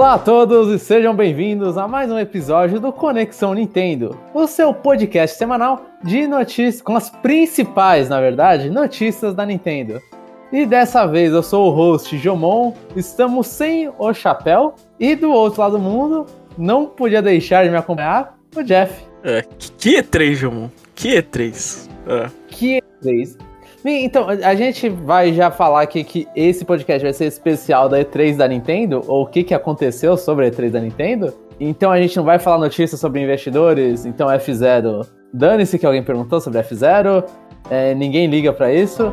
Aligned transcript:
Olá 0.00 0.14
a 0.14 0.18
todos 0.18 0.74
e 0.74 0.78
sejam 0.78 1.14
bem-vindos 1.14 1.76
a 1.76 1.86
mais 1.86 2.10
um 2.10 2.18
episódio 2.18 2.80
do 2.80 2.90
Conexão 2.90 3.52
Nintendo, 3.52 4.18
o 4.32 4.46
seu 4.46 4.72
podcast 4.72 5.36
semanal 5.36 5.84
de 6.02 6.26
notícias, 6.26 6.80
com 6.80 6.96
as 6.96 7.10
principais, 7.10 8.08
na 8.08 8.18
verdade, 8.18 8.70
notícias 8.70 9.34
da 9.34 9.44
Nintendo. 9.44 10.00
E 10.50 10.64
dessa 10.64 11.04
vez 11.04 11.34
eu 11.34 11.42
sou 11.42 11.68
o 11.68 11.70
host 11.70 12.16
Jomon, 12.16 12.72
estamos 12.96 13.46
sem 13.48 13.92
o 13.98 14.14
chapéu 14.14 14.74
e 14.98 15.14
do 15.14 15.30
outro 15.30 15.60
lado 15.60 15.72
do 15.72 15.78
mundo, 15.78 16.24
não 16.56 16.86
podia 16.86 17.20
deixar 17.20 17.64
de 17.64 17.70
me 17.70 17.76
acompanhar, 17.76 18.38
o 18.56 18.62
Jeff. 18.62 19.04
É, 19.22 19.44
que 19.58 19.96
E3, 19.96 20.32
Jomon? 20.32 20.70
Que 20.94 21.20
E3? 21.20 21.90
É. 22.06 22.30
Que 22.48 22.82
E3? 23.04 23.49
Então, 23.84 24.28
a 24.28 24.54
gente 24.54 24.88
vai 24.88 25.32
já 25.32 25.50
falar 25.50 25.82
aqui 25.82 26.04
que 26.04 26.28
esse 26.36 26.64
podcast 26.64 27.02
vai 27.02 27.12
ser 27.12 27.26
especial 27.26 27.88
da 27.88 27.98
E3 27.98 28.36
da 28.36 28.46
Nintendo, 28.46 29.02
ou 29.06 29.22
o 29.22 29.26
que, 29.26 29.42
que 29.42 29.54
aconteceu 29.54 30.16
sobre 30.16 30.46
a 30.46 30.50
E3 30.50 30.70
da 30.70 30.80
Nintendo. 30.80 31.32
Então 31.60 31.90
a 31.90 32.00
gente 32.00 32.16
não 32.16 32.24
vai 32.24 32.38
falar 32.38 32.58
notícias 32.58 32.98
sobre 32.98 33.20
investidores, 33.22 34.06
então 34.06 34.28
F0. 34.28 35.06
Dane-se 35.32 35.78
que 35.78 35.84
alguém 35.84 36.02
perguntou 36.02 36.40
sobre 36.40 36.58
F0, 36.60 37.24
é, 37.70 37.94
ninguém 37.94 38.26
liga 38.26 38.50
para 38.52 38.72
isso. 38.72 39.12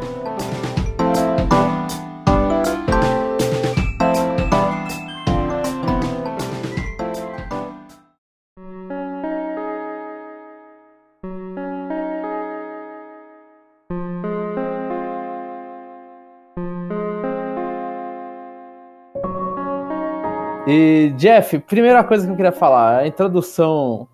Jeff, 21.17 21.57
primeira 21.57 22.03
coisa 22.03 22.27
que 22.27 22.31
eu 22.31 22.35
queria 22.35 22.51
falar, 22.51 22.99
a 22.99 23.07
introdução 23.07 24.07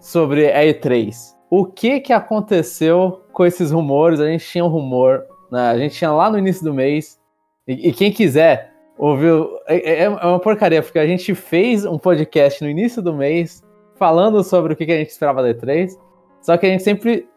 sobre 0.00 0.50
a 0.50 0.62
E3. 0.62 1.14
O 1.50 1.66
que 1.66 2.00
que 2.00 2.14
aconteceu 2.14 3.20
com 3.30 3.44
esses 3.44 3.70
rumores? 3.70 4.20
A 4.20 4.26
gente 4.26 4.46
tinha 4.46 4.64
um 4.64 4.68
rumor, 4.68 5.26
né? 5.52 5.68
a 5.68 5.76
gente 5.76 5.94
tinha 5.94 6.10
lá 6.10 6.30
no 6.30 6.38
início 6.38 6.64
do 6.64 6.72
mês, 6.72 7.20
e, 7.68 7.88
e 7.88 7.92
quem 7.92 8.10
quiser 8.10 8.72
ouviu, 8.96 9.50
é, 9.68 9.76
é, 9.76 10.02
é, 10.04 10.08
uma 10.08 10.40
porcaria, 10.40 10.82
porque 10.82 10.98
a 10.98 11.06
gente 11.06 11.34
fez 11.34 11.84
um 11.84 11.98
podcast 11.98 12.64
no 12.64 12.70
início 12.70 13.02
do 13.02 13.12
mês 13.12 13.62
falando 13.96 14.42
sobre 14.42 14.72
o 14.72 14.76
que, 14.76 14.86
que 14.86 14.92
a 14.92 14.98
gente 14.98 15.10
esperava 15.10 15.42
da 15.42 15.52
E3, 15.52 15.90
só 16.40 16.56
que 16.56 16.64
a 16.64 16.70
gente 16.70 16.82
sempre, 16.82 17.28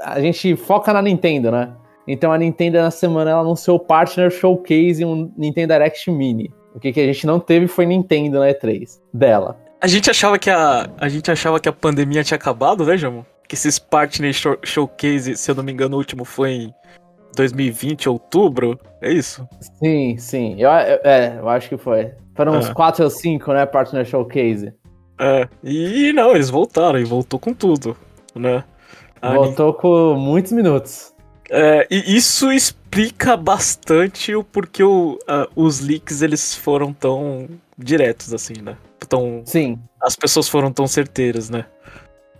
a 0.00 0.20
gente 0.20 0.54
foca 0.54 0.92
na 0.92 1.02
Nintendo, 1.02 1.50
né? 1.50 1.74
Então 2.06 2.30
a 2.30 2.38
Nintendo 2.38 2.78
na 2.78 2.92
semana 2.92 3.32
ela 3.32 3.40
anunciou 3.40 3.76
o 3.76 3.80
Partner 3.80 4.30
Showcase 4.30 5.04
um 5.04 5.32
Nintendo 5.36 5.72
Direct 5.72 6.08
Mini. 6.12 6.56
O 6.74 6.80
que, 6.80 6.92
que 6.92 7.00
a 7.00 7.06
gente 7.06 7.26
não 7.26 7.40
teve 7.40 7.66
foi 7.66 7.86
Nintendo 7.86 8.40
na 8.40 8.48
E3 8.48 9.00
dela. 9.12 9.58
A 9.80 9.86
gente 9.86 10.10
achava 10.10 10.38
que 10.38 10.50
a, 10.50 10.90
a 10.98 11.08
gente 11.08 11.30
achava 11.30 11.60
que 11.60 11.68
a 11.68 11.72
pandemia 11.72 12.24
tinha 12.24 12.36
acabado, 12.36 12.84
né, 12.84 12.96
Jamon? 12.96 13.22
Que 13.46 13.54
esses 13.54 13.78
Partner 13.78 14.32
show, 14.32 14.58
Showcase, 14.62 15.36
se 15.36 15.50
eu 15.50 15.54
não 15.54 15.62
me 15.62 15.72
engano, 15.72 15.96
o 15.96 15.98
último 15.98 16.24
foi 16.24 16.50
em 16.50 16.74
2020, 17.36 18.08
outubro, 18.08 18.78
é 19.00 19.12
isso? 19.12 19.48
Sim, 19.78 20.16
sim. 20.18 20.56
Eu, 20.58 20.70
é, 20.70 21.38
eu 21.38 21.48
acho 21.48 21.68
que 21.68 21.76
foi. 21.76 22.12
Foram 22.34 22.58
uns 22.58 22.68
4 22.68 23.02
é. 23.02 23.04
ou 23.04 23.10
5, 23.10 23.52
né, 23.52 23.66
Partner 23.66 24.04
Showcase. 24.04 24.72
É, 25.20 25.48
e 25.64 26.12
não, 26.12 26.34
eles 26.34 26.50
voltaram, 26.50 26.98
e 26.98 27.04
voltou 27.04 27.38
com 27.40 27.52
tudo, 27.52 27.96
né? 28.34 28.62
Voltou 29.20 29.74
com 29.74 30.14
muitos 30.14 30.52
minutos. 30.52 31.12
É, 31.50 31.86
e 31.90 32.16
isso 32.16 32.52
explica 32.52 33.36
bastante 33.36 34.34
o 34.34 34.44
porquê 34.44 34.82
o, 34.82 35.18
uh, 35.22 35.48
os 35.56 35.80
leaks 35.80 36.20
eles 36.20 36.54
foram 36.54 36.92
tão 36.92 37.48
diretos, 37.76 38.34
assim, 38.34 38.54
né? 38.62 38.76
Tão, 39.08 39.42
Sim. 39.46 39.78
As 40.02 40.14
pessoas 40.14 40.48
foram 40.48 40.70
tão 40.70 40.86
certeiras, 40.86 41.48
né? 41.48 41.64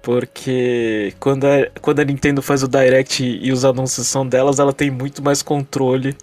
Porque 0.02 1.14
quando 1.18 1.44
a, 1.46 1.68
quando 1.80 2.00
a 2.00 2.04
Nintendo 2.04 2.42
faz 2.42 2.62
o 2.62 2.68
Direct 2.68 3.24
e 3.24 3.50
os 3.50 3.64
anúncios 3.64 4.06
são 4.06 4.26
delas, 4.26 4.58
ela 4.58 4.72
tem 4.72 4.90
muito 4.90 5.22
mais 5.22 5.42
controle 5.42 6.16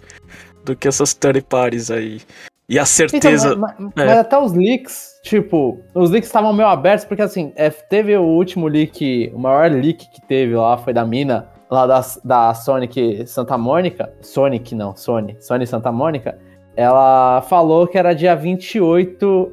do 0.64 0.76
que 0.76 0.86
essas 0.86 1.12
third 1.12 1.40
parties 1.42 1.90
aí. 1.90 2.20
E 2.68 2.78
a 2.78 2.82
então, 2.82 2.86
certeza. 2.86 3.48
Então, 3.48 3.58
mas, 3.58 3.74
mas, 3.78 3.92
é. 3.96 4.06
mas, 4.06 4.18
até 4.18 4.38
os 4.38 4.52
leaks, 4.52 5.20
tipo, 5.22 5.80
os 5.94 6.10
leaks 6.10 6.28
estavam 6.28 6.52
meio 6.52 6.68
abertos, 6.68 7.04
porque 7.04 7.22
assim, 7.22 7.52
teve 7.88 8.16
o 8.16 8.22
último 8.22 8.66
leak, 8.66 9.30
o 9.34 9.38
maior 9.38 9.70
leak 9.70 10.10
que 10.10 10.20
teve 10.26 10.54
lá 10.54 10.76
foi 10.78 10.92
da 10.92 11.04
mina 11.04 11.48
lá 11.70 11.86
da, 11.86 12.00
da 12.24 12.54
Sonic 12.54 13.26
Santa 13.26 13.58
Mônica, 13.58 14.12
Sonic 14.20 14.74
não, 14.74 14.94
Sony, 14.94 15.36
Sony 15.40 15.66
Santa 15.66 15.90
Mônica, 15.90 16.38
ela 16.76 17.40
falou 17.42 17.86
que 17.86 17.98
era 17.98 18.14
dia 18.14 18.36
28, 18.36 19.52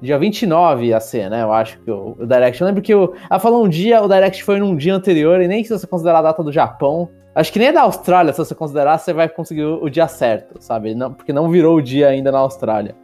dia 0.00 0.18
29 0.18 0.86
ia 0.86 1.00
ser, 1.00 1.30
né? 1.30 1.42
Eu 1.42 1.52
acho 1.52 1.78
que 1.80 1.90
o, 1.90 2.16
o 2.18 2.26
Direct. 2.26 2.60
Eu 2.60 2.66
lembro 2.66 2.82
que 2.82 2.94
o, 2.94 3.14
ela 3.30 3.40
falou 3.40 3.64
um 3.64 3.68
dia, 3.68 4.02
o 4.02 4.08
Direct 4.08 4.42
foi 4.42 4.58
num 4.58 4.76
dia 4.76 4.94
anterior, 4.94 5.40
e 5.40 5.48
nem 5.48 5.62
se 5.62 5.70
você 5.70 5.86
considerar 5.86 6.18
a 6.18 6.22
data 6.22 6.42
do 6.42 6.52
Japão. 6.52 7.08
Acho 7.34 7.52
que 7.52 7.58
nem 7.58 7.68
é 7.68 7.72
da 7.72 7.82
Austrália, 7.82 8.32
se 8.32 8.38
você 8.38 8.54
considerar, 8.54 8.98
você 8.98 9.12
vai 9.12 9.28
conseguir 9.28 9.64
o, 9.64 9.82
o 9.82 9.90
dia 9.90 10.06
certo, 10.06 10.60
sabe? 10.60 10.94
Não, 10.94 11.12
porque 11.12 11.32
não 11.32 11.50
virou 11.50 11.76
o 11.76 11.82
dia 11.82 12.08
ainda 12.08 12.30
na 12.30 12.38
Austrália. 12.38 12.94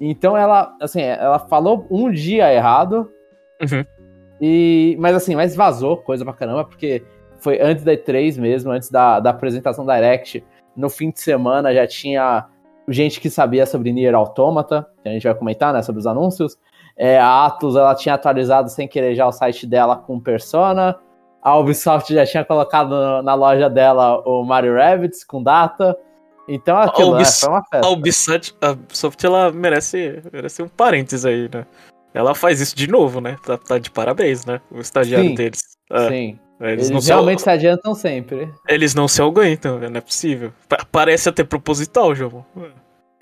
Então 0.00 0.36
ela, 0.36 0.74
assim, 0.80 1.00
ela 1.00 1.38
falou 1.38 1.86
um 1.90 2.10
dia 2.10 2.52
errado. 2.52 3.10
Uhum. 3.60 3.84
E, 4.40 4.96
mas 5.00 5.16
assim, 5.16 5.34
mas 5.34 5.56
vazou 5.56 5.96
coisa 5.96 6.24
pra 6.24 6.32
caramba, 6.32 6.64
porque 6.64 7.02
foi 7.40 7.60
antes 7.60 7.84
da 7.84 7.92
E3 7.92 8.38
mesmo, 8.38 8.72
antes 8.72 8.90
da, 8.90 9.20
da 9.20 9.30
apresentação 9.30 9.86
Direct. 9.86 10.44
No 10.76 10.88
fim 10.88 11.10
de 11.10 11.20
semana 11.20 11.74
já 11.74 11.86
tinha 11.86 12.46
gente 12.88 13.20
que 13.20 13.28
sabia 13.28 13.66
sobre 13.66 13.92
Nier 13.92 14.14
Automata, 14.14 14.86
que 15.02 15.08
a 15.08 15.12
gente 15.12 15.24
vai 15.24 15.34
comentar, 15.34 15.72
né, 15.72 15.82
sobre 15.82 16.00
os 16.00 16.06
anúncios. 16.06 16.56
É, 16.96 17.18
a 17.18 17.46
Atlus, 17.46 17.76
ela 17.76 17.94
tinha 17.94 18.14
atualizado 18.14 18.68
sem 18.68 18.88
querer 18.88 19.14
já 19.14 19.26
o 19.26 19.32
site 19.32 19.66
dela 19.66 19.96
com 19.96 20.18
Persona. 20.18 20.98
A 21.40 21.56
Ubisoft 21.56 22.12
já 22.12 22.26
tinha 22.26 22.44
colocado 22.44 23.22
na 23.22 23.34
loja 23.34 23.70
dela 23.70 24.20
o 24.26 24.42
Mario 24.42 24.74
Rabbids 24.74 25.24
com 25.24 25.42
data. 25.42 25.96
Então 26.48 26.76
aquilo, 26.76 27.14
a 27.14 27.18
né, 27.18 27.24
foi 27.24 27.48
uma 27.48 27.62
festa. 27.62 27.86
A 27.86 27.90
Ubisoft, 27.90 28.56
a 28.60 28.70
Ubisoft 28.70 29.24
ela 29.24 29.52
merece, 29.52 30.20
merece 30.32 30.62
um 30.62 30.68
parênteses 30.68 31.24
aí, 31.24 31.48
né? 31.52 31.66
Ela 32.12 32.34
faz 32.34 32.60
isso 32.60 32.74
de 32.74 32.88
novo, 32.88 33.20
né? 33.20 33.36
Tá, 33.44 33.56
tá 33.56 33.78
de 33.78 33.90
parabéns, 33.90 34.44
né? 34.44 34.60
O 34.70 34.80
estagiário 34.80 35.28
sim, 35.28 35.34
deles. 35.34 35.60
É. 35.92 36.08
Sim. 36.08 36.38
Eles, 36.60 36.90
Eles 36.90 37.06
realmente 37.06 37.38
se... 37.38 37.44
se... 37.44 37.50
adiantam 37.50 37.94
sempre. 37.94 38.52
Eles 38.68 38.94
não 38.94 39.06
se 39.06 39.22
aguentam, 39.22 39.78
não 39.78 39.98
é 39.98 40.00
possível. 40.00 40.52
Parece 40.90 41.28
até 41.28 41.44
proposital, 41.44 42.14
João. 42.14 42.44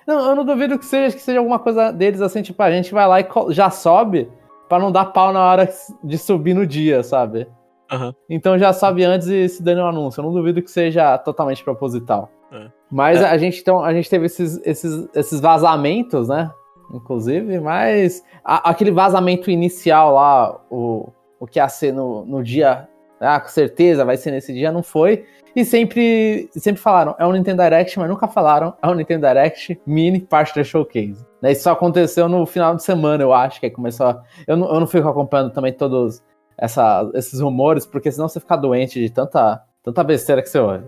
Não, 0.07 0.31
eu 0.31 0.37
não 0.37 0.45
duvido 0.45 0.79
que 0.79 0.87
seja, 0.87 1.15
que 1.15 1.23
seja 1.23 1.39
alguma 1.39 1.59
coisa 1.59 1.91
deles 1.91 2.23
assim, 2.23 2.41
tipo, 2.41 2.63
a 2.63 2.71
gente 2.71 2.95
vai 2.95 3.07
lá 3.07 3.21
e 3.21 3.27
já 3.51 3.69
sobe 3.71 4.31
para 4.69 4.79
não 4.79 4.91
dar 4.91 5.07
pau 5.07 5.33
na 5.33 5.45
hora 5.45 5.69
de 6.03 6.17
subir 6.17 6.55
no 6.55 6.67
dia, 6.67 7.03
sabe? 7.03 7.47
Uhum. 7.93 8.13
Então 8.31 8.59
já 8.59 8.73
sobe 8.73 9.05
antes 9.05 9.29
e 9.29 9.49
se 9.49 9.63
dando 9.63 9.83
um 9.83 9.87
anúncio. 9.87 10.21
Eu 10.21 10.25
não 10.25 10.33
duvido 10.33 10.63
que 10.63 10.71
seja 10.71 11.19
totalmente 11.19 11.63
proposital. 11.63 12.31
É. 12.51 12.69
Mas 12.91 13.21
é. 13.21 13.27
a 13.27 13.37
gente 13.37 13.61
então, 13.61 13.85
a 13.85 13.93
gente 13.93 14.09
teve 14.09 14.27
esses, 14.27 14.61
esses, 14.65 15.09
esses 15.15 15.41
vazamentos, 15.41 16.29
né? 16.29 16.51
Inclusive, 16.93 17.59
mas 17.59 18.23
a, 18.45 18.71
aquele 18.71 18.93
vazamento 18.93 19.51
inicial 19.51 20.15
lá, 20.15 20.61
o, 20.71 21.09
o 21.39 21.47
que 21.47 21.59
ia 21.59 21.69
ser 21.69 21.93
no, 21.93 22.25
no 22.25 22.43
dia 22.43 22.89
ah, 23.21 23.41
com 23.41 23.49
certeza 23.49 24.05
vai 24.05 24.17
ser 24.17 24.31
nesse 24.31 24.53
dia, 24.53 24.71
não 24.71 24.83
foi. 24.83 25.25
E 25.55 25.65
sempre, 25.65 26.51
sempre 26.53 26.81
falaram, 26.81 27.15
é 27.19 27.27
um 27.27 27.33
Nintendo 27.33 27.63
Direct, 27.63 27.99
mas 27.99 28.11
nunca 28.11 28.29
falaram, 28.29 28.75
é 28.83 28.89
um 28.89 28.95
Nintendo 28.95 29.27
Direct 29.27 29.81
mini 29.87 30.21
parte 30.21 30.55
da 30.55 30.63
showcase. 30.63 31.25
Né, 31.41 31.53
isso 31.53 31.63
só 31.63 31.73
aconteceu 31.73 32.29
no 32.29 32.45
final 32.45 32.77
de 32.77 32.83
semana, 32.83 33.23
eu 33.23 33.33
acho, 33.33 33.59
que 33.59 33.71
começou 33.71 34.07
a... 34.07 34.23
eu, 34.47 34.57
não, 34.57 34.73
eu 34.73 34.81
não 34.81 34.87
fico 34.87 35.09
acompanhando 35.09 35.53
também 35.53 35.73
todos 35.73 36.23
essa, 36.59 37.11
esses 37.15 37.41
rumores, 37.41 37.87
porque 37.87 38.13
senão 38.13 38.29
você 38.29 38.39
fica 38.39 38.55
doente 38.55 39.01
de 39.01 39.11
tanta, 39.11 39.63
tanta 39.83 40.05
besteira 40.05 40.43
que 40.43 40.49
você 40.49 40.59
ouve. 40.59 40.85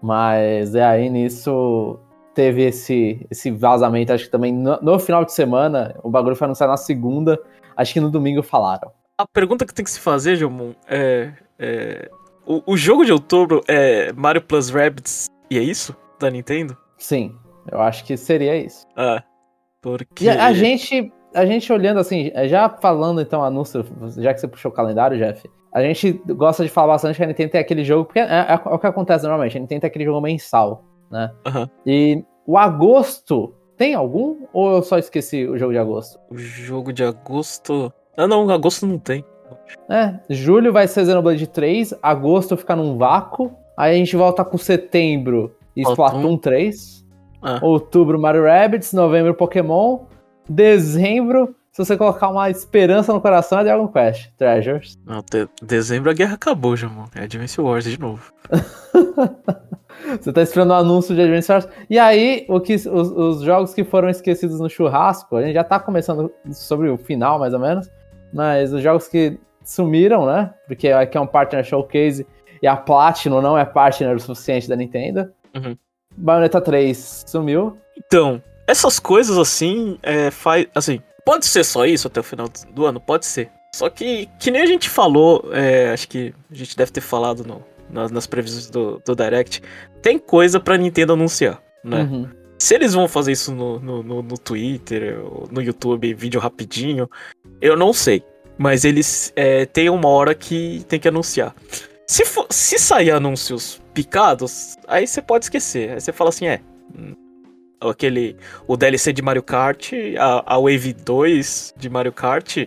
Mas 0.00 0.74
é 0.76 0.84
aí 0.84 1.10
nisso 1.10 1.98
teve 2.32 2.62
esse, 2.62 3.26
esse 3.30 3.50
vazamento, 3.50 4.12
acho 4.12 4.24
que 4.24 4.30
também 4.30 4.52
no, 4.52 4.78
no 4.80 4.98
final 4.98 5.24
de 5.24 5.32
semana, 5.32 5.96
o 6.02 6.10
bagulho 6.10 6.36
foi 6.36 6.44
anunciado 6.46 6.70
na 6.70 6.76
segunda, 6.76 7.38
acho 7.76 7.92
que 7.92 8.00
no 8.00 8.10
domingo 8.10 8.42
falaram. 8.42 8.90
A 9.18 9.26
pergunta 9.26 9.66
que 9.66 9.74
tem 9.74 9.84
que 9.84 9.90
se 9.90 10.00
fazer, 10.00 10.36
Jomon, 10.36 10.72
é 10.88 11.32
é, 11.62 12.10
o, 12.44 12.72
o, 12.72 12.76
jogo 12.76 13.04
de 13.04 13.12
outubro 13.12 13.62
é 13.68 14.12
Mario 14.14 14.42
Plus 14.42 14.68
Rabbids 14.68 15.26
e 15.48 15.56
é 15.56 15.62
isso? 15.62 15.96
Da 16.18 16.28
Nintendo? 16.28 16.76
Sim, 16.98 17.36
eu 17.70 17.80
acho 17.80 18.04
que 18.04 18.16
seria 18.16 18.56
isso. 18.56 18.84
Ah, 18.96 19.22
porque... 19.80 20.24
E 20.24 20.28
a 20.28 20.52
gente, 20.52 21.12
a 21.32 21.46
gente 21.46 21.72
olhando 21.72 22.00
assim, 22.00 22.32
já 22.48 22.68
falando 22.68 23.20
então 23.20 23.44
anúncio, 23.44 23.84
já 24.18 24.34
que 24.34 24.40
você 24.40 24.48
puxou 24.48 24.72
o 24.72 24.74
calendário, 24.74 25.16
Jeff, 25.16 25.48
a 25.72 25.80
gente 25.80 26.20
gosta 26.26 26.64
de 26.64 26.68
falar 26.68 26.94
bastante 26.94 27.16
que 27.16 27.22
a 27.22 27.26
Nintendo 27.28 27.52
tem 27.52 27.60
aquele 27.60 27.84
jogo, 27.84 28.06
porque 28.06 28.18
é, 28.18 28.24
é, 28.24 28.52
é 28.52 28.54
o 28.54 28.78
que 28.78 28.86
acontece 28.88 29.22
normalmente, 29.22 29.56
a 29.56 29.60
Nintendo 29.60 29.82
tem 29.82 29.88
aquele 29.88 30.04
jogo 30.04 30.20
mensal, 30.20 30.84
né? 31.12 31.30
Uhum. 31.46 31.68
E 31.86 32.24
o 32.44 32.58
agosto, 32.58 33.54
tem 33.76 33.94
algum? 33.94 34.46
Ou 34.52 34.76
eu 34.76 34.82
só 34.82 34.98
esqueci 34.98 35.46
o 35.46 35.56
jogo 35.56 35.72
de 35.72 35.78
agosto? 35.78 36.18
O 36.28 36.36
jogo 36.36 36.92
de 36.92 37.04
agosto... 37.04 37.92
Ah 38.16 38.26
não, 38.26 38.50
agosto 38.50 38.84
não 38.84 38.98
tem. 38.98 39.24
É, 39.88 40.14
julho 40.28 40.72
vai 40.72 40.86
ser 40.86 41.04
Xenoblade 41.04 41.46
3, 41.46 41.94
agosto 42.02 42.56
fica 42.56 42.76
num 42.76 42.96
vácuo, 42.96 43.52
aí 43.76 43.94
a 43.94 43.98
gente 43.98 44.16
volta 44.16 44.44
com 44.44 44.58
setembro 44.58 45.54
e 45.76 45.82
Splatoon 45.82 46.36
3, 46.36 47.04
ah. 47.42 47.58
outubro 47.62 48.20
Mario 48.20 48.44
Rabbids, 48.44 48.92
novembro 48.92 49.34
Pokémon, 49.34 50.00
dezembro 50.48 51.54
se 51.72 51.82
você 51.82 51.96
colocar 51.96 52.28
uma 52.28 52.50
esperança 52.50 53.14
no 53.14 53.20
coração, 53.20 53.58
é 53.58 53.64
Dragon 53.64 53.88
Quest 53.88 54.30
Treasures. 54.36 54.98
Não, 55.06 55.22
de 55.22 55.48
dezembro 55.62 56.10
a 56.10 56.12
guerra 56.12 56.34
acabou 56.34 56.76
já, 56.76 56.86
mano. 56.86 57.08
É 57.14 57.22
Advance 57.22 57.58
Wars 57.58 57.84
de 57.84 57.98
novo. 57.98 58.30
você 60.20 60.30
tá 60.30 60.42
esperando 60.42 60.72
o 60.72 60.74
anúncio 60.74 61.14
de 61.14 61.22
Advance 61.22 61.50
Wars. 61.50 61.66
E 61.88 61.98
aí, 61.98 62.44
o 62.46 62.60
que, 62.60 62.74
os, 62.74 62.86
os, 62.86 63.40
jogos 63.40 63.72
que 63.72 63.84
foram 63.84 64.10
esquecidos 64.10 64.60
no 64.60 64.68
churrasco, 64.68 65.34
a 65.34 65.42
gente 65.42 65.54
já 65.54 65.64
tá 65.64 65.80
começando 65.80 66.30
sobre 66.52 66.90
o 66.90 66.98
final, 66.98 67.38
mais 67.38 67.54
ou 67.54 67.60
menos. 67.60 67.90
Mas 68.32 68.72
os 68.72 68.82
jogos 68.82 69.08
que 69.08 69.38
sumiram, 69.64 70.26
né? 70.26 70.52
Porque 70.66 70.88
aqui 70.88 71.16
é 71.16 71.20
um 71.20 71.26
partner 71.26 71.64
showcase 71.64 72.26
e 72.62 72.66
a 72.66 72.76
Platinum 72.76 73.40
não 73.40 73.58
é 73.58 73.64
partner 73.64 74.16
o 74.16 74.20
suficiente 74.20 74.68
da 74.68 74.76
Nintendo. 74.76 75.30
Uhum. 75.54 75.76
Bayonetta 76.16 76.60
3 76.60 77.24
sumiu. 77.26 77.76
Então, 77.96 78.42
essas 78.66 78.98
coisas 78.98 79.36
assim, 79.36 79.98
é, 80.02 80.30
faz. 80.30 80.66
Assim, 80.74 81.00
pode 81.24 81.46
ser 81.46 81.64
só 81.64 81.84
isso 81.84 82.06
até 82.06 82.20
o 82.20 82.24
final 82.24 82.48
do 82.70 82.86
ano? 82.86 83.00
Pode 83.00 83.26
ser. 83.26 83.50
Só 83.74 83.88
que, 83.88 84.28
que 84.38 84.50
nem 84.50 84.62
a 84.62 84.66
gente 84.66 84.88
falou, 84.88 85.50
é, 85.52 85.90
acho 85.92 86.06
que 86.08 86.34
a 86.50 86.54
gente 86.54 86.76
deve 86.76 86.92
ter 86.92 87.00
falado 87.00 87.42
no, 87.42 87.64
nas, 87.90 88.10
nas 88.10 88.26
previsões 88.26 88.68
do, 88.68 89.00
do 89.04 89.16
Direct, 89.16 89.62
tem 90.02 90.18
coisa 90.18 90.60
pra 90.60 90.76
Nintendo 90.76 91.14
anunciar, 91.14 91.62
né? 91.82 92.02
Uhum. 92.02 92.28
Se 92.62 92.76
eles 92.76 92.94
vão 92.94 93.08
fazer 93.08 93.32
isso 93.32 93.52
no, 93.52 93.80
no, 93.80 94.02
no, 94.04 94.22
no 94.22 94.38
Twitter, 94.38 95.18
no 95.50 95.60
YouTube, 95.60 96.14
vídeo 96.14 96.40
rapidinho, 96.40 97.10
eu 97.60 97.76
não 97.76 97.92
sei. 97.92 98.22
Mas 98.56 98.84
eles 98.84 99.32
é, 99.34 99.66
têm 99.66 99.90
uma 99.90 100.08
hora 100.08 100.32
que 100.32 100.84
tem 100.86 101.00
que 101.00 101.08
anunciar. 101.08 101.56
Se, 102.06 102.24
for, 102.24 102.46
se 102.50 102.78
sair 102.78 103.10
anúncios 103.10 103.82
picados, 103.92 104.76
aí 104.86 105.08
você 105.08 105.20
pode 105.20 105.46
esquecer. 105.46 105.90
Aí 105.90 106.00
você 106.00 106.12
fala 106.12 106.30
assim, 106.30 106.46
é. 106.46 106.60
Hum, 106.96 107.16
aquele. 107.80 108.36
O 108.68 108.76
DLC 108.76 109.12
de 109.12 109.22
Mario 109.22 109.42
Kart, 109.42 109.90
a, 110.16 110.54
a 110.54 110.56
Wave 110.56 110.92
2 110.92 111.74
de 111.76 111.90
Mario 111.90 112.12
Kart. 112.12 112.58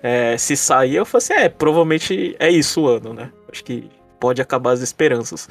É, 0.00 0.38
se 0.38 0.56
sair, 0.56 0.94
eu 0.94 1.04
falo 1.04 1.18
assim, 1.18 1.32
é, 1.32 1.48
provavelmente 1.48 2.36
é 2.38 2.48
isso 2.48 2.82
o 2.82 2.86
ano, 2.86 3.12
né? 3.12 3.32
Acho 3.50 3.64
que 3.64 3.90
pode 4.20 4.40
acabar 4.40 4.70
as 4.70 4.80
esperanças. 4.80 5.48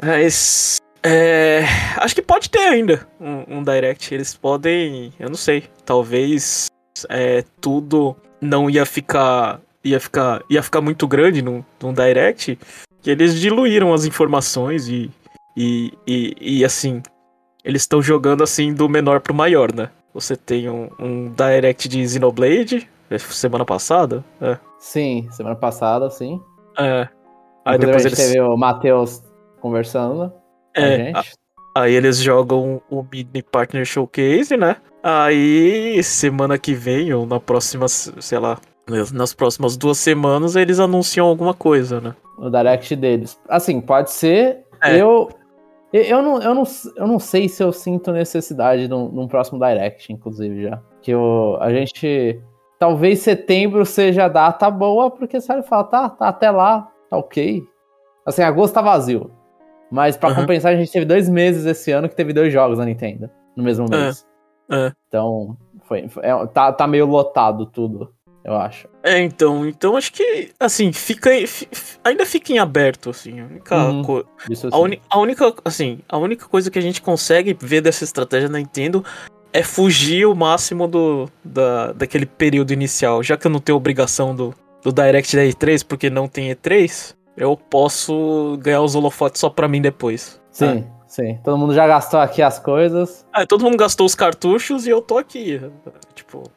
Mas. 0.00 0.80
É, 1.04 1.64
acho 1.96 2.14
que 2.14 2.22
pode 2.22 2.48
ter 2.48 2.60
ainda 2.60 3.06
um, 3.20 3.58
um, 3.58 3.64
Direct. 3.64 4.14
Eles 4.14 4.34
podem. 4.34 5.12
Eu 5.18 5.28
não 5.28 5.36
sei. 5.36 5.64
Talvez 5.84 6.70
é, 7.08 7.44
tudo 7.60 8.16
não 8.40 8.68
ia 8.68 8.84
ficar 8.84 9.60
ia 9.84 9.98
ficar 9.98 10.42
ia 10.48 10.62
ficar 10.62 10.80
muito 10.80 11.06
grande 11.06 11.42
num, 11.42 11.64
num 11.80 11.92
direct 11.92 12.58
que 13.00 13.10
eles 13.10 13.38
diluíram 13.38 13.92
as 13.92 14.04
informações 14.04 14.88
e 14.88 15.10
e, 15.56 15.92
e, 16.06 16.58
e 16.58 16.64
assim 16.64 17.02
eles 17.64 17.82
estão 17.82 18.00
jogando 18.00 18.42
assim 18.42 18.72
do 18.72 18.88
menor 18.88 19.20
pro 19.20 19.34
maior 19.34 19.72
né 19.72 19.90
você 20.14 20.36
tem 20.36 20.68
um, 20.68 20.88
um 20.98 21.32
direct 21.32 21.88
de 21.88 22.06
Xenoblade 22.08 22.88
é, 23.10 23.18
semana 23.18 23.64
passada 23.64 24.24
é. 24.40 24.56
sim 24.78 25.28
semana 25.30 25.56
passada 25.56 26.08
sim 26.10 26.40
é 26.78 27.08
aí 27.64 27.78
depois 27.78 28.04
eles 28.04 28.18
teve 28.18 28.40
o 28.40 28.56
Matheus 28.56 29.22
conversando 29.60 30.32
é, 30.76 31.12
Aí 31.74 31.94
eles 31.94 32.18
jogam 32.18 32.82
o 32.90 33.02
Mini 33.02 33.42
Partner 33.42 33.84
Showcase, 33.84 34.56
né? 34.56 34.76
Aí, 35.02 36.02
semana 36.02 36.58
que 36.58 36.74
vem, 36.74 37.12
ou 37.12 37.26
na 37.26 37.40
próxima, 37.40 37.88
sei 37.88 38.38
lá, 38.38 38.58
nas 39.12 39.32
próximas 39.32 39.76
duas 39.76 39.98
semanas, 39.98 40.54
eles 40.54 40.78
anunciam 40.78 41.26
alguma 41.26 41.54
coisa, 41.54 42.00
né? 42.00 42.14
O 42.38 42.50
direct 42.50 42.94
deles. 42.94 43.40
Assim, 43.48 43.80
pode 43.80 44.10
ser. 44.10 44.64
É. 44.82 45.00
Eu. 45.00 45.28
Eu 45.92 46.22
não, 46.22 46.40
eu, 46.40 46.54
não, 46.54 46.62
eu 46.96 47.06
não 47.06 47.18
sei 47.18 47.50
se 47.50 47.62
eu 47.62 47.70
sinto 47.70 48.12
necessidade 48.12 48.88
num, 48.88 49.10
num 49.10 49.28
próximo 49.28 49.58
direct, 49.58 50.10
inclusive, 50.10 50.62
já. 50.62 50.80
Que 51.02 51.10
eu, 51.10 51.58
a 51.60 51.70
gente. 51.70 52.40
Talvez 52.78 53.20
setembro 53.20 53.84
seja 53.84 54.24
a 54.24 54.28
data 54.28 54.70
boa, 54.70 55.10
porque 55.10 55.40
você 55.40 55.62
fala, 55.62 55.84
tá, 55.84 56.08
tá 56.08 56.28
até 56.28 56.50
lá, 56.50 56.90
tá 57.08 57.16
ok. 57.16 57.62
Assim, 58.26 58.42
agosto 58.42 58.74
tá 58.74 58.82
vazio. 58.82 59.30
Mas 59.92 60.16
para 60.16 60.30
uhum. 60.30 60.36
compensar, 60.36 60.72
a 60.72 60.76
gente 60.76 60.90
teve 60.90 61.04
dois 61.04 61.28
meses 61.28 61.66
esse 61.66 61.92
ano 61.92 62.08
que 62.08 62.16
teve 62.16 62.32
dois 62.32 62.50
jogos 62.50 62.78
na 62.78 62.86
Nintendo 62.86 63.28
no 63.54 63.62
mesmo 63.62 63.84
é. 63.92 64.04
mês. 64.04 64.26
É. 64.70 64.90
Então, 65.06 65.54
foi, 65.84 66.08
foi 66.08 66.24
é, 66.24 66.46
tá, 66.46 66.72
tá 66.72 66.86
meio 66.86 67.04
lotado 67.04 67.66
tudo, 67.66 68.10
eu 68.42 68.54
acho. 68.54 68.88
É, 69.02 69.20
então, 69.20 69.66
então 69.66 69.94
acho 69.94 70.10
que, 70.14 70.50
assim, 70.58 70.94
fica 70.94 71.28
ainda 72.02 72.24
fica 72.24 72.54
em 72.54 72.58
aberto, 72.58 73.10
assim. 73.10 73.38
A 73.38 73.44
única, 73.44 73.76
uhum, 73.76 74.02
co 74.02 74.24
a, 74.72 74.78
uni, 74.78 75.02
a, 75.10 75.18
única, 75.18 75.54
assim, 75.62 75.98
a 76.08 76.16
única 76.16 76.46
coisa 76.46 76.70
que 76.70 76.78
a 76.78 76.82
gente 76.82 77.02
consegue 77.02 77.54
ver 77.60 77.82
dessa 77.82 78.02
estratégia 78.02 78.48
da 78.48 78.58
Nintendo 78.58 79.04
é 79.52 79.62
fugir 79.62 80.24
o 80.24 80.34
máximo 80.34 80.88
do, 80.88 81.28
da, 81.44 81.92
daquele 81.92 82.24
período 82.24 82.72
inicial. 82.72 83.22
Já 83.22 83.36
que 83.36 83.46
eu 83.46 83.50
não 83.50 83.60
tenho 83.60 83.76
obrigação 83.76 84.34
do, 84.34 84.54
do 84.82 84.90
Direct 84.90 85.36
da 85.36 85.42
E3, 85.42 85.84
porque 85.86 86.08
não 86.08 86.26
tem 86.26 86.50
E3, 86.50 87.14
eu 87.36 87.56
posso 87.56 88.58
ganhar 88.60 88.82
os 88.82 88.94
holofotes 88.94 89.40
só 89.40 89.48
pra 89.48 89.68
mim 89.68 89.80
depois. 89.80 90.40
Sim. 90.50 90.84
Ah. 90.88 91.02
Sim, 91.12 91.38
todo 91.44 91.58
mundo 91.58 91.74
já 91.74 91.86
gastou 91.86 92.18
aqui 92.18 92.40
as 92.40 92.58
coisas. 92.58 93.26
Ah, 93.30 93.44
todo 93.44 93.62
mundo 93.62 93.76
gastou 93.76 94.06
os 94.06 94.14
cartuchos 94.14 94.86
e 94.86 94.90
eu 94.90 95.02
tô 95.02 95.18
aqui. 95.18 95.60
Tipo, 96.14 96.50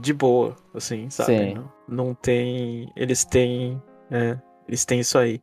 de 0.00 0.12
boa, 0.12 0.54
assim, 0.72 1.10
sabe? 1.10 1.36
Sim. 1.36 1.54
Não, 1.54 1.72
não 1.88 2.14
tem. 2.14 2.88
Eles 2.94 3.24
têm. 3.24 3.82
É, 4.08 4.38
eles 4.68 4.84
têm 4.84 5.00
isso 5.00 5.18
aí. 5.18 5.40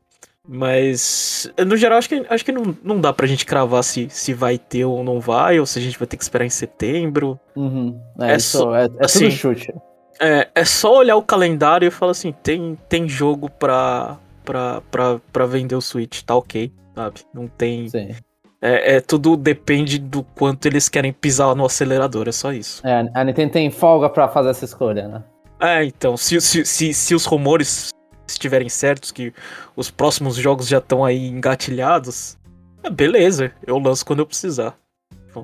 Mas, 0.48 1.52
no 1.66 1.76
geral, 1.76 1.98
acho 1.98 2.08
que, 2.08 2.26
acho 2.30 2.46
que 2.46 2.54
não, 2.54 2.76
não 2.82 3.02
dá 3.02 3.12
pra 3.12 3.28
gente 3.28 3.46
cravar 3.46 3.84
se, 3.84 4.10
se 4.10 4.34
vai 4.34 4.58
ter 4.58 4.86
ou 4.86 5.04
não 5.04 5.20
vai, 5.20 5.60
ou 5.60 5.66
se 5.66 5.80
a 5.80 5.82
gente 5.82 6.00
vai 6.00 6.08
ter 6.08 6.16
que 6.16 6.24
esperar 6.24 6.46
em 6.46 6.50
setembro. 6.50 7.38
Uhum. 7.58 8.00
É, 8.20 8.34
é, 8.34 8.40
só, 8.40 8.74
é, 8.76 8.86
é 8.86 8.90
assim, 9.06 9.26
tudo 9.26 9.38
chute. 9.38 9.74
É, 10.22 10.50
é 10.56 10.64
só 10.64 10.98
olhar 10.98 11.18
o 11.18 11.24
calendário 11.24 11.88
e 11.88 11.92
falar 11.92 12.12
assim: 12.12 12.32
tem, 12.32 12.78
tem 12.88 13.10
jogo 13.10 13.50
pra, 13.50 14.18
pra, 14.44 14.82
pra, 14.92 15.20
pra 15.32 15.46
vender 15.46 15.76
o 15.76 15.82
Switch, 15.82 16.22
tá 16.22 16.36
ok, 16.36 16.72
sabe? 16.96 17.22
Não 17.34 17.48
tem. 17.48 17.90
Sim. 17.90 18.16
É, 18.62 18.96
é, 18.96 19.02
tudo 19.02 19.36
depende 19.36 20.00
do 20.00 20.24
quanto 20.24 20.66
eles 20.66 20.88
querem 20.88 21.12
pisar 21.12 21.54
no 21.54 21.66
acelerador, 21.66 22.30
é 22.30 22.32
só 22.32 22.54
isso. 22.54 22.86
É, 22.88 23.10
a 23.14 23.24
Nintendo 23.24 23.52
tem 23.52 23.70
folga 23.70 24.10
para 24.10 24.30
fazer 24.30 24.52
essa 24.52 24.64
escolha, 24.64 25.08
né? 25.08 25.24
É, 25.60 25.84
então, 25.84 26.16
se, 26.16 26.40
se, 26.40 26.66
se, 26.66 26.94
se 26.94 27.14
os 27.14 27.26
rumores 27.26 27.90
estiverem 28.26 28.70
certos, 28.70 29.12
que 29.12 29.34
os 29.76 29.92
próximos 29.92 30.36
jogos 30.36 30.68
já 30.68 30.78
estão 30.78 31.04
aí 31.04 31.28
engatilhados, 31.28 32.38
é, 32.82 32.90
beleza, 32.90 33.52
eu 33.66 33.78
lanço 33.78 34.06
quando 34.06 34.20
eu 34.20 34.26
precisar. 34.26 34.78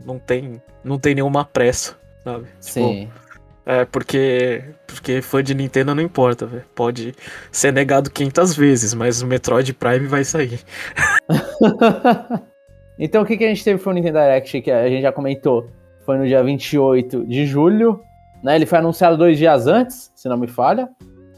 Não 0.05 0.19
tem, 0.19 0.61
não 0.83 0.97
tem 0.97 1.15
nenhuma 1.15 1.43
pressa, 1.43 1.97
sabe? 2.23 2.45
Tipo, 2.45 2.61
Sim. 2.61 2.99
Tipo, 3.05 3.28
é, 3.69 3.85
porque, 3.85 4.63
porque 4.87 5.21
fã 5.21 5.43
de 5.43 5.53
Nintendo 5.53 5.93
não 5.93 6.01
importa, 6.01 6.47
véio. 6.47 6.63
Pode 6.73 7.13
ser 7.51 7.71
negado 7.71 8.09
500 8.09 8.55
vezes, 8.55 8.93
mas 8.95 9.21
o 9.21 9.27
Metroid 9.27 9.71
Prime 9.73 10.07
vai 10.07 10.23
sair. 10.23 10.59
Então 13.01 13.23
o 13.23 13.25
que, 13.25 13.37
que 13.37 13.45
a 13.45 13.47
gente 13.47 13.63
teve 13.63 13.79
foi 13.79 13.93
o 13.93 13.95
Nintendo 13.95 14.19
Direct, 14.19 14.61
que 14.61 14.69
a 14.69 14.89
gente 14.89 15.03
já 15.03 15.11
comentou, 15.13 15.69
foi 16.05 16.17
no 16.17 16.27
dia 16.27 16.43
28 16.43 17.25
de 17.25 17.45
julho, 17.45 18.01
né? 18.43 18.57
Ele 18.57 18.65
foi 18.65 18.77
anunciado 18.77 19.15
dois 19.15 19.37
dias 19.37 19.67
antes, 19.67 20.11
se 20.13 20.27
não 20.27 20.37
me 20.37 20.49
falha. 20.49 20.89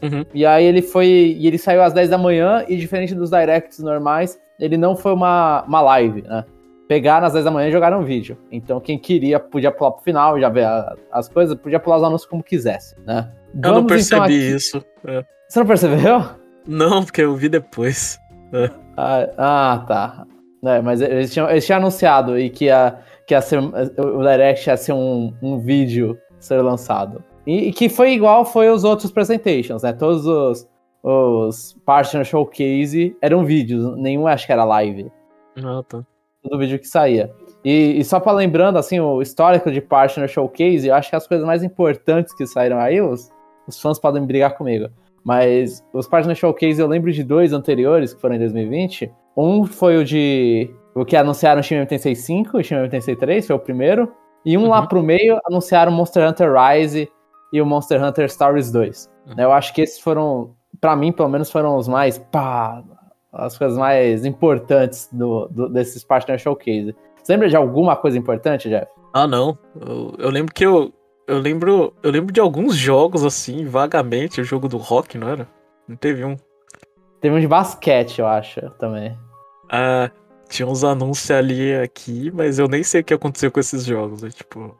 Uhum. 0.02 0.24
E 0.34 0.44
aí 0.44 0.64
ele 0.64 0.82
foi. 0.82 1.06
E 1.06 1.46
ele 1.46 1.58
saiu 1.58 1.80
às 1.84 1.92
10 1.92 2.10
da 2.10 2.18
manhã, 2.18 2.64
e 2.68 2.76
diferente 2.76 3.14
dos 3.14 3.30
directs 3.30 3.78
normais, 3.78 4.36
ele 4.58 4.76
não 4.76 4.96
foi 4.96 5.12
uma, 5.12 5.62
uma 5.62 5.80
live, 5.82 6.22
né? 6.22 6.44
Pegaram 6.92 7.26
às 7.26 7.32
10 7.32 7.46
da 7.46 7.50
manhã 7.50 7.70
e 7.70 7.72
jogaram 7.72 8.00
um 8.00 8.04
vídeo. 8.04 8.36
Então 8.50 8.78
quem 8.78 8.98
queria 8.98 9.40
podia 9.40 9.72
pular 9.72 9.92
pro 9.92 10.02
final, 10.02 10.38
já 10.38 10.50
ver 10.50 10.66
a, 10.66 10.94
as 11.10 11.26
coisas, 11.26 11.56
podia 11.56 11.80
pular 11.80 11.96
os 11.96 12.02
anúncios 12.02 12.28
como 12.28 12.42
quisesse, 12.42 12.94
né? 13.06 13.32
Vamos, 13.54 13.64
eu 13.64 13.72
não 13.72 13.86
percebi 13.86 14.46
então, 14.46 14.56
isso. 14.56 14.84
É. 15.06 15.24
Você 15.48 15.58
não 15.58 15.66
percebeu? 15.66 16.22
Não, 16.68 17.02
porque 17.02 17.22
eu 17.22 17.34
vi 17.34 17.48
depois. 17.48 18.20
É. 18.52 18.70
Ah, 18.94 19.28
ah, 19.38 19.84
tá. 19.88 20.26
É, 20.66 20.82
mas 20.82 21.00
eles 21.00 21.32
tinham, 21.32 21.48
eles 21.48 21.64
tinham 21.64 21.78
anunciado 21.78 22.38
e 22.38 22.50
que 22.50 22.66
ia, 22.66 22.98
que 23.26 23.32
ia 23.32 23.40
ser, 23.40 23.58
o 23.58 24.18
Direct 24.18 24.68
ia 24.68 24.76
ser 24.76 24.92
um, 24.92 25.32
um 25.40 25.58
vídeo 25.58 26.18
ser 26.38 26.60
lançado. 26.60 27.24
E, 27.46 27.68
e, 27.68 27.72
que 27.72 27.88
foi 27.88 28.12
igual 28.12 28.44
foi 28.44 28.68
os 28.68 28.84
outros 28.84 29.10
presentations, 29.10 29.82
né? 29.82 29.94
Todos 29.94 30.26
os, 30.26 30.68
os 31.02 31.72
Partner 31.86 32.22
Showcase 32.22 33.16
eram 33.22 33.46
vídeos, 33.46 33.96
nenhum 33.96 34.26
acho 34.26 34.44
que 34.44 34.52
era 34.52 34.62
live. 34.62 35.10
Ah, 35.56 35.82
tá. 35.88 36.04
Todo 36.42 36.58
vídeo 36.58 36.78
que 36.78 36.86
saía. 36.86 37.32
E, 37.64 38.00
e 38.00 38.04
só 38.04 38.18
para 38.18 38.32
lembrando, 38.32 38.76
assim, 38.78 38.98
o 38.98 39.22
histórico 39.22 39.70
de 39.70 39.80
Partner 39.80 40.28
Showcase, 40.28 40.88
eu 40.88 40.94
acho 40.94 41.10
que 41.10 41.16
as 41.16 41.26
coisas 41.26 41.46
mais 41.46 41.62
importantes 41.62 42.34
que 42.34 42.46
saíram 42.46 42.78
aí, 42.78 43.00
os, 43.00 43.30
os 43.66 43.80
fãs 43.80 43.98
podem 43.98 44.24
brigar 44.26 44.56
comigo. 44.56 44.88
Mas 45.24 45.84
os 45.92 46.08
Partner 46.08 46.34
Showcase 46.34 46.80
eu 46.80 46.88
lembro 46.88 47.12
de 47.12 47.22
dois 47.22 47.52
anteriores, 47.52 48.12
que 48.12 48.20
foram 48.20 48.34
em 48.34 48.40
2020, 48.40 49.10
um 49.36 49.64
foi 49.64 49.96
o 49.96 50.04
de. 50.04 50.68
O 50.94 51.06
que 51.06 51.16
anunciaram 51.16 51.60
o 51.60 51.62
Shin 51.62 51.76
Megami 51.76 51.88
Tensei 51.88 52.14
5 52.14 52.60
e 52.60 52.64
Shin 52.64 52.74
Megami 52.74 52.90
Tensei 52.90 53.16
3, 53.16 53.46
foi 53.46 53.56
o 53.56 53.58
primeiro. 53.58 54.12
E 54.44 54.58
um 54.58 54.62
uhum. 54.62 54.68
lá 54.68 54.86
pro 54.86 55.02
meio 55.02 55.38
anunciaram 55.46 55.92
Monster 55.92 56.28
Hunter 56.28 56.52
Rise 56.52 57.08
e 57.52 57.62
o 57.62 57.66
Monster 57.66 58.02
Hunter 58.02 58.30
Stories 58.30 58.70
2. 58.70 59.10
Uhum. 59.28 59.34
Eu 59.38 59.52
acho 59.52 59.72
que 59.72 59.80
esses 59.80 60.00
foram, 60.00 60.54
para 60.80 60.96
mim, 60.96 61.12
pelo 61.12 61.28
menos, 61.28 61.50
foram 61.50 61.76
os 61.76 61.88
mais. 61.88 62.18
Pá, 62.18 62.82
as 63.32 63.56
coisas 63.56 63.78
mais 63.78 64.24
importantes 64.24 65.08
do, 65.10 65.48
do, 65.48 65.68
desses 65.68 66.04
Partner 66.04 66.38
Showcase. 66.38 66.94
Você 67.22 67.32
lembra 67.32 67.48
de 67.48 67.56
alguma 67.56 67.96
coisa 67.96 68.18
importante, 68.18 68.68
Jeff? 68.68 68.86
Ah, 69.12 69.26
não. 69.26 69.56
Eu, 69.80 70.14
eu 70.18 70.30
lembro 70.30 70.52
que 70.52 70.64
eu, 70.64 70.92
eu 71.26 71.38
lembro, 71.38 71.94
eu 72.02 72.10
lembro 72.10 72.32
de 72.32 72.40
alguns 72.40 72.76
jogos 72.76 73.24
assim, 73.24 73.64
vagamente, 73.64 74.40
o 74.40 74.44
jogo 74.44 74.68
do 74.68 74.76
rock, 74.76 75.16
não 75.16 75.28
era? 75.28 75.48
Não 75.88 75.96
teve 75.96 76.24
um. 76.24 76.36
Teve 77.20 77.36
um 77.36 77.40
de 77.40 77.46
basquete, 77.46 78.18
eu 78.18 78.26
acho, 78.26 78.60
também. 78.78 79.16
Ah, 79.70 80.10
tinha 80.48 80.66
uns 80.66 80.84
anúncios 80.84 81.30
ali 81.30 81.74
aqui, 81.76 82.30
mas 82.32 82.58
eu 82.58 82.68
nem 82.68 82.82
sei 82.82 83.00
o 83.00 83.04
que 83.04 83.14
aconteceu 83.14 83.50
com 83.50 83.60
esses 83.60 83.84
jogos, 83.84 84.22
né? 84.22 84.30
tipo. 84.30 84.76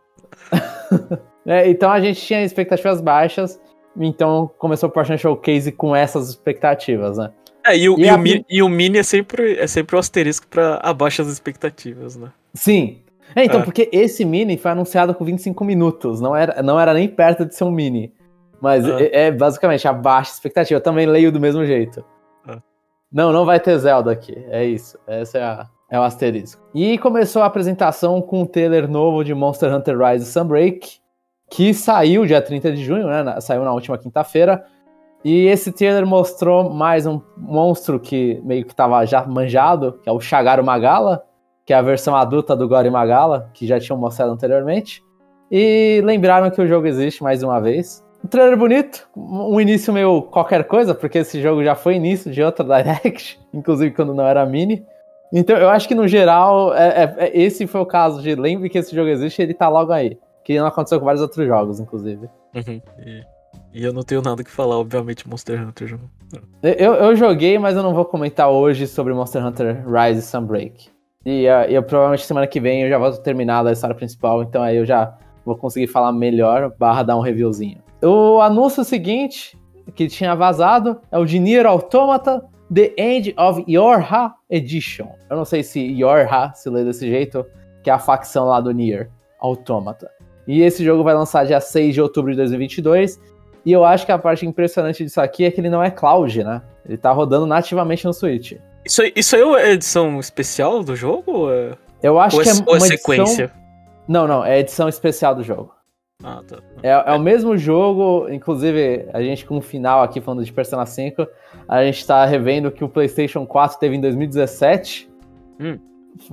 é, 1.46 1.68
então 1.68 1.90
a 1.90 2.00
gente 2.00 2.20
tinha 2.20 2.44
expectativas 2.44 3.00
baixas, 3.00 3.60
então 3.96 4.50
começou 4.58 4.88
o 4.88 4.92
Porsche 4.92 5.16
Showcase 5.16 5.70
com 5.72 5.94
essas 5.94 6.28
expectativas, 6.28 7.18
né? 7.18 7.32
É, 7.64 7.76
e 7.76 7.88
o, 7.88 7.98
e, 7.98 8.02
e, 8.02 8.08
a... 8.08 8.14
o, 8.14 8.18
mini, 8.18 8.46
e 8.48 8.62
o 8.62 8.68
Mini 8.68 8.98
é 8.98 9.02
sempre, 9.02 9.58
é 9.58 9.66
sempre 9.66 9.96
o 9.96 9.98
asterisco 9.98 10.46
pra 10.46 10.80
abaixo 10.82 11.22
das 11.22 11.32
expectativas, 11.32 12.16
né? 12.16 12.30
Sim. 12.54 13.02
É, 13.34 13.44
então, 13.44 13.60
é. 13.60 13.62
porque 13.64 13.88
esse 13.92 14.24
Mini 14.24 14.58
foi 14.58 14.70
anunciado 14.70 15.14
com 15.14 15.24
25 15.24 15.64
minutos, 15.64 16.20
não 16.20 16.36
era, 16.36 16.62
não 16.62 16.78
era 16.78 16.92
nem 16.92 17.08
perto 17.08 17.46
de 17.46 17.54
ser 17.54 17.64
um 17.64 17.70
Mini. 17.70 18.12
Mas 18.62 18.86
é, 18.86 19.06
é, 19.06 19.26
é 19.26 19.30
basicamente 19.32 19.88
abaixo 19.88 20.30
da 20.30 20.34
expectativa. 20.34 20.78
Eu 20.78 20.82
também 20.82 21.04
leio 21.04 21.32
do 21.32 21.40
mesmo 21.40 21.64
jeito. 21.66 22.04
É. 22.46 22.56
Não, 23.12 23.32
não 23.32 23.44
vai 23.44 23.58
ter 23.58 23.76
Zelda 23.76 24.12
aqui. 24.12 24.36
É 24.48 24.64
isso. 24.64 24.96
Essa 25.04 25.38
é, 25.38 25.42
a, 25.42 25.68
é 25.90 25.98
o 25.98 26.02
asterisco. 26.02 26.62
E 26.72 26.96
começou 26.98 27.42
a 27.42 27.46
apresentação 27.46 28.22
com 28.22 28.42
um 28.42 28.46
trailer 28.46 28.88
novo 28.88 29.24
de 29.24 29.34
Monster 29.34 29.74
Hunter 29.74 29.98
Rise 29.98 30.26
Sunbreak, 30.26 31.00
que 31.50 31.74
saiu 31.74 32.24
dia 32.24 32.40
30 32.40 32.72
de 32.72 32.84
junho, 32.84 33.08
né? 33.08 33.40
Saiu 33.40 33.64
na 33.64 33.72
última 33.72 33.98
quinta-feira. 33.98 34.64
E 35.24 35.46
esse 35.46 35.70
trailer 35.70 36.04
mostrou 36.04 36.70
mais 36.70 37.06
um 37.06 37.20
monstro 37.36 38.00
que 38.00 38.40
meio 38.44 38.64
que 38.64 38.72
estava 38.72 39.04
já 39.06 39.24
manjado, 39.24 40.00
que 40.02 40.08
é 40.08 40.12
o 40.12 40.20
Shagaru 40.20 40.64
Magala, 40.64 41.22
que 41.64 41.72
é 41.72 41.76
a 41.76 41.82
versão 41.82 42.16
adulta 42.16 42.56
do 42.56 42.68
Gori 42.68 42.90
Magala, 42.90 43.48
que 43.54 43.66
já 43.66 43.78
tinham 43.78 43.98
mostrado 43.98 44.32
anteriormente. 44.32 45.02
E 45.50 46.00
lembraram 46.04 46.50
que 46.50 46.60
o 46.60 46.66
jogo 46.66 46.86
existe 46.86 47.22
mais 47.22 47.42
uma 47.42 47.60
vez. 47.60 48.04
Um 48.24 48.28
trailer 48.28 48.56
bonito, 48.56 49.08
um 49.16 49.60
início 49.60 49.92
meio 49.92 50.22
qualquer 50.22 50.64
coisa, 50.64 50.94
porque 50.94 51.18
esse 51.18 51.40
jogo 51.40 51.62
já 51.62 51.74
foi 51.74 51.94
início 51.94 52.30
de 52.30 52.42
outra 52.42 52.64
Direct, 52.82 53.38
inclusive 53.52 53.94
quando 53.94 54.14
não 54.14 54.26
era 54.26 54.44
mini. 54.44 54.84
Então 55.32 55.56
eu 55.56 55.70
acho 55.70 55.86
que 55.86 55.94
no 55.94 56.06
geral, 56.08 56.74
é, 56.74 57.04
é, 57.04 57.14
é, 57.18 57.40
esse 57.40 57.66
foi 57.66 57.80
o 57.80 57.86
caso 57.86 58.20
de 58.20 58.34
lembre 58.34 58.68
que 58.68 58.78
esse 58.78 58.94
jogo 58.94 59.08
existe 59.08 59.38
e 59.38 59.42
ele 59.44 59.54
tá 59.54 59.68
logo 59.68 59.92
aí. 59.92 60.18
Que 60.44 60.58
não 60.58 60.66
aconteceu 60.66 60.98
com 60.98 61.04
vários 61.04 61.22
outros 61.22 61.46
jogos, 61.46 61.78
inclusive. 61.78 62.28
Uhum. 62.54 62.80
E 63.74 63.84
eu 63.84 63.92
não 63.92 64.02
tenho 64.02 64.20
nada 64.20 64.44
que 64.44 64.50
falar, 64.50 64.76
obviamente, 64.78 65.28
Monster 65.28 65.66
Hunter. 65.66 65.98
Eu, 66.62 66.94
eu 66.94 67.16
joguei, 67.16 67.58
mas 67.58 67.76
eu 67.76 67.82
não 67.82 67.94
vou 67.94 68.04
comentar 68.04 68.50
hoje 68.50 68.86
sobre 68.86 69.14
Monster 69.14 69.44
Hunter 69.44 69.84
Rise 69.88 70.22
Sunbreak. 70.22 70.90
E 71.24 71.46
uh, 71.46 71.70
eu 71.70 71.82
provavelmente 71.82 72.24
semana 72.24 72.46
que 72.46 72.60
vem 72.60 72.82
eu 72.82 72.90
já 72.90 72.98
vou 72.98 73.12
terminar 73.12 73.66
a 73.66 73.72
história 73.72 73.94
principal, 73.94 74.42
então 74.42 74.62
aí 74.62 74.76
eu 74.76 74.84
já 74.84 75.16
vou 75.44 75.56
conseguir 75.56 75.86
falar 75.86 76.12
melhor, 76.12 76.74
barra 76.78 77.02
dar 77.02 77.16
um 77.16 77.20
reviewzinho. 77.20 77.78
O 78.02 78.40
anúncio 78.40 78.84
seguinte, 78.84 79.56
que 79.94 80.08
tinha 80.08 80.34
vazado, 80.34 81.00
é 81.10 81.18
o 81.18 81.24
de 81.24 81.38
Nier 81.38 81.66
Automata 81.66 82.44
The 82.72 82.92
End 82.96 83.34
of 83.38 83.64
Yorha 83.68 84.34
Edition. 84.50 85.08
Eu 85.30 85.36
não 85.36 85.44
sei 85.44 85.62
se 85.62 85.80
Yorha 85.80 86.52
se 86.54 86.68
lê 86.68 86.84
desse 86.84 87.08
jeito, 87.08 87.46
que 87.82 87.90
é 87.90 87.92
a 87.92 87.98
facção 87.98 88.46
lá 88.46 88.60
do 88.60 88.72
Nier 88.72 89.10
Automata. 89.38 90.10
E 90.46 90.62
esse 90.62 90.84
jogo 90.84 91.04
vai 91.04 91.14
lançar 91.14 91.46
dia 91.46 91.60
6 91.60 91.94
de 91.94 92.00
outubro 92.00 92.32
de 92.32 92.38
2022 92.38 93.20
e 93.64 93.72
eu 93.72 93.84
acho 93.84 94.04
que 94.04 94.12
a 94.12 94.18
parte 94.18 94.46
impressionante 94.46 95.04
disso 95.04 95.20
aqui 95.20 95.44
é 95.44 95.50
que 95.50 95.60
ele 95.60 95.70
não 95.70 95.82
é 95.82 95.90
cloud, 95.90 96.42
né? 96.42 96.62
Ele 96.86 96.96
tá 96.96 97.12
rodando 97.12 97.46
nativamente 97.46 98.04
no 98.04 98.12
Switch. 98.12 98.54
Isso, 98.84 99.02
isso 99.14 99.36
aí 99.36 99.42
é 99.42 99.72
edição 99.72 100.18
especial 100.18 100.82
do 100.82 100.96
jogo? 100.96 101.32
Ou 101.32 101.52
é... 101.52 101.72
Eu 102.02 102.18
acho 102.18 102.36
ou 102.36 102.42
que 102.42 102.48
é, 102.48 102.52
é 102.52 102.54
uma 102.56 102.80
sequência? 102.80 103.44
Edição... 103.44 103.62
Não, 104.08 104.26
não, 104.26 104.44
é 104.44 104.58
edição 104.58 104.88
especial 104.88 105.34
do 105.34 105.44
jogo. 105.44 105.72
Ah, 106.24 106.42
tá. 106.46 106.58
É, 106.82 106.90
é, 106.90 107.12
o 107.12 107.18
mesmo 107.18 107.56
jogo, 107.56 108.28
inclusive, 108.30 109.06
a 109.12 109.22
gente 109.22 109.44
com 109.44 109.58
o 109.58 109.62
final 109.62 110.02
aqui 110.02 110.20
falando 110.20 110.44
de 110.44 110.52
Persona 110.52 110.86
5, 110.86 111.26
a 111.68 111.84
gente 111.84 112.06
tá 112.06 112.24
revendo 112.24 112.70
que 112.70 112.84
o 112.84 112.88
PlayStation 112.88 113.46
4 113.46 113.78
teve 113.78 113.96
em 113.96 114.00
2017. 114.00 115.10
Hum. 115.60 115.78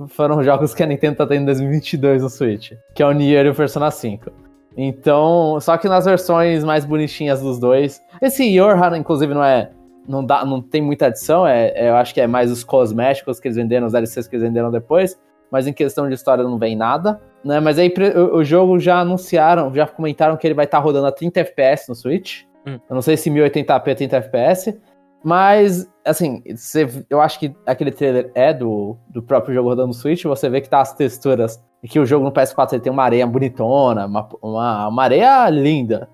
Foram 0.08 0.42
jogos 0.42 0.74
que 0.74 0.82
a 0.82 0.86
Nintendo 0.86 1.16
tá 1.16 1.26
tendo 1.26 1.42
em 1.42 1.46
2022 1.46 2.22
no 2.22 2.28
Switch, 2.28 2.72
que 2.94 3.02
é 3.02 3.06
o 3.06 3.12
Nier 3.12 3.46
e 3.46 3.48
o 3.48 3.54
Persona 3.54 3.90
5. 3.90 4.30
Então, 4.82 5.58
só 5.60 5.76
que 5.76 5.86
nas 5.86 6.06
versões 6.06 6.64
mais 6.64 6.86
bonitinhas 6.86 7.42
dos 7.42 7.58
dois. 7.58 8.02
Esse 8.22 8.44
Yorha, 8.44 8.96
inclusive, 8.96 9.34
não 9.34 9.44
é. 9.44 9.70
Não, 10.08 10.24
dá, 10.24 10.42
não 10.42 10.62
tem 10.62 10.80
muita 10.80 11.06
adição, 11.06 11.46
é, 11.46 11.68
é, 11.74 11.90
eu 11.90 11.96
acho 11.96 12.14
que 12.14 12.20
é 12.20 12.26
mais 12.26 12.50
os 12.50 12.64
cosméticos 12.64 13.38
que 13.38 13.46
eles 13.46 13.56
venderam, 13.56 13.86
os 13.86 13.92
DLCs 13.92 14.26
que 14.26 14.34
eles 14.34 14.42
venderam 14.42 14.70
depois. 14.70 15.20
Mas 15.52 15.66
em 15.66 15.72
questão 15.72 16.08
de 16.08 16.14
história 16.14 16.42
não 16.42 16.58
vem 16.58 16.74
nada. 16.74 17.20
Né? 17.44 17.60
Mas 17.60 17.78
aí 17.78 17.92
o, 18.16 18.38
o 18.38 18.44
jogo 18.44 18.78
já 18.78 19.00
anunciaram, 19.00 19.72
já 19.74 19.86
comentaram 19.86 20.34
que 20.38 20.46
ele 20.46 20.54
vai 20.54 20.64
estar 20.64 20.78
tá 20.78 20.82
rodando 20.82 21.06
a 21.06 21.12
30 21.12 21.40
FPS 21.40 21.86
no 21.86 21.94
Switch. 21.94 22.44
Hum. 22.66 22.78
Eu 22.88 22.94
não 22.94 23.02
sei 23.02 23.18
se 23.18 23.30
1080p 23.30 23.82
é 23.86 23.94
30 23.94 24.16
FPS. 24.16 24.80
Mas, 25.22 25.90
assim, 26.04 26.42
você, 26.54 26.88
eu 27.10 27.20
acho 27.20 27.38
que 27.38 27.54
aquele 27.66 27.90
trailer 27.90 28.30
é 28.34 28.54
do, 28.54 28.96
do 29.08 29.22
próprio 29.22 29.54
jogo 29.54 29.68
rodando 29.68 29.88
no 29.88 29.94
Switch. 29.94 30.24
Você 30.24 30.48
vê 30.48 30.60
que 30.60 30.68
tá 30.68 30.80
as 30.80 30.94
texturas 30.94 31.62
e 31.82 31.88
que 31.88 32.00
o 32.00 32.06
jogo 32.06 32.24
no 32.24 32.32
PS4 32.32 32.72
ele 32.72 32.82
tem 32.82 32.92
uma 32.92 33.04
areia 33.04 33.26
bonitona, 33.26 34.06
uma, 34.06 34.28
uma, 34.42 34.88
uma 34.88 35.02
areia 35.02 35.48
linda. 35.50 36.08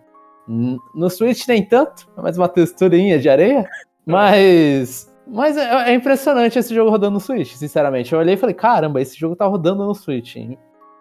No 0.49 1.11
Switch 1.11 1.47
nem 1.49 1.65
tanto, 1.65 2.09
é 2.17 2.23
mais 2.23 2.37
uma 2.37 2.49
texturinha 2.49 3.19
de 3.19 3.29
areia. 3.29 3.69
Mas. 4.05 5.13
Mas 5.27 5.57
é, 5.57 5.91
é, 5.91 5.95
impressionante 5.95 6.57
esse 6.57 6.73
jogo 6.73 6.89
rodando 6.89 7.15
no 7.15 7.21
Switch, 7.21 7.55
sinceramente. 7.55 8.13
Eu 8.13 8.21
olhei 8.21 8.35
e 8.35 8.37
falei, 8.37 8.55
caramba, 8.55 9.01
esse 9.01 9.19
jogo 9.19 9.35
tá 9.35 9.45
rodando 9.45 9.85
no 9.85 9.95
Switch. 9.95 10.37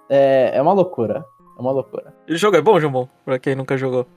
É, 0.10 0.52
é 0.56 0.62
uma 0.62 0.74
loucura. 0.74 1.24
É 1.58 1.62
uma 1.62 1.72
loucura. 1.72 2.14
O 2.28 2.36
jogo 2.36 2.58
é 2.58 2.62
bom, 2.62 2.80
João? 2.80 3.08
Pra 3.24 3.38
quem 3.38 3.56
nunca 3.56 3.78
jogou. 3.78 4.08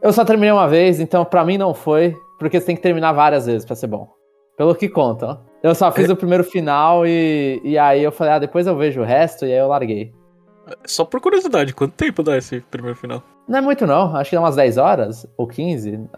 Eu 0.00 0.12
só 0.12 0.24
terminei 0.24 0.52
uma 0.52 0.68
vez, 0.68 1.00
então 1.00 1.24
pra 1.24 1.44
mim 1.44 1.58
não 1.58 1.74
foi, 1.74 2.16
porque 2.38 2.60
você 2.60 2.66
tem 2.66 2.76
que 2.76 2.82
terminar 2.82 3.12
várias 3.12 3.46
vezes 3.46 3.64
pra 3.64 3.76
ser 3.76 3.86
bom. 3.86 4.08
Pelo 4.56 4.74
que 4.74 4.88
conta. 4.88 5.40
Eu 5.62 5.74
só 5.74 5.90
fiz 5.92 6.08
é. 6.08 6.12
o 6.12 6.16
primeiro 6.16 6.44
final 6.44 7.06
e, 7.06 7.60
e 7.62 7.76
aí 7.76 8.02
eu 8.02 8.12
falei, 8.12 8.34
ah, 8.34 8.38
depois 8.38 8.66
eu 8.66 8.76
vejo 8.76 9.00
o 9.00 9.04
resto 9.04 9.44
e 9.44 9.52
aí 9.52 9.58
eu 9.58 9.68
larguei. 9.68 10.12
Só 10.84 11.04
por 11.04 11.20
curiosidade, 11.20 11.74
quanto 11.74 11.94
tempo 11.94 12.22
dá 12.22 12.36
esse 12.36 12.60
primeiro 12.60 12.96
final? 12.96 13.22
Não 13.46 13.58
é 13.58 13.62
muito 13.62 13.86
não, 13.86 14.16
acho 14.16 14.30
que 14.30 14.36
dá 14.36 14.42
umas 14.42 14.56
10 14.56 14.78
horas 14.78 15.26
ou 15.36 15.46
15. 15.46 16.08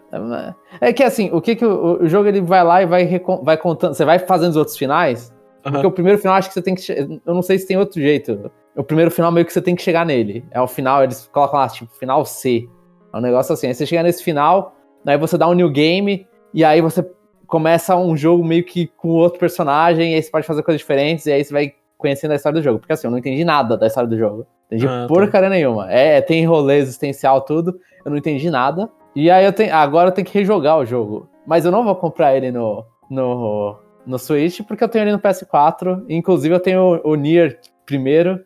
É 0.81 0.91
que 0.91 1.03
assim, 1.03 1.29
o 1.31 1.39
que 1.39 1.55
que 1.55 1.65
o, 1.65 2.01
o 2.01 2.07
jogo 2.07 2.27
ele 2.27 2.41
vai 2.41 2.63
lá 2.63 2.81
e 2.81 2.85
vai, 2.85 3.21
vai 3.43 3.57
contando, 3.57 3.93
você 3.93 4.03
vai 4.03 4.17
fazendo 4.17 4.51
os 4.51 4.57
outros 4.57 4.75
finais, 4.75 5.31
uhum. 5.63 5.71
porque 5.71 5.87
o 5.87 5.91
primeiro 5.91 6.17
final 6.17 6.35
acho 6.35 6.47
que 6.47 6.53
você 6.55 6.61
tem 6.61 6.73
que, 6.73 6.91
eu 6.91 7.33
não 7.33 7.43
sei 7.43 7.59
se 7.59 7.67
tem 7.67 7.77
outro 7.77 8.01
jeito. 8.01 8.51
O 8.75 8.83
primeiro 8.83 9.11
final 9.11 9.31
meio 9.31 9.45
que 9.45 9.53
você 9.53 9.61
tem 9.61 9.75
que 9.75 9.81
chegar 9.81 10.05
nele. 10.05 10.43
É 10.51 10.59
o 10.59 10.67
final, 10.67 11.03
eles 11.03 11.27
colocam 11.31 11.59
lá, 11.59 11.67
tipo, 11.67 11.91
final 11.95 12.25
C. 12.25 12.67
É 13.13 13.17
um 13.17 13.21
negócio 13.21 13.53
assim, 13.53 13.67
aí 13.67 13.73
você 13.73 13.85
chega 13.85 14.01
nesse 14.01 14.23
final, 14.23 14.75
aí 15.05 15.17
você 15.17 15.37
dá 15.37 15.47
um 15.47 15.53
new 15.53 15.69
game, 15.69 16.27
e 16.53 16.63
aí 16.63 16.81
você 16.81 17.09
começa 17.47 17.95
um 17.95 18.15
jogo 18.15 18.43
meio 18.43 18.63
que 18.63 18.87
com 18.87 19.09
outro 19.09 19.39
personagem, 19.39 20.11
e 20.11 20.15
aí 20.15 20.23
você 20.23 20.29
pode 20.29 20.45
fazer 20.45 20.63
coisas 20.63 20.79
diferentes, 20.79 21.25
e 21.25 21.31
aí 21.31 21.43
você 21.43 21.53
vai 21.53 21.73
conhecendo 21.99 22.31
a 22.31 22.35
história 22.35 22.59
do 22.59 22.63
jogo. 22.63 22.79
Porque 22.79 22.93
assim, 22.93 23.05
eu 23.05 23.11
não 23.11 23.17
entendi 23.17 23.43
nada 23.43 23.77
da 23.77 23.85
história 23.85 24.09
do 24.09 24.17
jogo. 24.17 24.47
Entendi 24.65 24.87
ah, 24.87 25.01
tá. 25.01 25.07
porcaria 25.07 25.49
tá. 25.49 25.55
nenhuma. 25.55 25.91
É, 25.91 26.21
tem 26.21 26.45
rolê 26.45 26.77
existencial, 26.77 27.41
tudo. 27.41 27.79
Eu 28.03 28.09
não 28.09 28.17
entendi 28.17 28.49
nada. 28.49 28.89
E 29.15 29.29
aí 29.29 29.45
eu 29.45 29.53
tenho. 29.53 29.75
Agora 29.75 30.09
eu 30.09 30.13
tenho 30.13 30.25
que 30.25 30.37
rejogar 30.37 30.77
o 30.77 30.85
jogo. 30.85 31.29
Mas 31.45 31.65
eu 31.65 31.71
não 31.71 31.83
vou 31.83 31.95
comprar 31.95 32.35
ele 32.35 32.51
no. 32.51 32.85
no. 33.09 33.77
no 34.05 34.17
Switch, 34.17 34.61
porque 34.61 34.83
eu 34.83 34.89
tenho 34.89 35.03
ele 35.03 35.11
no 35.11 35.19
PS4. 35.19 36.05
Inclusive 36.07 36.55
eu 36.55 36.59
tenho 36.59 37.01
o, 37.03 37.11
o 37.11 37.15
Nier 37.15 37.59
primeiro, 37.85 38.39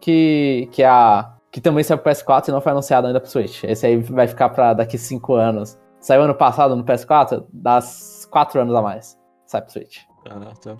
que. 0.00 0.68
que 0.70 0.82
é 0.82 0.88
a. 0.88 1.32
Que 1.50 1.60
também 1.60 1.82
saiu 1.82 1.98
pro 1.98 2.12
PS4 2.12 2.48
e 2.48 2.52
não 2.52 2.60
foi 2.60 2.70
anunciado 2.70 3.08
ainda 3.08 3.18
pro 3.18 3.28
Switch. 3.28 3.64
Esse 3.64 3.84
aí 3.84 3.96
vai 3.96 4.28
ficar 4.28 4.50
pra 4.50 4.72
daqui 4.72 4.96
5 4.96 5.34
anos. 5.34 5.76
Saiu 6.00 6.22
ano 6.22 6.34
passado 6.34 6.74
no 6.74 6.84
PS4, 6.84 7.44
das 7.52 8.26
4 8.30 8.60
anos 8.60 8.74
a 8.74 8.82
mais. 8.82 9.18
Sai 9.46 9.60
pro 9.62 9.72
Switch. 9.72 9.98
Ah, 10.28 10.52
tá. 10.60 10.76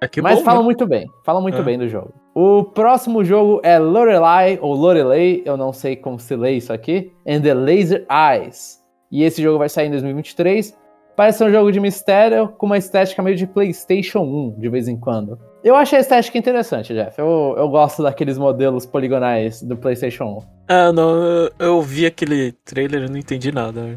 É 0.00 0.20
Mas 0.20 0.38
bom, 0.38 0.44
falam 0.44 0.62
né? 0.62 0.64
muito 0.64 0.86
bem. 0.86 1.06
Falam 1.24 1.40
muito 1.40 1.58
é. 1.58 1.62
bem 1.62 1.78
do 1.78 1.88
jogo. 1.88 2.12
O 2.34 2.64
próximo 2.64 3.22
jogo 3.22 3.60
é 3.62 3.78
Lorelai, 3.78 4.58
ou 4.60 4.74
Lorelei, 4.74 5.42
eu 5.44 5.56
não 5.56 5.72
sei 5.72 5.94
como 5.94 6.18
se 6.18 6.34
lê 6.34 6.52
isso 6.52 6.72
aqui, 6.72 7.12
and 7.26 7.42
the 7.42 7.54
Laser 7.54 8.04
Eyes. 8.10 8.82
E 9.12 9.22
esse 9.22 9.40
jogo 9.40 9.58
vai 9.58 9.68
sair 9.68 9.86
em 9.86 9.90
2023. 9.90 10.76
Parece 11.14 11.38
ser 11.38 11.44
um 11.44 11.52
jogo 11.52 11.70
de 11.70 11.78
mistério 11.78 12.48
com 12.48 12.66
uma 12.66 12.78
estética 12.78 13.22
meio 13.22 13.36
de 13.36 13.46
PlayStation 13.46 14.20
1, 14.20 14.58
de 14.58 14.68
vez 14.68 14.88
em 14.88 14.98
quando. 14.98 15.38
Eu 15.62 15.76
achei 15.76 15.98
a 15.98 16.00
estética 16.00 16.38
interessante, 16.38 16.94
Jeff. 16.94 17.16
Eu, 17.20 17.54
eu 17.56 17.68
gosto 17.68 18.02
daqueles 18.02 18.38
modelos 18.38 18.86
poligonais 18.86 19.62
do 19.62 19.76
PlayStation 19.76 20.24
1. 20.24 20.38
Ah, 20.68 20.92
não, 20.92 21.14
eu, 21.14 21.50
eu 21.58 21.82
vi 21.82 22.06
aquele 22.06 22.52
trailer 22.64 23.04
e 23.04 23.08
não 23.08 23.18
entendi 23.18 23.52
nada. 23.52 23.96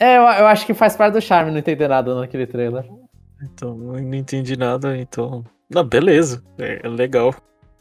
É, 0.00 0.16
eu, 0.16 0.22
eu 0.22 0.46
acho 0.46 0.64
que 0.66 0.74
faz 0.74 0.96
parte 0.96 1.14
do 1.14 1.20
charme 1.20 1.50
não 1.50 1.58
entender 1.58 1.88
nada 1.88 2.14
naquele 2.14 2.46
trailer. 2.46 2.84
Então, 3.42 3.70
eu 3.94 4.02
não 4.02 4.14
entendi 4.14 4.56
nada, 4.56 4.96
então. 4.96 5.44
Não, 5.70 5.84
beleza. 5.84 6.42
É, 6.58 6.80
é 6.82 6.88
legal. 6.88 7.34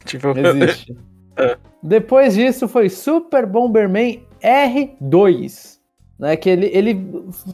Tipo, 0.05 0.37
Existe. 0.37 0.95
é. 1.37 1.57
Depois 1.81 2.35
disso 2.35 2.67
foi 2.67 2.89
Super 2.89 3.45
Bomberman 3.45 4.23
R2. 4.41 5.77
Né, 6.19 6.35
que 6.35 6.49
ele, 6.49 6.65
ele 6.73 7.07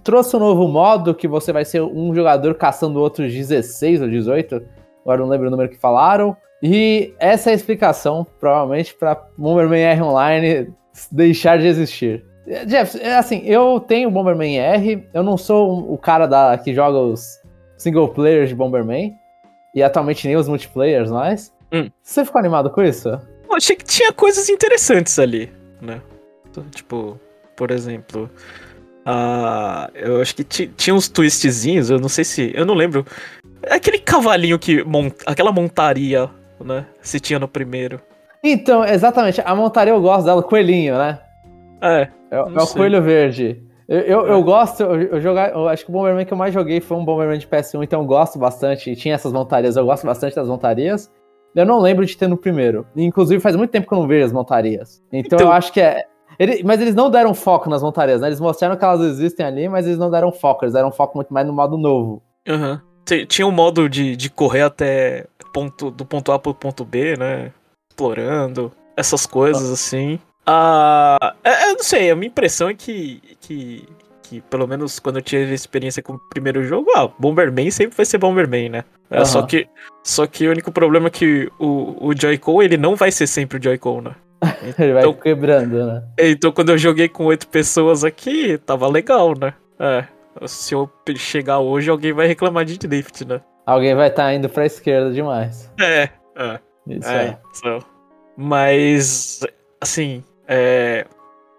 trouxe 0.06 0.38
um 0.38 0.40
novo 0.40 0.70
modo 0.70 1.14
que 1.14 1.28
você 1.28 1.52
vai 1.52 1.66
ser 1.66 1.82
um 1.82 2.16
jogador 2.16 2.56
caçando 2.56 3.02
outros 3.02 3.34
16 3.34 4.02
ou 4.02 4.10
18. 4.10 4.64
Agora 5.02 5.20
não 5.20 5.28
lembro 5.28 5.48
o 5.48 5.52
número 5.52 5.70
que 5.70 5.78
falaram. 5.78 6.36
E 6.62 7.14
essa 7.20 7.50
é 7.50 7.52
a 7.52 7.56
explicação, 7.56 8.26
provavelmente, 8.40 8.96
para 8.96 9.22
Bomberman 9.38 9.82
R 9.82 10.02
Online 10.02 10.74
deixar 11.12 11.58
de 11.58 11.68
existir. 11.68 12.24
Jeff, 12.46 13.00
é 13.00 13.16
assim, 13.16 13.42
eu 13.46 13.80
tenho 13.80 14.12
Bomberman 14.12 14.58
R, 14.58 15.08
eu 15.14 15.24
não 15.24 15.38
sou 15.38 15.92
o 15.94 15.98
cara 15.98 16.26
da, 16.28 16.58
que 16.58 16.74
joga 16.74 16.98
os 16.98 17.40
single 17.78 18.10
players 18.10 18.50
de 18.50 18.56
Bomberman, 18.56 19.16
e 19.74 19.82
atualmente 19.82 20.28
nem 20.28 20.36
os 20.36 20.48
multiplayers 20.48 21.10
mais. 21.10 21.54
Hum. 21.72 21.90
Você 22.02 22.26
ficou 22.26 22.40
animado 22.40 22.70
com 22.70 22.84
isso? 22.84 23.10
Eu 23.10 23.56
achei 23.56 23.76
que 23.76 23.86
tinha 23.86 24.12
coisas 24.12 24.50
interessantes 24.50 25.18
ali, 25.18 25.52
né? 25.82 26.02
Tipo, 26.72 27.20
por 27.56 27.72
exemplo, 27.72 28.30
uh, 29.08 29.90
eu 29.96 30.22
acho 30.22 30.36
que 30.36 30.44
tinha 30.44 30.94
uns 30.94 31.08
twistzinhos, 31.08 31.90
eu 31.90 32.00
não 32.00 32.10
sei 32.10 32.24
se. 32.24 32.52
Eu 32.54 32.66
não 32.66 32.76
lembro. 32.76 33.06
Aquele 33.70 33.98
cavalinho 33.98 34.60
que. 34.60 34.84
Mont, 34.84 35.16
aquela 35.26 35.52
montaria, 35.52 36.30
né? 36.64 36.86
Se 37.02 37.20
tinha 37.20 37.40
no 37.40 37.48
primeiro. 37.48 38.00
Então, 38.44 38.84
exatamente. 38.84 39.42
A 39.44 39.56
montaria 39.56 39.94
eu 39.94 40.02
gosto 40.02 40.26
dela, 40.26 40.44
coelhinho, 40.44 40.98
né? 40.98 41.20
É. 41.84 42.10
É, 42.32 42.38
é 42.38 42.42
o 42.42 42.68
coelho 42.68 43.02
verde. 43.02 43.62
Eu, 43.88 44.00
eu, 44.00 44.28
é. 44.28 44.32
eu 44.32 44.44
gosto, 44.44 44.82
eu, 44.82 45.20
jogar, 45.20 45.52
eu 45.52 45.68
acho 45.68 45.84
que 45.86 45.92
o 45.92 45.94
Bomberman 45.94 46.26
que 46.26 46.34
eu 46.34 46.38
mais 46.38 46.54
joguei 46.54 46.80
foi 46.80 46.98
um 46.98 47.06
Bomberman 47.06 47.38
de 47.38 47.48
PS1, 47.48 47.84
então 47.84 48.02
eu 48.02 48.06
gosto 48.08 48.40
bastante. 48.40 48.90
E 48.90 48.96
tinha 48.96 49.14
essas 49.14 49.34
montarias, 49.34 49.76
eu 49.76 49.86
gosto 49.86 50.06
bastante 50.06 50.36
das 50.36 50.48
montarias. 50.48 51.12
Eu 51.54 51.66
não 51.66 51.80
lembro 51.80 52.06
de 52.06 52.18
ter 52.18 52.28
no 52.28 52.38
primeiro. 52.38 52.88
Inclusive, 52.96 53.40
faz 53.40 53.56
muito 53.56 53.70
tempo 53.70 53.88
que 53.88 53.94
eu 53.94 54.00
não 54.00 54.08
vejo 54.08 54.26
as 54.26 54.34
montarias. 54.34 55.04
Então, 55.12 55.38
então... 55.38 55.48
eu 55.48 55.52
acho 55.52 55.72
que 55.72 55.82
é. 55.82 56.06
Ele, 56.40 56.64
mas 56.64 56.82
eles 56.82 56.96
não 56.96 57.12
deram 57.12 57.36
foco 57.36 57.70
nas 57.70 57.84
montarias, 57.84 58.22
né? 58.22 58.28
Eles 58.28 58.40
mostraram 58.40 58.76
que 58.76 58.84
elas 58.84 59.02
existem 59.02 59.46
ali, 59.46 59.70
mas 59.70 59.86
eles 59.86 60.00
não 60.00 60.10
deram 60.10 60.32
foco. 60.32 60.66
Eles 60.66 60.74
deram 60.74 60.92
foco 60.92 61.16
muito 61.16 61.32
mais 61.32 61.46
no 61.46 61.54
modo 61.54 61.78
novo. 61.78 62.24
Aham. 62.48 62.82
Uhum. 62.82 63.26
Tinha 63.28 63.46
um 63.46 63.52
modo 63.52 63.88
de, 63.90 64.16
de 64.16 64.30
correr 64.30 64.62
até 64.62 65.28
ponto, 65.54 65.92
do 65.92 66.06
ponto 66.06 66.32
A 66.32 66.40
pro 66.40 66.56
ponto 66.56 66.84
B, 66.84 67.16
né? 67.18 67.52
Explorando. 67.92 68.72
Essas 68.98 69.26
coisas 69.26 69.70
ah. 69.70 69.74
assim. 69.74 70.20
Ah, 70.46 71.36
é, 71.44 71.70
eu 71.70 71.74
não 71.74 71.84
sei, 71.84 72.12
a 72.12 72.16
minha 72.16 72.28
impressão 72.28 72.70
é 72.70 72.74
que, 72.74 73.22
que, 73.40 73.88
que, 74.22 74.42
pelo 74.42 74.68
menos 74.68 75.00
quando 75.00 75.18
eu 75.18 75.22
tive 75.22 75.54
experiência 75.54 76.04
com 76.04 76.14
o 76.14 76.20
primeiro 76.20 76.64
jogo, 76.64 76.92
ah, 76.96 77.08
Bomberman 77.18 77.72
sempre 77.72 77.96
vai 77.96 78.06
ser 78.06 78.18
Bomberman, 78.18 78.70
né? 78.70 78.84
É, 79.10 79.20
uhum. 79.20 79.26
só, 79.26 79.42
que, 79.44 79.68
só 80.04 80.28
que 80.28 80.48
o 80.48 80.52
único 80.52 80.72
problema 80.72 81.08
é 81.08 81.12
que 81.12 81.50
o, 81.60 82.08
o 82.08 82.14
Joy-Con, 82.20 82.62
ele 82.62 82.78
não 82.78 82.96
vai 82.96 83.12
ser 83.12 83.28
sempre 83.28 83.58
o 83.58 83.64
Joy-Con, 83.64 84.02
né? 84.02 84.16
Então, 84.68 84.74
ele 84.86 84.94
vai 84.94 85.02
então, 85.04 85.14
quebrando, 85.14 85.86
né? 85.86 86.04
Então 86.20 86.52
quando 86.52 86.70
eu 86.72 86.78
joguei 86.78 87.08
com 87.08 87.26
oito 87.26 87.48
pessoas 87.48 88.04
aqui, 88.04 88.58
tava 88.58 88.88
legal, 88.88 89.34
né? 89.38 89.54
É, 89.80 90.06
se 90.48 90.74
eu 90.74 90.90
chegar 91.16 91.60
hoje, 91.60 91.90
alguém 91.90 92.12
vai 92.12 92.28
reclamar 92.28 92.66
de 92.66 92.78
drift, 92.78 93.26
né? 93.26 93.42
Alguém 93.66 93.96
vai 93.96 94.10
estar 94.10 94.24
tá 94.24 94.34
indo 94.34 94.50
pra 94.50 94.66
esquerda 94.66 95.12
demais. 95.12 95.72
É, 95.80 96.10
é. 96.36 96.60
Isso 96.88 97.10
é. 97.10 97.26
é. 97.26 97.38
So. 97.54 97.86
Mas, 98.36 99.40
assim, 99.80 100.24
é, 100.48 101.06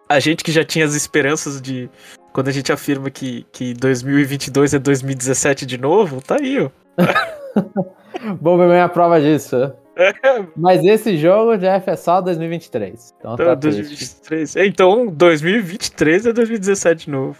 a 0.09 0.21
gente 0.21 0.45
que 0.45 0.53
já 0.53 0.65
tinha 0.65 0.85
as 0.85 0.95
esperanças 0.95 1.61
de. 1.61 1.91
Quando 2.33 2.49
a 2.49 2.53
gente 2.53 2.73
afirma 2.73 3.11
que, 3.11 3.47
que 3.53 3.75
2022 3.75 4.75
é 4.75 4.79
2017 4.79 5.65
de 5.65 5.79
novo, 5.79 6.21
tá 6.21 6.37
aí, 6.41 6.59
ó. 6.61 6.71
Bomberman 8.41 8.79
é 8.79 8.83
a 8.83 8.89
prova 8.89 9.21
disso. 9.21 9.73
É. 9.97 10.13
Mas 10.57 10.85
esse 10.85 11.17
jogo, 11.17 11.57
Jeff, 11.57 11.89
é 11.89 11.97
só 11.97 12.21
2023. 12.21 13.15
Então, 13.19 13.35
então 13.35 13.47
tá 13.47 13.55
2023. 13.55 14.57
Então 14.57 15.07
2023 15.07 16.27
é 16.27 16.33
2017 16.33 17.05
de 17.05 17.11
novo. 17.11 17.39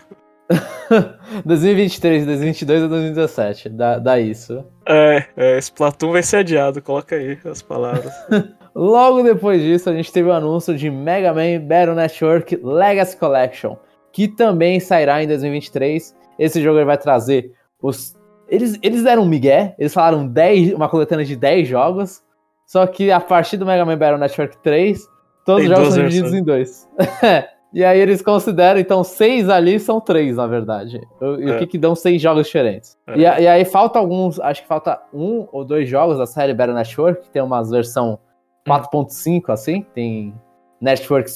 2023, 1.45 2.27
2022 2.27 2.83
é 2.83 2.89
2017. 2.89 3.69
Dá, 3.71 3.99
dá 3.99 4.21
isso. 4.21 4.65
É, 4.87 5.25
é, 5.37 5.59
Splatoon 5.59 6.13
vai 6.13 6.23
ser 6.23 6.39
adiado. 6.39 6.81
Coloca 6.81 7.17
aí 7.17 7.39
as 7.45 7.63
palavras. 7.63 8.13
Logo 8.75 9.23
depois 9.23 9.63
disso, 9.63 9.89
a 9.89 9.93
gente 9.93 10.13
teve 10.13 10.29
o 10.29 10.33
anúncio 10.33 10.77
de 10.77 10.91
Mega 10.91 11.33
Man 11.33 11.61
Battle 11.61 11.95
Network 11.95 12.59
Legacy 12.61 13.17
Collection, 13.17 13.77
que 14.13 14.27
também 14.27 14.81
sairá 14.81 15.23
em 15.23 15.29
2023. 15.29 16.15
Esse 16.39 16.61
jogo 16.61 16.85
vai 16.85 16.99
trazer 16.99 17.53
os. 17.81 18.17
Eles, 18.49 18.79
eles 18.83 19.05
deram 19.05 19.23
um 19.23 19.27
migué, 19.27 19.75
eles 19.79 19.95
falaram 19.95 20.27
10, 20.27 20.75
uma 20.75 20.89
coletânea 20.89 21.25
de 21.25 21.37
10 21.37 21.69
jogos, 21.69 22.23
só 22.67 22.87
que 22.87 23.11
a 23.11 23.21
partir 23.21 23.57
do 23.57 23.65
Mega 23.65 23.85
Man 23.85 23.97
Battle 23.97 24.19
Network 24.19 24.59
3, 24.59 25.09
todos 25.47 25.63
Tem 25.63 25.71
os 25.71 25.79
jogos 25.79 25.95
são 25.95 26.03
divididos 26.03 26.35
em 26.35 26.43
dois. 26.43 26.89
e 27.73 27.85
aí 27.85 27.99
eles 27.99 28.21
consideram, 28.21 28.81
então, 28.81 29.03
seis 29.05 29.49
ali 29.49 29.79
são 29.79 30.01
três, 30.01 30.37
na 30.37 30.47
verdade. 30.47 31.01
E 31.39 31.51
é. 31.51 31.55
o 31.55 31.59
que 31.59 31.69
que 31.69 31.79
dão 31.79 31.95
seis 31.95 32.21
jogos 32.21 32.47
diferentes? 32.47 32.99
É. 33.07 33.17
E, 33.17 33.23
e, 33.23 33.49
aí 33.49 33.65
falta 33.65 33.99
alguns, 33.99 34.41
acho 34.41 34.63
que 34.63 34.69
falta 34.69 35.01
um 35.13 35.47
ou 35.53 35.65
dois 35.65 35.89
jogos 35.89 36.19
da 36.19 36.27
série 36.27 36.53
Battle 36.53 36.77
Network, 36.77 37.23
que 37.23 37.31
tem 37.31 37.41
uma 37.41 37.63
versão 37.63 38.19
4.5, 38.67 39.53
assim, 39.53 39.85
tem 39.95 40.35
Network, 40.81 41.31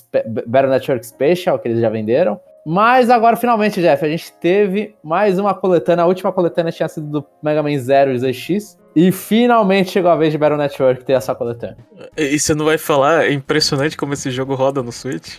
Battle 0.46 0.70
Network 0.70 1.06
Special, 1.06 1.58
que 1.58 1.68
eles 1.68 1.80
já 1.80 1.88
venderam. 1.88 2.40
Mas 2.66 3.08
agora, 3.08 3.34
finalmente, 3.34 3.80
Jeff, 3.80 4.04
a 4.04 4.08
gente 4.08 4.30
teve 4.32 4.94
mais 5.02 5.38
uma 5.38 5.54
coletânea. 5.54 6.04
A 6.04 6.06
última 6.06 6.30
coletânea 6.30 6.70
tinha 6.70 6.88
sido 6.88 7.06
do 7.06 7.26
Mega 7.42 7.62
Man 7.62 7.78
Zero 7.78 8.12
e 8.12 8.18
ZX. 8.18 8.78
E 8.94 9.10
finalmente 9.10 9.90
chegou 9.90 10.10
a 10.10 10.16
vez 10.16 10.32
de 10.32 10.38
Battle 10.38 10.58
Network 10.58 11.04
ter 11.04 11.14
essa 11.14 11.34
coletânea. 11.34 11.78
E 12.16 12.38
você 12.38 12.54
não 12.54 12.66
vai 12.66 12.76
falar? 12.76 13.24
É 13.24 13.32
impressionante 13.32 13.96
como 13.96 14.12
esse 14.12 14.30
jogo 14.30 14.54
roda 14.54 14.82
no 14.82 14.92
Switch. 14.92 15.38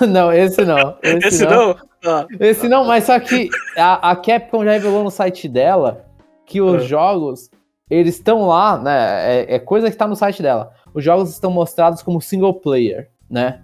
não, 0.08 0.32
esse 0.32 0.64
não. 0.64 0.96
Esse, 1.02 1.28
esse 1.28 1.44
não? 1.44 1.68
não? 1.68 1.76
Ah. 2.04 2.26
Esse 2.40 2.68
não, 2.68 2.84
mas 2.86 3.04
só 3.04 3.20
que 3.20 3.48
a, 3.76 4.10
a, 4.10 4.16
Capcom 4.16 4.64
já 4.64 4.72
revelou 4.72 5.04
no 5.04 5.10
site 5.10 5.48
dela 5.48 6.04
que 6.44 6.60
os 6.60 6.82
é. 6.82 6.86
jogos, 6.86 7.50
eles 7.88 8.16
estão 8.16 8.48
lá, 8.48 8.78
né? 8.78 9.42
É, 9.42 9.54
é 9.54 9.58
coisa 9.58 9.90
que 9.90 9.96
tá 9.96 10.08
no 10.08 10.16
site 10.16 10.42
dela 10.42 10.72
os 10.94 11.02
jogos 11.02 11.30
estão 11.30 11.50
mostrados 11.50 12.02
como 12.02 12.20
single 12.20 12.54
player, 12.54 13.10
né? 13.30 13.62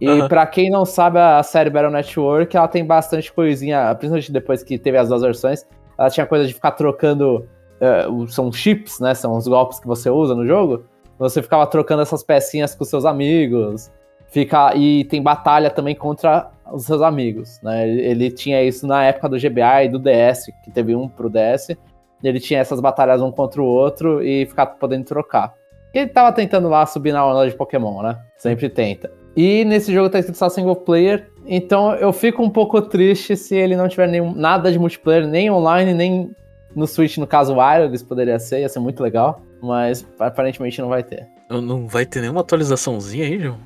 E 0.00 0.08
uhum. 0.08 0.28
para 0.28 0.46
quem 0.46 0.70
não 0.70 0.84
sabe, 0.84 1.18
a 1.18 1.42
série 1.42 1.70
Battle 1.70 1.90
Network, 1.90 2.54
ela 2.54 2.68
tem 2.68 2.84
bastante 2.84 3.32
coisinha, 3.32 3.94
principalmente 3.94 4.30
depois 4.30 4.62
que 4.62 4.78
teve 4.78 4.98
as 4.98 5.08
duas 5.08 5.22
versões, 5.22 5.66
ela 5.96 6.10
tinha 6.10 6.26
coisa 6.26 6.46
de 6.46 6.52
ficar 6.52 6.72
trocando, 6.72 7.46
uh, 7.80 8.28
são 8.28 8.52
chips, 8.52 9.00
né? 9.00 9.14
São 9.14 9.34
os 9.34 9.48
golpes 9.48 9.80
que 9.80 9.86
você 9.86 10.10
usa 10.10 10.34
no 10.34 10.46
jogo. 10.46 10.84
Você 11.18 11.42
ficava 11.42 11.66
trocando 11.66 12.02
essas 12.02 12.22
pecinhas 12.22 12.74
com 12.74 12.84
seus 12.84 13.06
amigos. 13.06 13.90
Fica, 14.28 14.74
e 14.76 15.04
tem 15.04 15.22
batalha 15.22 15.70
também 15.70 15.94
contra 15.94 16.50
os 16.70 16.84
seus 16.84 17.00
amigos, 17.00 17.58
né? 17.62 17.88
Ele, 17.88 18.02
ele 18.02 18.30
tinha 18.30 18.62
isso 18.62 18.86
na 18.86 19.04
época 19.04 19.30
do 19.30 19.38
GBA 19.38 19.84
e 19.84 19.88
do 19.88 19.98
DS, 19.98 20.46
que 20.62 20.70
teve 20.70 20.94
um 20.94 21.08
pro 21.08 21.30
DS. 21.30 21.74
Ele 22.22 22.40
tinha 22.40 22.60
essas 22.60 22.80
batalhas 22.80 23.22
um 23.22 23.30
contra 23.30 23.62
o 23.62 23.64
outro 23.64 24.22
e 24.22 24.44
ficar 24.44 24.66
podendo 24.66 25.04
trocar 25.04 25.54
ele 25.98 26.08
tava 26.08 26.32
tentando 26.32 26.68
lá 26.68 26.84
subir 26.86 27.12
na 27.12 27.24
onda 27.26 27.48
de 27.48 27.56
Pokémon, 27.56 28.02
né? 28.02 28.18
Sempre 28.36 28.68
tenta. 28.68 29.10
E 29.36 29.64
nesse 29.64 29.92
jogo 29.92 30.08
tá 30.08 30.18
escrito 30.18 30.38
só 30.38 30.48
single 30.48 30.76
player, 30.76 31.30
então 31.46 31.94
eu 31.94 32.12
fico 32.12 32.42
um 32.42 32.48
pouco 32.48 32.80
triste 32.80 33.36
se 33.36 33.54
ele 33.54 33.76
não 33.76 33.88
tiver 33.88 34.08
nenhum, 34.08 34.34
nada 34.34 34.72
de 34.72 34.78
multiplayer, 34.78 35.26
nem 35.26 35.50
online, 35.50 35.92
nem 35.92 36.30
no 36.74 36.86
Switch, 36.86 37.18
no 37.18 37.26
caso 37.26 37.54
wireless 37.54 38.04
poderia 38.04 38.38
ser, 38.38 38.60
ia 38.60 38.68
ser 38.68 38.80
muito 38.80 39.02
legal, 39.02 39.42
mas 39.62 40.06
aparentemente 40.18 40.80
não 40.80 40.88
vai 40.88 41.02
ter. 41.02 41.26
Não 41.50 41.86
vai 41.86 42.04
ter 42.04 42.20
nenhuma 42.20 42.40
atualizaçãozinha 42.40 43.24
aí, 43.24 43.38
João? 43.38 43.58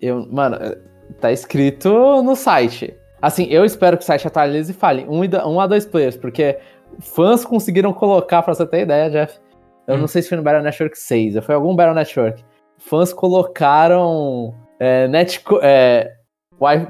Eu, 0.00 0.26
mano, 0.30 0.56
tá 1.20 1.32
escrito 1.32 2.22
no 2.22 2.36
site. 2.36 2.94
Assim, 3.20 3.46
eu 3.50 3.64
espero 3.64 3.96
que 3.96 4.04
o 4.04 4.06
site 4.06 4.26
atualize 4.26 4.70
e 4.70 4.74
fale 4.74 5.04
um, 5.08 5.20
um 5.48 5.60
a 5.60 5.66
dois 5.66 5.84
players, 5.84 6.16
porque 6.16 6.58
fãs 7.00 7.44
conseguiram 7.44 7.92
colocar, 7.92 8.42
pra 8.42 8.54
você 8.54 8.64
ter 8.66 8.82
ideia, 8.82 9.10
Jeff, 9.10 9.38
eu 9.88 9.94
hum. 9.94 9.98
não 9.98 10.06
sei 10.06 10.22
se 10.22 10.28
foi 10.28 10.36
no 10.36 10.44
Battle 10.44 10.62
Network 10.62 10.98
6, 10.98 11.36
ou 11.36 11.42
foi 11.42 11.54
algum 11.54 11.74
Battle 11.74 11.94
Network. 11.94 12.44
Fãs 12.76 13.12
colocaram 13.12 14.54
é, 14.78 15.08
net, 15.08 15.42
é, 15.62 16.12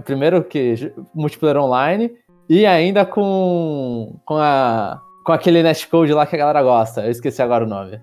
primeiro 0.04 0.44
que 0.44 0.92
multiplayer 1.14 1.56
online 1.56 2.12
e 2.48 2.66
ainda 2.66 3.06
com 3.06 4.18
com 4.24 4.36
a 4.36 5.00
com 5.24 5.32
aquele 5.32 5.62
netcode 5.62 6.12
lá 6.12 6.26
que 6.26 6.34
a 6.34 6.38
galera 6.38 6.62
gosta. 6.62 7.04
Eu 7.04 7.10
esqueci 7.10 7.40
agora 7.40 7.64
o 7.64 7.68
nome. 7.68 8.00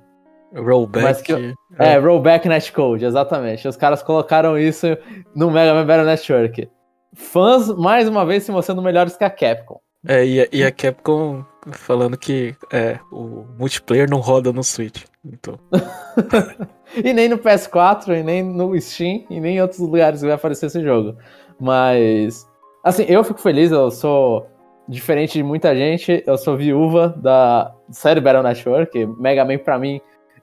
Rollback. 0.56 1.24
Que, 1.24 1.54
é. 1.80 1.94
é, 1.94 1.98
rollback 1.98 2.48
netcode, 2.48 3.04
exatamente. 3.04 3.68
Os 3.68 3.76
caras 3.76 4.02
colocaram 4.02 4.58
isso 4.58 4.88
no 5.36 5.52
Mega 5.52 5.74
Man 5.74 5.86
Battle 5.86 6.06
Network. 6.06 6.70
Fãs, 7.16 7.70
mais 7.76 8.08
uma 8.08 8.26
vez, 8.26 8.44
se 8.44 8.52
mostrando 8.52 8.82
melhores 8.82 9.18
que 9.18 9.24
a 9.24 9.30
Capcom. 9.30 9.80
É, 10.08 10.26
e 10.26 10.50
e 10.52 10.64
a 10.64 10.72
Capcom 10.72 11.44
falando 11.74 12.18
que 12.18 12.56
é, 12.72 13.00
o 13.12 13.46
multiplayer 13.58 14.10
não 14.10 14.20
roda 14.20 14.52
no 14.52 14.64
Switch. 14.64 15.04
Então. 15.26 15.60
e 17.04 17.14
nem 17.14 17.28
no 17.28 17.38
PS4, 17.38 18.20
e 18.20 18.24
nem 18.24 18.44
no 18.44 18.80
Steam, 18.80 19.26
e 19.30 19.40
nem 19.40 19.58
em 19.58 19.62
outros 19.62 19.80
lugares 19.80 20.22
vai 20.22 20.32
aparecer 20.32 20.68
esse 20.68 20.82
jogo. 20.84 21.18
Mas, 21.60 22.48
assim, 22.84 23.06
eu 23.08 23.24
fico 23.24 23.40
feliz, 23.40 23.72
eu 23.72 23.90
sou 23.90 24.48
diferente 24.88 25.34
de 25.34 25.44
muita 25.44 25.76
gente, 25.76 26.24
eu 26.28 26.38
sou 26.38 26.56
viúva 26.56 27.10
da 27.18 27.74
série 27.90 28.22
Battle 28.22 28.44
Network. 28.44 29.06
Mega 29.20 29.44
Man, 29.44 29.58
pra 29.58 29.80
mim, 29.80 30.00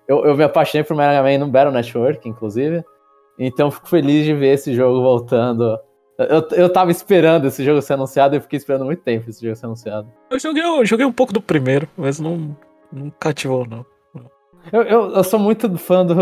eu, 0.08 0.24
eu 0.24 0.36
me 0.36 0.44
apaixonei 0.44 0.84
por 0.84 0.96
Mega 0.96 1.22
Man 1.22 1.38
no 1.38 1.48
Battle 1.48 1.72
Network, 1.72 2.28
inclusive. 2.28 2.82
Então, 3.38 3.70
fico 3.70 3.88
feliz 3.88 4.24
de 4.24 4.34
ver 4.34 4.54
esse 4.54 4.74
jogo 4.74 5.00
voltando 5.00 5.78
eu, 6.28 6.48
eu 6.52 6.72
tava 6.72 6.90
esperando 6.90 7.46
esse 7.46 7.64
jogo 7.64 7.80
ser 7.82 7.94
anunciado 7.94 8.34
e 8.34 8.38
eu 8.38 8.42
fiquei 8.42 8.56
esperando 8.56 8.84
muito 8.84 9.02
tempo 9.02 9.28
esse 9.28 9.42
jogo 9.42 9.56
ser 9.56 9.66
anunciado. 9.66 10.08
Eu 10.30 10.38
joguei, 10.38 10.62
eu 10.62 10.84
joguei 10.84 11.06
um 11.06 11.12
pouco 11.12 11.32
do 11.32 11.40
primeiro, 11.40 11.88
mas 11.96 12.18
não, 12.20 12.56
não 12.92 13.10
cativou, 13.10 13.66
não. 13.66 13.84
Eu, 14.70 14.82
eu, 14.82 15.10
eu 15.10 15.24
sou 15.24 15.40
muito 15.40 15.76
fã 15.76 16.06
do. 16.06 16.14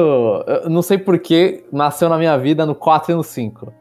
Eu 0.46 0.70
não 0.70 0.80
sei 0.80 0.96
porquê, 0.96 1.64
nasceu 1.70 2.08
na 2.08 2.16
minha 2.16 2.38
vida 2.38 2.64
no 2.64 2.74
4 2.74 3.12
e 3.12 3.14
no 3.14 3.22
5. 3.22 3.72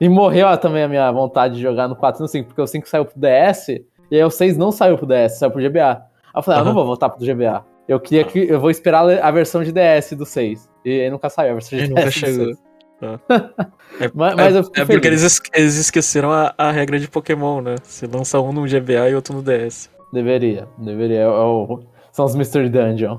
E 0.00 0.08
morreu 0.08 0.56
também 0.56 0.84
a 0.84 0.88
minha 0.88 1.10
vontade 1.10 1.56
de 1.56 1.60
jogar 1.60 1.88
no 1.88 1.96
4 1.96 2.20
e 2.20 2.22
no 2.22 2.28
5, 2.28 2.46
porque 2.46 2.62
o 2.62 2.66
5 2.66 2.88
saiu 2.88 3.04
pro 3.04 3.20
DS, 3.20 3.68
e 4.10 4.16
aí 4.16 4.24
o 4.24 4.30
6 4.30 4.56
não 4.56 4.70
saiu 4.70 4.96
pro 4.96 5.06
DS, 5.06 5.38
saiu 5.38 5.50
pro 5.50 5.62
GBA. 5.62 5.90
Aí 5.92 6.00
eu 6.36 6.42
falei, 6.42 6.60
uhum. 6.60 6.66
ah, 6.66 6.68
não 6.68 6.74
vou 6.74 6.86
voltar 6.86 7.10
pro 7.10 7.24
GBA. 7.24 7.64
Eu 7.86 7.98
queria 7.98 8.24
que. 8.24 8.38
Eu 8.38 8.60
vou 8.60 8.70
esperar 8.70 9.08
a 9.08 9.30
versão 9.30 9.62
de 9.62 9.72
DS 9.72 10.12
do 10.12 10.24
6. 10.24 10.70
E 10.84 11.02
aí 11.02 11.10
nunca 11.10 11.28
saiu 11.28 11.50
a 11.50 11.54
versão 11.54 11.78
de 11.78 11.84
e 11.84 11.88
DS. 11.88 11.94
Nunca 11.96 12.10
chegou. 12.10 12.67
É, 14.00 14.08
mas, 14.14 14.34
mas 14.36 14.54
é, 14.54 14.82
é 14.82 14.84
porque 14.84 15.08
eles, 15.08 15.40
eles 15.52 15.76
esqueceram 15.76 16.30
a, 16.30 16.54
a, 16.56 16.70
regra 16.70 17.00
de 17.00 17.08
Pokémon, 17.08 17.60
né? 17.60 17.74
Se 17.82 18.06
lança 18.06 18.38
um 18.40 18.52
no 18.52 18.62
GBA 18.62 19.10
e 19.10 19.14
outro 19.14 19.34
no 19.34 19.42
DS. 19.42 19.90
Deveria, 20.12 20.68
deveria. 20.78 21.22
É 21.22 21.28
o, 21.28 21.80
são 22.12 22.24
os 22.24 22.36
Mystery 22.36 22.68
Dungeon. 22.68 23.18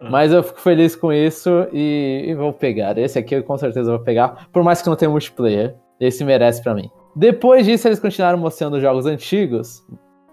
Ah. 0.00 0.10
Mas 0.10 0.32
eu 0.32 0.42
fico 0.42 0.60
feliz 0.60 0.94
com 0.94 1.12
isso 1.12 1.66
e, 1.72 2.26
e, 2.28 2.34
vou 2.34 2.52
pegar. 2.52 2.98
Esse 2.98 3.18
aqui 3.18 3.36
eu 3.36 3.42
com 3.42 3.56
certeza 3.56 3.90
vou 3.90 4.00
pegar. 4.00 4.48
Por 4.52 4.62
mais 4.62 4.82
que 4.82 4.88
não 4.88 4.96
tenha 4.96 5.10
multiplayer. 5.10 5.74
Esse 5.98 6.24
merece 6.24 6.62
para 6.62 6.74
mim. 6.74 6.90
Depois 7.16 7.66
disso, 7.66 7.88
eles 7.88 7.98
continuaram 7.98 8.38
mostrando 8.38 8.80
jogos 8.80 9.06
antigos 9.06 9.82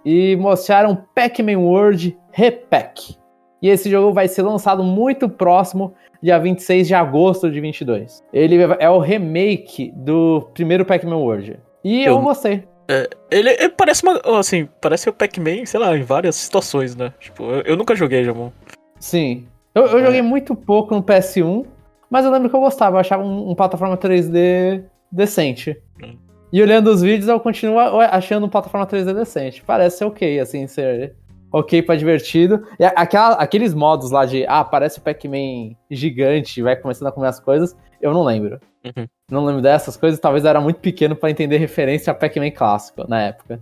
e 0.06 0.36
mostraram 0.36 1.04
Pac-Man 1.16 1.58
World 1.58 2.16
Repack. 2.32 3.18
E 3.66 3.70
esse 3.70 3.90
jogo 3.90 4.14
vai 4.14 4.28
ser 4.28 4.44
lançado 4.44 4.84
muito 4.84 5.28
próximo, 5.28 5.96
dia 6.22 6.38
26 6.38 6.88
de 6.88 6.94
agosto 6.94 7.50
de 7.50 7.60
22. 7.60 8.24
Ele 8.32 8.58
é 8.78 8.88
o 8.88 9.00
remake 9.00 9.92
do 9.96 10.48
primeiro 10.54 10.86
Pac-Man 10.86 11.18
World. 11.18 11.60
E 11.84 12.06
eu, 12.06 12.14
eu 12.14 12.22
gostei. 12.22 12.64
É, 12.88 13.10
ele, 13.32 13.50
ele, 13.50 13.70
parece 13.70 14.04
uma. 14.04 14.22
Assim, 14.38 14.70
parece 14.80 15.10
o 15.10 15.14
Pac-Man, 15.14 15.66
sei 15.66 15.80
lá, 15.80 15.98
em 15.98 16.04
várias 16.04 16.36
situações, 16.36 16.96
né? 16.96 17.12
Tipo, 17.20 17.44
eu, 17.44 17.62
eu 17.62 17.76
nunca 17.76 17.96
joguei 17.96 18.24
Jamon. 18.24 18.52
Sim. 19.00 19.48
Eu, 19.74 19.88
eu 19.88 19.98
é. 19.98 20.06
joguei 20.06 20.22
muito 20.22 20.56
pouco 20.56 20.94
no 20.94 21.02
PS1, 21.02 21.66
mas 22.08 22.24
eu 22.24 22.30
lembro 22.30 22.52
que 22.52 22.56
eu 22.56 22.62
gostava, 22.62 22.98
eu 22.98 23.00
achava 23.00 23.24
um, 23.24 23.50
um 23.50 23.56
plataforma 23.56 23.98
3D 23.98 24.84
decente. 25.12 25.76
Hum. 26.04 26.16
E 26.54 26.62
olhando 26.62 26.92
os 26.92 27.02
vídeos, 27.02 27.30
eu 27.30 27.40
continuo 27.40 27.80
achando 27.80 28.46
um 28.46 28.50
plataforma 28.50 28.86
3D 28.86 29.12
decente. 29.12 29.64
Parece 29.66 29.98
ser 29.98 30.06
ok, 30.06 30.40
assim, 30.40 30.68
ser 30.68 31.16
ok 31.56 31.82
pra 31.82 31.96
divertido. 31.96 32.68
E 32.78 32.84
aquela, 32.84 33.36
aqueles 33.36 33.74
modos 33.74 34.12
lá 34.12 34.26
de, 34.26 34.46
ah, 34.46 34.64
parece 34.64 35.00
o 35.00 35.02
Pac-Man 35.02 35.74
gigante, 35.90 36.62
vai 36.62 36.76
começando 36.76 37.08
a 37.08 37.12
comer 37.14 37.28
as 37.28 37.40
coisas, 37.40 37.78
eu 38.02 38.14
não 38.14 38.24
lembro. 38.24 38.60
Uhum. 38.84 39.08
Não 39.32 39.46
lembro 39.46 39.62
dessas 39.62 39.96
coisas, 39.96 40.20
talvez 40.20 40.44
eu 40.44 40.50
era 40.50 40.60
muito 40.60 40.82
pequeno 40.82 41.16
para 41.16 41.32
entender 41.32 41.58
referência 41.58 42.12
a 42.12 42.14
Pac-Man 42.14 42.52
clássico 42.52 43.08
na 43.08 43.22
época. 43.22 43.62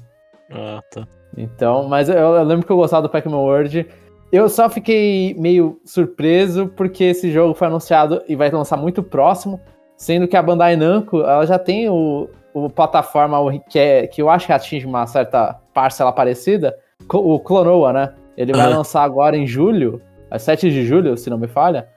Ah, 0.51 0.81
tá. 0.91 1.07
Então, 1.37 1.87
mas 1.87 2.09
eu, 2.09 2.15
eu 2.15 2.43
lembro 2.43 2.65
que 2.65 2.71
eu 2.71 2.77
gostava 2.77 3.03
do 3.03 3.09
Pac-Man 3.09 3.37
World. 3.37 3.87
Eu 4.31 4.49
só 4.49 4.67
fiquei 4.67 5.35
meio 5.35 5.79
surpreso 5.85 6.67
porque 6.69 7.03
esse 7.03 7.31
jogo 7.31 7.53
foi 7.53 7.67
anunciado 7.67 8.23
e 8.27 8.35
vai 8.35 8.49
lançar 8.49 8.75
muito 8.75 9.03
próximo, 9.03 9.61
sendo 9.95 10.27
que 10.27 10.35
a 10.35 10.41
Bandai 10.41 10.75
Namco, 10.75 11.21
ela 11.21 11.45
já 11.45 11.59
tem 11.59 11.87
o, 11.87 12.27
o 12.55 12.71
plataforma 12.71 13.37
que, 13.69 13.77
é, 13.77 14.07
que 14.07 14.19
eu 14.19 14.31
acho 14.31 14.47
que 14.47 14.53
atinge 14.53 14.87
uma 14.87 15.05
certa 15.05 15.59
parcela 15.71 16.11
parecida, 16.11 16.75
o 17.11 17.39
Clonoa, 17.39 17.93
né? 17.93 18.13
Ele 18.35 18.53
vai 18.53 18.67
lançar 18.69 19.03
agora 19.03 19.37
em 19.37 19.45
julho, 19.45 20.01
a 20.29 20.39
7 20.39 20.69
de 20.69 20.85
julho, 20.85 21.15
se 21.15 21.29
não 21.29 21.37
me 21.37 21.47
falha. 21.47 21.87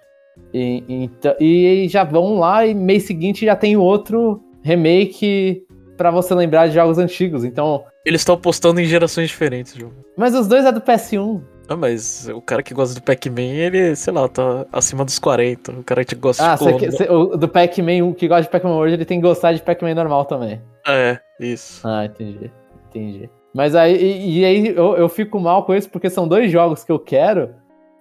E, 0.53 1.11
e, 1.41 1.85
e 1.85 1.89
já 1.89 2.05
vão 2.05 2.39
lá 2.39 2.67
e 2.67 2.75
mês 2.75 3.05
seguinte 3.05 3.47
já 3.47 3.57
tem 3.57 3.77
outro 3.77 4.43
remake 4.63 5.65
para 5.97 6.11
você 6.11 6.35
lembrar 6.35 6.69
de 6.69 6.75
jogos 6.75 6.99
antigos. 6.99 7.45
Então. 7.45 7.85
Eles 8.05 8.21
estão 8.21 8.37
postando 8.37 8.81
em 8.81 8.85
gerações 8.85 9.29
diferentes, 9.29 9.75
jogo. 9.75 9.95
Mas 10.17 10.35
os 10.35 10.47
dois 10.47 10.65
é 10.65 10.73
do 10.73 10.81
PS1. 10.81 11.43
Ah, 11.69 11.77
mas 11.77 12.29
o 12.29 12.41
cara 12.41 12.63
que 12.63 12.73
gosta 12.73 12.95
do 12.95 13.03
Pac-Man, 13.03 13.43
ele, 13.43 13.97
sei 13.97 14.13
lá, 14.13 14.29
tá 14.29 14.67
acima 14.73 15.05
dos 15.05 15.19
40. 15.19 15.73
O 15.73 15.83
cara 15.83 16.05
que 16.05 16.15
gosta 16.15 16.53
ah, 16.53 16.57
de. 16.57 16.97
Que, 16.97 17.11
o 17.11 17.37
do 17.37 17.49
Pac-Man, 17.49 18.05
o 18.05 18.15
que 18.15 18.29
gosta 18.29 18.45
de 18.45 18.51
Pac-Man 18.51 18.77
hoje, 18.77 18.95
ele 18.95 19.05
tem 19.05 19.21
que 19.21 19.27
gostar 19.27 19.53
de 19.53 19.63
Pac-Man 19.63 19.95
normal 19.95 20.25
também. 20.27 20.61
É, 20.87 21.19
isso. 21.41 21.87
Ah, 21.87 22.05
entendi. 22.05 22.51
Entendi. 22.89 23.29
Mas 23.57 23.75
aí, 23.75 23.97
e, 23.97 24.41
e 24.41 24.45
aí 24.45 24.69
eu, 24.69 24.99
eu 24.99 25.09
fico 25.09 25.41
mal 25.41 25.65
com 25.65 25.75
isso 25.75 25.89
porque 25.89 26.11
são 26.11 26.29
dois 26.29 26.53
jogos 26.53 26.85
que 26.85 26.93
eu 26.93 26.99
quero, 26.99 27.55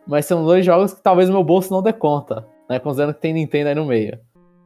mas 0.06 0.26
são 0.26 0.44
dois 0.44 0.66
jogos 0.66 0.94
que 0.94 1.02
talvez 1.02 1.30
meu 1.30 1.46
bolso 1.46 1.72
não 1.72 1.82
dê 1.82 1.94
conta, 1.94 2.46
né? 2.70 2.78
Considerando 2.78 3.14
que 3.14 3.22
tem 3.22 3.32
Nintendo 3.32 3.70
aí 3.70 3.76
no 3.76 3.86
meio. 3.86 4.20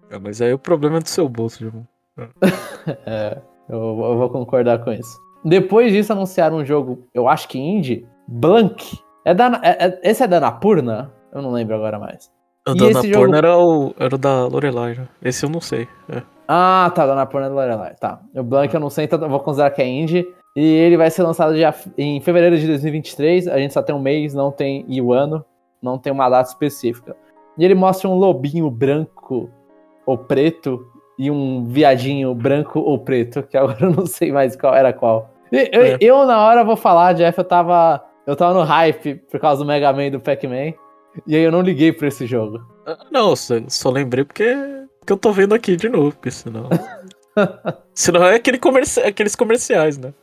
É, 0.09 0.17
mas 0.17 0.41
aí 0.41 0.51
o 0.51 0.57
problema 0.57 0.97
é 0.97 0.99
do 0.99 1.07
seu 1.07 1.29
bolso, 1.29 1.69
João. 1.69 1.87
é, 3.05 3.37
eu, 3.69 3.77
eu, 3.77 4.17
vou 4.17 4.29
concordar 4.31 4.83
com 4.83 4.91
isso. 4.91 5.15
Depois 5.45 5.93
disso, 5.93 6.11
anunciaram 6.11 6.57
um 6.57 6.65
jogo, 6.65 7.03
eu 7.13 7.27
acho 7.27 7.47
que 7.49 7.59
indie, 7.59 8.07
Blank. 8.27 8.97
É 9.23 9.35
da, 9.35 9.61
é, 9.63 9.85
é, 9.85 9.99
esse 10.01 10.23
é 10.23 10.27
da 10.27 10.39
Napurna? 10.39 11.13
Eu 11.31 11.43
não 11.43 11.51
lembro 11.51 11.75
agora 11.75 11.99
mais. 11.99 12.31
O 12.67 12.73
da 12.73 12.89
Napurna 12.89 13.13
jogo... 13.13 13.35
era, 13.35 13.57
o, 13.59 13.93
era 13.95 14.15
o 14.15 14.17
da 14.17 14.47
Lorelai, 14.47 14.95
né? 14.95 15.07
Esse 15.21 15.45
eu 15.45 15.51
não 15.51 15.61
sei. 15.61 15.87
É. 16.11 16.23
Ah, 16.47 16.91
tá, 16.95 17.05
da 17.05 17.13
Napurna 17.13 17.45
é 17.45 17.49
da 17.49 17.55
Lorelai. 17.55 17.93
Tá. 17.93 18.19
O 18.35 18.41
Blank 18.41 18.73
eu 18.73 18.79
não 18.79 18.89
sei, 18.89 19.05
então 19.05 19.21
eu 19.21 19.29
vou 19.29 19.39
considerar 19.39 19.69
que 19.69 19.83
é 19.83 19.87
indie. 19.87 20.27
E 20.55 20.61
ele 20.61 20.97
vai 20.97 21.09
ser 21.11 21.23
lançado 21.23 21.55
já 21.57 21.73
em 21.97 22.19
fevereiro 22.21 22.57
de 22.57 22.67
2023. 22.67 23.47
A 23.47 23.57
gente 23.57 23.73
só 23.73 23.81
tem 23.81 23.95
um 23.95 24.01
mês, 24.01 24.33
não 24.33 24.51
tem 24.51 24.85
e 24.87 25.01
o 25.01 25.13
ano, 25.13 25.45
não 25.81 25.97
tem 25.97 26.11
uma 26.11 26.29
data 26.29 26.49
específica. 26.49 27.15
E 27.57 27.65
ele 27.65 27.75
mostra 27.75 28.09
um 28.09 28.15
lobinho 28.15 28.69
branco 28.69 29.49
ou 30.05 30.17
preto 30.17 30.85
e 31.17 31.29
um 31.29 31.65
viadinho 31.65 32.33
branco 32.33 32.79
ou 32.79 32.97
preto, 32.97 33.43
que 33.43 33.55
agora 33.57 33.77
eu 33.81 33.91
não 33.91 34.05
sei 34.05 34.31
mais 34.31 34.55
qual 34.55 34.73
era 34.73 34.93
qual. 34.93 35.29
Eu, 35.51 35.81
é. 35.83 35.97
eu, 35.99 36.25
na 36.25 36.39
hora 36.39 36.63
vou 36.63 36.75
falar, 36.75 37.13
Jeff, 37.13 37.37
eu 37.37 37.43
tava, 37.43 38.03
eu 38.25 38.35
tava 38.35 38.53
no 38.53 38.63
hype 38.63 39.15
por 39.29 39.39
causa 39.39 39.63
do 39.63 39.67
Mega 39.67 39.91
Man 39.91 40.05
e 40.05 40.11
do 40.11 40.19
Pac-Man. 40.19 40.73
E 41.27 41.35
aí 41.35 41.41
eu 41.41 41.51
não 41.51 41.61
liguei 41.61 41.91
pra 41.91 42.07
esse 42.07 42.25
jogo. 42.25 42.59
Não, 43.11 43.35
só, 43.35 43.55
só 43.67 43.89
lembrei 43.89 44.23
porque, 44.23 44.55
porque 44.99 45.13
eu 45.13 45.17
tô 45.17 45.31
vendo 45.31 45.53
aqui 45.53 45.75
de 45.75 45.89
novo, 45.89 46.11
porque 46.11 46.31
senão. 46.31 46.69
Senão 47.93 48.23
é 48.25 48.35
aquele 48.35 48.57
comerci 48.57 48.99
aqueles 49.01 49.35
comerciais, 49.35 49.97
né? 49.97 50.13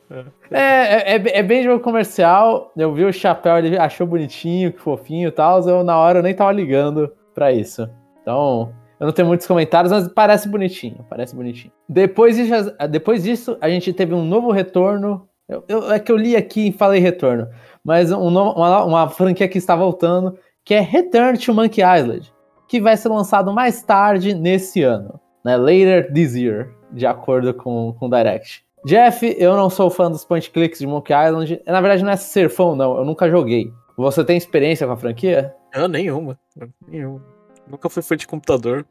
É, 0.50 0.60
é, 0.60 1.16
é, 1.16 1.38
é, 1.38 1.42
bem 1.42 1.62
jogo 1.62 1.82
comercial. 1.82 2.72
Eu 2.76 2.92
vi 2.94 3.04
o 3.04 3.12
chapéu, 3.12 3.58
ele 3.58 3.76
achou 3.78 4.06
bonitinho, 4.06 4.72
que 4.72 4.80
fofinho 4.80 5.28
e 5.28 5.32
tal. 5.32 5.66
Eu, 5.68 5.84
na 5.84 5.96
hora, 5.98 6.20
eu 6.20 6.22
nem 6.22 6.34
tava 6.34 6.52
ligando 6.52 7.12
pra 7.34 7.52
isso. 7.52 7.88
Então, 8.22 8.72
eu 8.98 9.06
não 9.06 9.12
tenho 9.12 9.28
muitos 9.28 9.46
comentários, 9.46 9.92
mas 9.92 10.08
parece 10.08 10.48
bonitinho. 10.48 11.04
Parece 11.08 11.34
bonitinho. 11.34 11.72
Depois 11.88 12.36
disso, 12.36 12.74
depois 12.90 13.22
disso 13.22 13.56
a 13.60 13.68
gente 13.68 13.92
teve 13.92 14.14
um 14.14 14.24
novo 14.24 14.50
retorno. 14.50 15.28
Eu, 15.48 15.64
eu, 15.68 15.92
é 15.92 15.98
que 15.98 16.10
eu 16.10 16.16
li 16.16 16.34
aqui 16.34 16.68
e 16.68 16.72
falei 16.72 17.00
retorno. 17.00 17.48
Mas 17.84 18.10
um 18.10 18.26
uma, 18.26 18.84
uma 18.84 19.08
franquia 19.08 19.48
que 19.48 19.58
está 19.58 19.76
voltando, 19.76 20.36
que 20.64 20.74
é 20.74 20.80
Return 20.80 21.38
to 21.38 21.54
Monkey 21.54 21.82
Island. 21.82 22.32
Que 22.68 22.80
vai 22.80 22.96
ser 22.96 23.10
lançado 23.10 23.52
mais 23.52 23.82
tarde 23.82 24.34
nesse 24.34 24.82
ano. 24.82 25.20
Né? 25.44 25.56
Later 25.56 26.12
this 26.12 26.34
year 26.34 26.75
de 26.92 27.06
acordo 27.06 27.52
com, 27.54 27.94
com 27.98 28.06
o 28.06 28.10
Direct. 28.10 28.64
Jeff, 28.84 29.34
eu 29.38 29.56
não 29.56 29.68
sou 29.68 29.90
fã 29.90 30.10
dos 30.10 30.24
point 30.24 30.48
clicks 30.50 30.78
de 30.78 30.86
Monkey 30.86 31.12
Island. 31.12 31.60
Na 31.66 31.80
verdade, 31.80 32.04
não 32.04 32.10
é 32.10 32.16
ser 32.16 32.48
fã, 32.48 32.74
não. 32.76 32.98
Eu 32.98 33.04
nunca 33.04 33.28
joguei. 33.28 33.72
Você 33.96 34.24
tem 34.24 34.36
experiência 34.36 34.86
com 34.86 34.92
a 34.92 34.96
franquia? 34.96 35.54
Eu 35.74 35.88
nenhuma. 35.88 36.38
Nenhuma. 36.86 37.20
Nunca 37.68 37.88
fui 37.88 38.02
fã 38.02 38.16
de 38.16 38.26
computador. 38.26 38.86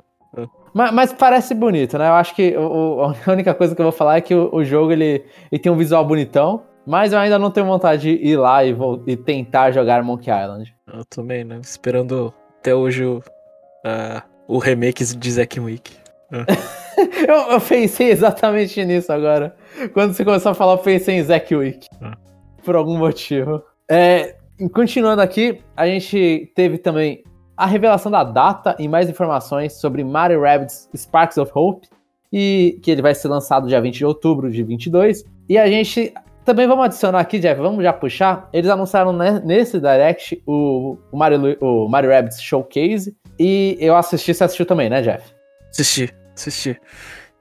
Mas, 0.74 0.92
mas, 0.92 1.14
parece 1.14 1.54
bonito, 1.54 1.98
né? 1.98 2.10
Eu 2.10 2.14
acho 2.14 2.36
que 2.36 2.58
o, 2.58 3.02
a 3.26 3.32
única 3.32 3.54
coisa 3.54 3.74
que 3.74 3.82
eu 3.82 3.86
vou 3.86 3.92
falar 3.92 4.18
é 4.18 4.22
que 4.22 4.36
o, 4.36 4.54
o, 4.54 4.64
jogo 4.66 4.92
ele, 4.92 5.24
ele 5.50 5.62
tem 5.62 5.72
um 5.72 5.78
visual 5.78 6.06
bonitão, 6.06 6.64
mas 6.86 7.14
eu 7.14 7.20
ainda 7.20 7.40
não 7.40 7.50
tenho 7.50 7.66
vontade 7.66 8.02
de 8.02 8.28
ir 8.28 8.36
lá 8.36 8.66
e, 8.66 8.74
vou, 8.74 9.02
e 9.08 9.16
tentar 9.16 9.72
jogar 9.72 10.04
Monkey 10.04 10.30
Island. 10.30 10.76
Eu 10.94 11.06
também, 11.06 11.46
né? 11.46 11.60
Esperando 11.64 12.34
até 12.60 12.76
hoje 12.76 13.06
o, 13.06 13.20
uh, 13.20 14.22
o 14.48 14.58
remake 14.58 15.06
de 15.06 15.32
Zack 15.32 15.60
Wick. 15.60 16.05
eu, 17.28 17.54
eu, 17.54 17.62
pensei 17.62 18.10
exatamente 18.10 18.84
nisso 18.84 19.12
agora. 19.12 19.56
Quando 19.93 20.13
você 20.13 20.26
começou 20.26 20.52
a 20.52 20.56
falar, 20.56 20.74
eu 20.74 20.78
pensei 20.80 21.15
em 21.15 21.24
Zack 21.24 21.56
Wick. 21.56 21.88
Ah. 22.02 22.17
Por 22.63 22.76
algum 22.76 22.98
motivo. 22.98 23.63
É, 23.89 24.36
continuando 24.74 25.21
aqui, 25.21 25.62
a 25.76 25.86
gente 25.86 26.52
teve 26.56 26.78
também 26.78 27.24
a 27.56 27.65
revelação 27.65 28.12
da 28.12 28.24
data 28.24 28.76
e 28.80 28.88
mais 28.88 29.10
informações 29.10 29.74
sobre 29.74 30.04
Mario 30.04 30.41
Rabbids 30.41 30.89
Sparks 30.95 31.38
of 31.38 31.52
Hope. 31.54 31.88
E 32.34 32.80
que 32.84 32.91
ele 32.91 33.02
vai 33.02 33.15
ser 33.15 33.30
lançado 33.30 33.67
dia 33.67 33.80
20 33.80 33.95
de 33.95 34.06
outubro 34.06 34.52
de 34.52 34.62
22. 34.63 35.24
E 35.48 35.58
a 35.58 35.67
gente 35.67 36.13
também 36.45 36.67
vamos 36.67 36.86
adicionar 36.86 37.19
aqui, 37.19 37.39
Jeff, 37.39 37.60
vamos 37.60 37.84
já 37.84 37.91
puxar. 37.91 38.48
Eles 38.54 38.69
anunciaram 38.69 39.12
nesse 39.43 39.80
Direct 39.80 40.41
o, 40.45 40.95
o, 41.12 41.17
Mario, 41.17 41.58
o 41.60 41.89
Mario 41.89 42.12
Rabbids 42.12 42.39
Showcase. 42.41 43.17
E 43.39 43.76
eu 43.80 43.95
assisti, 43.95 44.34
você 44.34 44.43
assistiu 44.43 44.65
também, 44.65 44.89
né, 44.89 45.02
Jeff? 45.02 45.34
Assisti, 45.71 46.13
assisti. 46.36 46.80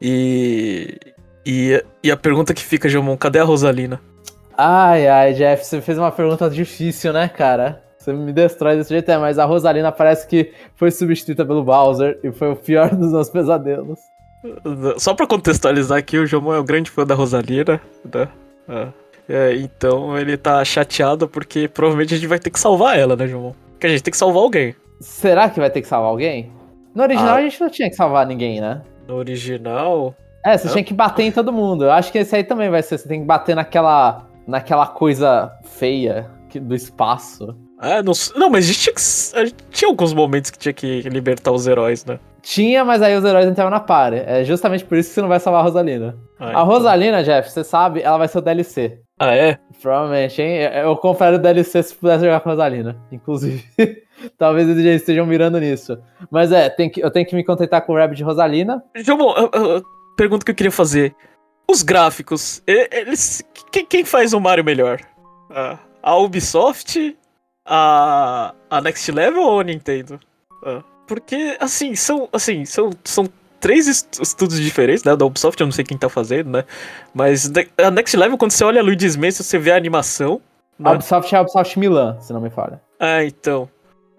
E, 0.00 0.98
e, 1.46 1.82
e 2.02 2.10
a 2.10 2.16
pergunta 2.16 2.54
que 2.54 2.62
fica, 2.62 2.88
Jomon, 2.88 3.16
cadê 3.16 3.38
a 3.38 3.44
Rosalina? 3.44 4.00
Ai, 4.56 5.08
ai, 5.08 5.32
Jeff, 5.34 5.64
você 5.64 5.80
fez 5.80 5.98
uma 5.98 6.12
pergunta 6.12 6.48
difícil, 6.48 7.12
né, 7.12 7.28
cara? 7.28 7.82
Você 7.98 8.12
me 8.12 8.32
destrói 8.32 8.76
desse 8.76 8.90
jeito, 8.90 9.10
é, 9.10 9.16
mas 9.16 9.38
a 9.38 9.44
Rosalina 9.44 9.90
parece 9.90 10.26
que 10.26 10.52
foi 10.76 10.90
substituída 10.90 11.44
pelo 11.44 11.64
Bowser 11.64 12.18
e 12.22 12.30
foi 12.30 12.50
o 12.50 12.56
pior 12.56 12.94
dos 12.94 13.12
meus 13.12 13.30
pesadelos. 13.30 13.98
Só 14.98 15.14
pra 15.14 15.26
contextualizar 15.26 15.98
aqui, 15.98 16.18
o 16.18 16.26
Jomon 16.26 16.54
é 16.54 16.60
um 16.60 16.64
grande 16.64 16.90
fã 16.90 17.06
da 17.06 17.14
Rosalina, 17.14 17.80
né? 18.04 18.28
É. 18.68 18.88
É, 19.26 19.54
então 19.56 20.18
ele 20.18 20.36
tá 20.36 20.62
chateado 20.64 21.26
porque 21.26 21.66
provavelmente 21.66 22.12
a 22.12 22.16
gente 22.18 22.26
vai 22.26 22.38
ter 22.38 22.50
que 22.50 22.60
salvar 22.60 22.98
ela, 22.98 23.16
né, 23.16 23.26
Jomon? 23.26 23.54
Porque 23.70 23.86
a 23.86 23.90
gente 23.90 24.02
tem 24.02 24.12
que 24.12 24.18
salvar 24.18 24.42
alguém. 24.42 24.74
Será 25.00 25.48
que 25.48 25.58
vai 25.58 25.70
ter 25.70 25.80
que 25.80 25.88
salvar 25.88 26.10
alguém? 26.10 26.52
No 26.94 27.02
original 27.02 27.34
ah. 27.34 27.38
a 27.38 27.42
gente 27.42 27.60
não 27.60 27.68
tinha 27.68 27.90
que 27.90 27.96
salvar 27.96 28.26
ninguém, 28.26 28.60
né? 28.60 28.82
No 29.08 29.16
original. 29.16 30.14
É, 30.44 30.56
você 30.56 30.68
tinha 30.68 30.84
que 30.84 30.94
bater 30.94 31.24
em 31.24 31.32
todo 31.32 31.52
mundo. 31.52 31.84
Eu 31.84 31.90
acho 31.90 32.12
que 32.12 32.18
esse 32.18 32.36
aí 32.36 32.44
também 32.44 32.70
vai 32.70 32.82
ser. 32.82 32.98
Você 32.98 33.08
tem 33.08 33.20
que 33.20 33.26
bater 33.26 33.56
naquela, 33.56 34.26
naquela 34.46 34.86
coisa 34.86 35.50
feia 35.64 36.30
que, 36.48 36.60
do 36.60 36.74
espaço. 36.74 37.56
É, 37.80 38.02
não, 38.02 38.12
não 38.36 38.50
mas 38.50 38.64
a 38.64 38.68
gente, 38.68 38.80
tinha, 38.80 39.40
a 39.40 39.44
gente 39.44 39.56
tinha 39.70 39.90
alguns 39.90 40.14
momentos 40.14 40.50
que 40.50 40.58
tinha 40.58 40.72
que 40.72 41.00
libertar 41.02 41.50
os 41.50 41.66
heróis, 41.66 42.04
né? 42.04 42.18
Tinha, 42.40 42.84
mas 42.84 43.02
aí 43.02 43.16
os 43.16 43.24
heróis 43.24 43.46
entravam 43.46 43.70
na 43.70 43.80
party. 43.80 44.18
É 44.18 44.44
justamente 44.44 44.84
por 44.84 44.98
isso 44.98 45.08
que 45.08 45.14
você 45.14 45.22
não 45.22 45.28
vai 45.28 45.40
salvar 45.40 45.62
a 45.62 45.64
Rosalina. 45.64 46.16
Ah, 46.38 46.46
a 46.46 46.50
então. 46.50 46.64
Rosalina, 46.64 47.24
Jeff, 47.24 47.50
você 47.50 47.64
sabe, 47.64 48.02
ela 48.02 48.18
vai 48.18 48.28
ser 48.28 48.38
o 48.38 48.42
DLC. 48.42 49.00
Ah, 49.18 49.34
é? 49.34 49.58
Provavelmente, 49.80 50.42
hein? 50.42 50.58
Eu 50.82 50.96
confere 50.96 51.36
o 51.36 51.38
DLC 51.38 51.82
se 51.82 51.94
pudesse 51.94 52.24
jogar 52.24 52.40
com 52.40 52.50
a 52.50 52.52
Rosalina. 52.52 52.96
Inclusive, 53.10 53.64
talvez 54.38 54.68
eles 54.68 54.84
já 54.84 54.92
estejam 54.92 55.26
mirando 55.26 55.58
nisso. 55.60 55.98
Mas 56.30 56.52
é, 56.52 56.68
que, 56.70 57.00
eu 57.00 57.10
tenho 57.10 57.26
que 57.26 57.34
me 57.34 57.44
contentar 57.44 57.82
com 57.82 57.92
o 57.92 57.96
Rabbit 57.96 58.22
Rosalina. 58.22 58.82
João, 58.96 59.34
pergunta 60.16 60.44
que 60.44 60.50
eu 60.50 60.54
queria 60.54 60.72
fazer. 60.72 61.14
Os 61.68 61.82
gráficos, 61.82 62.62
eles. 62.66 63.42
Quem, 63.72 63.86
quem 63.86 64.04
faz 64.04 64.32
o 64.32 64.40
Mario 64.40 64.64
melhor? 64.64 65.00
A 66.02 66.16
Ubisoft? 66.16 67.16
A, 67.66 68.54
a 68.68 68.80
Next 68.82 69.10
Level 69.10 69.42
ou 69.42 69.60
a 69.60 69.64
Nintendo? 69.64 70.20
Ah. 70.64 70.82
Porque, 71.06 71.56
assim, 71.60 71.94
são, 71.94 72.28
assim, 72.32 72.64
são, 72.64 72.90
são 73.02 73.26
três 73.60 73.86
estudos 74.20 74.60
diferentes, 74.60 75.04
né? 75.04 75.16
Da 75.16 75.24
Ubisoft, 75.24 75.58
eu 75.58 75.66
não 75.66 75.72
sei 75.72 75.84
quem 75.84 75.96
tá 75.96 76.08
fazendo, 76.10 76.50
né? 76.50 76.64
Mas 77.14 77.50
a 77.78 77.90
Next 77.90 78.14
Level, 78.16 78.36
quando 78.36 78.50
você 78.50 78.64
olha 78.64 78.80
a 78.80 78.84
Luigi's 78.84 79.16
Mansion, 79.16 79.42
você 79.42 79.58
vê 79.58 79.72
a 79.72 79.76
animação. 79.76 80.40
Né? 80.78 80.90
A 80.90 80.92
Ubisoft 80.92 81.34
é 81.34 81.38
a 81.38 81.40
Ubisoft 81.40 81.78
Milan, 81.78 82.20
se 82.20 82.32
não 82.32 82.40
me 82.40 82.50
falha. 82.50 82.80
Ah, 83.00 83.24
então. 83.24 83.68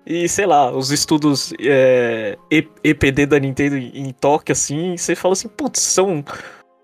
E, 0.06 0.30
sei 0.30 0.46
lá, 0.46 0.72
os 0.72 0.92
estudos 0.92 1.52
é, 1.60 2.38
EPD 2.84 3.26
da 3.26 3.40
Nintendo 3.40 3.76
em 3.76 4.12
Tóquio, 4.12 4.54
assim, 4.54 4.96
você 4.96 5.16
fala 5.16 5.34
assim, 5.34 5.48
putz, 5.48 5.82
são, 5.82 6.24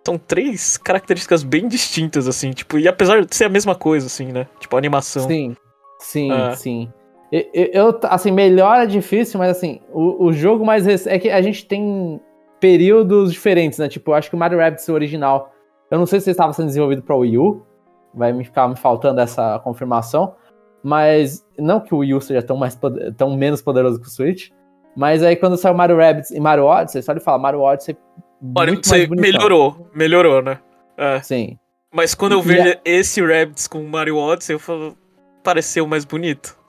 são 0.04 0.18
três 0.18 0.76
características 0.78 1.44
bem 1.44 1.68
distintas, 1.68 2.28
assim, 2.28 2.50
tipo, 2.52 2.80
e 2.80 2.88
apesar 2.88 3.24
de 3.24 3.36
ser 3.36 3.46
a 3.46 3.50
mesma 3.50 3.76
coisa, 3.76 4.08
assim, 4.08 4.32
né? 4.32 4.48
Tipo, 4.60 4.76
a 4.76 4.80
animação. 4.80 5.28
Sim, 5.28 5.56
sim, 6.00 6.32
ah. 6.32 6.56
sim. 6.56 6.92
Eu, 7.32 7.98
assim, 8.04 8.30
melhor 8.30 8.82
é 8.82 8.86
difícil, 8.86 9.40
mas 9.40 9.52
assim, 9.52 9.80
o, 9.94 10.26
o 10.26 10.34
jogo 10.34 10.66
mais 10.66 10.86
recente. 10.86 11.16
É 11.16 11.20
que 11.20 11.30
a 11.30 11.42
gente 11.42 11.66
tem 11.66 12.20
períodos 12.60 13.32
diferentes, 13.32 13.80
né? 13.80 13.88
Tipo, 13.88 14.12
eu 14.12 14.16
acho 14.16 14.30
que 14.30 14.36
o 14.36 14.40
Mario 14.40 14.60
Rabbids 14.60 14.90
original. 14.90 15.50
Eu 15.90 15.98
não 15.98 16.06
sei 16.06 16.20
se 16.20 16.30
estava 16.30 16.52
sendo 16.52 16.66
desenvolvido 16.66 17.02
para 17.02 17.16
o 17.16 17.20
Wii 17.20 17.38
U. 17.38 17.66
Vai 18.14 18.34
me 18.34 18.44
ficar 18.44 18.68
me 18.68 18.76
faltando 18.76 19.22
essa 19.22 19.60
confirmação. 19.60 20.36
Mas 20.84 21.46
não 21.58 21.80
que 21.80 21.94
o 21.94 22.00
Wii 22.00 22.14
U 22.16 22.22
seja 22.22 22.42
tão, 22.42 22.58
mais, 22.58 22.78
tão 23.18 23.36
menos 23.36 23.62
poderoso 23.62 24.00
que 24.00 24.08
o 24.08 24.12
Switch. 24.12 24.50
Mas 24.96 25.24
aí 25.24 25.36
quando 25.36 25.58
saiu 25.58 25.76
Mario 25.76 25.98
Rabbids 25.98 26.32
e 26.32 26.40
Mario 26.40 26.66
Odyssey, 26.66 27.02
só 27.02 27.14
de 27.14 27.20
falar, 27.20 27.38
Mario 27.38 27.62
Odyssey. 27.62 27.96
Mario 28.42 28.76
Odyssey 28.76 29.08
melhorou, 29.10 29.88
melhorou, 29.94 30.42
né? 30.42 30.60
É. 30.98 31.22
Sim. 31.22 31.58
Mas 31.94 32.16
quando 32.16 32.34
eu 32.34 32.42
vejo 32.42 32.76
esse 32.84 33.22
Rabbids 33.22 33.68
com 33.68 33.84
Mario 33.84 34.18
Odyssey, 34.18 34.56
eu 34.56 34.60
falo, 34.60 34.98
pareceu 35.44 35.86
mais 35.86 36.06
bonito 36.06 36.60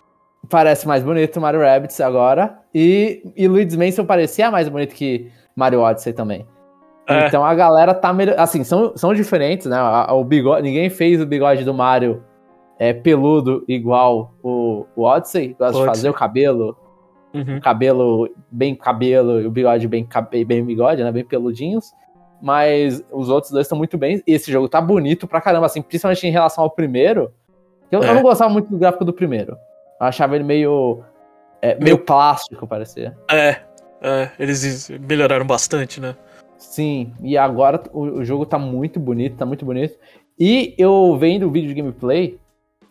parece 0.48 0.86
mais 0.86 1.02
bonito 1.02 1.40
Mario 1.40 1.60
Rabbids 1.60 2.00
agora. 2.00 2.58
E, 2.74 3.22
e 3.36 3.46
Luigi's 3.46 3.76
Mansion 3.76 4.04
parecia 4.04 4.50
mais 4.50 4.68
bonito 4.68 4.94
que 4.94 5.30
Mario 5.54 5.80
Odyssey 5.80 6.12
também. 6.12 6.46
É. 7.08 7.26
Então 7.26 7.44
a 7.44 7.54
galera 7.54 7.94
tá 7.94 8.12
melhor. 8.12 8.38
Assim, 8.38 8.64
são, 8.64 8.96
são 8.96 9.14
diferentes, 9.14 9.66
né? 9.66 9.78
O 10.10 10.24
bigode, 10.24 10.62
ninguém 10.62 10.88
fez 10.88 11.20
o 11.20 11.26
bigode 11.26 11.64
do 11.64 11.74
Mario 11.74 12.22
é, 12.78 12.92
peludo 12.92 13.64
igual 13.68 14.34
o, 14.42 14.86
o 14.96 15.02
Odyssey. 15.02 15.54
Gosta 15.58 15.78
de 15.78 15.86
fazer 15.86 16.10
o 16.10 16.14
cabelo. 16.14 16.76
Uhum. 17.34 17.58
cabelo 17.60 18.28
bem 18.50 18.74
cabelo 18.74 19.40
e 19.40 19.46
o 19.46 19.50
bigode 19.50 19.88
bem, 19.88 20.06
bem 20.46 20.62
bigode, 20.62 21.02
né? 21.02 21.10
Bem 21.10 21.24
peludinhos. 21.24 21.92
Mas 22.42 23.02
os 23.10 23.30
outros 23.30 23.52
dois 23.52 23.64
estão 23.64 23.78
muito 23.78 23.96
bem. 23.96 24.22
E 24.26 24.32
esse 24.34 24.50
jogo 24.50 24.68
tá 24.68 24.80
bonito 24.80 25.26
pra 25.26 25.40
caramba, 25.40 25.66
assim, 25.66 25.80
principalmente 25.80 26.26
em 26.26 26.30
relação 26.30 26.64
ao 26.64 26.70
primeiro. 26.70 27.32
Eu, 27.90 28.02
é. 28.02 28.08
eu 28.10 28.14
não 28.14 28.22
gostava 28.22 28.52
muito 28.52 28.68
do 28.68 28.78
gráfico 28.78 29.04
do 29.04 29.12
primeiro. 29.12 29.56
Eu 30.00 30.06
achava 30.06 30.34
ele 30.34 30.44
meio. 30.44 31.02
É, 31.60 31.76
meio 31.76 31.96
plástico, 31.96 32.66
parecia. 32.66 33.16
É, 33.30 33.60
é, 34.00 34.30
eles 34.38 34.90
melhoraram 35.00 35.46
bastante, 35.46 36.00
né? 36.00 36.16
Sim, 36.58 37.12
e 37.22 37.36
agora 37.38 37.80
o, 37.92 38.00
o, 38.00 38.24
jogo 38.24 38.44
tá 38.44 38.58
muito 38.58 38.98
bonito, 38.98 39.36
tá 39.36 39.46
muito 39.46 39.64
bonito. 39.64 39.96
E 40.38 40.74
eu 40.76 41.16
vendo 41.16 41.46
o 41.46 41.50
vídeo 41.50 41.68
de 41.68 41.74
gameplay, 41.74 42.38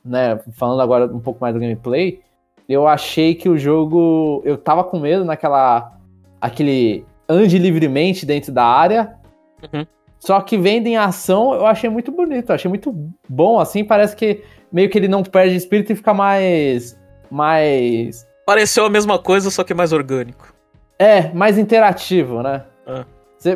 né, 0.04 0.40
falando 0.54 0.82
agora 0.82 1.06
um 1.06 1.20
pouco 1.20 1.40
mais 1.40 1.54
do 1.54 1.60
gameplay, 1.60 2.22
eu 2.68 2.88
achei 2.88 3.36
que 3.36 3.50
o 3.50 3.58
jogo. 3.58 4.42
Eu 4.46 4.58
tava 4.58 4.84
com 4.84 5.00
medo 5.00 5.26
naquela. 5.26 5.98
aquele 6.40 7.06
ande 7.28 7.58
livremente 7.58 8.26
dentro 8.26 8.52
da 8.52 8.66
área. 8.66 9.16
Uhum. 9.62 9.86
Só 10.20 10.40
que 10.42 10.58
vendo 10.58 10.88
em 10.88 10.98
ação, 10.98 11.54
eu 11.54 11.66
achei 11.66 11.90
muito 11.90 12.12
bonito, 12.12 12.54
achei 12.54 12.70
muito 12.70 12.94
bom, 13.28 13.60
assim, 13.60 13.84
parece 13.84 14.16
que 14.16 14.44
meio 14.72 14.88
que 14.88 14.98
ele 14.98 15.08
não 15.08 15.24
perde 15.24 15.56
espírito 15.56 15.92
e 15.92 15.96
fica 15.96 16.14
mais 16.14 16.96
mais. 17.32 18.28
Pareceu 18.46 18.86
a 18.86 18.90
mesma 18.90 19.18
coisa, 19.18 19.50
só 19.50 19.64
que 19.64 19.74
mais 19.74 19.94
orgânico. 19.94 20.54
É, 21.00 21.32
mais 21.34 21.58
interativo, 21.58 22.44
né? 22.44 22.64
É. 22.86 23.06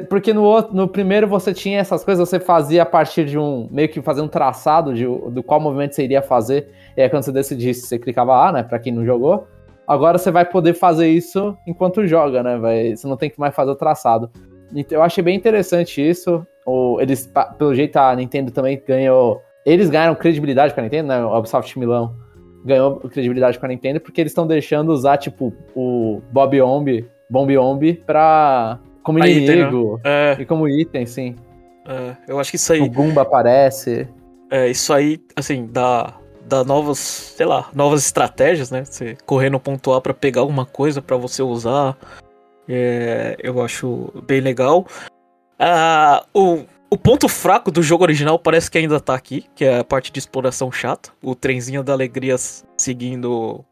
Porque 0.09 0.33
no, 0.33 0.61
no 0.71 0.87
primeiro 0.87 1.27
você 1.27 1.53
tinha 1.53 1.79
essas 1.79 2.03
coisas, 2.03 2.27
você 2.27 2.39
fazia 2.39 2.83
a 2.83 2.85
partir 2.85 3.25
de 3.25 3.37
um. 3.37 3.67
meio 3.71 3.87
que 3.87 4.01
fazer 4.01 4.21
um 4.21 4.27
traçado 4.27 4.93
de, 4.93 5.05
do 5.05 5.43
qual 5.43 5.59
movimento 5.59 5.93
você 5.93 6.03
iria 6.03 6.21
fazer. 6.21 6.69
E 6.97 7.01
aí 7.01 7.09
quando 7.09 7.23
você 7.23 7.31
decidisse, 7.31 7.87
você 7.87 7.99
clicava 7.99 8.35
lá, 8.35 8.51
né? 8.51 8.63
Pra 8.63 8.79
quem 8.79 8.91
não 8.91 9.05
jogou. 9.05 9.47
Agora 9.87 10.17
você 10.17 10.31
vai 10.31 10.43
poder 10.43 10.73
fazer 10.73 11.07
isso 11.07 11.55
enquanto 11.67 12.07
joga, 12.07 12.41
né? 12.41 12.57
Vai, 12.57 12.95
você 12.95 13.07
não 13.07 13.15
tem 13.15 13.29
que 13.29 13.39
mais 13.39 13.53
fazer 13.53 13.71
o 13.71 13.75
traçado. 13.75 14.31
Eu 14.89 15.03
achei 15.03 15.23
bem 15.23 15.35
interessante 15.35 16.01
isso. 16.07 16.45
O, 16.65 16.99
eles, 16.99 17.31
pelo 17.57 17.75
jeito, 17.75 17.97
a 17.97 18.15
Nintendo 18.15 18.51
também 18.51 18.81
ganhou. 18.85 19.41
Eles 19.63 19.89
ganharam 19.89 20.15
credibilidade 20.15 20.73
com 20.73 20.79
a 20.79 20.83
Nintendo, 20.83 21.09
né? 21.09 21.23
O 21.23 21.37
Ubisoft 21.37 21.77
Milão 21.77 22.15
ganhou 22.65 22.95
credibilidade 23.01 23.59
com 23.59 23.65
a 23.67 23.69
Nintendo 23.69 23.99
porque 23.99 24.19
eles 24.19 24.31
estão 24.31 24.47
deixando 24.47 24.89
usar, 24.89 25.17
tipo, 25.17 25.53
o 25.75 26.19
Bob 26.31 26.59
Omb, 26.59 27.07
Bomb 27.29 27.55
Omb 27.55 27.93
pra. 28.05 28.79
Como 29.05 29.23
a 29.23 29.27
inimigo. 29.27 29.99
Item, 29.99 30.11
né? 30.11 30.33
é. 30.33 30.37
E 30.41 30.45
como 30.45 30.67
item, 30.67 31.05
sim. 31.05 31.35
É, 31.87 32.15
eu 32.27 32.39
acho 32.39 32.49
que 32.49 32.55
isso 32.55 32.73
aí. 32.73 32.81
O 32.81 32.89
Goomba 32.89 33.21
aparece. 33.21 34.07
É, 34.49 34.67
isso 34.67 34.91
aí, 34.91 35.21
assim, 35.35 35.69
dá, 35.71 36.15
dá 36.45 36.63
novas, 36.63 36.97
sei 36.97 37.45
lá, 37.45 37.69
novas 37.73 38.03
estratégias, 38.03 38.71
né? 38.71 38.83
Você 38.83 39.15
correr 39.25 39.51
no 39.51 39.59
ponto 39.59 39.93
A 39.93 40.01
pra 40.01 40.13
pegar 40.13 40.41
alguma 40.41 40.65
coisa 40.65 41.03
para 41.03 41.15
você 41.15 41.43
usar. 41.43 41.95
É, 42.67 43.37
eu 43.39 43.61
acho 43.61 44.11
bem 44.25 44.41
legal. 44.41 44.87
Ah, 45.59 46.25
o, 46.33 46.63
o 46.89 46.97
ponto 46.97 47.29
fraco 47.29 47.69
do 47.69 47.83
jogo 47.83 48.03
original 48.03 48.39
parece 48.39 48.71
que 48.71 48.79
ainda 48.79 48.99
tá 48.99 49.13
aqui, 49.13 49.45
que 49.53 49.65
é 49.65 49.79
a 49.79 49.83
parte 49.83 50.11
de 50.11 50.17
exploração 50.17 50.71
chata. 50.71 51.11
O 51.21 51.35
trenzinho 51.35 51.83
da 51.83 51.93
alegria 51.93 52.35
seguindo 52.75 53.63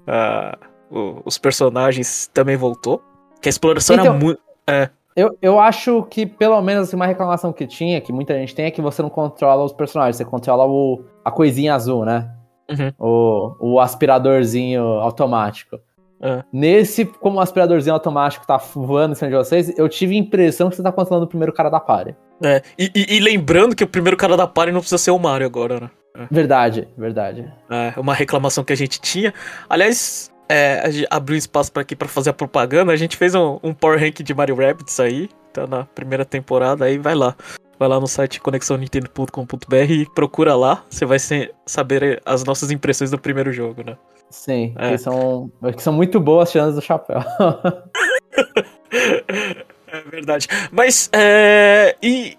uh, 0.00 0.58
o, 0.90 1.22
os 1.24 1.38
personagens 1.38 2.30
também 2.34 2.56
voltou. 2.56 3.02
Que 3.40 3.48
a 3.48 3.50
exploração 3.50 3.96
então, 3.96 4.06
era 4.06 4.14
muito. 4.14 4.47
É. 4.68 4.90
Eu, 5.16 5.36
eu 5.42 5.58
acho 5.58 6.04
que, 6.04 6.24
pelo 6.24 6.60
menos, 6.62 6.92
uma 6.92 7.06
reclamação 7.06 7.52
que 7.52 7.66
tinha, 7.66 8.00
que 8.00 8.12
muita 8.12 8.34
gente 8.34 8.54
tem, 8.54 8.66
é 8.66 8.70
que 8.70 8.80
você 8.80 9.02
não 9.02 9.10
controla 9.10 9.64
os 9.64 9.72
personagens, 9.72 10.16
você 10.16 10.24
controla 10.24 10.64
o, 10.64 11.02
a 11.24 11.30
coisinha 11.30 11.74
azul, 11.74 12.04
né? 12.04 12.30
Uhum. 12.70 12.92
O, 12.98 13.72
o 13.72 13.80
aspiradorzinho 13.80 14.82
automático. 14.82 15.80
É. 16.20 16.42
Nesse, 16.52 17.04
como 17.04 17.38
o 17.38 17.40
aspiradorzinho 17.40 17.94
automático 17.94 18.46
tá 18.46 18.56
voando 18.56 19.12
em 19.12 19.14
cima 19.14 19.30
de 19.30 19.36
vocês, 19.36 19.76
eu 19.78 19.88
tive 19.88 20.14
a 20.14 20.18
impressão 20.18 20.68
que 20.68 20.76
você 20.76 20.82
tá 20.82 20.92
controlando 20.92 21.26
o 21.26 21.28
primeiro 21.28 21.52
cara 21.52 21.68
da 21.68 21.80
party. 21.80 22.14
É, 22.42 22.62
e, 22.78 22.90
e, 22.94 23.16
e, 23.16 23.20
lembrando 23.20 23.74
que 23.74 23.82
o 23.82 23.88
primeiro 23.88 24.16
cara 24.16 24.36
da 24.36 24.46
party 24.46 24.72
não 24.72 24.80
precisa 24.80 24.98
ser 24.98 25.10
o 25.10 25.18
Mario 25.18 25.46
agora, 25.46 25.80
né? 25.80 25.90
É. 26.16 26.26
Verdade, 26.30 26.88
verdade. 26.96 27.52
É, 27.70 27.98
uma 27.98 28.14
reclamação 28.14 28.64
que 28.64 28.72
a 28.72 28.76
gente 28.76 29.00
tinha. 29.00 29.32
Aliás, 29.68 30.32
é, 30.48 31.06
abriu 31.10 31.36
espaço 31.36 31.72
para 31.72 31.82
aqui 31.82 31.94
para 31.94 32.08
fazer 32.08 32.30
a 32.30 32.32
propaganda. 32.32 32.92
A 32.92 32.96
gente 32.96 33.16
fez 33.16 33.34
um, 33.34 33.58
um 33.62 33.74
Power 33.74 34.00
Rank 34.00 34.22
de 34.22 34.34
Mario 34.34 34.56
Rabbids 34.56 34.98
aí, 35.00 35.28
tá 35.52 35.66
na 35.66 35.84
primeira 35.84 36.24
temporada, 36.24 36.84
aí 36.84 36.98
vai 36.98 37.14
lá. 37.14 37.34
Vai 37.78 37.88
lá 37.88 38.00
no 38.00 38.08
site 38.08 38.40
conexãonintendo.com.br 38.40 39.90
e 39.90 40.06
procura 40.12 40.56
lá. 40.56 40.84
Você 40.90 41.06
vai 41.06 41.18
saber 41.64 42.20
as 42.26 42.42
nossas 42.42 42.72
impressões 42.72 43.12
do 43.12 43.18
primeiro 43.18 43.52
jogo, 43.52 43.84
né? 43.84 43.96
Sim, 44.30 44.74
é. 44.76 44.90
que, 44.90 44.98
são, 44.98 45.48
que 45.76 45.82
são 45.82 45.92
muito 45.92 46.18
boas 46.18 46.50
chances 46.50 46.74
do 46.74 46.82
chapéu. 46.82 47.20
É 49.90 50.02
verdade. 50.10 50.48
Mas, 50.70 51.08
é. 51.12 51.96
E, 52.02 52.36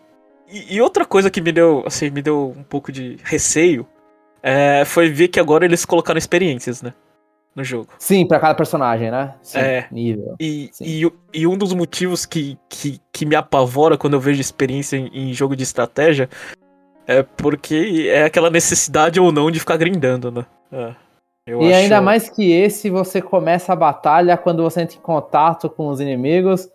e 0.48 0.82
outra 0.82 1.06
coisa 1.06 1.30
que 1.30 1.41
me 1.41 1.52
deu, 1.52 1.84
assim, 1.86 2.10
me 2.10 2.22
deu 2.22 2.54
um 2.56 2.63
pouco 2.63 2.91
de 2.91 3.17
receio 3.24 3.88
é, 4.41 4.84
foi 4.86 5.10
ver 5.10 5.28
que 5.28 5.39
agora 5.39 5.65
eles 5.65 5.86
colocaram 5.86 6.17
experiências, 6.17 6.82
né? 6.82 6.93
No 7.55 7.63
jogo. 7.63 7.89
Sim, 7.97 8.27
para 8.27 8.39
cada 8.39 8.55
personagem, 8.55 9.12
né? 9.12 9.35
Sim, 9.41 9.59
é. 9.59 9.88
Nível. 9.91 10.35
E, 10.39 10.69
e, 10.79 11.12
e, 11.33 11.47
um 11.47 11.57
dos 11.57 11.73
motivos 11.73 12.25
que, 12.25 12.57
que, 12.69 13.01
que 13.12 13.25
me 13.25 13.35
apavora 13.35 13.97
quando 13.97 14.13
eu 14.13 14.19
vejo 14.19 14.39
experiência 14.39 14.97
em, 14.97 15.29
em 15.29 15.33
jogo 15.33 15.55
de 15.55 15.63
estratégia 15.63 16.29
é 17.07 17.23
porque 17.23 18.07
é 18.09 18.23
aquela 18.23 18.49
necessidade 18.49 19.19
ou 19.19 19.31
não 19.31 19.49
de 19.49 19.59
ficar 19.59 19.77
grindando, 19.77 20.31
né? 20.31 20.45
É. 20.71 20.95
Eu 21.47 21.62
e 21.63 21.73
acho... 21.73 21.75
ainda 21.75 21.99
mais 21.99 22.29
que 22.29 22.51
esse, 22.51 22.89
você 22.89 23.21
começa 23.21 23.73
a 23.73 23.75
batalha 23.75 24.38
quando 24.38 24.62
você 24.62 24.81
entra 24.81 24.95
em 24.95 25.01
contato 25.01 25.69
com 25.69 25.88
os 25.88 25.99
inimigos 25.99 26.69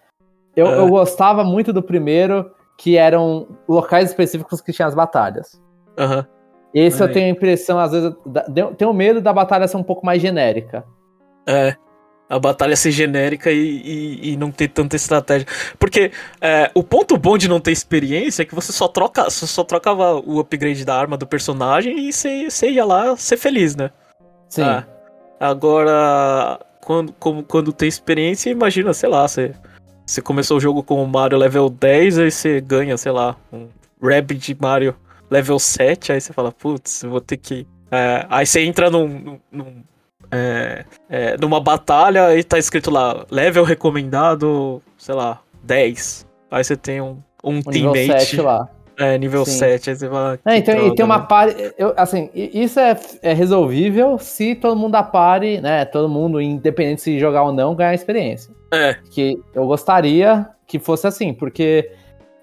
eu, 0.56 0.66
é. 0.66 0.78
eu 0.78 0.88
gostava 0.88 1.42
muito 1.42 1.72
do 1.72 1.82
primeiro, 1.82 2.50
que 2.78 2.96
eram 2.96 3.48
locais 3.68 4.10
específicos 4.10 4.60
que 4.60 4.72
tinham 4.72 4.88
as 4.88 4.94
batalhas. 4.94 5.60
Aham. 5.98 6.26
Esse 6.74 7.00
eu 7.00 7.12
tenho 7.12 7.26
a 7.26 7.30
impressão, 7.30 7.78
às 7.78 7.92
vezes, 7.92 8.12
eu 8.56 8.74
tenho 8.74 8.92
medo 8.92 9.20
da 9.20 9.32
batalha 9.32 9.68
ser 9.68 9.76
um 9.76 9.82
pouco 9.82 10.04
mais 10.04 10.20
genérica. 10.20 10.84
É, 11.46 11.76
a 12.28 12.38
batalha 12.38 12.74
ser 12.74 12.90
genérica 12.90 13.52
e, 13.52 13.58
e, 13.58 14.32
e 14.32 14.36
não 14.36 14.50
ter 14.50 14.68
tanta 14.68 14.96
estratégia. 14.96 15.46
Porque 15.78 16.10
é, 16.40 16.70
o 16.74 16.82
ponto 16.82 17.16
bom 17.16 17.38
de 17.38 17.48
não 17.48 17.60
ter 17.60 17.70
experiência 17.70 18.42
é 18.42 18.44
que 18.44 18.56
você 18.56 18.72
só 18.72 18.88
troca, 18.88 19.24
você 19.24 19.46
só 19.46 19.62
trocava 19.62 20.16
o 20.16 20.40
upgrade 20.40 20.84
da 20.84 20.98
arma 20.98 21.16
do 21.16 21.28
personagem 21.28 22.08
e 22.08 22.12
você, 22.12 22.50
você 22.50 22.70
ia 22.70 22.84
lá 22.84 23.16
ser 23.16 23.36
feliz, 23.36 23.76
né? 23.76 23.90
Sim. 24.48 24.62
Ah, 24.62 24.84
agora, 25.38 26.58
quando, 26.84 27.12
como, 27.20 27.44
quando 27.44 27.72
tem 27.72 27.88
experiência, 27.88 28.50
imagina, 28.50 28.92
sei 28.92 29.08
lá, 29.08 29.28
você, 29.28 29.52
você 30.04 30.20
começou 30.20 30.56
o 30.56 30.60
jogo 30.60 30.82
com 30.82 31.02
o 31.02 31.06
Mario 31.06 31.38
level 31.38 31.68
10, 31.68 32.18
aí 32.18 32.30
você 32.32 32.60
ganha, 32.60 32.96
sei 32.96 33.12
lá, 33.12 33.36
um 33.52 33.68
Rabbit 34.02 34.56
Mario 34.60 34.96
level 35.30 35.58
7, 35.58 36.12
aí 36.12 36.20
você 36.20 36.32
fala, 36.32 36.52
putz, 36.52 37.02
vou 37.02 37.20
ter 37.20 37.36
que. 37.36 37.66
É, 37.90 38.26
aí 38.28 38.46
você 38.46 38.60
entra 38.64 38.90
num, 38.90 39.38
num 39.50 39.82
é, 40.30 40.84
é, 41.08 41.36
numa 41.36 41.60
batalha 41.60 42.36
e 42.36 42.42
tá 42.42 42.58
escrito 42.58 42.90
lá, 42.90 43.24
level 43.30 43.64
recomendado, 43.64 44.82
sei 44.98 45.14
lá, 45.14 45.40
10. 45.62 46.26
Aí 46.50 46.64
você 46.64 46.76
tem 46.76 47.00
um, 47.00 47.18
um 47.42 47.62
teammate. 47.62 48.00
Nível 48.00 48.18
7 48.20 48.40
lá. 48.40 48.68
É, 48.96 49.18
nível 49.18 49.44
Sim. 49.44 49.58
7, 49.58 49.90
aí 49.90 49.96
você 49.96 50.08
vai. 50.08 50.38
É, 50.44 50.56
então, 50.56 50.74
droga, 50.74 50.92
e 50.92 50.94
tem 50.94 51.04
uma 51.04 51.18
né? 51.18 51.26
pare. 51.28 51.74
assim, 51.96 52.30
isso 52.34 52.78
é, 52.78 52.96
é 53.22 53.32
resolvível 53.32 54.18
se 54.18 54.54
todo 54.54 54.76
mundo 54.76 54.92
da 54.92 55.02
pare, 55.02 55.60
né? 55.60 55.84
Todo 55.84 56.08
mundo, 56.08 56.40
independente 56.40 57.02
se 57.02 57.18
jogar 57.18 57.42
ou 57.42 57.52
não, 57.52 57.74
ganhar 57.74 57.94
experiência. 57.94 58.54
É. 58.72 58.96
Que 59.10 59.36
eu 59.52 59.66
gostaria 59.66 60.48
que 60.66 60.78
fosse 60.78 61.06
assim, 61.06 61.34
porque. 61.34 61.90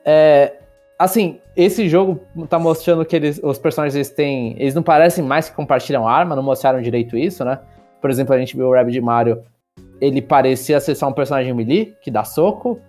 É, 0.03 0.53
assim, 0.99 1.39
esse 1.55 1.89
jogo 1.89 2.21
tá 2.47 2.57
mostrando 2.57 3.03
que 3.05 3.15
eles, 3.15 3.39
os 3.43 3.57
personagens 3.57 3.95
eles 3.95 4.09
têm. 4.09 4.55
Eles 4.57 4.73
não 4.73 4.83
parecem 4.83 5.23
mais 5.23 5.49
que 5.49 5.55
compartilham 5.55 6.07
arma, 6.07 6.35
não 6.35 6.43
mostraram 6.43 6.81
direito 6.81 7.17
isso, 7.17 7.43
né? 7.43 7.59
Por 7.99 8.09
exemplo, 8.09 8.33
a 8.33 8.39
gente 8.39 8.55
viu 8.55 8.67
o 8.67 8.73
Rabbit 8.73 8.99
Mario, 9.01 9.43
ele 9.99 10.21
parecia 10.21 10.79
ser 10.79 10.95
só 10.95 11.07
um 11.07 11.13
personagem 11.13 11.53
melee, 11.53 11.93
que 12.01 12.09
dá 12.09 12.23
soco. 12.23 12.79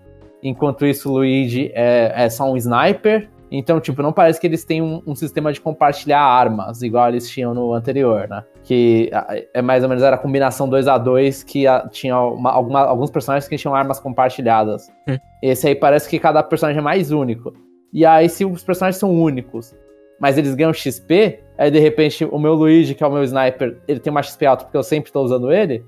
Enquanto 0.43 0.87
isso, 0.87 1.11
o 1.11 1.15
Luigi 1.15 1.71
é, 1.75 2.13
é 2.15 2.31
só 2.31 2.51
um 2.51 2.57
sniper. 2.57 3.29
Então, 3.51 3.79
tipo, 3.79 4.01
não 4.01 4.15
parece 4.15 4.41
que 4.41 4.47
eles 4.47 4.65
têm 4.65 4.81
um, 4.81 5.03
um, 5.07 5.15
sistema 5.15 5.53
de 5.53 5.61
compartilhar 5.61 6.21
armas, 6.21 6.83
igual 6.83 7.11
eles 7.11 7.29
tinham 7.29 7.53
no 7.53 7.75
anterior, 7.75 8.27
né? 8.27 8.43
Que 8.65 9.11
é 9.53 9.61
mais 9.61 9.83
ou 9.83 9.91
menos 9.91 10.03
era 10.03 10.17
a 10.17 10.19
combinação 10.19 10.67
2 10.67 10.89
a 10.89 10.97
2 10.97 11.43
que 11.43 11.67
a, 11.67 11.87
tinha 11.87 12.19
uma, 12.19 12.51
alguma, 12.51 12.81
alguns 12.81 13.11
personagens 13.11 13.47
que 13.47 13.59
tinham 13.59 13.75
armas 13.75 14.01
compartilhadas. 14.01 14.91
Hum. 15.07 15.19
Esse 15.43 15.69
aí 15.69 15.75
parece 15.75 16.09
que 16.09 16.19
cada 16.19 16.43
personagem 16.43 16.79
é 16.79 16.83
mais 16.83 17.11
único. 17.11 17.53
E 17.93 18.07
aí, 18.07 18.29
se 18.29 18.45
os 18.45 18.63
personagens 18.63 18.99
são 18.99 19.11
únicos, 19.11 19.75
mas 20.21 20.39
eles 20.39 20.55
ganham 20.55 20.73
XP, 20.73 21.41
aí 21.59 21.71
de 21.71 21.79
repente 21.79 22.25
o 22.25 22.39
meu 22.39 22.55
Luigi, 22.55 22.95
que 22.95 23.05
é 23.05 23.07
o 23.07 23.13
meu 23.13 23.23
sniper, 23.25 23.81
ele 23.87 24.01
tem 24.01 24.11
uma 24.11 24.23
XP 24.23 24.47
alta 24.47 24.65
porque 24.65 24.77
eu 24.77 24.83
sempre 24.83 25.09
estou 25.09 25.25
usando 25.25 25.53
ele, 25.53 25.85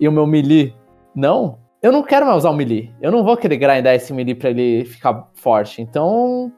e 0.00 0.06
o 0.06 0.12
meu 0.12 0.26
melee 0.26 0.74
não, 1.14 1.58
eu 1.82 1.92
não 1.92 2.02
quero 2.02 2.26
mais 2.26 2.38
usar 2.38 2.50
o 2.50 2.54
melee. 2.54 2.92
Eu 3.00 3.10
não 3.12 3.24
vou 3.24 3.36
querer 3.36 3.56
grindar 3.56 3.94
esse 3.94 4.12
melee 4.12 4.34
pra 4.34 4.50
ele 4.50 4.84
ficar 4.84 5.28
forte. 5.34 5.80
Então, 5.80 6.52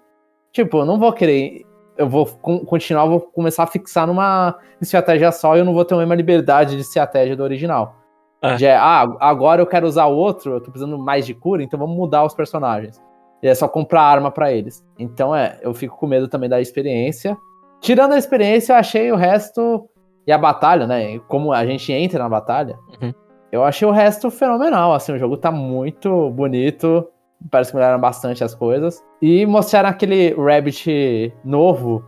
tipo, 0.53 0.79
eu 0.79 0.85
não 0.85 0.99
vou 0.99 1.13
querer. 1.13 1.63
Eu 1.97 2.09
vou 2.09 2.25
continuar, 2.25 3.05
vou 3.05 3.21
começar 3.21 3.65
a 3.65 3.67
fixar 3.67 4.07
numa 4.07 4.59
estratégia 4.81 5.31
só 5.31 5.55
e 5.55 5.59
eu 5.59 5.65
não 5.65 5.75
vou 5.75 5.85
ter 5.85 5.95
a 5.95 5.99
mesma 5.99 6.15
liberdade 6.15 6.75
de 6.75 6.81
estratégia 6.81 7.37
do 7.37 7.43
original. 7.43 7.97
É. 8.41 8.57
Já 8.57 8.69
é, 8.69 8.77
ah, 8.77 9.17
agora 9.21 9.61
eu 9.61 9.67
quero 9.67 9.87
usar 9.87 10.07
o 10.07 10.17
outro, 10.17 10.55
eu 10.55 10.61
tô 10.61 10.71
precisando 10.71 10.99
mais 10.99 11.27
de 11.27 11.35
cura, 11.35 11.63
então 11.63 11.79
vamos 11.79 11.95
mudar 11.95 12.25
os 12.25 12.33
personagens. 12.33 12.99
E 13.43 13.49
é 13.49 13.55
só 13.55 13.67
comprar 13.69 14.03
arma 14.03 14.31
para 14.31 14.53
eles. 14.53 14.85
Então 14.99 15.35
é, 15.35 15.59
eu 15.63 15.73
fico 15.73 15.97
com 15.97 16.07
medo 16.07 16.29
também 16.29 16.49
da 16.49 16.61
experiência. 16.61 17.37
Tirando 17.81 18.13
a 18.13 18.19
experiência, 18.19 18.73
eu 18.73 18.77
achei 18.77 19.11
o 19.11 19.17
resto. 19.17 19.89
E 20.27 20.33
a 20.33 20.39
batalha, 20.39 20.87
né? 20.87 21.19
Como 21.21 21.53
a 21.53 21.65
gente 21.65 21.93
entra 21.93 22.23
na 22.23 22.29
batalha, 22.29 22.79
uhum. 23.01 23.13
eu 23.51 23.65
achei 23.65 23.89
o 23.89 23.91
resto 23.91 24.31
fenomenal. 24.31 24.93
Assim, 24.93 25.13
o 25.13 25.19
jogo 25.19 25.37
tá 25.37 25.51
muito 25.51 26.31
bonito. 26.31 27.09
Parece 27.51 27.71
que 27.71 27.77
melhoraram 27.77 28.01
bastante 28.01 28.45
as 28.45 28.55
coisas. 28.55 29.03
E 29.23 29.47
mostraram 29.47 29.89
aquele 29.89 30.35
Rabbit 30.35 31.33
novo, 31.43 32.05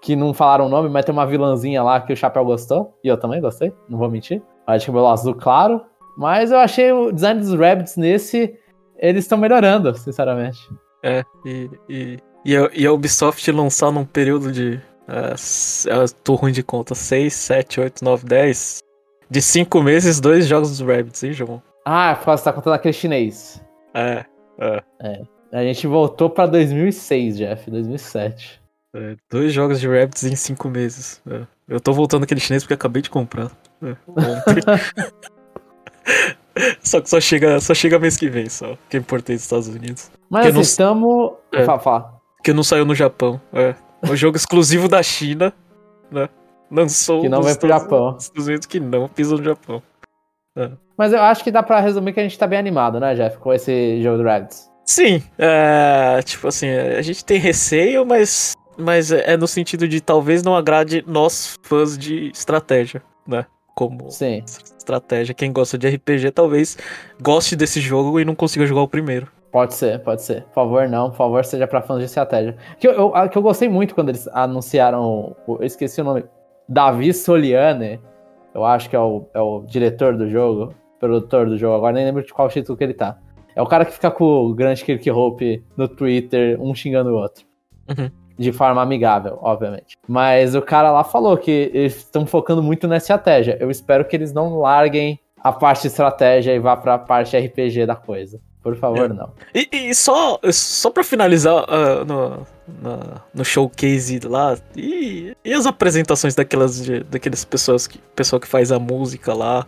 que 0.00 0.14
não 0.14 0.32
falaram 0.32 0.66
o 0.66 0.68
nome, 0.68 0.88
mas 0.88 1.04
tem 1.04 1.12
uma 1.12 1.26
vilãzinha 1.26 1.82
lá 1.82 2.00
que 2.00 2.12
o 2.12 2.16
Chapéu 2.16 2.44
gostou. 2.44 2.94
E 3.02 3.08
eu 3.08 3.18
também 3.18 3.40
gostei, 3.40 3.72
não 3.88 3.98
vou 3.98 4.08
mentir. 4.08 4.40
Acho 4.64 4.84
que 4.84 4.90
o 4.92 4.94
meu 4.94 5.06
azul 5.08 5.34
claro. 5.34 5.82
Mas 6.16 6.52
eu 6.52 6.58
achei 6.58 6.92
o 6.92 7.12
design 7.12 7.40
dos 7.40 7.54
Rabbits 7.54 7.96
nesse 7.96 8.56
eles 8.98 9.24
estão 9.24 9.38
melhorando, 9.38 9.96
sinceramente. 9.96 10.58
É, 11.02 11.24
e, 11.44 11.70
e, 11.88 12.18
e, 12.44 12.56
a, 12.56 12.70
e 12.74 12.86
a 12.86 12.92
Ubisoft 12.92 13.50
lançar 13.50 13.92
num 13.92 14.04
período 14.04 14.52
de. 14.52 14.80
É, 15.06 15.94
eu 15.94 16.08
tô 16.24 16.34
ruim 16.34 16.52
de 16.52 16.62
conta, 16.62 16.94
6, 16.94 17.32
7, 17.32 17.80
8, 17.80 18.04
9, 18.04 18.26
10. 18.26 18.80
De 19.30 19.42
5 19.42 19.82
meses, 19.82 20.20
dois 20.20 20.46
jogos 20.46 20.70
dos 20.70 20.80
Rabbits, 20.80 21.22
hein, 21.22 21.32
João? 21.32 21.62
Ah, 21.84 22.14
você 22.14 22.44
tá 22.44 22.52
contando 22.52 22.74
aquele 22.74 22.94
chinês. 22.94 23.62
É, 23.94 24.24
é. 24.58 24.82
É. 25.00 25.22
A 25.52 25.62
gente 25.62 25.86
voltou 25.86 26.28
pra 26.28 26.46
2006, 26.46 27.36
Jeff, 27.36 27.70
2007. 27.70 28.60
É, 28.94 29.16
dois 29.30 29.52
jogos 29.52 29.80
de 29.80 29.88
Rabbits 29.88 30.24
em 30.24 30.34
5 30.34 30.68
meses. 30.68 31.22
É. 31.30 31.42
Eu 31.68 31.80
tô 31.80 31.92
voltando 31.92 32.24
aquele 32.24 32.40
chinês 32.40 32.62
porque 32.62 32.74
acabei 32.74 33.02
de 33.02 33.10
comprar. 33.10 33.50
É, 33.82 33.96
Só 36.82 37.00
que 37.00 37.08
só 37.08 37.20
chega, 37.20 37.60
só 37.60 37.74
chega 37.74 37.98
mês 37.98 38.16
que 38.16 38.28
vem, 38.28 38.48
só. 38.48 38.76
Que 38.88 38.96
é 38.96 39.00
importei 39.00 39.36
dos 39.36 39.44
Estados 39.44 39.68
Unidos. 39.68 40.10
Mas 40.30 40.42
que 40.42 40.48
assim, 40.48 40.54
não... 40.54 40.62
estamos. 40.62 41.32
É, 41.52 41.64
Fala. 41.64 42.14
Que 42.42 42.52
não 42.52 42.62
saiu 42.62 42.84
no 42.84 42.94
Japão. 42.94 43.40
É. 43.52 43.74
Um 44.04 44.16
jogo 44.16 44.36
exclusivo 44.36 44.88
da 44.88 45.02
China, 45.02 45.52
né? 46.10 46.28
Lançou. 46.70 47.22
Que 47.22 47.28
não 47.28 47.42
vai 47.42 47.56
pro 47.56 47.68
Japão. 47.68 48.16
Estados 48.18 48.46
Unidos 48.46 48.66
que 48.66 48.78
não 48.78 49.08
pisa 49.08 49.36
no 49.36 49.42
Japão. 49.42 49.82
É. 50.56 50.70
Mas 50.96 51.12
eu 51.12 51.20
acho 51.20 51.42
que 51.44 51.50
dá 51.50 51.62
pra 51.62 51.80
resumir 51.80 52.12
que 52.12 52.20
a 52.20 52.22
gente 52.22 52.38
tá 52.38 52.46
bem 52.46 52.58
animado, 52.58 52.98
né, 52.98 53.14
Jeff, 53.14 53.38
com 53.38 53.52
esse 53.52 54.02
jogo 54.02 54.18
do 54.18 54.24
Rabbids. 54.24 54.68
Sim, 54.84 55.22
é, 55.38 56.20
tipo 56.24 56.48
assim, 56.48 56.68
a 56.70 57.02
gente 57.02 57.24
tem 57.24 57.38
receio, 57.38 58.04
mas, 58.04 58.54
mas 58.76 59.12
é 59.12 59.36
no 59.36 59.46
sentido 59.46 59.86
de 59.86 60.00
talvez 60.00 60.42
não 60.42 60.56
agrade 60.56 61.04
nós 61.06 61.56
fãs 61.62 61.96
de 61.96 62.30
estratégia, 62.30 63.02
né? 63.26 63.46
Como 63.76 64.10
Sim 64.10 64.42
estratégia. 64.88 65.34
Quem 65.34 65.52
gosta 65.52 65.76
de 65.76 65.88
RPG 65.88 66.30
talvez 66.32 66.78
goste 67.20 67.54
desse 67.54 67.80
jogo 67.80 68.18
e 68.18 68.24
não 68.24 68.34
consiga 68.34 68.66
jogar 68.66 68.82
o 68.82 68.88
primeiro. 68.88 69.28
Pode 69.50 69.74
ser, 69.74 69.98
pode 70.00 70.22
ser. 70.22 70.42
Por 70.44 70.54
favor, 70.54 70.88
não. 70.88 71.10
Por 71.10 71.16
favor, 71.16 71.44
seja 71.44 71.66
pra 71.66 71.82
fãs 71.82 71.98
de 71.98 72.04
estratégia. 72.04 72.56
Que 72.78 72.88
eu, 72.88 72.92
eu, 72.92 73.28
que 73.28 73.36
eu 73.36 73.42
gostei 73.42 73.68
muito 73.68 73.94
quando 73.94 74.10
eles 74.10 74.28
anunciaram. 74.28 75.36
Eu 75.46 75.62
esqueci 75.62 76.00
o 76.00 76.04
nome. 76.04 76.24
Davi 76.68 77.12
Soliane. 77.12 78.00
Eu 78.54 78.64
acho 78.64 78.90
que 78.90 78.96
é 78.96 79.00
o, 79.00 79.26
é 79.32 79.40
o 79.40 79.62
diretor 79.66 80.16
do 80.16 80.28
jogo. 80.28 80.74
Produtor 81.00 81.48
do 81.48 81.56
jogo. 81.56 81.76
Agora 81.76 81.92
nem 81.94 82.04
lembro 82.04 82.24
de 82.24 82.32
qual 82.32 82.48
título 82.48 82.76
que 82.76 82.84
ele 82.84 82.94
tá. 82.94 83.18
É 83.54 83.62
o 83.62 83.66
cara 83.66 83.84
que 83.84 83.92
fica 83.92 84.10
com 84.10 84.24
o 84.24 84.54
Grant 84.54 84.82
Kirkhope 84.82 85.64
no 85.76 85.88
Twitter, 85.88 86.60
um 86.60 86.74
xingando 86.74 87.10
o 87.10 87.14
outro. 87.14 87.44
Uhum 87.88 88.27
de 88.38 88.52
forma 88.52 88.80
amigável, 88.80 89.38
obviamente. 89.42 89.96
Mas 90.06 90.54
o 90.54 90.62
cara 90.62 90.92
lá 90.92 91.02
falou 91.02 91.36
que 91.36 91.70
eles 91.74 91.96
estão 91.96 92.24
focando 92.24 92.62
muito 92.62 92.86
na 92.86 92.96
estratégia. 92.96 93.56
Eu 93.60 93.70
espero 93.70 94.04
que 94.04 94.14
eles 94.14 94.32
não 94.32 94.58
larguem 94.58 95.18
a 95.42 95.52
parte 95.52 95.86
estratégia 95.86 96.54
e 96.54 96.58
vá 96.58 96.76
para 96.76 96.94
a 96.94 96.98
parte 96.98 97.36
RPG 97.36 97.86
da 97.86 97.96
coisa. 97.96 98.40
Por 98.62 98.76
favor, 98.76 99.10
é. 99.10 99.14
não. 99.14 99.32
E, 99.54 99.68
e, 99.72 99.94
só, 99.94 100.38
só 100.52 100.90
pra 100.90 101.02
finalizar 101.02 101.64
uh, 101.64 102.04
no, 102.04 102.46
no, 102.82 103.20
no, 103.34 103.44
showcase 103.44 104.20
lá, 104.20 104.58
e, 104.76 105.34
e 105.44 105.54
as 105.54 105.64
apresentações 105.64 106.34
daquelas, 106.34 106.84
de, 106.84 107.02
daquelas 107.04 107.44
pessoas 107.44 107.86
que, 107.86 107.98
pessoal 108.14 108.38
que 108.38 108.48
faz 108.48 108.70
a 108.70 108.78
música 108.78 109.32
lá, 109.32 109.64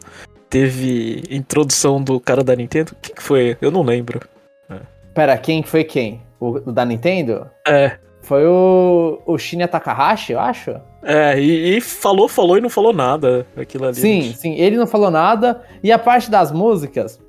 teve 0.51 1.23
introdução 1.31 2.03
do 2.03 2.21
cara 2.21 2.43
da 2.43 2.55
Nintendo? 2.55 2.93
O 2.93 2.97
que, 2.97 3.15
que 3.15 3.23
foi? 3.23 3.57
Eu 3.61 3.71
não 3.71 3.83
lembro. 3.83 4.21
É. 4.69 4.81
Pera, 5.15 5.39
quem 5.39 5.63
foi 5.63 5.85
quem? 5.85 6.21
O, 6.39 6.57
o 6.57 6.73
da 6.73 6.85
Nintendo? 6.85 7.49
É. 7.67 7.97
Foi 8.31 8.47
o, 8.47 9.21
o 9.27 9.37
Shinya 9.37 9.67
Takahashi, 9.67 10.35
eu 10.35 10.39
acho. 10.39 10.81
É, 11.03 11.37
e, 11.37 11.79
e, 11.79 11.81
falou, 11.81 12.29
falou 12.29 12.57
e 12.57 12.61
não 12.61 12.71
falou 12.71 12.93
nada 12.93 13.45
aquilo 13.57 13.87
ali. 13.87 13.97
Sim, 13.97 14.23
gente. 14.23 14.39
sim, 14.39 14.55
ele 14.55 14.77
não 14.77 14.87
falou 14.87 15.11
nada. 15.11 15.65
E 15.83 15.91
a 15.91 15.99
parte 15.99 16.31
das 16.31 16.53
músicas, 16.53 17.21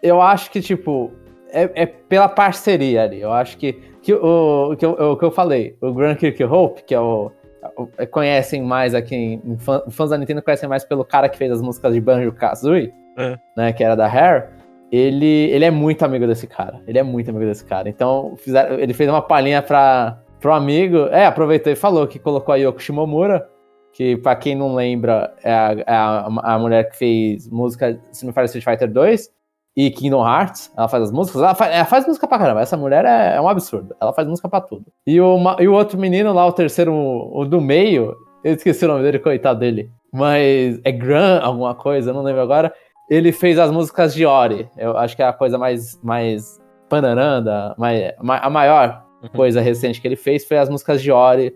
eu 0.00 0.22
acho 0.22 0.52
que, 0.52 0.60
tipo, 0.60 1.10
é, 1.50 1.68
é 1.74 1.86
pela 1.86 2.28
parceria 2.28 3.02
ali. 3.02 3.20
Eu 3.20 3.32
acho 3.32 3.58
que, 3.58 3.72
que 4.00 4.14
o, 4.14 4.76
que 4.76 4.86
eu, 4.86 4.92
o 4.92 5.16
que 5.16 5.24
eu 5.24 5.32
falei, 5.32 5.76
o 5.80 5.92
Grand 5.92 6.14
Kirk 6.14 6.44
Hope, 6.44 6.84
que 6.84 6.94
é 6.94 7.00
o, 7.00 7.32
o. 7.76 8.06
Conhecem 8.12 8.62
mais 8.62 8.94
aqui, 8.94 9.16
em, 9.16 9.58
fãs 9.90 10.10
da 10.10 10.16
Nintendo 10.16 10.40
conhecem 10.40 10.68
mais 10.68 10.84
pelo 10.84 11.04
cara 11.04 11.28
que 11.28 11.36
fez 11.36 11.50
as 11.50 11.60
músicas 11.60 11.92
de 11.92 12.00
Banjo 12.00 12.30
Kazooie, 12.30 12.92
é. 13.18 13.36
né, 13.56 13.72
que 13.72 13.82
era 13.82 13.96
da 13.96 14.06
Hair 14.06 14.50
ele, 14.92 15.50
ele 15.50 15.64
é 15.64 15.72
muito 15.72 16.04
amigo 16.04 16.24
desse 16.24 16.46
cara. 16.46 16.80
Ele 16.86 16.98
é 16.98 17.02
muito 17.02 17.28
amigo 17.28 17.44
desse 17.44 17.64
cara. 17.64 17.88
Então, 17.88 18.36
fizeram, 18.36 18.78
ele 18.78 18.94
fez 18.94 19.10
uma 19.10 19.20
palhinha 19.20 19.60
pra, 19.60 20.20
pro 20.44 20.52
amigo. 20.52 21.06
É, 21.06 21.24
aproveitou 21.24 21.72
e 21.72 21.76
falou 21.76 22.06
que 22.06 22.18
colocou 22.18 22.52
a 22.52 22.58
Yoko 22.58 22.78
Shimomura, 22.78 23.48
que 23.94 24.14
pra 24.18 24.36
quem 24.36 24.54
não 24.54 24.74
lembra, 24.74 25.34
é 25.42 25.50
a, 25.50 25.72
é 25.72 25.94
a, 25.94 26.26
a 26.26 26.58
mulher 26.58 26.90
que 26.90 26.98
fez 26.98 27.48
música, 27.48 27.98
se 28.12 28.26
me 28.26 28.32
fala 28.32 28.44
Street 28.44 28.62
Fighter 28.62 28.92
2, 28.92 29.30
e 29.74 29.90
Kingdom 29.90 30.22
Hearts. 30.22 30.70
Ela 30.76 30.86
faz 30.86 31.04
as 31.04 31.10
músicas. 31.10 31.40
Ela 31.40 31.54
faz, 31.54 31.74
ela 31.74 31.84
faz 31.86 32.06
música 32.06 32.28
pra 32.28 32.38
caramba. 32.38 32.60
Essa 32.60 32.76
mulher 32.76 33.06
é, 33.06 33.36
é, 33.36 33.40
um 33.40 33.48
absurdo. 33.48 33.96
Ela 33.98 34.12
faz 34.12 34.28
música 34.28 34.46
pra 34.46 34.60
tudo. 34.60 34.84
E 35.06 35.18
o, 35.18 35.38
e 35.58 35.66
o 35.66 35.72
outro 35.72 35.98
menino 35.98 36.30
lá, 36.34 36.44
o 36.46 36.52
terceiro, 36.52 36.92
o 36.92 37.46
do 37.46 37.58
meio, 37.58 38.14
eu 38.44 38.52
esqueci 38.52 38.84
o 38.84 38.88
nome 38.88 39.02
dele, 39.02 39.18
coitado 39.18 39.58
dele. 39.58 39.90
Mas 40.12 40.78
é 40.84 40.92
Gran, 40.92 41.40
alguma 41.40 41.74
coisa, 41.74 42.10
eu 42.10 42.14
não 42.14 42.22
lembro 42.22 42.42
agora. 42.42 42.70
Ele 43.08 43.32
fez 43.32 43.58
as 43.58 43.70
músicas 43.70 44.12
de 44.12 44.26
Ori. 44.26 44.68
Eu 44.76 44.94
acho 44.98 45.16
que 45.16 45.22
é 45.22 45.26
a 45.26 45.32
coisa 45.32 45.56
mais, 45.56 45.98
mais 46.02 46.60
panaranda, 46.90 47.74
mais, 47.78 48.12
a 48.20 48.50
maior. 48.50 49.03
Coisa 49.30 49.60
recente 49.60 50.00
que 50.00 50.08
ele 50.08 50.16
fez 50.16 50.44
foi 50.44 50.58
as 50.58 50.68
músicas 50.68 51.02
de 51.02 51.10
Ori, 51.10 51.54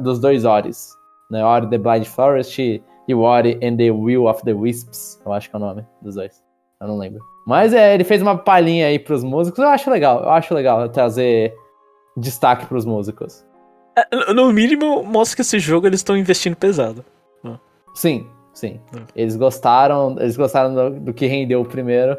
dos 0.00 0.20
dois 0.20 0.44
Oris. 0.44 0.90
Né? 1.30 1.44
Ori 1.44 1.68
The 1.68 1.78
Blind 1.78 2.04
Forest 2.04 2.82
e 3.08 3.14
Ori 3.14 3.58
and 3.62 3.76
the 3.76 3.90
Will 3.90 4.26
of 4.26 4.42
the 4.44 4.52
Wisps. 4.52 5.20
Eu 5.24 5.32
acho 5.32 5.50
que 5.50 5.56
é 5.56 5.58
o 5.58 5.60
nome 5.60 5.86
dos 6.02 6.14
dois. 6.14 6.42
Eu 6.80 6.88
não 6.88 6.98
lembro. 6.98 7.20
Mas 7.46 7.72
é, 7.72 7.94
ele 7.94 8.04
fez 8.04 8.22
uma 8.22 8.36
palhinha 8.36 8.86
aí 8.86 8.98
pros 8.98 9.24
músicos. 9.24 9.58
Eu 9.58 9.68
acho 9.68 9.90
legal. 9.90 10.22
Eu 10.22 10.30
acho 10.30 10.54
legal 10.54 10.88
trazer 10.88 11.54
destaque 12.16 12.66
pros 12.66 12.84
músicos. 12.84 13.44
É, 13.96 14.32
no 14.32 14.52
mínimo, 14.52 15.02
mostra 15.02 15.36
que 15.36 15.42
esse 15.42 15.58
jogo 15.58 15.86
eles 15.86 16.00
estão 16.00 16.16
investindo 16.16 16.56
pesado. 16.56 17.04
Sim, 17.98 18.28
sim. 18.52 18.80
É. 18.94 19.22
Eles 19.22 19.34
gostaram, 19.34 20.16
eles 20.20 20.36
gostaram 20.36 20.72
do, 20.72 21.00
do, 21.00 21.12
que 21.12 21.26
rendeu 21.26 21.60
o 21.60 21.64
primeiro. 21.64 22.16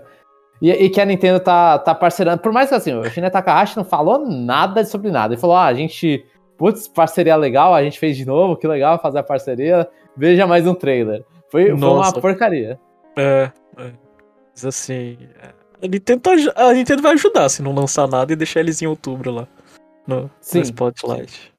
E, 0.62 0.72
e, 0.72 0.90
que 0.90 1.00
a 1.00 1.06
Nintendo 1.06 1.40
tá, 1.40 1.80
tá 1.80 1.96
parcerando. 1.96 2.42
Por 2.42 2.52
mais 2.52 2.70
que 2.70 2.76
assim, 2.76 2.94
o 2.94 3.04
Shinya 3.10 3.32
Takahashi 3.32 3.78
não 3.78 3.84
falou 3.84 4.28
nada 4.28 4.84
sobre 4.84 5.10
nada. 5.10 5.34
Ele 5.34 5.42
falou: 5.42 5.56
ah, 5.56 5.66
a 5.66 5.74
gente. 5.74 6.26
Putz, 6.58 6.90
parceria 6.90 7.38
legal, 7.38 7.74
a 7.74 7.82
gente 7.82 7.98
fez 7.98 8.18
de 8.18 8.26
novo, 8.26 8.58
que 8.58 8.68
legal 8.68 9.00
fazer 9.00 9.20
a 9.20 9.24
parceria. 9.24 9.88
Veja 10.18 10.46
mais 10.46 10.68
um 10.68 10.74
trailer. 10.74 11.24
Foi, 11.50 11.68
foi 11.68 11.74
uma 11.74 12.12
porcaria. 12.12 12.78
É, 13.18 13.50
é. 13.78 13.92
Mas 14.54 14.66
assim. 14.66 15.18
A 15.82 15.88
Nintendo, 15.88 16.20
tá, 16.20 16.32
a 16.58 16.74
Nintendo 16.74 17.02
vai 17.02 17.14
ajudar 17.14 17.48
se 17.48 17.62
não 17.62 17.74
lançar 17.74 18.06
nada 18.10 18.34
e 18.34 18.36
deixar 18.36 18.60
eles 18.60 18.82
em 18.82 18.88
outubro 18.88 19.32
lá. 19.32 19.48
No, 20.06 20.30
Sim. 20.42 20.58
no 20.58 20.64
Spotlight. 20.66 21.54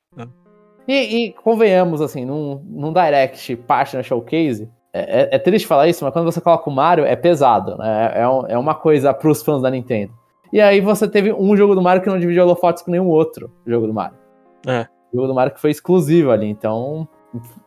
E, 0.91 1.27
e, 1.27 1.33
convenhamos, 1.33 2.01
assim, 2.01 2.25
num, 2.25 2.61
num 2.67 2.93
Direct 2.93 3.55
Partner 3.59 4.03
Showcase, 4.03 4.69
é, 4.93 5.23
é, 5.23 5.29
é, 5.37 5.39
triste 5.39 5.67
falar 5.67 5.89
isso, 5.89 6.05
mas 6.05 6.13
quando 6.13 6.31
você 6.31 6.41
coloca 6.41 6.69
o 6.69 6.73
Mario, 6.73 7.05
é 7.05 7.15
pesado, 7.15 7.77
né? 7.77 8.13
É, 8.15 8.21
é, 8.21 8.55
é 8.55 8.59
uma 8.59 8.75
coisa 8.75 9.15
pros 9.15 9.43
fãs 9.43 9.63
da 9.63 9.71
Nintendo. 9.71 10.13
E 10.53 10.61
aí 10.61 10.81
você 10.81 11.07
teve 11.07 11.33
um 11.33 11.57
jogo 11.57 11.75
do 11.75 11.83
Mario 11.83 12.03
que 12.03 12.09
não 12.09 12.19
dividiu 12.19 12.43
holofotes 12.43 12.83
com 12.83 12.91
nenhum 12.91 13.07
outro 13.07 13.51
jogo 13.65 13.87
do 13.87 13.95
Mario. 13.95 14.19
É. 14.67 14.87
O 15.13 15.17
jogo 15.17 15.29
do 15.29 15.35
Mario 15.35 15.55
que 15.55 15.61
foi 15.61 15.71
exclusivo 15.71 16.31
ali, 16.33 16.47
então 16.47 17.09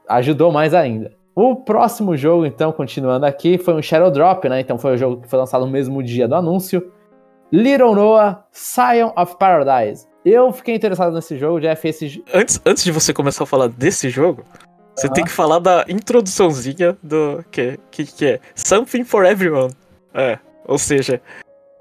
ajudou 0.09 0.51
mais 0.51 0.74
ainda. 0.74 1.11
O 1.36 1.55
próximo 1.55 2.15
jogo, 2.15 2.45
então, 2.45 2.71
continuando 2.71 3.26
aqui, 3.26 3.57
foi 3.57 3.74
um 3.74 3.82
Shadow 3.82 4.11
Drop, 4.11 4.47
né? 4.47 4.59
Então 4.59 4.78
foi 4.78 4.93
o 4.93 4.97
jogo 4.97 5.21
que 5.21 5.28
foi 5.28 5.39
lançado 5.39 5.65
no 5.65 5.71
mesmo 5.71 6.03
dia 6.03 6.28
do 6.28 6.36
anúncio. 6.36 6.91
Little 7.51 7.95
Noah, 7.95 8.45
Scion 8.51 9.13
of 9.17 9.38
Paradise. 9.38 10.07
Eu 10.26 10.51
fiquei 10.51 10.76
interessado 10.76 11.13
nesse 11.13 11.38
jogo, 11.38 11.59
Jeff. 11.59 11.88
Esse... 11.88 12.24
Antes, 12.34 12.61
antes 12.65 12.84
de 12.84 12.91
você 12.91 13.13
começar 13.13 13.43
a 13.43 13.47
falar 13.47 13.67
desse 13.67 14.09
jogo, 14.09 14.43
você 14.96 15.10
tem 15.10 15.24
que 15.24 15.32
falar 15.32 15.60
da 15.60 15.86
introduçãozinha 15.88 16.98
do. 17.02 17.44
Que, 17.52 17.80
que, 17.89 18.06
que 18.06 18.26
é 18.26 18.39
Something 18.56 19.04
for 19.04 19.26
Everyone. 19.26 19.74
É. 20.14 20.38
Ou 20.66 20.78
seja, 20.78 21.22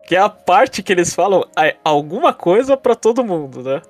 que 0.07 0.17
é 0.17 0.19
a 0.19 0.29
parte 0.29 0.83
que 0.83 0.93
eles 0.93 1.15
falam 1.15 1.47
é 1.57 1.77
alguma 1.85 2.33
coisa 2.33 2.77
para 2.77 2.95
todo 2.95 3.25
mundo, 3.25 3.63
né? 3.63 3.83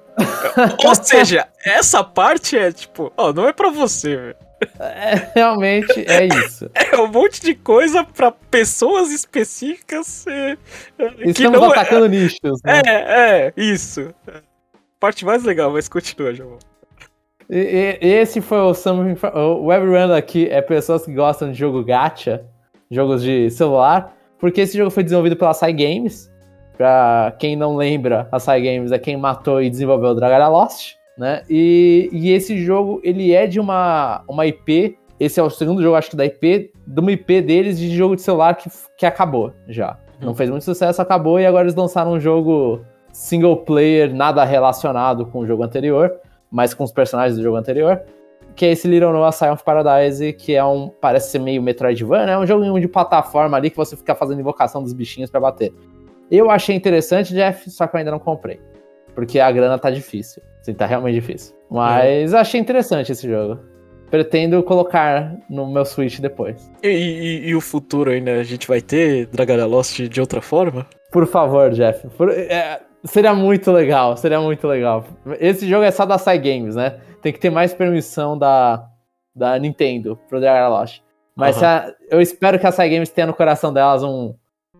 Ou 0.85 0.95
seja, 0.95 1.49
essa 1.65 2.05
parte 2.05 2.57
é 2.59 2.71
tipo, 2.73 3.13
ó, 3.17 3.29
oh, 3.29 3.33
não 3.33 3.49
é 3.49 3.53
para 3.53 3.71
você, 3.71 4.17
velho. 4.17 4.37
É, 4.79 5.31
realmente 5.35 6.05
é 6.07 6.27
isso. 6.27 6.71
É 6.93 6.97
um 7.01 7.09
monte 7.09 7.41
de 7.41 7.55
coisa 7.55 8.05
para 8.05 8.31
pessoas 8.31 9.11
específicas. 9.11 10.27
É, 10.27 10.57
Estamos 10.99 11.37
que 11.37 11.49
não 11.49 11.65
atacando 11.65 12.07
é, 12.07 12.09
nichos. 12.09 12.61
Né? 12.65 12.83
É, 12.87 12.93
é, 13.47 13.53
isso. 13.57 14.15
Parte 15.01 15.25
mais 15.25 15.43
legal, 15.43 15.73
mas 15.73 15.89
continua, 15.89 16.35
João. 16.35 16.59
E, 17.55 17.99
e, 18.01 18.09
esse 18.09 18.41
foi 18.41 18.59
o 18.59 18.73
Something. 18.73 19.19
O 19.37 19.67
Web 19.67 20.13
aqui 20.17 20.49
é 20.51 20.63
pessoas 20.63 21.05
que 21.05 21.13
gostam 21.13 21.53
de 21.53 21.59
jogo 21.59 21.85
gacha, 21.85 22.45
jogos 22.91 23.23
de 23.23 23.51
celular, 23.51 24.17
porque 24.39 24.63
esse 24.63 24.77
jogo 24.77 24.91
foi 24.91 25.03
desenvolvido 25.03 25.37
pela 25.37 25.53
Sai 25.53 25.75
Games. 25.75 26.33
Pra 26.77 27.35
quem 27.39 27.55
não 27.55 27.77
lembra, 27.77 28.27
a 28.33 28.39
Sai 28.39 28.63
Games 28.63 28.91
é 28.91 28.99
quem 28.99 29.17
matou 29.17 29.63
e 29.63 29.69
desenvolveu 29.69 30.11
o 30.11 30.15
Dragon 30.15 30.51
Lost 30.51 30.95
né? 31.17 31.43
E, 31.49 32.09
e 32.13 32.31
esse 32.31 32.59
jogo, 32.59 33.01
ele 33.05 33.33
é 33.33 33.47
de 33.47 33.61
uma, 33.61 34.23
uma 34.29 34.47
IP, 34.47 34.97
esse 35.21 35.39
é 35.39 35.43
o 35.43 35.51
segundo 35.51 35.83
jogo, 35.83 35.97
acho 35.97 36.11
que 36.11 36.17
da 36.17 36.25
IP, 36.25 36.73
de 36.87 37.01
uma 37.01 37.13
IP 37.13 37.43
deles 37.43 37.79
de 37.79 37.95
jogo 37.95 38.17
de 38.17 38.23
celular 38.23 38.57
que, 38.57 38.69
que 38.97 39.07
acabou 39.07 39.53
já. 39.69 39.99
Não 40.21 40.29
uhum. 40.29 40.35
fez 40.35 40.51
muito 40.51 40.65
sucesso, 40.65 41.01
acabou, 41.01 41.39
e 41.39 41.47
agora 41.47 41.65
eles 41.65 41.75
lançaram 41.75 42.13
um 42.13 42.21
jogo 42.21 42.81
single 43.13 43.59
player, 43.59 44.13
nada 44.13 44.43
relacionado 44.45 45.27
com 45.27 45.41
o 45.41 45.47
jogo 45.47 45.63
anterior, 45.63 46.19
mas 46.53 46.75
com 46.75 46.85
os 46.85 46.93
personagens 46.93 47.37
do 47.37 47.43
jogo 47.43 47.57
anterior, 47.57 48.03
que 48.55 48.67
é 48.67 48.73
esse 48.73 48.87
Little 48.87 49.13
Noah 49.13 49.33
Scion 49.33 49.55
of 49.55 49.65
Paradise, 49.65 50.33
que 50.35 50.55
é 50.55 50.65
um, 50.65 50.89
parece 50.89 51.31
ser 51.31 51.39
meio 51.39 51.63
Metroidvania, 51.63 52.35
é 52.35 52.39
um 52.39 52.47
jogo 52.47 52.79
de 52.79 52.87
plataforma 52.87 53.57
ali 53.57 53.71
que 53.71 53.77
você 53.77 53.97
fica 53.97 54.15
fazendo 54.15 54.41
invocação 54.41 54.83
dos 54.83 54.93
bichinhos 54.93 55.31
para 55.31 55.41
bater. 55.41 55.73
Eu 56.31 56.51
achei 56.51 56.77
interessante, 56.77 57.33
Jeff, 57.33 57.71
só 57.71 57.87
que 57.87 57.97
eu 57.97 57.99
ainda 57.99 58.11
não 58.11 58.19
comprei, 58.19 58.61
porque 59.15 59.41
a 59.41 59.51
grana 59.51 59.79
tá 59.79 59.91
difícil. 59.91 60.43
Sim, 60.61 60.75
tá 60.75 60.87
realmente 60.87 61.15
difícil. 61.15 61.55
Mas 61.71 62.33
é. 62.33 62.39
achei 62.39 62.61
interessante 62.61 63.11
esse 63.11 63.29
jogo. 63.29 63.59
Pretendo 64.11 64.63
colocar 64.63 65.35
no 65.49 65.67
meu 65.67 65.87
Switch 65.87 66.21
depois. 66.21 66.71
E, 66.83 66.89
e, 66.89 67.49
e 67.49 67.55
o 67.55 67.63
futuro 67.63 68.11
ainda? 68.11 68.33
A 68.33 68.43
gente 68.45 68.69
vai 68.69 68.83
ter 68.83 69.27
Dragara 69.27 69.65
Lost 69.65 70.01
de 70.01 70.21
outra 70.21 70.43
forma? 70.43 70.87
Por 71.11 71.27
favor, 71.27 71.71
Jeff. 71.71 72.07
Por, 72.09 72.29
é, 72.31 72.81
seria 73.05 73.35
muito 73.35 73.71
legal, 73.71 74.17
seria 74.17 74.41
muito 74.41 74.67
legal. 74.67 75.05
Esse 75.41 75.69
jogo 75.69 75.85
é 75.85 75.91
só 75.91 76.05
da 76.05 76.19
Sai 76.19 76.39
Games, 76.39 76.77
né? 76.77 77.01
Tem 77.21 77.33
que 77.33 77.39
ter 77.39 77.51
mais 77.51 77.73
permissão 77.73 78.37
da, 78.37 78.87
da 79.35 79.59
Nintendo 79.59 80.19
pro 80.29 80.39
Lost. 80.39 81.03
Mas 81.35 81.57
uhum. 81.59 81.67
a, 81.67 81.93
eu 82.11 82.21
espero 82.21 82.59
que 82.59 82.67
a 82.67 82.73
Sai 82.73 82.91
Games 82.91 83.11
tenha 83.11 83.27
no 83.27 83.35
coração 83.35 83.73
delas 83.73 84.03
um. 84.03 84.35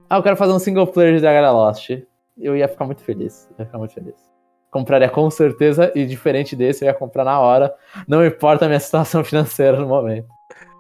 Ah, 0.09 0.17
eu 0.17 0.23
quero 0.23 0.37
fazer 0.37 0.53
um 0.53 0.59
single 0.59 0.87
player 0.87 1.15
de 1.15 1.21
Dragara 1.21 1.51
Lost. 1.51 1.91
Eu 2.39 2.57
ia 2.57 2.69
ficar 2.69 2.85
muito 2.85 3.03
feliz. 3.03 3.49
ia 3.59 3.65
ficar 3.65 3.79
muito 3.79 3.95
feliz 3.95 4.33
compraria 4.73 5.11
com 5.11 5.31
certeza, 5.31 5.93
e 5.95 6.07
diferente 6.07 6.57
desse, 6.57 6.83
eu 6.83 6.89
ia 6.89 6.95
comprar 6.95 7.25
na 7.25 7.39
hora, 7.39 7.73
não 8.09 8.25
importa 8.25 8.65
a 8.65 8.69
minha 8.69 8.81
situação 8.81 9.23
financeira 9.23 9.79
no 9.79 9.87
momento. 9.87 10.27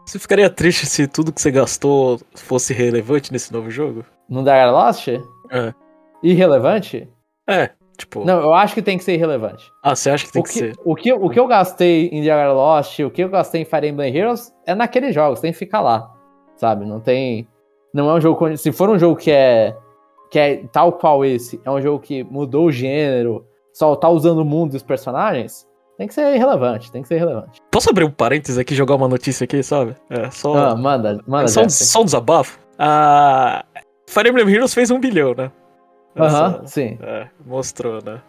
Você 0.06 0.18
ficaria 0.18 0.50
triste 0.50 0.86
se 0.86 1.06
tudo 1.06 1.30
que 1.32 1.40
você 1.40 1.50
gastou 1.50 2.18
fosse 2.34 2.72
relevante 2.72 3.30
nesse 3.30 3.52
novo 3.52 3.70
jogo? 3.70 4.04
No 4.28 4.42
Dark 4.42 4.72
Lost? 4.72 5.08
É. 5.08 5.72
Irrelevante? 6.22 7.08
É, 7.48 7.70
tipo. 7.96 8.24
Não, 8.24 8.40
eu 8.40 8.54
acho 8.54 8.74
que 8.74 8.82
tem 8.82 8.98
que 8.98 9.04
ser 9.04 9.14
irrelevante. 9.14 9.70
Ah, 9.82 9.94
você 9.94 10.10
acha 10.10 10.26
que 10.26 10.32
tem 10.32 10.40
o 10.40 10.44
que, 10.44 10.52
que, 10.52 10.58
ser? 10.58 10.74
O 10.84 10.94
que, 10.94 11.12
o 11.12 11.30
que 11.30 11.40
eu 11.40 11.46
gastei 11.46 12.08
em 12.08 12.24
Dark 12.24 12.54
Lost, 12.54 12.98
o 13.00 13.10
que 13.10 13.22
eu 13.22 13.28
gastei 13.28 13.62
em 13.62 13.64
Fire 13.64 13.88
Emblem 13.88 14.14
Heroes 14.14 14.52
é 14.66 14.74
naqueles 14.74 15.14
jogos, 15.14 15.40
tem 15.40 15.52
que 15.52 15.58
ficar 15.58 15.80
lá. 15.80 16.12
Sabe? 16.56 16.84
Não 16.84 17.00
tem. 17.00 17.48
Não 17.92 18.10
é 18.10 18.14
um 18.14 18.20
jogo. 18.20 18.56
Se 18.56 18.72
for 18.72 18.88
um 18.88 18.98
jogo 18.98 19.16
que 19.16 19.30
é. 19.30 19.76
Que 20.30 20.38
é 20.38 20.64
tal 20.72 20.92
qual 20.92 21.24
esse, 21.24 21.60
é 21.62 21.70
um 21.70 21.80
jogo 21.82 21.98
que 21.98 22.24
mudou 22.24 22.66
o 22.66 22.72
gênero, 22.72 23.44
só 23.72 23.94
tá 23.94 24.08
usando 24.08 24.38
o 24.38 24.44
mundo 24.46 24.72
e 24.72 24.76
os 24.76 24.82
personagens, 24.82 25.68
tem 25.98 26.08
que 26.08 26.14
ser 26.14 26.38
relevante, 26.38 26.90
tem 26.90 27.02
que 27.02 27.08
ser 27.08 27.18
relevante. 27.18 27.60
Posso 27.70 27.90
abrir 27.90 28.04
um 28.04 28.10
parênteses 28.10 28.56
aqui 28.56 28.72
e 28.72 28.76
jogar 28.76 28.94
uma 28.94 29.08
notícia 29.08 29.44
aqui, 29.44 29.62
sabe? 29.62 29.94
É 30.08 30.30
só. 30.30 30.54
Ah, 30.56 30.74
manda, 30.74 31.20
manda. 31.26 31.44
É 31.44 31.48
só, 31.48 31.62
um, 31.62 31.68
só 31.68 32.00
um 32.00 32.04
desabafo. 32.06 32.58
A 32.78 33.62
Fire 34.08 34.30
Emblem 34.30 34.48
Heroes 34.48 34.72
fez 34.72 34.90
um 34.90 34.98
bilhão, 34.98 35.34
né? 35.34 35.52
Aham, 36.16 36.60
uh 36.62 36.68
sim. 36.68 36.98
É, 37.02 37.26
mostrou, 37.44 38.02
né? 38.04 38.20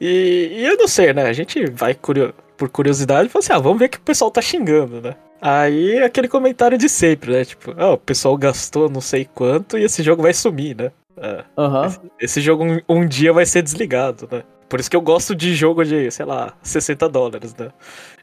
E, 0.00 0.50
e, 0.52 0.64
eu 0.66 0.76
não 0.76 0.88
sei, 0.88 1.12
né? 1.12 1.24
A 1.24 1.32
gente 1.32 1.70
vai 1.70 1.94
curio... 1.94 2.34
por 2.56 2.68
curiosidade 2.68 3.28
e 3.28 3.30
fala 3.30 3.44
assim: 3.44 3.52
ah, 3.52 3.58
vamos 3.58 3.78
ver 3.78 3.86
o 3.86 3.88
que 3.88 3.98
o 3.98 4.02
pessoal 4.02 4.30
tá 4.30 4.40
xingando, 4.40 5.00
né? 5.00 5.14
Aí 5.40 6.02
aquele 6.02 6.28
comentário 6.28 6.76
de 6.76 6.88
sempre, 6.88 7.32
né? 7.32 7.44
Tipo, 7.44 7.74
ah, 7.76 7.92
o 7.92 7.98
pessoal 7.98 8.36
gastou 8.36 8.88
não 8.88 9.00
sei 9.00 9.24
quanto 9.24 9.78
e 9.78 9.84
esse 9.84 10.02
jogo 10.02 10.22
vai 10.22 10.34
sumir, 10.34 10.76
né? 10.76 10.90
É. 11.16 11.44
Uhum. 11.56 11.84
Esse, 11.84 12.00
esse, 12.20 12.40
jogo 12.40 12.64
um, 12.64 12.80
um, 12.88 13.06
dia 13.06 13.32
vai 13.32 13.46
ser 13.46 13.62
desligado, 13.62 14.28
né? 14.30 14.42
Por 14.68 14.78
isso 14.78 14.90
que 14.90 14.96
eu 14.96 15.00
gosto 15.00 15.34
de 15.34 15.54
jogo 15.54 15.84
de, 15.84 16.10
sei 16.10 16.26
lá, 16.26 16.54
60 16.62 17.08
dólares, 17.08 17.54
né? 17.56 17.70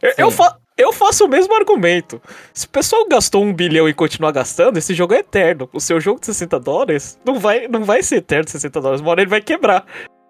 Eu, 0.01 0.13
eu, 0.18 0.32
fa 0.32 0.57
eu, 0.78 0.91
faço 0.91 1.26
o 1.26 1.28
mesmo 1.28 1.53
argumento. 1.55 2.21
Se 2.53 2.65
o 2.65 2.69
pessoal 2.69 3.07
gastou 3.07 3.43
um 3.43 3.53
bilhão 3.53 3.88
e 3.88 3.93
continuar 3.93 4.32
gastando, 4.32 4.78
esse 4.78 4.93
jogo 4.93 5.13
é 5.13 5.19
eterno. 5.19 5.69
O 5.71 5.80
seu 5.80 6.01
jogo 6.01 6.19
de 6.19 6.26
60 6.26 6.59
dólares 6.59 7.19
não 7.26 7.39
vai, 7.39 7.67
não 7.67 7.84
vai 7.84 8.03
ser 8.03 8.17
eterno 8.17 8.45
de 8.45 8.51
60 8.51 8.82
dólares. 8.82 9.01
Uma 9.01 9.11
hora 9.11 9.21
ele 9.21 9.30
vai 9.30 9.41
quebrar. 9.41 9.86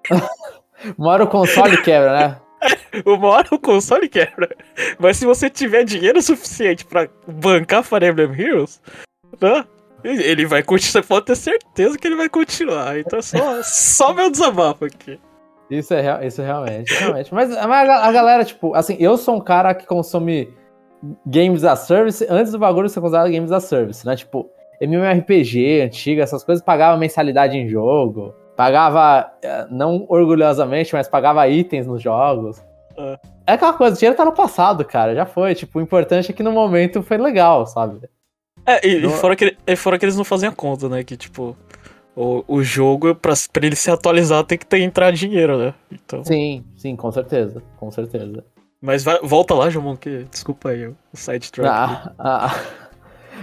Uma 0.97 1.11
hora 1.11 1.23
o 1.23 1.27
console 1.27 1.81
quebra, 1.81 2.13
né? 2.13 2.41
Uma 3.05 3.27
hora 3.29 3.47
o 3.51 3.59
console 3.59 4.07
quebra. 4.07 4.55
Mas 4.99 5.17
se 5.17 5.25
você 5.25 5.49
tiver 5.49 5.83
dinheiro 5.83 6.21
suficiente 6.21 6.85
para 6.85 7.09
bancar 7.27 7.83
Fire 7.83 8.05
Emblem 8.05 8.39
Heroes, 8.39 8.81
né? 9.41 9.65
Ele 10.03 10.45
vai 10.45 10.61
continuar. 10.61 10.91
Você 10.91 11.07
pode 11.07 11.25
ter 11.25 11.35
certeza 11.35 11.97
que 11.97 12.07
ele 12.07 12.15
vai 12.15 12.29
continuar. 12.29 12.99
Então 12.99 13.17
é 13.17 13.21
só, 13.23 13.63
só 13.63 14.13
meu 14.13 14.29
desabafo 14.29 14.85
aqui. 14.85 15.19
Isso 15.69 15.93
é, 15.93 16.01
real, 16.01 16.23
isso 16.23 16.41
é 16.41 16.45
realmente, 16.45 16.93
realmente. 16.93 17.33
Mas, 17.33 17.49
mas 17.49 17.89
a, 17.89 18.05
a, 18.05 18.11
galera, 18.11 18.45
tipo, 18.45 18.75
assim, 18.75 18.95
eu 18.99 19.17
sou 19.17 19.35
um 19.35 19.41
cara 19.41 19.73
que 19.73 19.85
consome 19.85 20.53
games 21.25 21.63
a 21.63 21.75
service 21.75 22.25
antes 22.29 22.51
do 22.51 22.59
bagulho 22.59 22.89
ser 22.89 23.01
considerado 23.01 23.31
games 23.31 23.51
a 23.51 23.59
service, 23.59 24.05
né? 24.05 24.15
Tipo, 24.15 24.49
MMORPG 24.79 25.81
antigo, 25.81 26.21
essas 26.21 26.43
coisas, 26.43 26.63
pagava 26.63 26.97
mensalidade 26.97 27.57
em 27.57 27.67
jogo. 27.67 28.33
Pagava, 28.55 29.31
eh, 29.41 29.67
não 29.69 30.05
orgulhosamente, 30.07 30.93
mas 30.93 31.07
pagava 31.07 31.47
itens 31.47 31.85
nos 31.85 32.01
jogos. 32.01 32.63
É. 32.97 33.19
é 33.47 33.53
aquela 33.53 33.73
coisa, 33.73 33.95
o 33.95 33.97
dinheiro 33.97 34.15
tá 34.15 34.23
no 34.23 34.31
passado, 34.31 34.85
cara, 34.85 35.13
já 35.13 35.25
foi. 35.25 35.53
Tipo, 35.55 35.79
o 35.79 35.81
importante 35.81 36.31
é 36.31 36.33
que 36.33 36.43
no 36.43 36.51
momento 36.51 37.03
foi 37.03 37.17
legal, 37.17 37.65
sabe? 37.65 38.07
É, 38.65 38.87
e, 38.87 38.99
no... 38.99 39.09
e 39.09 39.11
fora, 39.11 39.35
que, 39.35 39.57
e 39.67 39.75
fora 39.75 39.99
que 39.99 40.05
eles 40.05 40.15
não 40.15 40.23
fazem 40.23 40.47
a 40.47 40.51
conta, 40.51 40.87
né? 40.87 41.03
Que, 41.03 41.17
tipo, 41.17 41.55
o, 42.15 42.43
o 42.47 42.63
jogo, 42.63 43.13
pra, 43.13 43.33
pra 43.51 43.65
ele 43.65 43.75
se 43.75 43.91
atualizar, 43.91 44.43
tem 44.43 44.57
que 44.57 44.65
ter 44.65 44.79
entrar 44.81 45.11
dinheiro, 45.11 45.57
né? 45.57 45.73
Então... 45.91 46.23
Sim, 46.23 46.63
sim, 46.77 46.95
com 46.95 47.11
certeza, 47.11 47.61
com 47.77 47.91
certeza. 47.91 48.43
Mas 48.81 49.03
vai, 49.03 49.19
volta 49.21 49.53
lá, 49.53 49.69
João, 49.69 49.95
que 49.95 50.25
desculpa 50.29 50.69
aí 50.69 50.87
o 50.87 50.95
side 51.13 51.51
track. 51.51 51.69
Ah, 51.69 52.11
ah. 52.19 52.55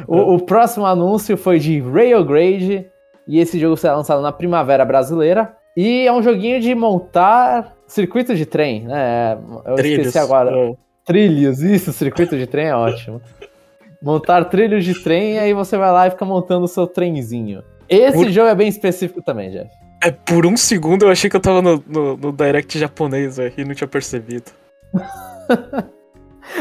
O, 0.06 0.36
o, 0.36 0.40
próximo 0.40 0.86
anúncio 0.86 1.36
foi 1.36 1.58
de 1.58 1.80
Railgrade, 1.80 2.86
e 3.28 3.38
esse 3.38 3.58
jogo 3.58 3.76
será 3.76 3.96
lançado 3.96 4.22
na 4.22 4.32
primavera 4.32 4.84
brasileira. 4.84 5.54
E 5.76 6.06
é 6.06 6.12
um 6.12 6.22
joguinho 6.22 6.60
de 6.60 6.74
montar 6.74 7.74
circuito 7.86 8.34
de 8.34 8.46
trem, 8.46 8.84
né? 8.84 9.38
Eu 9.66 9.74
Trilhos. 9.74 10.06
esqueci 10.06 10.18
agora. 10.18 10.50
É. 10.50 10.74
Trilhos, 11.04 11.60
isso, 11.60 11.92
circuito 11.92 12.36
de 12.36 12.46
trem 12.46 12.68
é 12.68 12.76
ótimo. 12.76 13.20
montar 14.02 14.44
trilhos 14.46 14.84
de 14.84 15.02
trem, 15.02 15.34
e 15.34 15.38
aí 15.38 15.52
você 15.52 15.76
vai 15.76 15.92
lá 15.92 16.06
e 16.06 16.10
fica 16.10 16.24
montando 16.24 16.64
o 16.64 16.68
seu 16.68 16.86
trenzinho. 16.86 17.62
Esse 17.93 18.16
por... 18.16 18.30
jogo 18.30 18.49
é 18.49 18.55
bem 18.55 18.68
específico 18.68 19.22
também, 19.22 19.51
Jeff. 19.51 19.70
É, 20.03 20.11
por 20.11 20.47
um 20.47 20.57
segundo 20.57 21.05
eu 21.05 21.11
achei 21.11 21.28
que 21.28 21.36
eu 21.36 21.40
tava 21.40 21.62
no, 21.62 21.82
no, 21.86 22.16
no 22.16 22.32
Direct 22.32 22.78
japonês 22.78 23.36
véio, 23.36 23.53
e 23.57 23.64
não 23.64 23.74
tinha 23.74 23.86
percebido. 23.88 24.51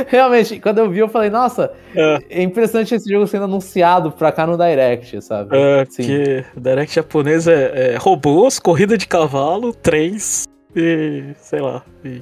Realmente, 0.08 0.60
quando 0.60 0.78
eu 0.78 0.90
vi, 0.90 1.00
eu 1.00 1.10
falei, 1.10 1.30
nossa, 1.30 1.72
é, 1.96 2.20
é 2.30 2.44
impressionante 2.44 2.94
esse 2.94 3.10
jogo 3.10 3.26
sendo 3.26 3.46
anunciado 3.46 4.12
pra 4.12 4.32
cá 4.32 4.46
no 4.46 4.56
Direct, 4.56 5.22
sabe? 5.24 5.58
É, 5.58 5.86
Sim. 5.90 6.44
o 6.56 6.60
Direct 6.60 6.94
japonês 6.94 7.48
é, 7.48 7.94
é, 7.94 7.98
robôs, 7.98 8.60
corrida 8.60 8.98
de 8.98 9.08
cavalo, 9.08 9.74
trens 9.74 10.46
e, 10.76 11.34
sei 11.38 11.62
lá, 11.62 11.84
e, 12.06 12.22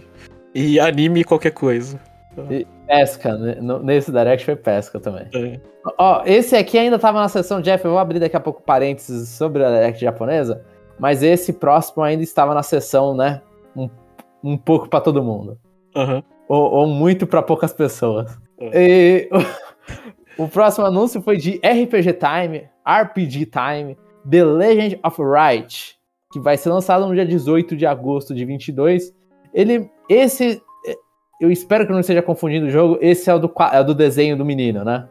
e 0.55 0.79
anime 0.79 1.23
qualquer 1.23 1.51
coisa. 1.51 1.99
E 2.49 2.65
pesca, 2.89 3.37
né? 3.37 3.57
nesse 3.83 4.11
Direct 4.11 4.43
foi 4.43 4.55
pesca 4.55 4.99
também. 4.99 5.27
É. 5.33 5.59
Ó, 5.97 6.23
esse 6.25 6.55
aqui 6.55 6.77
ainda 6.77 6.97
tava 6.97 7.21
na 7.21 7.29
sessão, 7.29 7.61
Jeff, 7.61 7.85
eu 7.85 7.91
vou 7.91 7.99
abrir 7.99 8.19
daqui 8.19 8.35
a 8.35 8.39
pouco 8.39 8.63
parênteses 8.63 9.29
sobre 9.29 9.63
a 9.63 9.69
Direct 9.69 10.01
japonesa, 10.01 10.65
mas 10.97 11.21
esse 11.21 11.53
próximo 11.53 12.01
ainda 12.01 12.23
estava 12.23 12.55
na 12.55 12.63
sessão, 12.63 13.15
né? 13.15 13.41
Um, 13.75 13.87
um 14.43 14.57
pouco 14.57 14.89
para 14.89 15.01
todo 15.01 15.23
mundo. 15.23 15.59
Uhum. 15.95 16.23
Ou, 16.47 16.71
ou, 16.71 16.87
muito 16.87 17.27
para 17.27 17.43
poucas 17.43 17.71
pessoas. 17.71 18.35
Uhum. 18.59 18.71
E, 18.73 19.29
o, 20.37 20.43
o 20.45 20.47
próximo 20.47 20.85
anúncio 20.85 21.21
foi 21.21 21.37
de 21.37 21.61
RPG 21.63 22.13
Time, 22.13 22.67
RPG 22.83 23.45
Time, 23.45 23.95
The 24.29 24.43
Legend 24.43 24.99
of 25.03 25.21
Wright, 25.21 25.95
que 26.33 26.39
vai 26.39 26.57
ser 26.57 26.69
lançado 26.69 27.05
no 27.05 27.13
dia 27.13 27.25
18 27.25 27.75
de 27.75 27.85
agosto 27.85 28.33
de 28.33 28.45
22. 28.45 29.13
Ele, 29.53 29.89
esse, 30.09 30.61
eu 31.39 31.51
espero 31.51 31.85
que 31.85 31.91
não 31.91 31.99
esteja 31.99 32.21
confundindo 32.21 32.67
o 32.67 32.69
jogo, 32.69 32.97
esse 33.01 33.29
é 33.29 33.33
o 33.33 33.39
do, 33.39 33.51
é 33.71 33.79
o 33.79 33.83
do 33.83 33.95
desenho 33.95 34.35
do 34.37 34.43
menino, 34.43 34.83
né? 34.83 35.07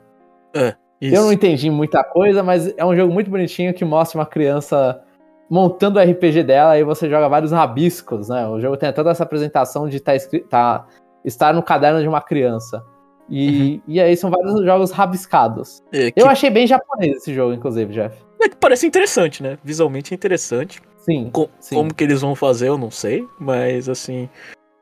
É, 0.55 0.74
isso. 1.01 1.14
Eu 1.14 1.22
não 1.22 1.33
entendi 1.33 1.70
muita 1.70 2.03
coisa, 2.03 2.43
mas 2.43 2.74
é 2.76 2.85
um 2.85 2.95
jogo 2.95 3.12
muito 3.12 3.31
bonitinho 3.31 3.72
que 3.72 3.85
mostra 3.85 4.18
uma 4.18 4.26
criança 4.26 5.01
montando 5.49 5.99
o 5.99 6.03
RPG 6.03 6.43
dela 6.43 6.79
e 6.79 6.85
você 6.85 7.09
joga 7.09 7.29
vários 7.29 7.53
rabiscos, 7.53 8.29
né? 8.29 8.47
O 8.47 8.61
jogo 8.61 8.76
tem 8.76 8.93
toda 8.93 9.11
essa 9.11 9.22
apresentação 9.22 9.89
de 9.89 10.01
tá 10.01 10.12
tá, 10.49 10.87
estar 11.24 11.55
no 11.55 11.62
caderno 11.62 12.03
de 12.03 12.09
uma 12.09 12.20
criança. 12.20 12.85
E, 13.31 13.74
uhum. 13.74 13.83
e 13.87 14.01
aí 14.01 14.16
são 14.16 14.31
vários 14.31 14.64
jogos 14.64 14.91
rabiscados. 14.91 15.83
É, 15.93 16.11
que... 16.11 16.20
Eu 16.20 16.26
achei 16.26 16.51
bem 16.51 16.66
japonês 16.66 17.18
esse 17.18 17.33
jogo, 17.33 17.53
inclusive, 17.53 17.93
Jeff. 17.93 18.16
É 18.41 18.49
que 18.49 18.57
parece 18.57 18.87
interessante, 18.87 19.43
né? 19.43 19.59
Visualmente 19.62 20.12
é 20.12 20.16
interessante. 20.16 20.81
Sim, 20.99 21.31
Com, 21.31 21.49
sim. 21.61 21.74
Como 21.74 21.95
que 21.95 22.05
eles 22.05 22.20
vão 22.20 22.35
fazer, 22.35 22.68
eu 22.68 22.79
não 22.79 22.91
sei. 22.91 23.26
Mas, 23.39 23.89
assim, 23.89 24.29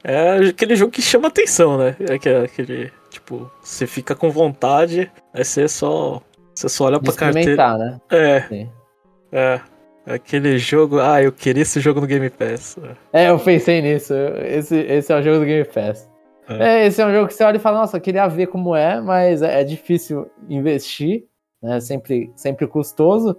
é 0.07 0.49
aquele 0.51 0.77
jogo 0.77 0.93
que 0.93 1.03
chama 1.03 1.27
atenção, 1.27 1.77
né? 1.77 1.97
É 2.09 2.15
aquele, 2.45 2.93
tipo, 3.11 3.51
você 3.61 3.89
fica 3.89 4.15
com 4.15 4.31
vontade, 4.31 5.11
aí 5.35 5.45
você 5.45 5.67
só, 5.67 6.23
você 6.55 6.69
só 6.69 6.85
olha 6.85 7.01
pra 7.01 7.13
carteira. 7.13 7.77
né? 7.77 8.01
É. 8.11 8.41
Sim. 8.43 8.71
É. 9.33 9.61
Aquele 10.07 10.57
jogo, 10.59 11.01
ah, 11.01 11.21
eu 11.21 11.33
queria 11.33 11.63
esse 11.63 11.81
jogo 11.81 12.01
no 12.01 12.07
Game 12.07 12.31
Pass. 12.31 12.79
É, 13.13 13.31
eu 13.31 13.39
pensei 13.41 13.83
nisso. 13.83 14.15
Esse, 14.45 14.77
esse 14.77 15.13
é 15.13 15.19
o 15.19 15.23
jogo 15.23 15.41
do 15.41 15.45
Game 15.45 15.65
Pass. 15.65 16.09
É. 16.49 16.69
é 16.69 16.87
esse 16.87 17.03
é 17.03 17.07
um 17.07 17.13
jogo 17.13 17.27
que 17.27 17.35
você 17.35 17.43
olha 17.43 17.57
e 17.57 17.61
fala, 17.61 17.81
nossa, 17.81 17.97
eu 17.97 18.01
queria 18.01 18.29
ver 18.29 18.47
como 18.47 18.77
é, 18.77 19.01
mas 19.01 19.43
é, 19.43 19.61
é 19.61 19.65
difícil 19.65 20.31
investir, 20.49 21.25
né? 21.61 21.81
Sempre, 21.81 22.31
sempre 22.37 22.69
custoso. 22.69 23.37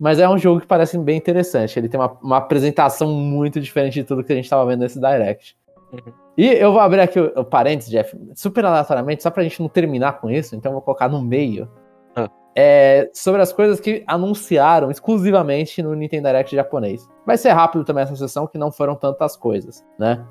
Mas 0.00 0.18
é 0.18 0.26
um 0.26 0.38
jogo 0.38 0.62
que 0.62 0.66
parece 0.66 0.96
bem 0.96 1.18
interessante. 1.18 1.78
Ele 1.78 1.90
tem 1.90 2.00
uma, 2.00 2.16
uma 2.22 2.36
apresentação 2.38 3.12
muito 3.12 3.60
diferente 3.60 3.94
de 3.94 4.04
tudo 4.04 4.24
que 4.24 4.32
a 4.32 4.36
gente 4.36 4.44
estava 4.44 4.64
vendo 4.64 4.80
nesse 4.80 4.98
Direct. 4.98 5.58
Uhum. 5.92 6.12
E 6.36 6.46
eu 6.46 6.72
vou 6.72 6.80
abrir 6.80 7.00
aqui 7.00 7.18
o, 7.18 7.32
o 7.36 7.44
parênteses, 7.44 7.90
Jeff, 7.90 8.16
super 8.34 8.64
aleatoriamente, 8.64 9.22
só 9.22 9.30
pra 9.30 9.42
gente 9.42 9.60
não 9.60 9.68
terminar 9.68 10.20
com 10.20 10.30
isso, 10.30 10.54
então 10.54 10.70
eu 10.70 10.74
vou 10.74 10.82
colocar 10.82 11.08
no 11.08 11.20
meio. 11.20 11.68
Ah. 12.14 12.28
É, 12.54 13.10
sobre 13.14 13.40
as 13.40 13.52
coisas 13.52 13.80
que 13.80 14.02
anunciaram 14.06 14.90
exclusivamente 14.90 15.82
no 15.82 15.94
Nintendo 15.94 16.28
Direct 16.28 16.54
japonês. 16.54 17.08
Vai 17.26 17.36
ser 17.36 17.50
rápido 17.50 17.84
também 17.84 18.02
essa 18.02 18.16
sessão, 18.16 18.46
que 18.46 18.58
não 18.58 18.70
foram 18.70 18.94
tantas 18.94 19.36
coisas, 19.36 19.84
né? 19.98 20.24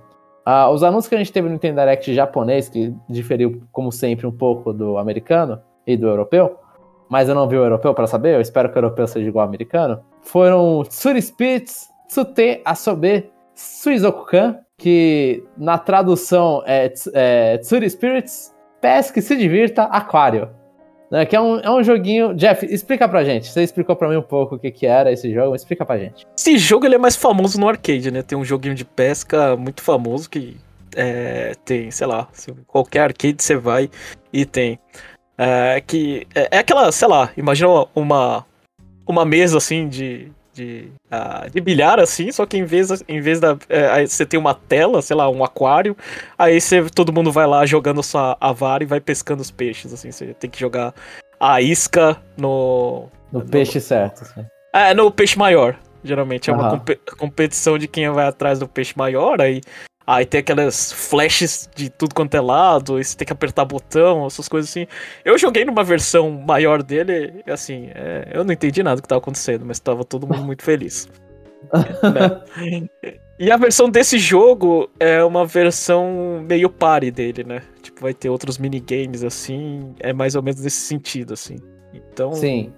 Ah, 0.45 0.69
os 0.69 0.81
anúncios 0.81 1.09
que 1.09 1.15
a 1.15 1.17
gente 1.17 1.31
teve 1.31 1.47
no 1.47 1.53
Nintendo 1.53 1.81
Direct 1.81 2.13
japonês, 2.13 2.69
que 2.69 2.93
diferiu, 3.09 3.63
como 3.71 3.91
sempre, 3.91 4.25
um 4.25 4.31
pouco 4.31 4.71
do 4.71 4.97
americano 4.97 5.61
e 5.85 5.97
do 5.97 6.07
europeu, 6.07 6.57
mas 7.09 7.27
eu 7.27 7.35
não 7.35 7.47
vi 7.47 7.57
o 7.57 7.63
europeu 7.63 7.93
para 7.93 8.07
saber, 8.07 8.35
eu 8.35 8.41
espero 8.41 8.69
que 8.69 8.75
o 8.75 8.79
europeu 8.79 9.07
seja 9.07 9.27
igual 9.27 9.43
ao 9.43 9.49
americano, 9.49 10.01
foram 10.21 10.83
Tsuri 10.83 11.21
Spirits, 11.21 11.89
Tsute 12.07 12.61
Asobe, 12.63 13.29
Suizoku-kan, 13.55 14.59
que 14.77 15.43
na 15.57 15.77
tradução 15.77 16.63
é, 16.65 16.93
é 17.13 17.57
Tsuri 17.57 17.89
Spirits, 17.89 18.53
pesque, 18.79 19.21
se 19.21 19.35
divirta, 19.35 19.83
aquário. 19.83 20.49
Né, 21.09 21.25
que 21.25 21.35
é 21.35 21.41
um, 21.41 21.59
é 21.59 21.71
um 21.71 21.81
joguinho. 21.81 22.33
Jeff, 22.35 22.65
explica 22.65 23.07
pra 23.07 23.23
gente. 23.23 23.47
Você 23.47 23.63
explicou 23.63 23.95
pra 23.95 24.09
mim 24.09 24.17
um 24.17 24.21
pouco 24.21 24.55
o 24.55 24.59
que, 24.59 24.69
que 24.69 24.85
era 24.85 25.11
esse 25.11 25.33
jogo, 25.33 25.55
explica 25.55 25.85
pra 25.85 25.97
gente. 25.97 26.27
Esse 26.37 26.57
jogo 26.57 26.85
ele 26.85 26.95
é 26.95 26.97
mais 26.97 27.15
famoso 27.15 27.59
no 27.59 27.67
arcade, 27.67 28.11
né? 28.11 28.21
Tem 28.21 28.37
um 28.37 28.43
joguinho 28.43 28.75
de 28.75 28.83
pesca 28.83 29.55
muito 29.55 29.81
famoso 29.81 30.29
que 30.29 30.57
é, 30.95 31.53
tem, 31.63 31.89
sei 31.91 32.07
lá, 32.07 32.27
qualquer 32.67 33.01
arcade 33.01 33.41
você 33.41 33.55
vai 33.55 33.89
e 34.33 34.45
tem. 34.45 34.77
É, 35.37 35.81
que 35.85 36.27
é, 36.35 36.49
é 36.51 36.57
aquela, 36.59 36.91
sei 36.91 37.07
lá, 37.07 37.31
imagina 37.37 37.69
uma, 37.95 38.45
uma 39.07 39.23
mesa 39.23 39.57
assim 39.59 39.87
de, 39.87 40.29
de, 40.57 40.91
uh, 41.11 41.49
de 41.49 41.61
bilhar, 41.61 41.99
assim, 41.99 42.31
só 42.31 42.45
que 42.45 42.57
em 42.57 42.65
vez, 42.65 42.89
em 43.07 43.21
vez 43.21 43.39
da. 43.39 43.55
É, 43.69 44.05
você 44.05 44.25
tem 44.25 44.39
uma 44.39 44.55
tela, 44.55 45.01
sei 45.01 45.15
lá, 45.15 45.29
um 45.29 45.43
aquário, 45.43 45.95
aí 46.37 46.59
você, 46.59 46.89
todo 46.89 47.13
mundo 47.13 47.31
vai 47.31 47.45
lá 47.45 47.65
jogando 47.65 48.01
sua 48.01 48.35
a 48.41 48.51
vara 48.51 48.83
e 48.83 48.87
vai 48.87 48.99
pescando 48.99 49.41
os 49.41 49.51
peixes, 49.51 49.93
assim, 49.93 50.11
você 50.11 50.33
tem 50.33 50.49
que 50.49 50.59
jogar 50.59 50.93
a 51.39 51.61
isca 51.61 52.17
no. 52.35 53.07
No, 53.31 53.39
no 53.39 53.45
peixe 53.45 53.79
certo. 53.79 54.23
Assim. 54.23 54.45
É, 54.73 54.93
no 54.93 55.11
peixe 55.11 55.37
maior. 55.37 55.77
Geralmente 56.03 56.49
é 56.49 56.53
uhum. 56.53 56.59
uma 56.59 56.69
comp 56.71 56.89
competição 57.17 57.77
de 57.77 57.87
quem 57.87 58.09
vai 58.09 58.25
atrás 58.25 58.59
do 58.59 58.67
peixe 58.67 58.93
maior, 58.95 59.41
aí 59.41 59.61
Aí 60.07 60.25
tem 60.25 60.39
aquelas 60.39 60.93
flashes 60.93 61.69
de 61.75 61.89
tudo 61.89 62.15
quanto 62.15 62.33
é 62.33 62.39
lado, 62.39 62.97
e 62.97 63.03
você 63.03 63.17
tem 63.17 63.25
que 63.25 63.33
apertar 63.33 63.65
botão, 63.65 64.25
essas 64.25 64.47
coisas 64.47 64.71
assim. 64.71 64.87
Eu 65.25 65.37
joguei 65.37 65.65
numa 65.65 65.83
versão 65.83 66.31
maior 66.31 66.81
dele, 66.81 67.43
assim, 67.45 67.89
é, 67.93 68.31
eu 68.33 68.45
não 68.45 68.53
entendi 68.53 68.81
nada 68.81 68.95
do 68.95 69.01
que 69.01 69.07
tava 69.09 69.19
acontecendo, 69.19 69.65
mas 69.65 69.81
tava 69.81 70.05
todo 70.05 70.25
mundo 70.25 70.43
muito 70.45 70.63
feliz. 70.63 71.09
né? 71.73 72.87
E 73.37 73.51
a 73.51 73.57
versão 73.57 73.89
desse 73.89 74.17
jogo 74.17 74.89
é 74.97 75.21
uma 75.25 75.45
versão 75.45 76.41
meio 76.47 76.69
party 76.69 77.11
dele, 77.11 77.43
né? 77.43 77.61
Tipo, 77.81 77.99
vai 77.99 78.13
ter 78.13 78.29
outros 78.29 78.57
minigames 78.57 79.25
assim, 79.25 79.93
é 79.99 80.13
mais 80.13 80.35
ou 80.35 80.41
menos 80.41 80.61
nesse 80.61 80.79
sentido, 80.79 81.33
assim. 81.33 81.57
Então. 81.93 82.31
Sim. 82.31 82.71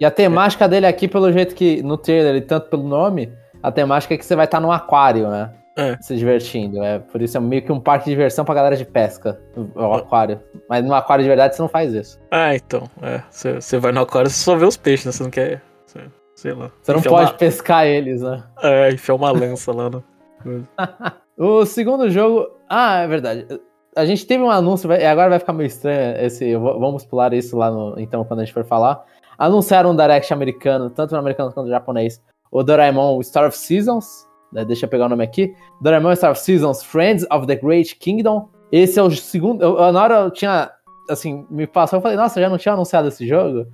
E 0.00 0.04
a 0.04 0.10
temática 0.10 0.64
é. 0.64 0.68
dele 0.68 0.86
aqui, 0.86 1.06
pelo 1.06 1.30
jeito 1.30 1.54
que 1.54 1.80
no 1.80 1.96
trailer, 1.96 2.34
e 2.34 2.40
tanto 2.40 2.68
pelo 2.68 2.82
nome, 2.82 3.32
a 3.62 3.70
temática 3.70 4.14
é 4.14 4.18
que 4.18 4.24
você 4.24 4.34
vai 4.34 4.46
estar 4.46 4.58
num 4.58 4.72
aquário, 4.72 5.30
né? 5.30 5.52
É. 5.76 5.96
se 6.00 6.16
divertindo. 6.16 6.82
É, 6.82 6.98
por 6.98 7.22
isso 7.22 7.36
é 7.36 7.40
meio 7.40 7.62
que 7.62 7.72
um 7.72 7.80
parque 7.80 8.06
de 8.06 8.10
diversão 8.12 8.44
pra 8.44 8.54
galera 8.54 8.76
de 8.76 8.84
pesca, 8.84 9.40
o 9.74 9.94
aquário. 9.94 10.40
Mas 10.68 10.84
no 10.84 10.94
aquário 10.94 11.22
de 11.22 11.28
verdade 11.28 11.54
você 11.54 11.62
não 11.62 11.68
faz 11.68 11.92
isso. 11.94 12.18
Ah, 12.30 12.54
então. 12.54 12.88
É. 13.00 13.22
Você 13.30 13.78
vai 13.78 13.92
no 13.92 14.00
aquário 14.00 14.28
e 14.28 14.32
só 14.32 14.56
vê 14.56 14.64
os 14.64 14.76
peixes, 14.76 15.06
né? 15.06 15.12
Você 15.12 15.22
não 15.22 15.30
quer. 15.30 15.62
Cê, 15.86 16.00
sei 16.34 16.52
lá. 16.52 16.70
Você 16.80 16.92
não 16.92 17.02
pode 17.02 17.30
uma... 17.30 17.38
pescar 17.38 17.86
eles, 17.86 18.22
né? 18.22 18.42
É, 18.62 18.90
enfiar 18.92 19.14
uma 19.14 19.30
lança 19.30 19.72
lá 19.72 19.90
no. 19.90 20.04
o 21.38 21.64
segundo 21.64 22.10
jogo. 22.10 22.48
Ah, 22.68 23.00
é 23.00 23.08
verdade. 23.08 23.46
A 23.94 24.06
gente 24.06 24.26
teve 24.26 24.42
um 24.42 24.50
anúncio, 24.50 24.90
agora 24.90 25.28
vai 25.28 25.38
ficar 25.38 25.52
meio 25.52 25.66
estranho 25.66 26.16
esse. 26.24 26.56
Vamos 26.56 27.04
pular 27.04 27.32
isso 27.32 27.56
lá 27.56 27.70
no. 27.70 27.98
Então, 27.98 28.24
quando 28.24 28.40
a 28.40 28.44
gente 28.44 28.54
for 28.54 28.64
falar. 28.64 29.04
Anunciaram 29.38 29.90
um 29.90 29.96
Direct 29.96 30.32
americano, 30.32 30.88
tanto 30.90 31.12
no 31.12 31.18
americano 31.18 31.50
quanto 31.50 31.66
no 31.66 31.72
japonês. 31.72 32.22
O 32.50 32.62
Doraemon 32.62 33.20
Star 33.22 33.48
of 33.48 33.56
Seasons, 33.56 34.28
né, 34.52 34.64
deixa 34.64 34.86
eu 34.86 34.90
pegar 34.90 35.06
o 35.06 35.08
nome 35.08 35.24
aqui. 35.24 35.54
Doraemon 35.80 36.14
Star 36.14 36.32
of 36.32 36.40
Seasons, 36.40 36.82
Friends 36.82 37.26
of 37.30 37.46
the 37.46 37.56
Great 37.56 37.96
Kingdom. 37.96 38.48
Esse 38.70 38.98
é 38.98 39.02
o 39.02 39.10
segundo. 39.10 39.62
Eu, 39.62 39.92
na 39.92 40.02
hora 40.02 40.14
eu 40.20 40.30
tinha. 40.30 40.70
Assim, 41.10 41.46
me 41.50 41.66
passou, 41.66 41.98
eu 41.98 42.02
falei, 42.02 42.16
nossa, 42.16 42.40
já 42.40 42.48
não 42.48 42.56
tinha 42.56 42.74
anunciado 42.74 43.08
esse 43.08 43.26
jogo? 43.26 43.66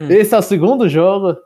Hum. 0.00 0.08
Esse 0.10 0.34
é 0.34 0.38
o 0.38 0.42
segundo 0.42 0.88
jogo 0.88 1.36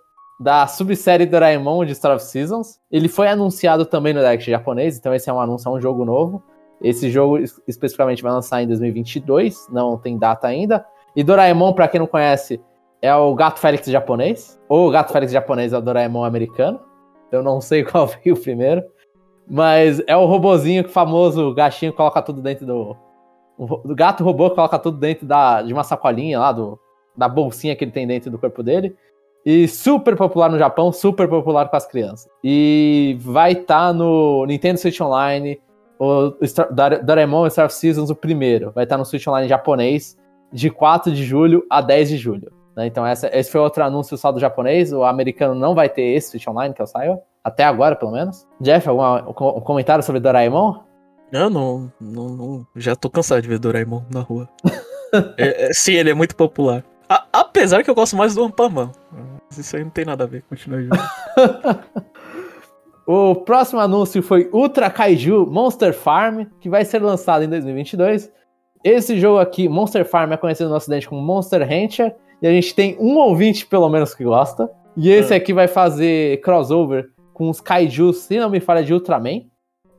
da 0.41 0.67
subsérie 0.67 1.27
Doraemon 1.27 1.85
de 1.85 1.95
Star 1.95 2.17
of 2.17 2.25
Seasons. 2.25 2.81
Ele 2.91 3.09
foi 3.09 3.29
anunciado 3.29 3.87
também 3.87 4.13
no 4.13 4.21
Direct 4.21 4.51
japonês, 4.51 4.99
então 4.99 5.15
esse 5.15 5.31
é 5.31 5.33
um 5.33 5.41
anúncio, 5.41 5.69
é 5.69 5.73
um 5.73 5.81
jogo 5.81 6.05
novo. 6.05 6.43
Esse 6.83 7.11
jogo 7.11 7.39
especificamente 7.69 8.23
vai 8.23 8.33
lançar 8.33 8.63
em 8.63 8.67
2022, 8.67 9.69
não 9.71 9.99
tem 9.99 10.19
data 10.19 10.49
ainda. 10.49 10.85
E 11.15 11.23
Doraemon, 11.23 11.75
para 11.75 11.89
quem 11.89 12.01
não 12.01 12.07
conhece, 12.07 12.61
é 13.03 13.15
o 13.15 13.35
Gato 13.35 13.61
Félix 13.61 13.87
japonês. 13.87 14.59
Ou 14.69 14.89
o 14.89 14.91
Gato 14.91 15.13
Félix 15.13 15.33
japonês 15.33 15.73
é 15.73 15.79
o 15.79 15.83
Doraemon 15.83 16.25
americano. 16.25 16.81
Eu 17.31 17.43
não 17.43 17.61
sei 17.61 17.83
qual 17.85 18.07
veio 18.07 18.41
primeiro. 18.41 18.83
Mas 19.49 20.01
é 20.07 20.17
o 20.17 20.27
robozinho 20.27 20.85
que 20.85 20.91
famoso, 20.91 21.53
gatinho 21.53 21.93
coloca 21.93 22.23
tudo 22.23 22.41
dentro 22.41 22.65
do. 22.67 22.97
O 23.59 23.95
gato 23.95 24.25
robô 24.25 24.49
coloca 24.51 24.79
tudo 24.79 24.97
dentro 24.97 25.27
da, 25.27 25.61
de 25.61 25.73
uma 25.73 25.85
sacolinha 25.85 26.39
lá, 26.39 26.51
do, 26.51 26.79
da 27.15 27.29
bolsinha 27.29 27.77
que 27.77 27.85
ele 27.85 27.91
tem 27.91 28.07
dentro 28.07 28.31
do 28.31 28.39
corpo 28.39 28.63
dele. 28.63 28.97
E 29.45 29.67
super 29.69 30.17
popular 30.17 30.51
no 30.51 30.59
Japão, 30.59 30.93
super 30.93 31.29
popular 31.29 31.69
com 31.69 31.77
as 31.77 31.87
crianças. 31.87 32.31
E 32.45 33.17
vai 33.21 33.53
estar 33.53 33.89
tá 33.89 33.93
no 33.93 34.47
Nintendo 34.47 34.79
Switch 34.79 35.01
Online, 35.01 35.61
o 35.99 36.35
Star, 36.47 36.73
Doraemon 37.05 37.49
Star 37.51 37.67
of 37.67 37.75
Seasons, 37.75 38.09
o 38.09 38.15
primeiro. 38.15 38.71
Vai 38.73 38.85
estar 38.85 38.95
tá 38.95 38.99
no 38.99 39.05
Switch 39.05 39.27
Online 39.27 39.49
japonês, 39.49 40.17
de 40.53 40.71
4 40.71 41.13
de 41.13 41.25
julho 41.25 41.65
a 41.69 41.81
10 41.81 42.09
de 42.11 42.17
julho. 42.17 42.53
Né? 42.77 42.87
Então 42.87 43.07
essa, 43.07 43.29
esse 43.33 43.51
foi 43.51 43.61
outro 43.61 43.83
anúncio 43.83 44.17
só 44.17 44.31
do 44.33 44.41
japonês. 44.41 44.93
O 44.93 45.05
americano 45.05 45.55
não 45.55 45.75
vai 45.75 45.89
ter 45.89 46.03
esse 46.03 46.31
Switch 46.31 46.47
Online, 46.47 46.75
que 46.75 46.83
eu 46.83 46.87
saiba. 46.87 47.21
Até 47.43 47.65
agora, 47.65 47.97
pelo 47.97 48.13
menos. 48.13 48.47
Jeff, 48.61 48.89
algum 48.89 49.49
um 49.49 49.61
comentário 49.61 50.05
sobre 50.05 50.21
Doraemon? 50.21 50.81
Não, 51.33 51.49
não, 51.49 51.93
não, 52.01 52.29
não, 52.29 52.67
Já 52.75 52.97
tô 52.97 53.09
cansado 53.09 53.41
de 53.41 53.49
ver 53.49 53.59
Doraemon 53.59 54.03
na 54.13 54.21
rua. 54.21 54.49
é, 55.39 55.67
é, 55.67 55.73
sim, 55.73 55.93
ele 55.93 56.11
é 56.11 56.15
muito 56.15 56.35
popular. 56.35 56.85
A, 57.09 57.25
apesar 57.33 57.83
que 57.83 57.91
eu 57.91 57.95
gosto 57.95 58.17
mais 58.17 58.35
do 58.35 58.45
Ampaman. 58.45 58.91
Isso 59.51 59.77
aí 59.77 59.83
não 59.83 59.91
tem 59.91 60.05
nada 60.05 60.25
a 60.25 60.27
ver, 60.27 60.43
continua 60.49 60.81
jogando. 60.81 61.03
o 63.07 63.35
próximo 63.37 63.81
anúncio 63.81 64.23
foi 64.23 64.49
Ultra 64.53 64.91
Kaiju 64.91 65.47
Monster 65.47 65.93
Farm, 65.93 66.45
que 66.61 66.69
vai 66.69 66.85
ser 66.85 67.01
lançado 67.01 67.43
em 67.43 67.49
2022. 67.49 68.31
Esse 68.83 69.19
jogo 69.19 69.39
aqui, 69.39 69.69
Monster 69.69 70.05
Farm, 70.05 70.33
é 70.33 70.37
conhecido 70.37 70.71
no 70.71 70.77
ocidente 70.77 71.09
como 71.09 71.21
Monster 71.21 71.61
Rancher, 71.61 72.15
e 72.43 72.47
a 72.47 72.51
gente 72.51 72.75
tem 72.75 72.97
um 72.99 73.17
ouvinte, 73.17 73.67
pelo 73.67 73.89
menos, 73.89 74.15
que 74.15 74.25
gosta. 74.25 74.71
E 74.97 75.11
esse 75.11 75.33
é. 75.33 75.37
aqui 75.37 75.53
vai 75.53 75.69
fazer 75.69 76.41
crossover 76.41 77.11
com 77.33 77.49
os 77.49 77.61
kaijus, 77.61 78.19
se 78.19 78.39
não 78.39 78.51
me 78.51 78.61
falha, 78.61 78.83
de 78.83 78.93
Ultraman. 78.93 79.43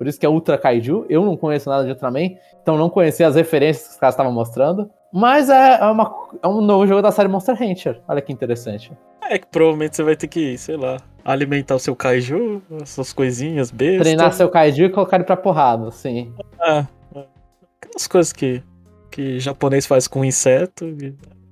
Por 0.02 0.08
isso 0.08 0.20
que 0.20 0.26
é 0.26 0.30
Ultra 0.30 0.58
Kaiju. 0.58 1.06
Eu 1.08 1.24
não 1.24 1.38
conheço 1.38 1.70
nada 1.70 1.84
de 1.84 1.92
Ultraman, 1.92 2.32
então 2.60 2.76
não 2.76 2.90
conhecia 2.90 3.28
as 3.28 3.36
referências 3.36 3.86
que 3.86 3.94
os 3.94 4.00
caras 4.00 4.16
estavam 4.16 4.32
mostrando. 4.32 4.90
Mas 5.14 5.48
é, 5.48 5.80
é, 5.80 5.86
uma, 5.86 6.12
é 6.42 6.48
um 6.48 6.60
novo 6.60 6.88
jogo 6.88 7.04
da 7.04 7.12
série 7.12 7.28
Monster 7.28 7.56
Hunter. 7.62 8.02
Olha 8.08 8.20
que 8.20 8.34
interessante. 8.34 8.92
É 9.30 9.38
que 9.38 9.46
provavelmente 9.46 9.96
você 9.96 10.02
vai 10.02 10.16
ter 10.16 10.28
que, 10.28 10.58
sei 10.58 10.76
lá, 10.76 10.98
alimentar 11.24 11.76
o 11.76 11.80
seu 11.80 11.96
kaiju, 11.96 12.64
essas 12.82 13.14
coisinhas, 13.14 13.70
bestas. 13.70 14.02
Treinar 14.02 14.34
seu 14.34 14.50
kaiju 14.50 14.86
e 14.86 14.90
colocar 14.90 15.18
ele 15.18 15.24
pra 15.24 15.38
porrada, 15.38 15.92
sim. 15.92 16.34
É, 16.64 16.80
é. 16.80 17.26
Aquelas 17.80 18.08
coisas 18.08 18.34
que, 18.34 18.64
que 19.12 19.40
japonês 19.40 19.86
faz 19.86 20.08
com 20.08 20.26
inseto, 20.26 20.86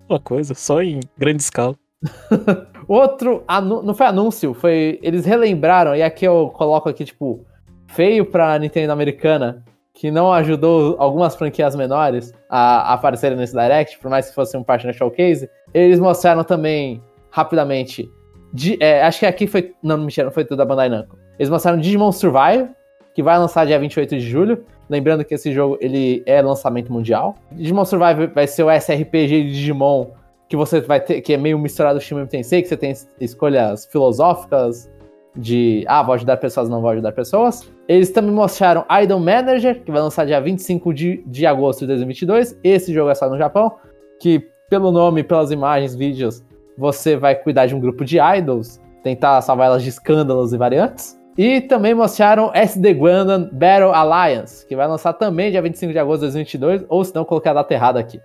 uma 0.09 0.19
coisa, 0.19 0.53
só 0.53 0.81
em 0.81 0.99
grande 1.17 1.41
escala. 1.41 1.75
Outro, 2.87 3.43
não 3.83 3.93
foi 3.93 4.05
anúncio, 4.05 4.53
foi. 4.53 4.99
Eles 5.03 5.25
relembraram, 5.25 5.95
e 5.95 6.01
aqui 6.01 6.25
eu 6.25 6.49
coloco 6.49 6.89
aqui, 6.89 7.05
tipo, 7.05 7.45
feio 7.87 8.25
pra 8.25 8.57
Nintendo 8.57 8.91
americana, 8.91 9.63
que 9.93 10.09
não 10.09 10.31
ajudou 10.31 10.95
algumas 10.97 11.35
franquias 11.35 11.75
menores 11.75 12.33
a, 12.49 12.91
a 12.91 12.93
aparecerem 12.93 13.37
nesse 13.37 13.53
Direct, 13.53 13.99
por 13.99 14.09
mais 14.09 14.29
que 14.29 14.35
fosse 14.35 14.55
um 14.57 14.63
partner 14.63 14.93
showcase. 14.93 15.49
Eles 15.73 15.99
mostraram 15.99 16.43
também, 16.43 17.01
rapidamente, 17.29 18.09
de, 18.53 18.77
é, 18.81 19.03
acho 19.03 19.19
que 19.19 19.25
aqui 19.25 19.45
foi. 19.45 19.73
Não, 19.83 19.97
mentira, 19.97 20.25
não 20.25 20.31
foi 20.31 20.45
tudo 20.45 20.57
da 20.57 20.65
Bandai 20.65 20.89
Namco. 20.89 21.17
Eles 21.37 21.49
mostraram 21.49 21.79
Digimon 21.79 22.11
Survive, 22.11 22.69
que 23.13 23.21
vai 23.21 23.37
lançar 23.37 23.65
dia 23.65 23.77
28 23.77 24.17
de 24.17 24.21
julho. 24.21 24.65
Lembrando 24.89 25.23
que 25.23 25.33
esse 25.33 25.51
jogo 25.53 25.77
ele 25.79 26.23
é 26.25 26.41
lançamento 26.41 26.91
mundial. 26.91 27.35
Digimon 27.51 27.85
Survive 27.85 28.27
vai 28.27 28.47
ser 28.47 28.63
o 28.63 28.71
SRPG 28.71 29.43
de 29.43 29.51
Digimon 29.51 30.07
que 30.49 30.57
você 30.57 30.81
vai 30.81 30.99
ter, 30.99 31.21
que 31.21 31.33
é 31.33 31.37
meio 31.37 31.59
misturado 31.59 31.99
com 31.99 32.03
Shin 32.03 32.25
Tensei, 32.25 32.63
que 32.63 32.67
você 32.67 32.75
tem 32.75 32.91
escolhas 33.21 33.85
filosóficas 33.85 34.89
de, 35.35 35.85
ah, 35.87 36.01
vou 36.01 36.15
ajudar 36.15 36.37
pessoas, 36.37 36.67
não 36.67 36.81
vou 36.81 36.89
ajudar 36.89 37.11
pessoas. 37.11 37.71
Eles 37.87 38.09
também 38.09 38.31
mostraram 38.31 38.83
Idol 39.03 39.19
Manager, 39.19 39.83
que 39.83 39.91
vai 39.91 40.01
lançar 40.01 40.25
dia 40.25 40.41
25 40.41 40.91
de, 40.91 41.23
de 41.27 41.45
agosto 41.45 41.81
de 41.81 41.87
2022. 41.87 42.57
Esse 42.63 42.91
jogo 42.91 43.11
é 43.11 43.15
só 43.15 43.29
no 43.29 43.37
Japão, 43.37 43.75
que 44.19 44.43
pelo 44.69 44.91
nome, 44.91 45.23
pelas 45.23 45.51
imagens, 45.51 45.95
vídeos, 45.95 46.43
você 46.77 47.15
vai 47.15 47.35
cuidar 47.35 47.67
de 47.67 47.75
um 47.75 47.79
grupo 47.79 48.03
de 48.03 48.17
idols, 48.19 48.79
tentar 49.03 49.41
salvar 49.41 49.67
elas 49.67 49.83
de 49.83 49.89
escândalos 49.89 50.51
e 50.51 50.57
variantes. 50.57 51.18
E 51.37 51.61
também 51.61 51.93
mostraram 51.93 52.51
SD 52.53 52.93
Gundam 52.93 53.49
Battle 53.51 53.93
Alliance, 53.93 54.65
que 54.65 54.75
vai 54.75 54.87
lançar 54.87 55.13
também 55.13 55.51
dia 55.51 55.61
25 55.61 55.93
de 55.93 55.99
agosto 55.99 56.21
de 56.21 56.33
2022, 56.33 56.85
ou 56.89 57.03
se 57.03 57.15
não, 57.15 57.23
coloquei 57.23 57.51
a 57.51 57.53
data 57.53 57.73
errada 57.73 57.99
aqui. 57.99 58.19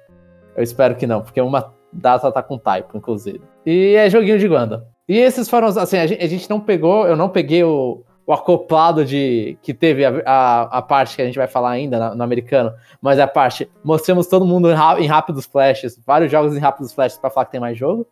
Eu 0.57 0.62
espero 0.62 0.94
que 0.96 1.07
não, 1.07 1.22
porque 1.22 1.40
uma 1.40 1.72
data 1.92 2.30
tá 2.32 2.42
com 2.42 2.59
typo, 2.59 2.96
inclusive. 2.96 3.40
E 3.64 3.94
é 3.94 4.11
joguinho 4.11 4.38
de 4.38 4.48
Gundam. 4.48 4.84
E 5.09 5.18
esses 5.18 5.48
foram, 5.48 5.68
assim, 5.68 5.98
a 5.98 6.07
gente, 6.07 6.48
não 6.48 6.59
pegou, 6.59 7.07
eu 7.07 7.14
não 7.14 7.28
peguei 7.28 7.62
o, 7.62 8.02
o 8.26 8.32
acoplado 8.32 9.05
de 9.05 9.59
que 9.62 9.74
teve 9.74 10.05
a, 10.05 10.22
a, 10.24 10.62
a, 10.78 10.82
parte 10.82 11.14
que 11.14 11.22
a 11.22 11.26
gente 11.26 11.36
vai 11.36 11.46
falar 11.46 11.70
ainda 11.70 12.11
no, 12.11 12.16
no 12.16 12.24
americano, 12.24 12.72
mas 13.02 13.18
a 13.18 13.26
parte 13.26 13.70
mostramos 13.82 14.26
todo 14.26 14.46
mundo 14.46 14.70
em, 14.70 14.74
em 15.02 15.07
rápidos 15.07 15.44
flashes, 15.44 16.00
vários 16.07 16.30
jogos 16.30 16.57
em 16.57 16.61
rápidos 16.61 16.92
flashes 16.92 17.18
para 17.18 17.30
falar 17.30 17.46
que 17.46 17.52
tem 17.52 17.61
mais 17.61 17.76
jogo. 17.76 18.07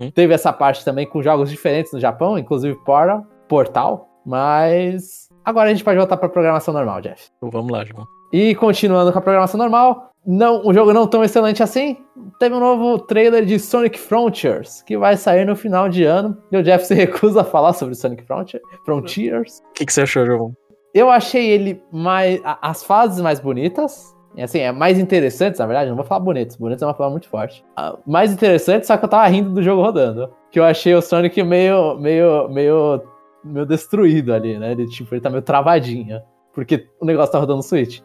Uhum. 0.00 0.10
Teve 0.10 0.34
essa 0.34 0.52
parte 0.52 0.84
também 0.84 1.06
com 1.06 1.22
jogos 1.22 1.48
diferentes 1.48 1.92
no 1.92 2.00
Japão, 2.00 2.36
inclusive 2.36 2.74
Portal, 2.84 3.24
Portal, 3.46 4.08
mas 4.26 5.28
agora 5.44 5.70
a 5.70 5.72
gente 5.72 5.84
pode 5.84 5.96
voltar 5.96 6.16
para 6.16 6.28
programação 6.28 6.74
normal, 6.74 7.00
Jeff. 7.00 7.30
Então 7.36 7.48
vamos 7.50 7.70
lá, 7.70 7.84
João. 7.84 8.06
E 8.32 8.54
continuando 8.56 9.12
com 9.12 9.18
a 9.18 9.22
programação 9.22 9.56
normal, 9.56 10.10
não, 10.26 10.66
um 10.66 10.74
jogo 10.74 10.92
não 10.92 11.06
tão 11.06 11.22
excelente 11.22 11.62
assim, 11.62 11.96
teve 12.40 12.52
um 12.52 12.58
novo 12.58 12.98
trailer 12.98 13.44
de 13.44 13.60
Sonic 13.60 13.96
Frontiers, 13.96 14.82
que 14.82 14.98
vai 14.98 15.16
sair 15.16 15.44
no 15.44 15.54
final 15.54 15.88
de 15.88 16.02
ano. 16.02 16.36
E 16.50 16.56
o 16.56 16.62
Jeff 16.62 16.84
se 16.84 16.92
recusa 16.94 17.42
a 17.42 17.44
falar 17.44 17.72
sobre 17.72 17.94
Sonic 17.94 18.24
Frontiers. 18.24 19.62
O 19.70 19.72
que, 19.74 19.86
que, 19.86 19.92
você 19.92 20.02
achou, 20.02 20.26
João? 20.26 20.52
Eu 20.92 21.10
achei 21.10 21.48
ele 21.48 21.80
mais. 21.92 22.40
as 22.60 22.82
fases 22.82 23.20
mais 23.20 23.38
bonitas. 23.38 24.16
Assim, 24.38 24.58
é 24.58 24.70
mais 24.70 24.98
interessantes, 24.98 25.58
na 25.60 25.66
verdade, 25.66 25.88
não 25.88 25.96
vou 25.96 26.04
falar 26.04 26.20
bonitos, 26.20 26.56
bonitos 26.56 26.82
é 26.82 26.86
uma 26.86 26.92
palavra 26.92 27.12
muito 27.12 27.26
forte. 27.26 27.64
Uh, 27.78 27.98
mais 28.06 28.30
interessante, 28.30 28.86
só 28.86 28.94
que 28.98 29.04
eu 29.04 29.08
tava 29.08 29.26
rindo 29.28 29.48
do 29.48 29.62
jogo 29.62 29.80
rodando. 29.80 30.30
Que 30.50 30.60
eu 30.60 30.64
achei 30.64 30.94
o 30.94 31.00
Sonic 31.00 31.42
meio, 31.42 31.96
meio, 31.96 32.46
meio, 32.48 33.02
meio 33.46 33.66
destruído 33.66 34.32
ali, 34.34 34.58
né? 34.58 34.72
Ele, 34.72 34.86
tipo, 34.86 35.14
ele 35.14 35.20
tá 35.20 35.30
meio 35.30 35.42
travadinho. 35.42 36.20
Porque 36.52 36.86
o 37.00 37.04
negócio 37.04 37.32
tá 37.32 37.38
rodando 37.38 37.58
no 37.58 37.62
Switch. 37.62 38.00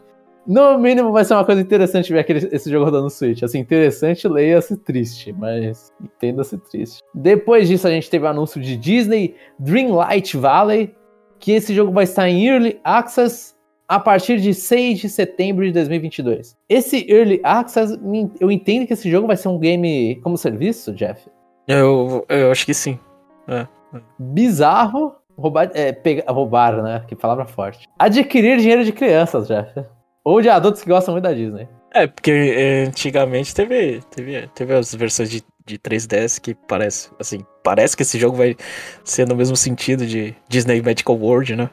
No 0.46 0.76
mínimo 0.76 1.12
vai 1.12 1.24
ser 1.24 1.34
uma 1.34 1.44
coisa 1.44 1.60
interessante 1.60 2.12
ver 2.12 2.18
aquele, 2.18 2.48
esse 2.52 2.68
jogo 2.70 2.84
rodando 2.84 3.04
no 3.04 3.10
Switch. 3.10 3.42
Assim, 3.42 3.60
interessante, 3.60 4.26
leia-se 4.26 4.76
triste, 4.76 5.32
mas 5.32 5.92
entenda-se 6.02 6.58
triste. 6.58 7.00
Depois 7.14 7.68
disso, 7.68 7.86
a 7.86 7.90
gente 7.90 8.10
teve 8.10 8.24
o 8.24 8.28
anúncio 8.28 8.60
de 8.60 8.76
Disney 8.76 9.36
Dreamlight 9.58 10.36
Valley, 10.36 10.94
que 11.38 11.52
esse 11.52 11.72
jogo 11.72 11.92
vai 11.92 12.04
estar 12.04 12.28
em 12.28 12.46
Early 12.46 12.80
Access 12.82 13.54
a 13.88 14.00
partir 14.00 14.40
de 14.40 14.52
6 14.52 15.00
de 15.00 15.08
setembro 15.08 15.64
de 15.64 15.72
2022. 15.72 16.56
Esse 16.68 17.06
Early 17.08 17.40
Access, 17.44 17.98
eu 18.40 18.50
entendo 18.50 18.86
que 18.86 18.94
esse 18.94 19.10
jogo 19.10 19.26
vai 19.26 19.36
ser 19.36 19.48
um 19.48 19.58
game 19.58 20.16
como 20.22 20.36
serviço, 20.36 20.92
Jeff? 20.94 21.28
Eu, 21.68 22.24
eu 22.28 22.50
acho 22.50 22.66
que 22.66 22.74
sim. 22.74 22.98
É, 23.46 23.66
é. 23.94 24.00
Bizarro. 24.18 25.14
Roubar, 25.36 25.70
é, 25.74 25.92
pegar, 25.92 26.30
roubar, 26.30 26.82
né? 26.82 27.04
Que 27.08 27.16
palavra 27.16 27.46
forte. 27.46 27.88
Adquirir 27.98 28.58
dinheiro 28.58 28.84
de 28.84 28.92
crianças, 28.92 29.48
Jeff. 29.48 29.84
Ou 30.24 30.40
de 30.40 30.48
adultos 30.48 30.82
que 30.82 30.88
gostam 30.88 31.14
muito 31.14 31.24
da 31.24 31.32
Disney. 31.32 31.68
É, 31.94 32.06
porque 32.06 32.30
é, 32.30 32.84
antigamente 32.84 33.54
teve, 33.54 34.00
teve, 34.14 34.48
teve 34.54 34.74
as 34.74 34.94
versões 34.94 35.30
de, 35.30 35.42
de 35.66 35.78
3DS 35.78 36.40
que 36.40 36.54
parece, 36.54 37.10
assim, 37.20 37.44
parece 37.62 37.96
que 37.96 38.02
esse 38.02 38.18
jogo 38.18 38.36
vai 38.36 38.56
ser 39.04 39.26
no 39.28 39.36
mesmo 39.36 39.56
sentido 39.56 40.06
de 40.06 40.34
Disney 40.48 40.80
Magical 40.80 41.16
World, 41.16 41.56
né? 41.56 41.70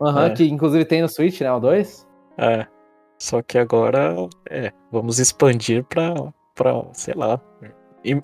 Aham, 0.00 0.20
uhum, 0.20 0.26
é. 0.26 0.30
que 0.30 0.44
inclusive 0.44 0.84
tem 0.84 1.02
no 1.02 1.08
Switch, 1.08 1.40
né, 1.40 1.52
o 1.52 1.60
2? 1.60 2.06
É, 2.38 2.66
só 3.18 3.42
que 3.42 3.58
agora, 3.58 4.14
é, 4.48 4.72
vamos 4.90 5.18
expandir 5.18 5.84
pra, 5.84 6.14
pra 6.54 6.82
sei 6.94 7.12
lá. 7.14 7.38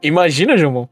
Imagina, 0.02 0.56
Jumon, 0.56 0.86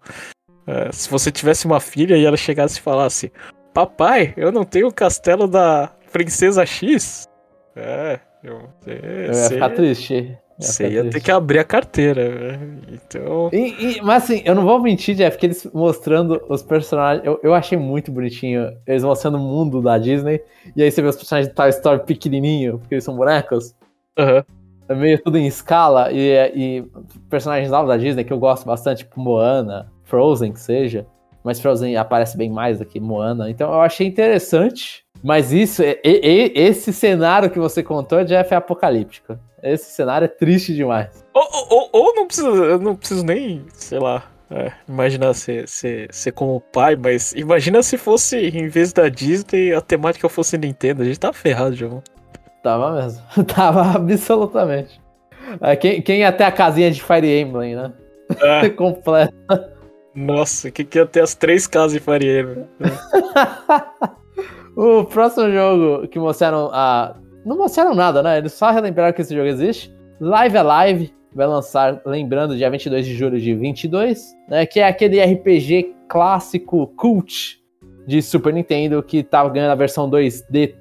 é, 0.66 0.92
se 0.92 1.08
você 1.08 1.32
tivesse 1.32 1.64
uma 1.64 1.80
filha 1.80 2.16
e 2.18 2.24
ela 2.26 2.36
chegasse 2.36 2.78
e 2.78 2.82
falasse, 2.82 3.32
papai, 3.74 4.32
eu 4.36 4.52
não 4.52 4.64
tenho 4.64 4.86
o 4.86 4.94
castelo 4.94 5.48
da 5.48 5.90
Princesa 6.12 6.64
X? 6.64 7.28
É, 7.74 8.20
eu, 8.42 8.62
eu 8.86 9.32
ia 9.34 9.48
ficar 9.48 9.70
triste. 9.70 10.38
Você 10.56 10.88
ia 10.88 11.10
ter 11.10 11.20
que 11.20 11.32
abrir 11.32 11.58
a 11.58 11.64
carteira, 11.64 12.28
né? 12.28 12.78
Então. 12.92 13.50
E, 13.52 13.96
e, 13.96 14.02
mas 14.02 14.22
assim, 14.22 14.40
eu 14.44 14.54
não 14.54 14.64
vou 14.64 14.78
mentir, 14.80 15.16
Jeff, 15.16 15.36
que 15.36 15.46
eles 15.46 15.68
mostrando 15.74 16.40
os 16.48 16.62
personagens. 16.62 17.26
Eu, 17.26 17.40
eu 17.42 17.52
achei 17.52 17.76
muito 17.76 18.12
bonitinho. 18.12 18.72
Eles 18.86 19.02
mostrando 19.02 19.36
o 19.36 19.40
mundo 19.40 19.82
da 19.82 19.98
Disney. 19.98 20.40
E 20.76 20.82
aí 20.82 20.92
você 20.92 21.02
vê 21.02 21.08
os 21.08 21.16
personagens 21.16 21.48
de 21.48 21.54
Toy 21.56 21.68
Story 21.70 22.04
pequenininho, 22.06 22.78
porque 22.78 22.94
eles 22.94 23.02
são 23.02 23.16
bonecos. 23.16 23.74
Aham. 24.16 24.36
Uhum. 24.36 24.42
É 24.86 24.94
meio 24.94 25.20
tudo 25.20 25.38
em 25.38 25.46
escala. 25.46 26.12
E, 26.12 26.30
e 26.54 26.84
personagens 27.28 27.70
novos 27.72 27.88
da 27.88 27.96
Disney 27.96 28.22
que 28.22 28.32
eu 28.32 28.38
gosto 28.38 28.64
bastante, 28.64 28.98
tipo 28.98 29.20
Moana. 29.20 29.90
Frozen 30.04 30.52
que 30.52 30.60
seja, 30.60 31.06
mas 31.44 31.60
Frozen 31.60 31.96
aparece 31.96 32.36
bem 32.36 32.50
mais 32.50 32.78
do 32.78 32.86
que 32.86 32.98
Moana. 32.98 33.50
Então 33.50 33.72
eu 33.72 33.82
achei 33.82 34.06
interessante, 34.06 35.04
mas 35.22 35.52
isso, 35.52 35.82
e, 35.82 35.98
e, 36.02 36.52
esse 36.54 36.92
cenário 36.92 37.50
que 37.50 37.58
você 37.58 37.82
contou, 37.82 38.24
Jeff, 38.24 38.52
é 38.52 38.56
apocalíptico. 38.56 39.38
Esse 39.62 39.90
cenário 39.92 40.24
é 40.24 40.28
triste 40.28 40.74
demais. 40.74 41.24
Ou, 41.32 41.48
ou, 41.70 41.90
ou 41.92 42.14
não 42.14 42.26
preciso, 42.26 42.48
eu 42.48 42.78
não 42.78 42.96
preciso 42.96 43.24
nem, 43.24 43.64
sei 43.72 43.98
lá, 43.98 44.24
é, 44.50 44.72
imagina 44.88 45.32
ser, 45.32 45.66
ser, 45.68 46.12
ser 46.12 46.32
como 46.32 46.60
pai, 46.60 46.96
mas 46.96 47.32
imagina 47.32 47.82
se 47.82 47.96
fosse, 47.96 48.36
em 48.48 48.68
vez 48.68 48.92
da 48.92 49.08
Disney, 49.08 49.72
a 49.72 49.80
temática 49.80 50.28
fosse 50.28 50.58
Nintendo. 50.58 51.02
A 51.02 51.04
gente 51.04 51.18
tava 51.18 51.32
ferrado, 51.32 51.74
João. 51.74 52.02
Tava 52.62 52.92
mesmo. 52.92 53.22
tava 53.44 53.82
absolutamente. 53.96 55.00
É, 55.60 55.76
quem, 55.76 56.00
quem 56.00 56.20
ia 56.20 56.32
ter 56.32 56.44
a 56.44 56.52
casinha 56.52 56.90
de 56.90 57.02
Fire 57.02 57.26
Emblem, 57.26 57.76
né? 57.76 57.92
É. 58.40 58.68
Completa. 58.76 59.73
Nossa, 60.14 60.70
que 60.70 60.84
que 60.84 60.98
ia 60.98 61.06
ter 61.06 61.20
as 61.20 61.34
três 61.34 61.66
casas 61.66 62.00
de 62.00 62.00
Emblem? 62.00 62.66
o 64.76 65.04
próximo 65.04 65.50
jogo 65.50 66.08
que 66.08 66.18
mostraram 66.18 66.70
a. 66.72 67.16
Não 67.44 67.56
mostraram 67.56 67.94
nada, 67.94 68.22
né? 68.22 68.38
Eles 68.38 68.52
só 68.52 68.70
relembraram 68.70 69.12
que 69.12 69.22
esse 69.22 69.34
jogo 69.34 69.48
existe. 69.48 69.94
Live 70.20 70.56
Alive 70.56 71.14
vai 71.34 71.46
lançar, 71.46 72.00
lembrando, 72.06 72.56
dia 72.56 72.70
22 72.70 73.04
de 73.04 73.14
julho 73.14 73.40
de 73.40 73.54
22, 73.54 74.34
né? 74.48 74.64
Que 74.64 74.80
é 74.80 74.86
aquele 74.86 75.22
RPG 75.22 75.94
clássico 76.08 76.86
cult 76.96 77.60
de 78.06 78.22
Super 78.22 78.52
Nintendo 78.52 79.02
que 79.02 79.22
tava 79.22 79.48
ganhando 79.50 79.72
a 79.72 79.76
versão 79.76 80.08
2D 80.08 80.74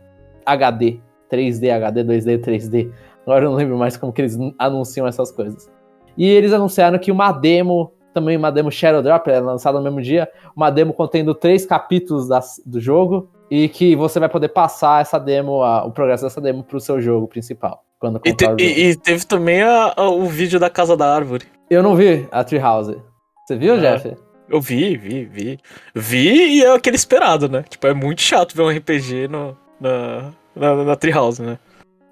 HD. 0.45 0.99
3D 1.31 1.71
HD, 1.71 2.03
2D, 2.03 2.39
3D. 2.39 2.91
Agora 3.23 3.45
eu 3.45 3.49
não 3.49 3.57
lembro 3.57 3.77
mais 3.77 3.97
como 3.97 4.13
que 4.13 4.21
eles 4.21 4.37
anunciam 4.59 5.07
essas 5.07 5.31
coisas. 5.31 5.71
E 6.15 6.25
eles 6.27 6.53
anunciaram 6.53 6.99
que 6.99 7.11
uma 7.11 7.31
demo, 7.31 7.91
também 8.13 8.37
uma 8.37 8.51
demo 8.51 8.71
Shadow 8.71 9.01
Drop, 9.01 9.29
é 9.29 9.39
lançada 9.39 9.77
no 9.77 9.83
mesmo 9.83 10.01
dia, 10.01 10.29
uma 10.55 10.69
demo 10.69 10.93
contendo 10.93 11.33
três 11.33 11.65
capítulos 11.65 12.27
das, 12.27 12.61
do 12.65 12.79
jogo, 12.79 13.29
e 13.49 13.69
que 13.69 13.95
você 13.95 14.19
vai 14.19 14.29
poder 14.29 14.49
passar 14.49 15.01
essa 15.01 15.19
demo, 15.19 15.61
a, 15.61 15.85
o 15.85 15.91
progresso 15.91 16.23
dessa 16.23 16.41
demo 16.41 16.63
pro 16.63 16.79
seu 16.79 17.01
jogo 17.01 17.27
principal. 17.27 17.83
Quando 17.99 18.19
e, 18.25 18.33
te, 18.33 18.45
e, 18.59 18.89
e, 18.89 18.95
teve 18.95 19.25
também 19.25 19.61
a, 19.61 19.93
a, 19.95 20.09
o 20.09 20.25
vídeo 20.25 20.59
da 20.59 20.69
Casa 20.69 20.97
da 20.97 21.13
Árvore. 21.13 21.45
Eu 21.69 21.81
não 21.81 21.95
vi 21.95 22.27
a 22.31 22.43
Treehouse. 22.43 22.97
Você 23.45 23.55
viu, 23.55 23.75
é. 23.75 23.79
Jeff? 23.79 24.15
Eu 24.49 24.59
vi, 24.59 24.97
vi, 24.97 25.25
vi. 25.25 25.59
Vi 25.95 26.57
e 26.57 26.63
é 26.63 26.75
aquele 26.75 26.95
esperado, 26.95 27.47
né? 27.47 27.63
Tipo, 27.69 27.87
é 27.87 27.93
muito 27.93 28.21
chato 28.21 28.55
ver 28.55 28.63
um 28.63 28.69
RPG 28.69 29.27
no, 29.27 29.57
na, 29.79 30.31
na, 30.55 30.83
na 30.83 30.95
Treehouse, 30.95 31.41
né? 31.41 31.57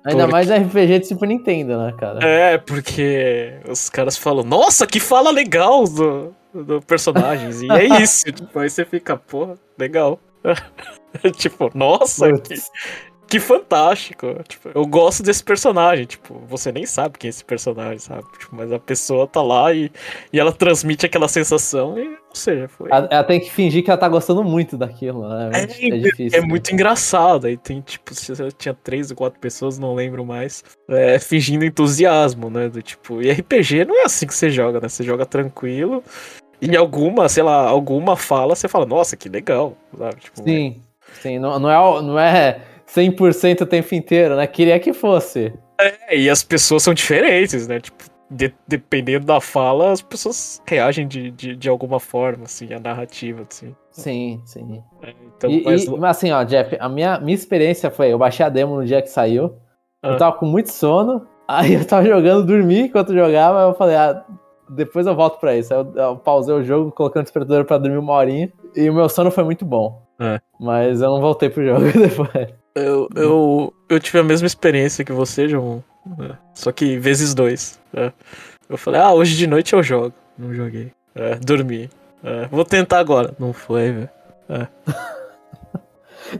Ainda 0.04 0.28
porque... 0.28 0.32
mais 0.32 0.50
RPG 0.50 1.00
de 1.00 1.08
Super 1.08 1.28
Nintendo, 1.28 1.78
né, 1.78 1.94
cara? 1.98 2.26
É, 2.26 2.58
porque 2.58 3.60
os 3.68 3.90
caras 3.90 4.18
falam, 4.18 4.44
nossa, 4.44 4.88
que 4.88 5.00
fala 5.00 5.30
legal 5.32 5.86
do, 5.86 6.36
do 6.54 6.82
personagens. 6.82 7.62
e 7.62 7.72
é 7.72 7.86
isso. 8.02 8.26
tipo, 8.32 8.58
aí 8.58 8.70
você 8.70 8.84
fica, 8.84 9.16
porra, 9.16 9.56
legal. 9.78 10.20
tipo, 11.38 11.70
nossa, 11.76 12.34
que, 12.40 12.56
que 13.32 13.40
fantástico. 13.40 14.28
Tipo, 14.46 14.72
eu 14.76 14.86
gosto 14.86 15.24
desse 15.24 15.42
personagem. 15.42 16.04
Tipo, 16.06 16.38
você 16.50 16.70
nem 16.70 16.86
sabe 16.86 17.18
quem 17.18 17.30
é 17.30 17.30
esse 17.30 17.46
personagem, 17.46 17.98
sabe? 17.98 18.26
Tipo, 18.38 18.54
mas 18.54 18.74
a 18.74 18.78
pessoa 18.78 19.26
tá 19.26 19.42
lá 19.42 19.74
e, 19.74 19.90
e 20.34 20.40
ela 20.40 20.52
transmite 20.52 21.06
aquela 21.06 21.30
sensação 21.30 21.98
e, 21.98 22.10
ou 22.10 22.36
seja, 22.36 22.68
foi. 22.68 22.90
Ela, 22.92 23.24
tem 23.24 23.40
que 23.40 23.50
fingir 23.50 23.86
que 23.86 23.90
ela 23.90 23.98
tá 23.98 24.10
gostando 24.10 24.44
muito 24.44 24.78
daquilo, 24.78 25.30
né? 25.30 25.50
É, 25.54 25.60
é, 25.60 25.64
é 25.64 25.98
difícil. 26.00 26.40
É, 26.40 26.42
né? 26.42 26.48
muito 26.48 26.74
engraçado. 26.74 27.48
Aí 27.48 27.56
tem, 27.56 27.80
tipo, 27.80 28.12
tinha 28.58 28.74
três 28.74 29.12
ou 29.12 29.16
quatro 29.16 29.40
pessoas, 29.40 29.80
não 29.80 29.96
lembro 29.96 30.26
mais, 30.26 30.62
é, 30.90 31.18
fingindo 31.18 31.64
entusiasmo, 31.64 32.50
né? 32.50 32.68
Do 32.68 32.82
tipo, 32.82 33.22
e 33.22 33.32
RPG 33.32 33.86
não 33.86 33.98
é 34.02 34.04
assim 34.04 34.28
que 34.28 34.36
você 34.36 34.50
joga, 34.50 34.82
né? 34.82 34.90
Você 34.90 35.06
joga 35.06 35.26
tranquilo. 35.26 36.04
E 36.62 36.76
alguma, 36.76 37.30
sei 37.30 37.44
lá, 37.44 37.66
alguma 37.66 38.18
fala, 38.18 38.56
você 38.56 38.68
fala, 38.68 38.86
nossa, 38.86 39.16
que 39.16 39.30
legal, 39.30 39.78
sabe? 39.98 40.16
Tipo, 40.18 40.44
sim, 40.44 40.82
é... 41.00 41.22
sim, 41.22 41.40
não, 41.40 41.58
não 41.58 41.72
é, 41.72 42.02
não 42.02 42.20
é 42.20 42.71
100% 42.96 43.62
o 43.62 43.66
tempo 43.66 43.96
inteiro, 43.96 44.36
né? 44.36 44.46
Queria 44.48 44.80
que 44.80 44.94
fosse. 44.94 45.54
É, 45.80 46.18
e 46.18 46.30
as 46.30 46.44
pessoas 46.44 46.84
são 46.84 46.94
diferentes, 46.94 47.68
né? 47.68 47.80
Tipo, 47.80 48.04
de, 48.30 48.54
dependendo 48.68 49.26
da 49.26 49.42
fala, 49.42 49.92
as 49.92 50.02
pessoas 50.02 50.62
reagem 50.66 51.08
de, 51.08 51.32
de, 51.32 51.56
de, 51.56 51.70
alguma 51.70 52.00
forma, 52.00 52.46
assim, 52.46 52.74
a 52.74 52.80
narrativa, 52.80 53.46
assim. 53.50 53.76
Sim, 53.92 54.42
sim. 54.46 54.82
É, 55.02 55.14
então, 55.28 55.50
e, 55.50 55.64
mas... 55.64 55.86
e, 55.86 56.06
assim, 56.06 56.32
ó, 56.32 56.44
Jeff, 56.44 56.78
a 56.80 56.88
minha, 56.88 57.20
minha 57.20 57.36
experiência 57.36 57.92
foi, 57.92 58.12
eu 58.14 58.18
baixei 58.18 58.46
a 58.46 58.50
demo 58.50 58.76
no 58.76 58.86
dia 58.86 59.02
que 59.02 59.10
saiu, 59.10 59.58
ah. 60.02 60.12
eu 60.12 60.18
tava 60.18 60.38
com 60.38 60.46
muito 60.46 60.72
sono, 60.72 61.28
aí 61.48 61.74
eu 61.74 61.86
tava 61.86 62.06
jogando, 62.06 62.46
dormi 62.46 62.84
enquanto 62.84 63.14
jogava, 63.14 63.64
eu 63.64 63.74
falei, 63.74 63.96
ah, 63.96 64.24
depois 64.70 65.06
eu 65.06 65.16
volto 65.16 65.38
pra 65.38 65.58
isso. 65.58 65.74
Aí 65.74 65.80
eu, 65.82 65.94
eu 65.94 66.16
pausei 66.16 66.56
o 66.56 66.64
jogo, 66.64 66.92
colocando 66.92 67.24
o 67.24 67.26
despertador 67.26 67.66
pra 67.66 67.78
dormir 67.78 67.98
uma 67.98 68.14
horinha, 68.14 68.52
e 68.76 68.90
o 68.90 68.94
meu 68.94 69.10
sono 69.10 69.30
foi 69.30 69.44
muito 69.44 69.66
bom. 69.66 70.02
É. 70.18 70.40
Mas 70.58 71.02
eu 71.02 71.10
não 71.10 71.20
voltei 71.20 71.50
pro 71.50 71.66
jogo 71.66 71.92
depois. 71.92 72.61
Eu, 72.74 73.10
eu, 73.16 73.74
eu 73.90 74.00
tive 74.00 74.20
a 74.20 74.24
mesma 74.24 74.48
experiência 74.48 75.04
que 75.04 75.12
você, 75.12 75.48
João. 75.48 75.84
É. 76.20 76.36
Só 76.54 76.72
que 76.72 76.98
vezes 76.98 77.34
dois. 77.34 77.80
É. 77.94 78.12
Eu 78.70 78.78
falei, 78.78 79.02
ah, 79.02 79.12
hoje 79.12 79.36
de 79.36 79.46
noite 79.48 79.74
eu 79.74 79.84
jogo. 79.84 80.14
Não 80.38 80.54
joguei. 80.54 80.92
É, 81.14 81.36
dormi. 81.36 81.90
É, 82.24 82.48
vou 82.48 82.64
tentar 82.64 83.00
agora. 83.00 83.34
Não 83.38 83.52
foi, 83.52 83.92
velho. 83.92 84.10
É. 84.50 84.68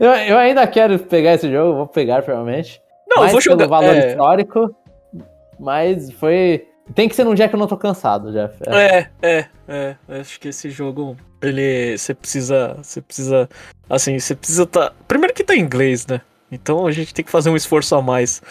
eu, 0.00 0.10
eu 0.10 0.38
ainda 0.38 0.66
quero 0.66 0.98
pegar 0.98 1.34
esse 1.34 1.50
jogo, 1.50 1.76
vou 1.76 1.86
pegar 1.86 2.22
provavelmente. 2.22 2.80
Não, 3.08 3.24
eu 3.24 3.30
vou 3.30 3.40
jogar. 3.40 3.66
valor 3.68 3.94
é. 3.94 4.10
histórico. 4.10 4.74
Mas 5.60 6.10
foi. 6.12 6.66
Tem 6.94 7.08
que 7.08 7.14
ser 7.14 7.24
num 7.24 7.34
dia 7.34 7.48
que 7.48 7.54
eu 7.54 7.58
não 7.58 7.66
tô 7.66 7.76
cansado, 7.76 8.32
Jeff. 8.32 8.56
É, 8.66 9.08
é, 9.22 9.48
é. 9.68 9.96
é. 10.08 10.20
Acho 10.20 10.38
que 10.38 10.48
esse 10.48 10.70
jogo, 10.70 11.16
ele. 11.40 11.96
Você 11.96 12.14
precisa. 12.14 12.76
Você 12.82 13.00
precisa. 13.00 13.48
Assim, 13.88 14.18
você 14.18 14.34
precisa 14.34 14.66
tá. 14.66 14.92
Primeiro 15.06 15.34
que 15.34 15.44
tá 15.44 15.54
em 15.54 15.60
inglês, 15.60 16.06
né? 16.06 16.20
Então 16.50 16.86
a 16.86 16.92
gente 16.92 17.14
tem 17.14 17.24
que 17.24 17.30
fazer 17.30 17.50
um 17.50 17.56
esforço 17.56 17.94
a 17.94 18.02
mais 18.02 18.42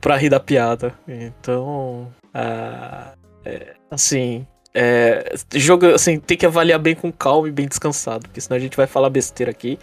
pra 0.00 0.16
rir 0.16 0.28
da 0.28 0.40
piada. 0.40 0.92
Então. 1.06 2.12
Ah, 2.34 3.12
é, 3.44 3.74
assim. 3.90 4.46
É, 4.78 5.34
jogo, 5.54 5.86
assim, 5.86 6.20
tem 6.20 6.36
que 6.36 6.44
avaliar 6.44 6.78
bem 6.78 6.94
com 6.94 7.10
calma 7.10 7.48
e 7.48 7.50
bem 7.50 7.66
descansado, 7.66 8.28
porque 8.28 8.42
senão 8.42 8.58
a 8.58 8.60
gente 8.60 8.76
vai 8.76 8.86
falar 8.86 9.08
besteira 9.08 9.50
aqui, 9.50 9.78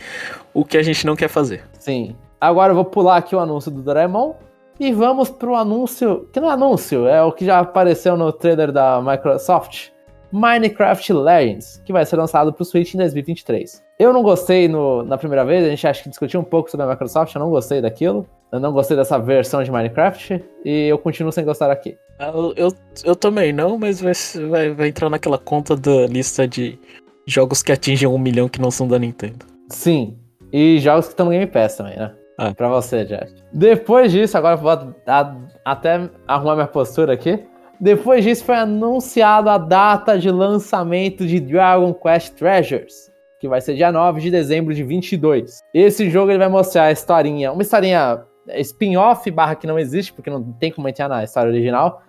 o 0.53 0.63
que 0.63 0.77
a 0.77 0.83
gente 0.83 1.03
não 1.03 1.15
quer 1.15 1.29
fazer. 1.29 1.63
Sim. 1.79 2.15
Agora 2.39 2.73
eu 2.73 2.75
vou 2.75 2.85
pular 2.85 3.17
aqui 3.17 3.35
o 3.35 3.39
anúncio 3.39 3.71
do 3.71 3.81
Doraemon 3.81 4.35
e 4.79 4.91
vamos 4.91 5.29
pro 5.29 5.55
anúncio, 5.55 6.27
que 6.31 6.39
não 6.39 6.49
é 6.49 6.53
anúncio, 6.53 7.07
é 7.07 7.21
o 7.21 7.31
que 7.31 7.45
já 7.45 7.59
apareceu 7.59 8.17
no 8.17 8.31
trailer 8.31 8.71
da 8.71 9.01
Microsoft, 9.01 9.89
Minecraft 10.31 11.13
Legends, 11.13 11.81
que 11.85 11.93
vai 11.93 12.05
ser 12.05 12.15
lançado 12.15 12.51
pro 12.51 12.65
Switch 12.65 12.93
em 12.93 12.97
2023. 12.97 13.83
Eu 13.99 14.11
não 14.11 14.23
gostei 14.23 14.67
no, 14.67 15.03
na 15.03 15.17
primeira 15.17 15.45
vez, 15.45 15.63
a 15.63 15.69
gente 15.69 15.87
acha 15.87 16.01
que 16.01 16.09
discutiu 16.09 16.39
um 16.39 16.43
pouco 16.43 16.71
sobre 16.71 16.85
a 16.85 16.89
Microsoft, 16.89 17.35
eu 17.35 17.39
não 17.39 17.49
gostei 17.49 17.81
daquilo. 17.81 18.27
Eu 18.51 18.59
não 18.59 18.71
gostei 18.71 18.95
dessa 18.95 19.17
versão 19.17 19.63
de 19.63 19.71
Minecraft 19.71 20.43
e 20.63 20.87
eu 20.87 20.99
continuo 20.99 21.31
sem 21.31 21.43
gostar 21.43 21.71
aqui. 21.71 21.97
Ah, 22.19 22.27
eu, 22.27 22.53
eu, 22.55 22.67
eu 23.03 23.15
também 23.15 23.51
não, 23.51 23.79
mas 23.79 23.99
vai, 23.99 24.13
vai, 24.47 24.69
vai 24.69 24.87
entrar 24.89 25.09
naquela 25.09 25.39
conta 25.39 25.75
da 25.75 26.05
lista 26.05 26.47
de 26.47 26.77
jogos 27.25 27.63
que 27.63 27.71
atingem 27.71 28.07
um 28.07 28.19
milhão 28.19 28.47
que 28.47 28.61
não 28.61 28.69
são 28.69 28.87
da 28.87 28.99
Nintendo. 28.99 29.43
Sim, 29.69 30.19
e 30.51 30.77
jogos 30.77 31.07
que 31.07 31.13
estão 31.13 31.25
no 31.25 31.31
Game 31.31 31.47
Pass 31.47 31.77
também, 31.77 31.97
né? 31.97 32.13
Ah. 32.37 32.53
Pra 32.53 32.67
você, 32.67 33.05
Jack. 33.05 33.33
Depois 33.51 34.11
disso, 34.11 34.37
agora 34.37 34.55
vou 34.55 34.71
a, 34.71 35.35
até 35.63 36.09
arrumar 36.27 36.55
minha 36.55 36.67
postura 36.67 37.13
aqui. 37.13 37.45
Depois 37.79 38.23
disso 38.23 38.45
foi 38.45 38.55
anunciado 38.55 39.49
a 39.49 39.57
data 39.57 40.17
de 40.17 40.31
lançamento 40.31 41.25
de 41.27 41.39
Dragon 41.39 41.93
Quest 41.93 42.35
Treasures, 42.35 43.11
que 43.39 43.47
vai 43.47 43.59
ser 43.59 43.75
dia 43.75 43.91
9 43.91 44.21
de 44.21 44.31
dezembro 44.31 44.73
de 44.73 44.83
22. 44.83 45.59
Esse 45.73 46.09
jogo 46.09 46.31
ele 46.31 46.39
vai 46.39 46.47
mostrar 46.47 46.85
a 46.85 46.91
historinha, 46.91 47.51
uma 47.51 47.61
historinha 47.61 48.23
spin-off 48.59 49.29
barra 49.31 49.55
que 49.55 49.67
não 49.67 49.77
existe, 49.77 50.13
porque 50.13 50.29
não 50.29 50.43
tem 50.53 50.71
como 50.71 50.87
entrar 50.87 51.09
na 51.09 51.23
história 51.23 51.51
original, 51.51 52.01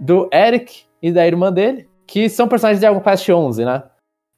do 0.00 0.28
Eric 0.32 0.84
e 1.02 1.12
da 1.12 1.26
irmã 1.26 1.52
dele, 1.52 1.88
que 2.06 2.28
são 2.28 2.48
personagens 2.48 2.80
de 2.80 2.86
Dragon 2.86 3.00
Quest 3.00 3.28
11, 3.28 3.64
né? 3.64 3.82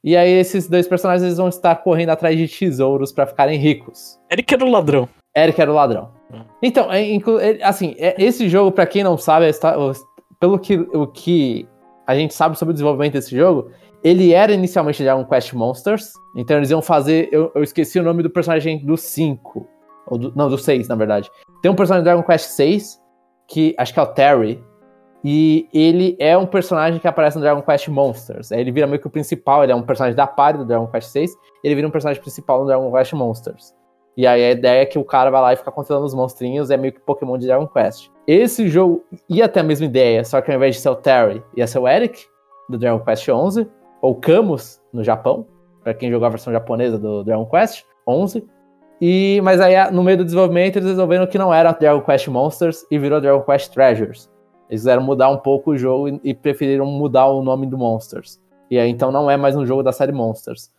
E 0.03 0.17
aí 0.17 0.31
esses 0.31 0.67
dois 0.67 0.87
personagens 0.87 1.23
eles 1.23 1.37
vão 1.37 1.47
estar 1.47 1.75
correndo 1.75 2.09
atrás 2.09 2.35
de 2.35 2.47
tesouros 2.47 3.11
para 3.11 3.27
ficarem 3.27 3.57
ricos. 3.59 4.19
Eric 4.31 4.53
era 4.53 4.65
o 4.65 4.69
ladrão. 4.69 5.07
Eric 5.35 5.59
era 5.59 5.71
o 5.71 5.75
ladrão. 5.75 6.09
Hum. 6.33 6.41
Então, 6.61 6.91
é, 6.91 7.03
é, 7.11 7.63
assim, 7.63 7.95
é, 7.97 8.15
esse 8.21 8.47
jogo, 8.49 8.71
para 8.71 8.85
quem 8.85 9.03
não 9.03 9.17
sabe, 9.17 9.49
pelo 10.39 10.59
que, 10.59 10.75
o 10.77 11.07
que 11.07 11.67
a 12.05 12.15
gente 12.15 12.33
sabe 12.33 12.57
sobre 12.57 12.71
o 12.71 12.73
desenvolvimento 12.73 13.13
desse 13.13 13.35
jogo, 13.35 13.71
ele 14.03 14.33
era 14.33 14.51
inicialmente 14.51 15.03
Dragon 15.03 15.23
Quest 15.25 15.53
Monsters. 15.53 16.13
Então 16.35 16.57
eles 16.57 16.69
iam 16.69 16.81
fazer. 16.81 17.29
Eu, 17.31 17.51
eu 17.53 17.63
esqueci 17.63 17.99
o 17.99 18.03
nome 18.03 18.23
do 18.23 18.29
personagem 18.29 18.83
do 18.85 18.97
5. 18.97 19.67
Do, 20.11 20.33
não, 20.35 20.49
do 20.49 20.57
6, 20.57 20.87
na 20.87 20.95
verdade. 20.95 21.29
Tem 21.61 21.71
um 21.71 21.75
personagem 21.75 22.03
do 22.03 22.05
Dragon 22.05 22.23
Quest 22.23 22.47
6, 22.47 22.99
que 23.47 23.75
acho 23.77 23.93
que 23.93 23.99
é 23.99 24.03
o 24.03 24.07
Terry. 24.07 24.63
E 25.23 25.69
ele 25.71 26.17
é 26.19 26.35
um 26.35 26.47
personagem 26.47 26.99
que 26.99 27.07
aparece 27.07 27.37
no 27.37 27.43
Dragon 27.43 27.61
Quest 27.61 27.87
Monsters. 27.89 28.49
Ele 28.51 28.71
vira 28.71 28.87
meio 28.87 28.99
que 28.99 29.05
o 29.05 29.09
principal, 29.09 29.63
ele 29.63 29.71
é 29.71 29.75
um 29.75 29.83
personagem 29.83 30.15
da 30.15 30.25
party 30.25 30.57
do 30.57 30.65
Dragon 30.65 30.87
Quest 30.87 31.09
6. 31.09 31.31
Ele 31.63 31.75
vira 31.75 31.87
um 31.87 31.91
personagem 31.91 32.19
principal 32.19 32.61
no 32.61 32.65
Dragon 32.65 32.91
Quest 32.91 33.13
Monsters. 33.13 33.75
E 34.21 34.27
aí 34.27 34.45
a 34.45 34.51
ideia 34.51 34.81
é 34.83 34.85
que 34.85 34.99
o 34.99 35.03
cara 35.03 35.31
vai 35.31 35.41
lá 35.41 35.53
e 35.53 35.55
fica 35.55 35.71
controlando 35.71 36.05
os 36.05 36.13
monstrinhos, 36.13 36.69
é 36.69 36.77
meio 36.77 36.93
que 36.93 36.99
Pokémon 36.99 37.39
de 37.39 37.47
Dragon 37.47 37.65
Quest. 37.65 38.11
Esse 38.27 38.67
jogo 38.67 39.03
ia 39.27 39.49
ter 39.49 39.61
a 39.61 39.63
mesma 39.63 39.87
ideia, 39.87 40.23
só 40.23 40.39
que 40.41 40.51
ao 40.51 40.57
invés 40.57 40.75
de 40.75 40.81
ser 40.81 40.89
o 40.89 40.95
Terry, 40.95 41.41
ia 41.57 41.65
ser 41.65 41.79
o 41.79 41.87
Eric, 41.87 42.27
do 42.69 42.77
Dragon 42.77 43.03
Quest 43.03 43.27
11. 43.27 43.67
ou 43.99 44.13
Camus, 44.13 44.79
no 44.93 45.03
Japão, 45.03 45.47
para 45.83 45.95
quem 45.95 46.11
jogou 46.11 46.27
a 46.27 46.29
versão 46.29 46.53
japonesa 46.53 46.99
do 46.99 47.23
Dragon 47.23 47.47
Quest 47.47 47.83
11. 48.07 48.47
E, 49.01 49.41
mas 49.43 49.59
aí, 49.59 49.73
no 49.91 50.03
meio 50.03 50.19
do 50.19 50.23
desenvolvimento, 50.23 50.75
eles 50.75 50.89
resolveram 50.89 51.25
que 51.25 51.39
não 51.39 51.51
era 51.51 51.71
Dragon 51.71 52.01
Quest 52.01 52.27
Monsters 52.27 52.85
e 52.91 52.99
virou 52.99 53.19
Dragon 53.19 53.41
Quest 53.41 53.73
Treasures. 53.73 54.29
Eles 54.69 54.81
quiseram 54.81 55.01
mudar 55.01 55.29
um 55.29 55.37
pouco 55.37 55.71
o 55.71 55.77
jogo 55.79 56.07
e, 56.07 56.21
e 56.25 56.33
preferiram 56.35 56.85
mudar 56.85 57.25
o 57.25 57.41
nome 57.41 57.65
do 57.65 57.75
Monsters. 57.75 58.39
E 58.69 58.77
aí, 58.77 58.87
então, 58.87 59.11
não 59.11 59.31
é 59.31 59.35
mais 59.35 59.55
um 59.55 59.65
jogo 59.65 59.81
da 59.81 59.91
série 59.91 60.11
Monsters. 60.11 60.69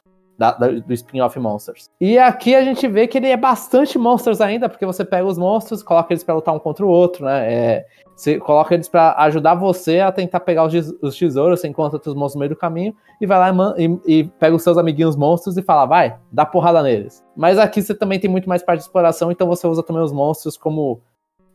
Da, 0.42 0.50
da, 0.50 0.66
do 0.66 0.92
spin-off 0.92 1.38
Monsters. 1.38 1.88
E 2.00 2.18
aqui 2.18 2.52
a 2.56 2.64
gente 2.64 2.88
vê 2.88 3.06
que 3.06 3.16
ele 3.16 3.28
é 3.28 3.36
bastante 3.36 3.96
Monsters 3.96 4.40
ainda, 4.40 4.68
porque 4.68 4.84
você 4.84 5.04
pega 5.04 5.24
os 5.24 5.38
monstros, 5.38 5.84
coloca 5.84 6.12
eles 6.12 6.24
pra 6.24 6.34
lutar 6.34 6.52
um 6.52 6.58
contra 6.58 6.84
o 6.84 6.88
outro, 6.88 7.24
né? 7.24 7.52
É, 7.52 7.86
você 8.16 8.40
coloca 8.40 8.74
eles 8.74 8.88
para 8.88 9.14
ajudar 9.18 9.54
você 9.54 10.00
a 10.00 10.10
tentar 10.10 10.40
pegar 10.40 10.64
os, 10.64 10.74
os 11.00 11.16
tesouros, 11.16 11.60
você 11.60 11.68
encontra 11.68 11.94
outros 11.94 12.16
monstros 12.16 12.34
no 12.34 12.40
meio 12.40 12.50
do 12.50 12.56
caminho, 12.56 12.92
e 13.20 13.26
vai 13.26 13.38
lá 13.38 13.74
e, 13.78 14.00
e, 14.04 14.24
pega 14.24 14.56
os 14.56 14.64
seus 14.64 14.76
amiguinhos 14.76 15.14
monstros 15.14 15.56
e 15.56 15.62
fala, 15.62 15.86
vai, 15.86 16.16
dá 16.32 16.44
porrada 16.44 16.82
neles. 16.82 17.24
Mas 17.36 17.56
aqui 17.56 17.80
você 17.80 17.94
também 17.94 18.18
tem 18.18 18.28
muito 18.28 18.48
mais 18.48 18.64
parte 18.64 18.80
de 18.80 18.86
exploração, 18.86 19.30
então 19.30 19.46
você 19.46 19.64
usa 19.68 19.80
também 19.80 20.02
os 20.02 20.10
monstros 20.10 20.56
como 20.56 21.00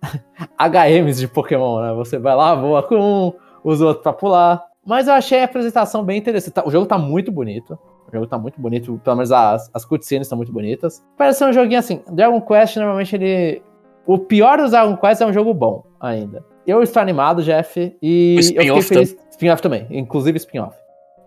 HMs 0.57 1.19
de 1.19 1.27
Pokémon, 1.27 1.81
né? 1.81 1.93
Você 1.95 2.17
vai 2.17 2.38
lá, 2.38 2.55
voa 2.55 2.81
com 2.83 2.95
um, 2.95 3.33
usa 3.65 3.83
o 3.83 3.88
outro 3.89 4.03
pra 4.03 4.13
pular. 4.13 4.63
Mas 4.85 5.09
eu 5.09 5.13
achei 5.13 5.41
a 5.41 5.43
apresentação 5.43 6.05
bem 6.05 6.17
interessante. 6.17 6.61
O 6.65 6.71
jogo 6.71 6.85
tá 6.85 6.97
muito 6.97 7.33
bonito. 7.33 7.77
O 8.08 8.12
jogo 8.12 8.28
tá 8.28 8.38
muito 8.38 8.60
bonito, 8.60 8.99
pelo 9.03 9.16
menos 9.18 9.32
as, 9.32 9.70
as 9.74 9.84
cutscenes 9.84 10.28
estão 10.28 10.38
muito 10.38 10.51
bonitas. 10.51 11.03
Parece 11.18 11.39
ser 11.39 11.45
um 11.45 11.53
joguinho 11.53 11.80
assim. 11.80 12.01
Dragon 12.10 12.39
Quest, 12.41 12.78
normalmente, 12.78 13.16
ele. 13.16 13.62
O 14.05 14.18
pior 14.18 14.58
dos 14.58 14.72
Dragon 14.72 14.95
Quest 14.95 15.22
é 15.22 15.26
um 15.26 15.34
jogo 15.34 15.53
bom 15.53 15.84
ainda. 15.99 16.43
Eu 16.66 16.82
estou 16.82 17.01
animado, 17.01 17.43
Jeff, 17.43 17.95
e 18.01 18.36
eu 18.38 18.43
fiquei 18.43 18.82
feliz. 18.82 19.18
Spin-off 19.32 19.62
também, 19.62 19.88
inclusive 19.89 20.38
spin-off. 20.38 20.76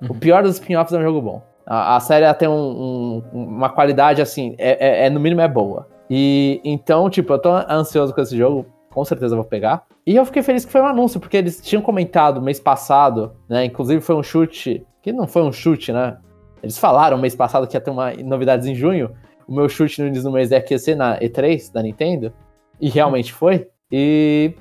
Uhum. 0.03 0.09
O 0.11 0.15
pior 0.15 0.43
dos 0.43 0.55
spin-offs 0.55 0.93
é 0.93 0.99
um 0.99 1.03
jogo 1.03 1.21
bom. 1.23 1.43
A, 1.65 1.97
a 1.97 2.01
série 2.01 2.33
tem 2.35 2.49
um, 2.49 2.53
um, 2.53 3.23
uma 3.33 3.69
qualidade 3.69 4.21
assim, 4.21 4.55
é, 4.59 5.05
é, 5.05 5.07
é, 5.07 5.11
no 5.11 5.21
mínimo 5.21 5.41
é 5.41 5.49
boa. 5.49 5.87
E 6.11 6.61
então, 6.65 7.09
tipo, 7.09 7.33
eu 7.33 7.39
tô 7.39 7.51
ansioso 7.51 8.13
com 8.13 8.21
esse 8.21 8.37
jogo, 8.37 8.67
com 8.91 9.05
certeza 9.05 9.37
vou 9.37 9.45
pegar. 9.45 9.85
E 10.05 10.17
eu 10.17 10.25
fiquei 10.25 10.43
feliz 10.43 10.65
que 10.65 10.73
foi 10.73 10.81
um 10.81 10.87
anúncio, 10.87 11.21
porque 11.21 11.37
eles 11.37 11.61
tinham 11.61 11.81
comentado 11.81 12.43
mês 12.43 12.59
passado, 12.59 13.33
né? 13.49 13.65
Inclusive 13.65 14.01
foi 14.01 14.17
um 14.17 14.23
chute, 14.23 14.85
que 15.01 15.13
não 15.13 15.29
foi 15.29 15.43
um 15.43 15.53
chute, 15.53 15.93
né? 15.93 16.19
Eles 16.63 16.79
falaram 16.79 17.19
mês 17.19 17.35
passado 17.35 17.67
que 17.67 17.77
ia 17.77 17.81
ter 17.81 17.91
uma 17.91 18.13
novidades 18.13 18.67
em 18.67 18.75
junho. 18.75 19.11
O 19.47 19.55
meu 19.55 19.69
chute 19.69 20.01
no 20.01 20.09
início 20.09 20.25
do 20.25 20.33
mês 20.33 20.53
é 20.53 20.61
que 20.61 20.75
ia 20.75 20.79
ser 20.79 20.95
na 20.95 21.19
E3 21.19 21.73
da 21.73 21.83
Nintendo. 21.83 22.33
E 22.81 22.89
realmente 22.89 23.33
foi. 23.33 23.69
E 23.91 24.55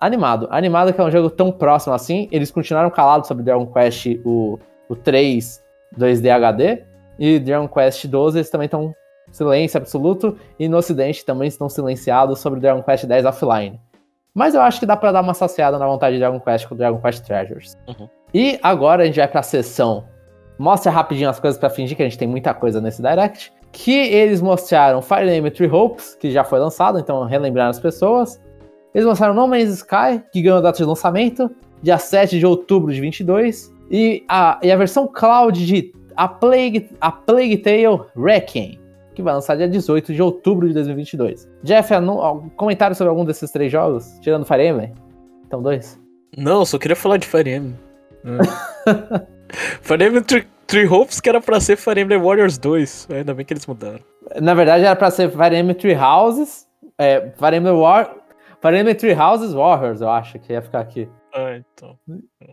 animado. 0.00 0.48
Animado 0.50 0.92
que 0.92 1.00
é 1.00 1.04
um 1.04 1.10
jogo 1.10 1.30
tão 1.30 1.50
próximo 1.50 1.94
assim. 1.94 2.28
Eles 2.30 2.50
continuaram 2.50 2.90
calados 2.90 3.28
sobre 3.28 3.42
Dragon 3.42 3.66
Quest 3.66 4.06
o, 4.24 4.58
o 4.88 4.96
3 4.96 5.62
2D 5.98 6.30
HD. 6.30 6.82
E 7.18 7.38
Dragon 7.38 7.68
Quest 7.68 8.06
12 8.06 8.38
eles 8.38 8.50
também 8.50 8.66
estão 8.66 8.94
silêncio 9.30 9.78
absoluto. 9.78 10.36
E 10.58 10.68
no 10.68 10.76
ocidente 10.76 11.24
também 11.24 11.48
estão 11.48 11.68
silenciados 11.68 12.40
sobre 12.40 12.60
Dragon 12.60 12.82
Quest 12.82 13.06
10 13.06 13.24
offline. 13.24 13.80
Mas 14.34 14.54
eu 14.54 14.60
acho 14.62 14.78
que 14.78 14.86
dá 14.86 14.96
para 14.96 15.12
dar 15.12 15.22
uma 15.22 15.34
saciada 15.34 15.78
na 15.78 15.86
vontade 15.86 16.14
de 16.14 16.20
Dragon 16.20 16.40
Quest 16.40 16.68
com 16.68 16.76
Dragon 16.76 17.00
Quest 17.00 17.24
Treasures. 17.24 17.76
Uhum. 17.88 18.08
E 18.32 18.58
agora 18.62 19.02
a 19.02 19.06
gente 19.06 19.16
vai 19.16 19.26
pra 19.26 19.42
sessão 19.42 20.04
mostra 20.60 20.92
rapidinho 20.92 21.30
as 21.30 21.40
coisas 21.40 21.58
para 21.58 21.70
fingir 21.70 21.96
que 21.96 22.02
a 22.02 22.06
gente 22.06 22.18
tem 22.18 22.28
muita 22.28 22.52
coisa 22.52 22.82
nesse 22.82 23.00
Direct. 23.00 23.50
Que 23.72 23.92
eles 23.92 24.42
mostraram 24.42 25.00
Fire 25.00 25.22
Emblem 25.22 25.50
Three 25.50 25.70
Hopes, 25.70 26.14
que 26.16 26.30
já 26.30 26.44
foi 26.44 26.58
lançado, 26.58 26.98
então 26.98 27.24
relembraram 27.24 27.70
as 27.70 27.80
pessoas. 27.80 28.38
Eles 28.94 29.06
mostraram 29.06 29.32
No 29.32 29.48
Man's 29.48 29.78
Sky, 29.78 30.22
que 30.30 30.42
ganhou 30.42 30.60
data 30.60 30.76
de 30.76 30.84
lançamento, 30.84 31.50
dia 31.82 31.96
7 31.96 32.38
de 32.38 32.44
outubro 32.44 32.92
de 32.92 33.00
22. 33.00 33.72
E 33.90 34.22
a, 34.28 34.60
e 34.62 34.70
a 34.70 34.76
versão 34.76 35.06
cloud 35.06 35.64
de 35.64 35.92
A 36.14 36.28
Plague, 36.28 36.90
a 37.00 37.10
Plague 37.10 37.56
Tale 37.56 38.02
Requiem, 38.14 38.78
que 39.14 39.22
vai 39.22 39.32
lançar 39.32 39.56
dia 39.56 39.68
18 39.68 40.12
de 40.12 40.20
outubro 40.20 40.68
de 40.68 40.74
2022. 40.74 41.48
Jeff, 41.62 41.94
algum 41.94 42.50
comentário 42.50 42.94
sobre 42.94 43.08
algum 43.08 43.24
desses 43.24 43.50
três 43.50 43.72
jogos, 43.72 44.18
tirando 44.20 44.44
Fire 44.44 44.66
Emblem? 44.66 44.92
Então, 45.46 45.62
dois. 45.62 45.98
Não, 46.36 46.66
só 46.66 46.76
queria 46.76 46.96
falar 46.96 47.16
de 47.16 47.26
Fire 47.26 47.50
Emblem. 47.50 47.78
Fire 49.52 50.04
Emblem 50.04 50.22
Three, 50.22 50.46
Three 50.66 50.86
Hopes 50.86 51.20
que 51.20 51.28
era 51.28 51.40
pra 51.40 51.60
ser 51.60 51.76
Fire 51.76 52.00
Emblem 52.00 52.20
Warriors 52.20 52.58
2. 52.58 53.08
Ainda 53.12 53.34
bem 53.34 53.44
que 53.44 53.52
eles 53.52 53.66
mudaram. 53.66 54.00
Na 54.40 54.54
verdade 54.54 54.84
era 54.84 54.96
pra 54.96 55.10
ser 55.10 55.30
Fire 55.30 55.56
Emblem 55.56 55.74
Three 55.74 55.96
Houses. 55.96 56.66
É, 56.98 57.32
Fire 57.36 57.56
Emblem 57.56 57.74
War... 57.74 58.14
Fire 58.60 58.76
Emblem 58.76 58.94
Three 58.94 59.14
Houses 59.14 59.54
Warriors, 59.54 60.02
eu 60.02 60.10
acho 60.10 60.38
que 60.38 60.52
ia 60.52 60.60
ficar 60.60 60.80
aqui. 60.80 61.08
Ah, 61.34 61.56
então. 61.56 61.96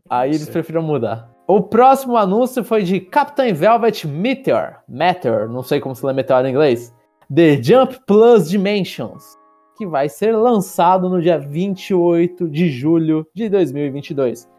Aí 0.09 0.29
eles 0.29 0.47
preferiram 0.47 0.81
mudar. 0.81 1.29
O 1.47 1.61
próximo 1.61 2.15
anúncio 2.17 2.63
foi 2.63 2.83
de 2.83 2.99
Captain 2.99 3.53
Velvet 3.53 4.05
Meteor. 4.07 4.77
Meteor, 4.87 5.49
não 5.49 5.63
sei 5.63 5.79
como 5.79 5.95
se 5.95 6.05
lê 6.05 6.13
Meteor 6.13 6.45
em 6.45 6.49
inglês. 6.51 6.93
The 7.33 7.61
Jump 7.61 7.99
Plus 8.05 8.49
Dimensions. 8.49 9.23
Que 9.77 9.85
vai 9.85 10.09
ser 10.09 10.35
lançado 10.35 11.09
no 11.09 11.21
dia 11.21 11.37
28 11.37 12.49
de 12.49 12.69
julho 12.69 13.27
de 13.33 13.47
2022. 13.49 14.49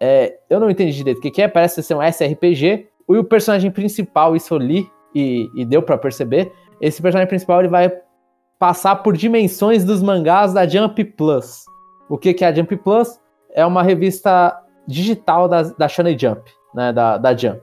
É, 0.00 0.38
eu 0.48 0.58
não 0.58 0.70
entendi 0.70 0.96
direito 0.96 1.18
o 1.18 1.20
que, 1.20 1.42
é, 1.42 1.46
parece 1.46 1.82
ser 1.82 1.94
um 1.94 2.02
SRPG. 2.02 2.88
E 3.08 3.16
o 3.16 3.24
personagem 3.24 3.70
principal, 3.70 4.34
isso 4.34 4.54
eu 4.54 4.58
li 4.58 4.90
e, 5.14 5.50
e 5.54 5.64
deu 5.64 5.82
para 5.82 5.98
perceber. 5.98 6.50
Esse 6.80 7.02
personagem 7.02 7.28
principal 7.28 7.60
ele 7.60 7.68
vai 7.68 7.92
passar 8.58 8.96
por 8.96 9.16
dimensões 9.16 9.84
dos 9.84 10.02
mangás 10.02 10.52
da 10.52 10.66
Jump 10.66 11.04
Plus. 11.04 11.64
O 12.08 12.16
que, 12.16 12.32
que 12.32 12.44
é 12.44 12.48
a 12.48 12.54
Jump 12.54 12.76
Plus? 12.76 13.20
É 13.52 13.64
uma 13.66 13.82
revista 13.82 14.56
digital 14.86 15.48
da, 15.48 15.62
da 15.62 15.88
Shonen 15.88 16.18
Jump, 16.18 16.42
né, 16.74 16.92
da, 16.92 17.18
da 17.18 17.36
Jump. 17.36 17.60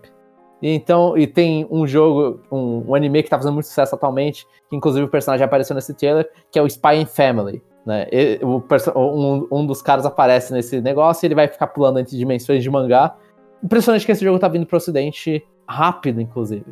E 0.62 0.70
então, 0.70 1.18
e 1.18 1.28
tem 1.28 1.68
um 1.70 1.86
jogo, 1.86 2.42
um, 2.52 2.90
um, 2.90 2.96
anime 2.96 3.22
que 3.22 3.30
tá 3.30 3.38
fazendo 3.38 3.54
muito 3.54 3.68
sucesso 3.68 3.94
atualmente, 3.94 4.46
que 4.70 4.76
inclusive 4.76 5.06
o 5.06 5.10
personagem 5.10 5.46
apareceu 5.46 5.76
nesse 5.76 5.94
trailer, 5.94 6.30
que 6.52 6.58
é 6.58 6.62
o 6.62 6.68
Spy 6.68 6.96
and 6.96 7.06
Family. 7.06 7.62
Né? 7.88 8.06
O, 8.42 8.62
um, 9.00 9.48
um, 9.50 9.66
dos 9.66 9.82
caras 9.82 10.06
aparece 10.06 10.52
nesse 10.52 10.82
negócio 10.82 11.24
e 11.24 11.28
ele 11.28 11.36
vai 11.36 11.48
ficar 11.48 11.68
pulando 11.68 12.00
entre 12.00 12.18
dimensões 12.18 12.62
de 12.62 12.70
mangá. 12.70 13.16
Impressionante 13.64 14.06
que 14.06 14.12
esse 14.12 14.26
jogo 14.26 14.38
tá 14.38 14.50
vindo 14.50 14.66
pro 14.66 14.76
ocidente 14.76 15.42
rápido, 15.66 16.20
inclusive. 16.20 16.66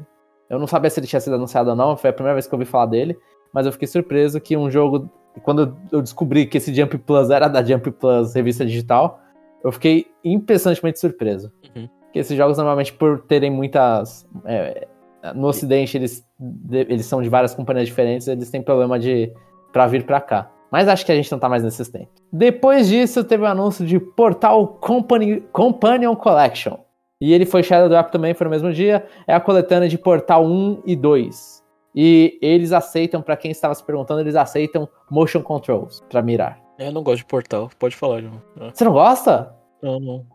Eu 0.49 0.59
não 0.59 0.67
sabia 0.67 0.89
se 0.89 0.99
ele 0.99 1.07
tinha 1.07 1.21
sido 1.21 1.35
anunciado 1.37 1.69
ou 1.69 1.75
não, 1.75 1.95
foi 1.95 2.09
a 2.09 2.13
primeira 2.13 2.35
vez 2.35 2.45
que 2.45 2.53
eu 2.53 2.59
ouvi 2.59 2.69
falar 2.69 2.87
dele, 2.87 3.17
mas 3.53 3.65
eu 3.65 3.71
fiquei 3.71 3.87
surpreso 3.87 4.41
que 4.41 4.57
um 4.57 4.69
jogo. 4.69 5.09
Quando 5.41 5.77
eu 5.89 6.01
descobri 6.01 6.45
que 6.47 6.57
esse 6.57 6.75
Jump 6.75 6.97
Plus 6.97 7.29
era 7.29 7.47
da 7.47 7.63
Jump 7.63 7.91
Plus 7.91 8.33
revista 8.33 8.65
digital, 8.65 9.21
eu 9.63 9.71
fiquei 9.71 10.07
impressionantemente 10.21 10.99
surpreso. 10.99 11.49
Uhum. 11.73 11.87
Porque 12.03 12.19
esses 12.19 12.35
jogos, 12.35 12.57
normalmente, 12.57 12.91
por 12.91 13.21
terem 13.21 13.49
muitas. 13.49 14.27
É, 14.43 14.85
no 15.33 15.47
ocidente, 15.47 15.97
eles, 15.97 16.27
eles 16.69 17.05
são 17.05 17.21
de 17.21 17.29
várias 17.29 17.55
companhias 17.55 17.87
diferentes, 17.87 18.27
eles 18.27 18.49
têm 18.49 18.61
problema 18.61 18.99
de. 18.99 19.31
pra 19.71 19.87
vir 19.87 20.05
pra 20.05 20.19
cá. 20.19 20.51
Mas 20.71 20.87
acho 20.87 21.05
que 21.05 21.11
a 21.11 21.15
gente 21.15 21.31
não 21.31 21.39
tá 21.39 21.47
mais 21.47 21.63
nesses 21.63 21.87
tempos. 21.87 22.13
Depois 22.31 22.87
disso, 22.87 23.23
teve 23.23 23.43
o 23.43 23.45
um 23.45 23.49
anúncio 23.49 23.85
de 23.85 23.99
Portal 23.99 24.67
Company, 24.67 25.41
Companion 25.51 26.15
Collection. 26.15 26.77
E 27.21 27.33
ele 27.33 27.45
foi 27.45 27.63
Shadow 27.63 27.87
Drop 27.87 28.11
também, 28.11 28.33
foi 28.33 28.45
no 28.45 28.51
mesmo 28.51 28.73
dia. 28.73 29.05
É 29.25 29.33
a 29.33 29.39
coletânea 29.39 29.87
de 29.87 29.97
Portal 29.97 30.45
1 30.45 30.81
e 30.85 30.95
2. 30.95 31.63
E 31.95 32.37
eles 32.41 32.73
aceitam, 32.73 33.21
para 33.21 33.37
quem 33.37 33.51
estava 33.51 33.73
se 33.73 33.83
perguntando, 33.83 34.19
eles 34.19 34.35
aceitam 34.35 34.87
motion 35.09 35.41
controls 35.41 36.03
para 36.09 36.21
mirar. 36.21 36.59
Eu 36.77 36.91
não 36.91 37.01
gosto 37.01 37.19
de 37.19 37.25
Portal, 37.25 37.69
pode 37.79 37.95
falar, 37.95 38.21
João. 38.21 38.41
É. 38.59 38.71
Você 38.73 38.83
não 38.83 38.91
gosta? 38.91 39.55
Não, 39.81 39.99
não. 39.99 40.25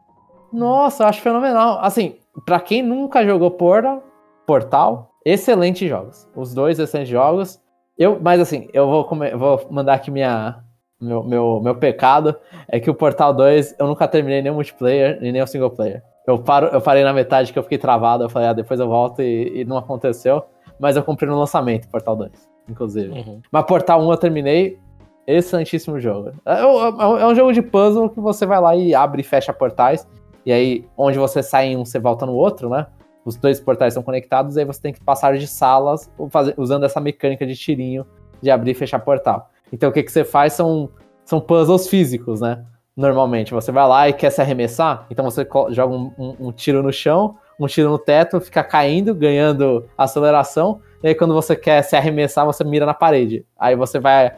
Nossa, 0.51 1.03
eu 1.03 1.09
acho 1.09 1.20
fenomenal. 1.20 1.78
Assim, 1.83 2.16
para 2.47 2.59
quem 2.61 2.83
nunca 2.83 3.24
jogou 3.24 3.51
Portal, 3.51 4.03
Portal, 4.47 5.11
excelentes 5.24 5.89
jogos. 5.89 6.26
Os 6.35 6.55
dois 6.55 6.78
excelentes 6.78 7.11
jogos. 7.11 7.61
Eu, 8.01 8.18
mas 8.18 8.40
assim, 8.40 8.66
eu 8.72 8.88
vou, 8.88 9.05
comer, 9.05 9.36
vou 9.36 9.61
mandar 9.70 9.92
aqui 9.92 10.11
minha, 10.11 10.64
meu, 10.98 11.22
meu, 11.22 11.61
meu 11.62 11.74
pecado. 11.74 12.34
É 12.66 12.80
que 12.80 12.88
o 12.88 12.94
Portal 12.94 13.34
2 13.34 13.76
eu 13.78 13.86
nunca 13.86 14.09
terminei 14.09 14.40
nem 14.40 14.51
o 14.51 14.55
multiplayer, 14.55 15.20
nem 15.20 15.42
o 15.42 15.46
single 15.46 15.68
player. 15.68 16.03
Eu, 16.26 16.38
paro, 16.38 16.68
eu 16.68 16.80
parei 16.80 17.05
na 17.05 17.12
metade 17.12 17.53
que 17.53 17.59
eu 17.59 17.62
fiquei 17.62 17.76
travado. 17.76 18.24
Eu 18.24 18.30
falei, 18.30 18.48
ah, 18.48 18.53
depois 18.55 18.80
eu 18.80 18.88
volto 18.88 19.20
e, 19.20 19.61
e 19.61 19.64
não 19.66 19.76
aconteceu. 19.76 20.42
Mas 20.78 20.96
eu 20.96 21.03
comprei 21.03 21.28
no 21.28 21.38
lançamento, 21.38 21.90
Portal 21.90 22.16
2, 22.16 22.30
inclusive. 22.70 23.11
Uhum. 23.12 23.42
Mas 23.53 23.66
Portal 23.66 24.01
1 24.01 24.11
eu 24.11 24.16
terminei. 24.16 24.78
Excelentíssimo 25.26 26.01
jogo. 26.01 26.32
É, 26.46 26.55
é, 26.55 26.62
é, 26.62 27.22
é, 27.22 27.26
um 27.26 27.34
jogo 27.34 27.53
de 27.53 27.61
puzzle 27.61 28.09
que 28.09 28.18
você 28.18 28.46
vai 28.46 28.61
lá 28.61 28.74
e 28.74 28.94
abre 28.94 29.20
e 29.20 29.24
fecha 29.24 29.53
portais. 29.53 30.09
E 30.46 30.51
aí, 30.51 30.86
onde 30.96 31.18
você 31.18 31.42
sai 31.42 31.66
em 31.66 31.76
um, 31.76 31.84
você 31.84 31.98
volta 31.98 32.24
no 32.24 32.32
outro, 32.32 32.70
né? 32.70 32.86
Os 33.25 33.37
dois 33.37 33.61
portais 33.61 33.95
são 33.95 34.03
conectados, 34.03 34.57
aí 34.57 34.64
você 34.64 34.81
tem 34.81 34.93
que 34.93 35.01
passar 35.01 35.37
de 35.37 35.47
salas 35.47 36.11
usando 36.57 36.85
essa 36.85 37.01
mecânica 37.01 37.47
de 37.47 37.55
tirinho 37.55 38.07
de 38.41 38.51
abrir 38.51 38.71
e 38.71 38.75
fechar 38.75 38.99
portal. 39.01 39.51
Então 39.73 39.91
o 39.91 39.93
que, 39.93 40.03
que 40.03 40.11
você 40.11 40.25
faz 40.25 40.55
são, 40.55 40.91
são 41.25 41.41
puzzles 41.41 41.89
físicos, 41.89 42.41
né? 42.41 42.64
Normalmente, 42.97 43.55
você 43.55 43.71
vai 43.71 43.87
lá 43.87 44.09
e 44.09 44.12
quer 44.12 44.31
se 44.31 44.41
arremessar, 44.41 45.07
então 45.11 45.25
você 45.25 45.47
joga 45.71 45.95
um, 45.95 46.12
um, 46.18 46.37
um 46.49 46.53
tiro 46.53 46.83
no 46.83 46.93
chão, 46.93 47.37
um 47.59 47.66
tiro 47.66 47.89
no 47.89 47.99
teto, 47.99 48.41
fica 48.41 48.64
caindo, 48.64 49.14
ganhando 49.14 49.87
aceleração, 49.97 50.81
e 51.03 51.09
aí 51.09 51.14
quando 51.14 51.33
você 51.33 51.55
quer 51.55 51.83
se 51.83 51.97
arremessar, 51.97 52.45
você 52.45 52.64
mira 52.64 52.85
na 52.85 52.95
parede. 52.95 53.47
Aí 53.59 53.77
você 53.77 53.99
vai. 53.99 54.35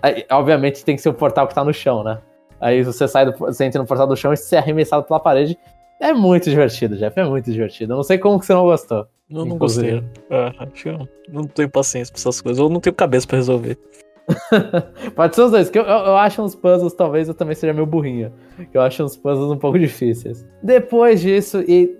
Aí, 0.00 0.24
obviamente 0.30 0.84
tem 0.84 0.94
que 0.94 1.02
ser 1.02 1.08
o 1.08 1.14
portal 1.14 1.48
que 1.48 1.54
tá 1.54 1.64
no 1.64 1.74
chão, 1.74 2.04
né? 2.04 2.18
Aí 2.60 2.82
você 2.82 3.06
sai 3.06 3.26
do, 3.26 3.32
você 3.36 3.64
entra 3.64 3.80
no 3.80 3.88
portal 3.88 4.06
do 4.06 4.16
chão 4.16 4.32
e 4.32 4.36
se 4.36 4.54
é 4.54 4.58
arremessado 4.58 5.04
pela 5.04 5.20
parede 5.20 5.58
É 6.00 6.12
muito 6.12 6.50
divertido, 6.50 6.96
Jeff, 6.96 7.18
é 7.18 7.24
muito 7.24 7.50
divertido. 7.50 7.92
Eu 7.92 7.96
não 7.96 8.02
sei 8.02 8.18
como 8.18 8.38
que 8.38 8.46
você 8.46 8.52
não 8.52 8.64
gostou. 8.64 9.06
Eu 9.30 9.44
não 9.44 9.58
gostei. 9.58 10.02
É, 10.30 10.52
acho 10.58 10.82
que 10.82 10.88
eu 10.88 11.08
não 11.32 11.44
tenho 11.44 11.68
paciência 11.68 12.12
pra 12.12 12.20
essas 12.20 12.40
coisas, 12.40 12.60
ou 12.60 12.68
não 12.68 12.80
tenho 12.80 12.94
cabeça 12.94 13.26
pra 13.26 13.36
resolver. 13.36 13.78
Pode 15.14 15.34
ser 15.34 15.42
os 15.42 15.50
dois, 15.50 15.70
que 15.70 15.78
eu, 15.78 15.84
eu, 15.84 15.98
eu, 16.06 16.16
acho 16.16 16.42
uns 16.42 16.54
puzzles, 16.54 16.92
talvez 16.94 17.28
eu 17.28 17.34
também 17.34 17.54
seja 17.54 17.72
meio 17.72 17.86
burrinho. 17.86 18.32
Eu 18.72 18.82
acho 18.82 19.02
uns 19.02 19.16
puzzles 19.16 19.50
um 19.50 19.56
pouco 19.56 19.78
difíceis. 19.78 20.46
Depois 20.62 21.20
disso, 21.20 21.62
e, 21.66 21.96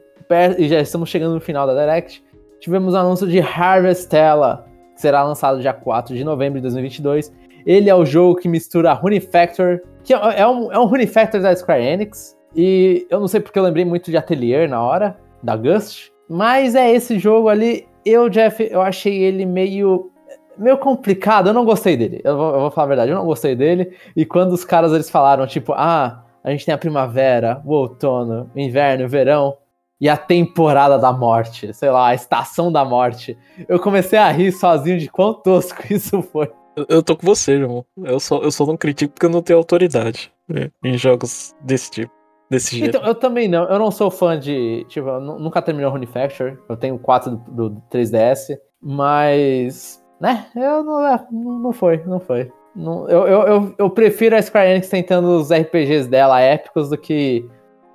e 0.58 0.68
já 0.68 0.80
estamos 0.80 1.08
chegando 1.08 1.34
no 1.34 1.40
final 1.40 1.66
da 1.66 1.74
Direct, 1.74 2.22
tivemos 2.60 2.94
o 2.94 2.96
anúncio 2.96 3.26
de 3.26 3.40
Harvestella, 3.40 4.66
que 4.94 5.00
será 5.00 5.22
lançado 5.22 5.60
dia 5.60 5.72
4 5.72 6.16
de 6.16 6.24
novembro 6.24 6.58
de 6.58 6.62
2022. 6.62 7.32
Ele 7.64 7.90
é 7.90 7.94
o 7.94 8.04
jogo 8.04 8.36
que 8.36 8.48
mistura 8.48 8.92
Rune 8.92 9.20
Factor, 9.20 9.80
que 10.04 10.14
é, 10.14 10.40
é 10.40 10.46
um, 10.46 10.72
é 10.72 10.78
um 10.78 10.86
Rune 10.86 11.06
Factor 11.06 11.40
da 11.40 11.54
Square 11.54 11.82
Enix, 11.82 12.35
e 12.56 13.06
eu 13.10 13.20
não 13.20 13.28
sei 13.28 13.40
porque 13.40 13.58
eu 13.58 13.62
lembrei 13.62 13.84
muito 13.84 14.10
de 14.10 14.16
Atelier 14.16 14.68
na 14.68 14.82
hora, 14.82 15.18
da 15.42 15.56
Gust, 15.56 16.10
mas 16.28 16.74
é 16.74 16.90
esse 16.90 17.18
jogo 17.18 17.48
ali. 17.48 17.86
Eu, 18.04 18.28
Jeff, 18.28 18.66
eu 18.70 18.80
achei 18.80 19.22
ele 19.22 19.44
meio 19.44 20.10
meio 20.58 20.78
complicado, 20.78 21.48
eu 21.48 21.54
não 21.54 21.64
gostei 21.64 21.96
dele. 21.96 22.20
Eu 22.24 22.36
vou, 22.36 22.54
eu 22.54 22.60
vou, 22.60 22.70
falar 22.70 22.86
a 22.86 22.88
verdade, 22.88 23.10
eu 23.10 23.16
não 23.16 23.26
gostei 23.26 23.54
dele. 23.54 23.92
E 24.16 24.24
quando 24.24 24.52
os 24.52 24.64
caras 24.64 24.92
eles 24.92 25.10
falaram, 25.10 25.46
tipo, 25.46 25.72
ah, 25.74 26.24
a 26.42 26.50
gente 26.50 26.64
tem 26.64 26.74
a 26.74 26.78
primavera, 26.78 27.60
o 27.64 27.74
outono, 27.74 28.50
o 28.54 28.58
inverno, 28.58 29.04
o 29.04 29.08
verão 29.08 29.56
e 30.00 30.08
a 30.08 30.16
temporada 30.16 30.98
da 30.98 31.12
morte, 31.12 31.72
sei 31.72 31.90
lá, 31.90 32.08
a 32.08 32.14
estação 32.14 32.70
da 32.70 32.84
morte. 32.84 33.36
Eu 33.68 33.78
comecei 33.78 34.18
a 34.18 34.30
rir 34.30 34.52
sozinho 34.52 34.98
de 34.98 35.08
quão 35.08 35.34
tosco 35.34 35.82
isso 35.92 36.22
foi. 36.22 36.50
Eu, 36.76 36.86
eu 36.88 37.02
tô 37.02 37.16
com 37.16 37.26
você, 37.26 37.52
irmão. 37.52 37.84
Eu 38.02 38.20
só, 38.20 38.38
eu 38.38 38.50
só 38.50 38.66
não 38.66 38.76
critico 38.76 39.14
porque 39.14 39.26
eu 39.26 39.30
não 39.30 39.42
tenho 39.42 39.58
autoridade 39.58 40.32
né, 40.48 40.70
em 40.84 40.96
jogos 40.96 41.54
desse 41.62 41.90
tipo. 41.90 42.12
Desse 42.48 42.76
jeito. 42.78 42.96
Então, 42.96 43.06
eu 43.06 43.14
também 43.14 43.48
não. 43.48 43.64
Eu 43.64 43.78
não 43.78 43.90
sou 43.90 44.10
fã 44.10 44.38
de. 44.38 44.84
Tipo, 44.88 45.08
eu 45.08 45.20
nunca 45.20 45.60
terminou 45.60 45.90
Rune 45.90 46.06
Factor. 46.06 46.58
Eu 46.68 46.76
tenho 46.76 46.98
4 46.98 47.36
do, 47.48 47.70
do 47.70 47.82
3DS. 47.90 48.56
Mas. 48.80 50.02
Né? 50.20 50.46
Eu 50.54 50.82
não, 50.82 51.06
é, 51.06 51.26
não 51.30 51.72
foi, 51.72 52.02
não 52.06 52.20
foi. 52.20 52.50
Não, 52.74 53.08
eu, 53.08 53.26
eu, 53.26 53.42
eu, 53.42 53.74
eu, 53.78 53.90
prefiro 53.90 54.36
a 54.36 54.42
Square 54.42 54.70
Enix 54.70 54.88
tentando 54.88 55.28
os 55.38 55.50
RPGs 55.50 56.08
dela 56.08 56.40
épicos 56.40 56.90
do 56.90 56.98
que 56.98 57.48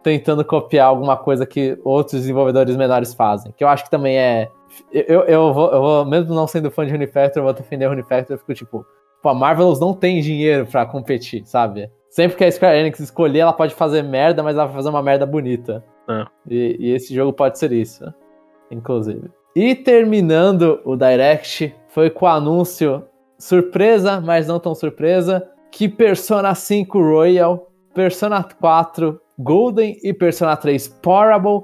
tentando 0.03 0.43
copiar 0.43 0.87
alguma 0.87 1.15
coisa 1.15 1.45
que 1.45 1.77
outros 1.83 2.21
desenvolvedores 2.21 2.75
menores 2.75 3.13
fazem. 3.13 3.53
Que 3.55 3.63
eu 3.63 3.67
acho 3.67 3.83
que 3.85 3.91
também 3.91 4.17
é. 4.17 4.49
Eu, 4.91 5.21
eu, 5.23 5.53
vou, 5.53 5.71
eu 5.71 5.81
vou, 5.81 6.05
mesmo 6.05 6.33
não 6.33 6.47
sendo 6.47 6.71
fã 6.71 6.85
de 6.85 6.93
Unifactor, 6.93 7.41
eu 7.41 7.43
vou 7.43 7.53
defender 7.53 7.87
Unifactor, 7.87 8.35
eu 8.35 8.39
fico 8.39 8.53
tipo, 8.53 8.85
pô, 9.21 9.29
a 9.29 9.33
Marvelous 9.33 9.79
não 9.79 9.93
tem 9.93 10.21
dinheiro 10.21 10.65
para 10.65 10.85
competir, 10.85 11.45
sabe? 11.45 11.89
Sempre 12.11 12.37
que 12.37 12.43
a 12.43 12.51
Square 12.51 12.77
Enix 12.77 12.99
escolher, 12.99 13.39
ela 13.39 13.53
pode 13.53 13.73
fazer 13.73 14.03
merda, 14.03 14.43
mas 14.43 14.55
ela 14.55 14.65
vai 14.65 14.75
fazer 14.75 14.89
uma 14.89 15.01
merda 15.01 15.25
bonita. 15.25 15.81
É. 16.09 16.25
E, 16.49 16.77
e, 16.77 16.91
esse 16.91 17.15
jogo 17.15 17.31
pode 17.31 17.57
ser 17.57 17.71
isso, 17.71 18.03
inclusive. 18.69 19.31
E 19.55 19.73
terminando 19.73 20.81
o 20.83 20.97
Direct, 20.97 21.73
foi 21.87 22.09
com 22.09 22.25
o 22.25 22.27
anúncio 22.27 23.05
surpresa, 23.39 24.19
mas 24.19 24.45
não 24.45 24.59
tão 24.59 24.75
surpresa, 24.75 25.49
que 25.71 25.87
Persona 25.87 26.53
5 26.53 26.99
Royal, 26.99 27.71
Persona 27.93 28.43
4 28.43 29.19
Golden 29.39 29.97
e 30.03 30.13
Persona 30.13 30.57
3 30.57 30.89
Portable 31.01 31.63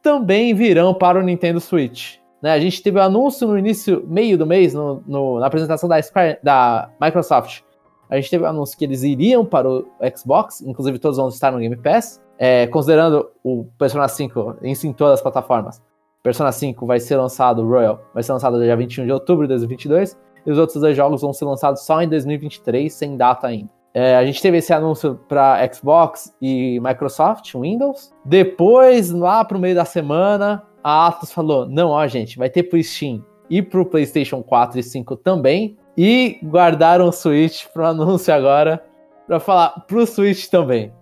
também 0.00 0.54
virão 0.54 0.94
para 0.94 1.18
o 1.18 1.22
Nintendo 1.22 1.60
Switch. 1.60 2.18
Né, 2.40 2.52
a 2.52 2.60
gente 2.60 2.80
teve 2.80 2.98
o 2.98 3.02
um 3.02 3.04
anúncio 3.04 3.48
no 3.48 3.58
início, 3.58 4.04
meio 4.06 4.38
do 4.38 4.46
mês, 4.46 4.72
no, 4.72 5.02
no, 5.08 5.40
na 5.40 5.46
apresentação 5.46 5.88
da, 5.88 6.00
Square, 6.00 6.38
da 6.40 6.88
Microsoft, 7.00 7.62
a 8.08 8.16
gente 8.16 8.30
teve 8.30 8.44
o 8.44 8.46
anúncio 8.46 8.78
que 8.78 8.84
eles 8.84 9.02
iriam 9.02 9.44
para 9.44 9.68
o 9.68 9.86
Xbox, 10.16 10.60
inclusive 10.62 10.98
todos 10.98 11.18
vão 11.18 11.28
estar 11.28 11.50
no 11.52 11.58
Game 11.58 11.76
Pass. 11.76 12.22
É, 12.38 12.66
considerando 12.68 13.28
o 13.42 13.64
Persona 13.76 14.06
5 14.06 14.58
em, 14.62 14.72
em 14.72 14.92
todas 14.92 15.14
as 15.14 15.20
plataformas, 15.20 15.82
Persona 16.22 16.52
5 16.52 16.86
vai 16.86 17.00
ser 17.00 17.16
lançado, 17.16 17.66
Royal, 17.66 18.00
vai 18.14 18.22
ser 18.22 18.32
lançado 18.32 18.60
dia 18.60 18.76
21 18.76 19.06
de 19.06 19.12
outubro 19.12 19.44
de 19.44 19.48
2022, 19.48 20.16
e 20.46 20.50
os 20.50 20.58
outros 20.58 20.80
dois 20.80 20.96
jogos 20.96 21.20
vão 21.20 21.32
ser 21.32 21.44
lançados 21.44 21.82
só 21.82 22.00
em 22.00 22.08
2023, 22.08 22.92
sem 22.92 23.16
data 23.16 23.46
ainda. 23.46 23.70
É, 23.94 24.16
a 24.16 24.24
gente 24.24 24.40
teve 24.40 24.58
esse 24.58 24.72
anúncio 24.72 25.18
para 25.28 25.66
Xbox 25.72 26.32
e 26.40 26.78
Microsoft, 26.80 27.54
Windows. 27.54 28.12
Depois, 28.24 29.10
lá 29.10 29.44
pro 29.44 29.58
meio 29.58 29.74
da 29.74 29.84
semana, 29.84 30.62
a 30.84 31.08
Atos 31.08 31.32
falou: 31.32 31.66
não, 31.66 31.90
ó, 31.90 32.06
gente, 32.06 32.38
vai 32.38 32.48
ter 32.50 32.64
pro 32.64 32.82
Steam 32.82 33.24
e 33.50 33.62
pro 33.62 33.86
PlayStation 33.86 34.42
4 34.42 34.78
e 34.78 34.82
5 34.82 35.16
também. 35.16 35.76
E 36.00 36.38
guardaram 36.44 37.08
o 37.08 37.12
Switch 37.12 37.66
pro 37.72 37.84
anúncio 37.84 38.32
agora 38.32 38.80
para 39.26 39.40
falar 39.40 39.70
pro 39.88 40.06
Switch 40.06 40.46
também. 40.46 40.92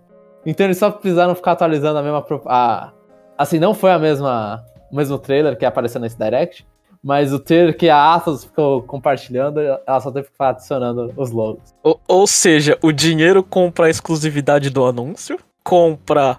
Então 0.47 0.65
eles 0.65 0.79
só 0.79 0.91
precisaram 0.91 1.35
ficar 1.35 1.53
atualizando 1.53 1.99
a 1.99 2.03
mesma. 2.03 2.25
A, 2.47 2.93
assim, 3.37 3.59
não 3.59 3.75
foi 3.75 3.93
a 3.93 3.99
mesma 3.99 4.65
o 4.91 4.97
mesmo 4.97 5.19
trailer 5.19 5.59
que 5.59 5.67
apareceu 5.67 6.01
nesse 6.01 6.17
Direct, 6.17 6.67
mas 7.03 7.31
o 7.31 7.39
trailer 7.39 7.77
que 7.77 7.91
a 7.91 8.15
Atos 8.15 8.45
ficou 8.45 8.83
compartilhando, 8.85 9.61
ela 9.61 10.01
só 10.01 10.11
teve 10.11 10.29
que 10.29 10.33
ficar 10.33 10.51
adicionando 10.51 11.13
os 11.15 11.31
logos. 11.31 11.75
Ou, 11.83 12.01
ou 12.09 12.27
seja, 12.27 12.79
o 12.83 12.91
dinheiro 12.91 13.45
compra 13.45 13.89
a 13.89 13.91
exclusividade 13.91 14.71
do 14.71 14.83
anúncio, 14.87 15.39
compra 15.63 16.39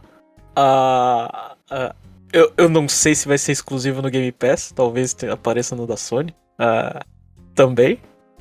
a. 0.55 1.53
a 1.69 1.95
eu, 2.33 2.51
eu 2.57 2.67
não 2.67 2.89
sei 2.89 3.13
se 3.13 3.27
vai 3.27 3.37
ser 3.37 3.51
exclusivo 3.51 4.01
no 4.01 4.09
Game 4.09 4.31
Pass, 4.31 4.71
talvez 4.75 5.15
apareça 5.31 5.75
no 5.75 5.85
da 5.85 5.95
Sony. 5.95 6.33
Uh, 6.59 7.05
também 7.53 7.99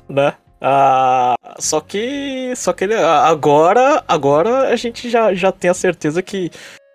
né? 0.09 0.33
Ah, 0.59 1.35
só 1.59 1.79
que 1.79 2.53
só 2.55 2.73
que 2.73 2.85
ele, 2.85 2.95
agora 2.95 4.03
agora 4.07 4.69
a 4.69 4.75
gente 4.75 5.07
já, 5.07 5.33
já 5.33 5.51
tem 5.51 5.69
a 5.69 5.73
certeza 5.73 6.21
que 6.23 6.51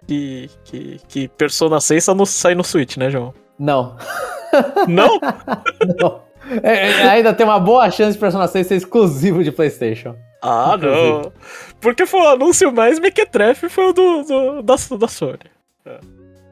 que, 0.06 0.50
que, 0.64 1.00
que 1.08 1.28
Persona 1.28 1.80
6 1.80 2.08
não 2.08 2.26
sai 2.26 2.54
no 2.54 2.64
Switch, 2.64 2.96
né, 2.96 3.08
João? 3.08 3.32
Não. 3.58 3.96
Não? 4.86 5.18
não. 5.98 6.20
É, 6.62 6.90
é, 6.90 7.08
ainda 7.08 7.32
tem 7.32 7.46
uma 7.46 7.58
boa 7.58 7.90
chance 7.90 8.12
de 8.12 8.18
Persona 8.18 8.46
6 8.46 8.66
ser 8.66 8.74
exclusivo 8.74 9.42
de 9.42 9.50
PlayStation. 9.50 10.14
Ah, 10.42 10.74
inclusive. 10.76 11.08
não. 11.08 11.32
Porque 11.80 12.04
foi 12.04 12.20
o 12.20 12.28
anúncio 12.28 12.70
mais 12.70 12.98
mequetrefe 12.98 13.70
foi 13.70 13.88
o 13.88 13.92
do, 13.94 14.22
do, 14.24 14.62
da, 14.62 14.74
da 14.98 15.08
Sony. 15.08 15.38
É. 15.86 15.98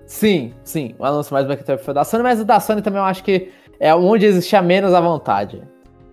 Sim, 0.07 0.55
sim. 0.65 0.95
O 0.99 1.05
anúncio 1.05 1.35
mais 1.35 1.47
mequetrefe 1.47 1.85
foi 1.85 1.93
o 1.93 1.95
da 1.95 2.05
Sony, 2.05 2.23
mas 2.23 2.41
o 2.41 2.45
da 2.45 2.59
Sony 2.59 2.81
também 2.81 3.01
eu 3.01 3.05
acho 3.05 3.23
que 3.23 3.53
é 3.79 3.95
onde 3.95 4.25
existia 4.25 4.63
menos 4.63 4.95
a 4.95 5.01
vontade. 5.01 5.63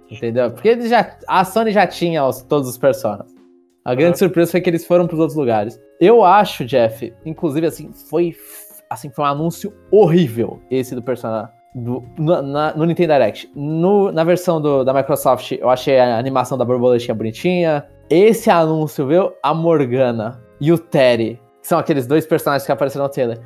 Entendeu? 0.10 0.52
Porque 0.52 0.70
eles 0.70 0.90
já, 0.90 1.18
a 1.28 1.44
Sony 1.44 1.72
já 1.72 1.86
tinha 1.86 2.26
os, 2.26 2.42
todos 2.42 2.70
os 2.70 2.78
personagens. 2.78 3.36
A 3.84 3.96
grande 3.96 4.14
uhum. 4.14 4.18
surpresa 4.18 4.52
foi 4.52 4.62
que 4.62 4.70
eles 4.70 4.86
foram 4.86 5.08
para 5.08 5.16
os 5.16 5.20
outros 5.20 5.38
lugares. 5.38 5.80
Eu 6.00 6.24
acho, 6.24 6.66
Jeff, 6.66 7.14
inclusive 7.26 7.68
assim, 7.68 7.92
foi 8.10 8.36
assim, 8.90 9.10
foi 9.10 9.26
um 9.26 9.28
anúncio 9.28 9.74
horrível 9.92 10.62
esse 10.70 10.96
do 10.96 11.02
Persona 11.02 11.52
do, 11.76 12.04
no, 12.18 12.42
na, 12.42 12.76
no 12.76 12.86
Nintendo 12.86 13.14
Direct. 13.14 13.50
No, 13.56 14.12
na 14.12 14.24
versão 14.24 14.62
do, 14.62 14.84
da 14.84 14.94
Microsoft, 14.94 15.52
eu 15.54 15.70
achei 15.70 16.00
a 16.00 16.18
animação 16.18 16.58
da 16.58 16.66
borboletinha 16.66 17.14
bonitinha. 17.14 17.86
Esse 18.10 18.50
anúncio, 18.50 19.08
viu? 19.08 19.32
A 19.44 19.54
Morgana 19.54 20.42
e 20.60 20.72
o 20.72 20.78
Terry, 20.78 21.40
que 21.62 21.68
são 21.68 21.78
aqueles 21.78 22.08
dois 22.08 22.26
personagens 22.26 22.66
que 22.66 22.72
apareceram 22.72 23.06
no 23.06 23.12
trailer, 23.12 23.40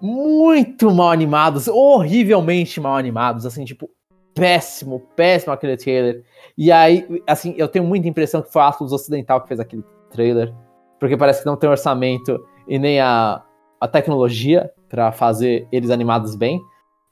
muito 0.00 0.90
mal 0.90 1.10
animados, 1.10 1.68
horrivelmente 1.68 2.80
mal 2.80 2.96
animados, 2.96 3.46
assim, 3.46 3.64
tipo, 3.64 3.88
péssimo, 4.34 5.00
péssimo 5.14 5.52
aquele 5.52 5.76
trailer. 5.76 6.24
E 6.58 6.72
aí, 6.72 7.22
assim, 7.26 7.54
eu 7.56 7.68
tenho 7.68 7.84
muita 7.84 8.08
impressão 8.08 8.42
que 8.42 8.52
foi 8.52 8.62
a 8.62 8.68
Atlas 8.68 8.92
Ocidental 8.92 9.40
que 9.40 9.48
fez 9.48 9.60
aquele 9.60 9.84
trailer, 10.10 10.52
porque 10.98 11.16
parece 11.16 11.40
que 11.40 11.46
não 11.46 11.56
tem 11.56 11.70
orçamento 11.70 12.44
e 12.66 12.78
nem 12.78 13.00
a, 13.00 13.42
a 13.80 13.88
tecnologia 13.88 14.70
para 14.88 15.12
fazer 15.12 15.66
eles 15.70 15.90
animados 15.90 16.34
bem. 16.34 16.60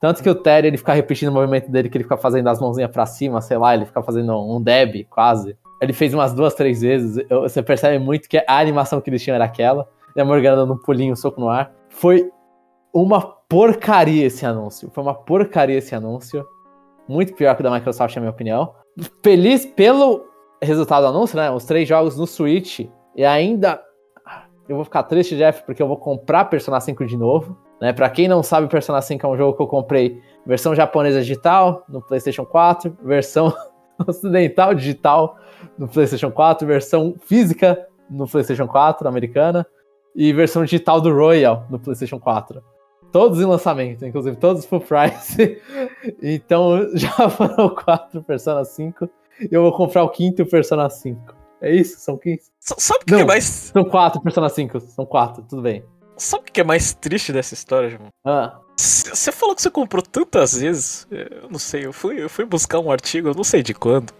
Tanto 0.00 0.22
que 0.22 0.28
o 0.28 0.34
Terry, 0.34 0.66
ele 0.66 0.76
fica 0.76 0.92
repetindo 0.92 1.28
o 1.28 1.32
movimento 1.32 1.70
dele, 1.70 1.88
que 1.88 1.96
ele 1.96 2.04
fica 2.04 2.16
fazendo 2.16 2.48
as 2.48 2.60
mãozinhas 2.60 2.90
para 2.90 3.06
cima, 3.06 3.40
sei 3.40 3.56
lá, 3.56 3.74
ele 3.74 3.86
fica 3.86 4.02
fazendo 4.02 4.36
um 4.36 4.60
deb, 4.60 5.04
quase. 5.08 5.56
Ele 5.80 5.92
fez 5.92 6.12
umas 6.12 6.34
duas, 6.34 6.54
três 6.54 6.80
vezes, 6.80 7.24
eu, 7.30 7.42
você 7.42 7.62
percebe 7.62 7.98
muito 7.98 8.28
que 8.28 8.38
a 8.38 8.58
animação 8.58 9.00
que 9.00 9.08
eles 9.08 9.22
tinham 9.22 9.36
era 9.36 9.44
aquela, 9.44 9.88
e 10.16 10.20
a 10.20 10.24
Morgana 10.24 10.56
dando 10.56 10.74
um 10.74 10.78
pulinho, 10.78 11.12
um 11.12 11.16
soco 11.16 11.40
no 11.40 11.48
ar. 11.48 11.72
Foi 11.88 12.30
uma 12.92 13.20
porcaria 13.20 14.26
esse 14.26 14.44
anúncio, 14.44 14.90
foi 14.92 15.02
uma 15.04 15.14
porcaria 15.14 15.78
esse 15.78 15.94
anúncio 15.94 16.44
muito 17.08 17.34
pior 17.34 17.54
que 17.54 17.60
o 17.60 17.64
da 17.64 17.70
Microsoft, 17.70 18.14
na 18.16 18.20
minha 18.20 18.30
opinião. 18.30 18.74
Feliz 19.22 19.66
pelo 19.66 20.26
resultado 20.62 21.02
do 21.02 21.08
anúncio, 21.08 21.36
né? 21.36 21.50
Os 21.50 21.64
três 21.64 21.88
jogos 21.88 22.16
no 22.16 22.26
Switch. 22.26 22.80
E 23.16 23.24
ainda. 23.24 23.82
Eu 24.68 24.76
vou 24.76 24.84
ficar 24.84 25.02
triste, 25.02 25.36
Jeff, 25.36 25.64
porque 25.64 25.82
eu 25.82 25.88
vou 25.88 25.96
comprar 25.96 26.44
Persona 26.46 26.80
5 26.80 27.04
de 27.04 27.16
novo. 27.16 27.58
Né? 27.80 27.92
Pra 27.92 28.08
quem 28.08 28.28
não 28.28 28.42
sabe, 28.42 28.68
Persona 28.68 29.02
5 29.02 29.26
é 29.26 29.28
um 29.28 29.36
jogo 29.36 29.56
que 29.56 29.62
eu 29.62 29.66
comprei 29.66 30.20
versão 30.46 30.74
japonesa 30.74 31.20
digital 31.20 31.84
no 31.88 32.00
PlayStation 32.00 32.46
4, 32.46 32.96
versão 33.02 33.52
ocidental 34.06 34.72
digital 34.72 35.36
no 35.76 35.88
PlayStation 35.88 36.30
4, 36.30 36.66
versão 36.66 37.16
física 37.26 37.86
no 38.08 38.28
PlayStation 38.28 38.68
4 38.68 39.08
americana 39.08 39.66
e 40.14 40.32
versão 40.32 40.64
digital 40.64 41.00
do 41.00 41.12
Royal 41.12 41.66
no 41.68 41.78
PlayStation 41.78 42.20
4. 42.20 42.62
Todos 43.12 43.38
em 43.40 43.44
lançamento, 43.44 44.06
inclusive 44.06 44.36
todos 44.36 44.64
full 44.64 44.80
price. 44.80 45.60
então 46.22 46.88
já 46.96 47.28
foram 47.28 47.68
quatro 47.68 48.22
Persona 48.22 48.64
5. 48.64 49.08
E 49.40 49.48
eu 49.50 49.62
vou 49.62 49.72
comprar 49.72 50.02
o 50.02 50.08
quinto 50.08 50.46
Persona 50.46 50.88
5. 50.88 51.34
É 51.60 51.72
isso? 51.72 52.00
São 52.00 52.16
15? 52.16 52.50
Sabe 52.58 53.00
o 53.02 53.04
que, 53.04 53.14
é 53.14 53.24
mais. 53.24 53.44
São 53.44 53.84
quatro 53.84 54.20
Persona 54.22 54.48
5. 54.48 54.80
São 54.80 55.04
quatro, 55.04 55.44
tudo 55.48 55.60
bem. 55.60 55.84
Sabe 56.16 56.44
o 56.48 56.52
que 56.52 56.60
é 56.60 56.64
mais 56.64 56.94
triste 56.94 57.32
dessa 57.32 57.52
história, 57.54 57.90
João? 57.90 58.08
Ah. 58.24 58.58
Você 58.76 59.30
falou 59.30 59.54
que 59.54 59.62
você 59.62 59.70
comprou 59.70 60.02
tantas 60.02 60.58
vezes. 60.58 61.06
Eu 61.10 61.50
não 61.50 61.58
sei, 61.58 61.86
eu 61.86 61.92
fui, 61.92 62.22
eu 62.22 62.30
fui 62.30 62.44
buscar 62.44 62.80
um 62.80 62.90
artigo, 62.90 63.28
eu 63.28 63.34
não 63.34 63.44
sei 63.44 63.62
de 63.62 63.74
quando. 63.74 64.12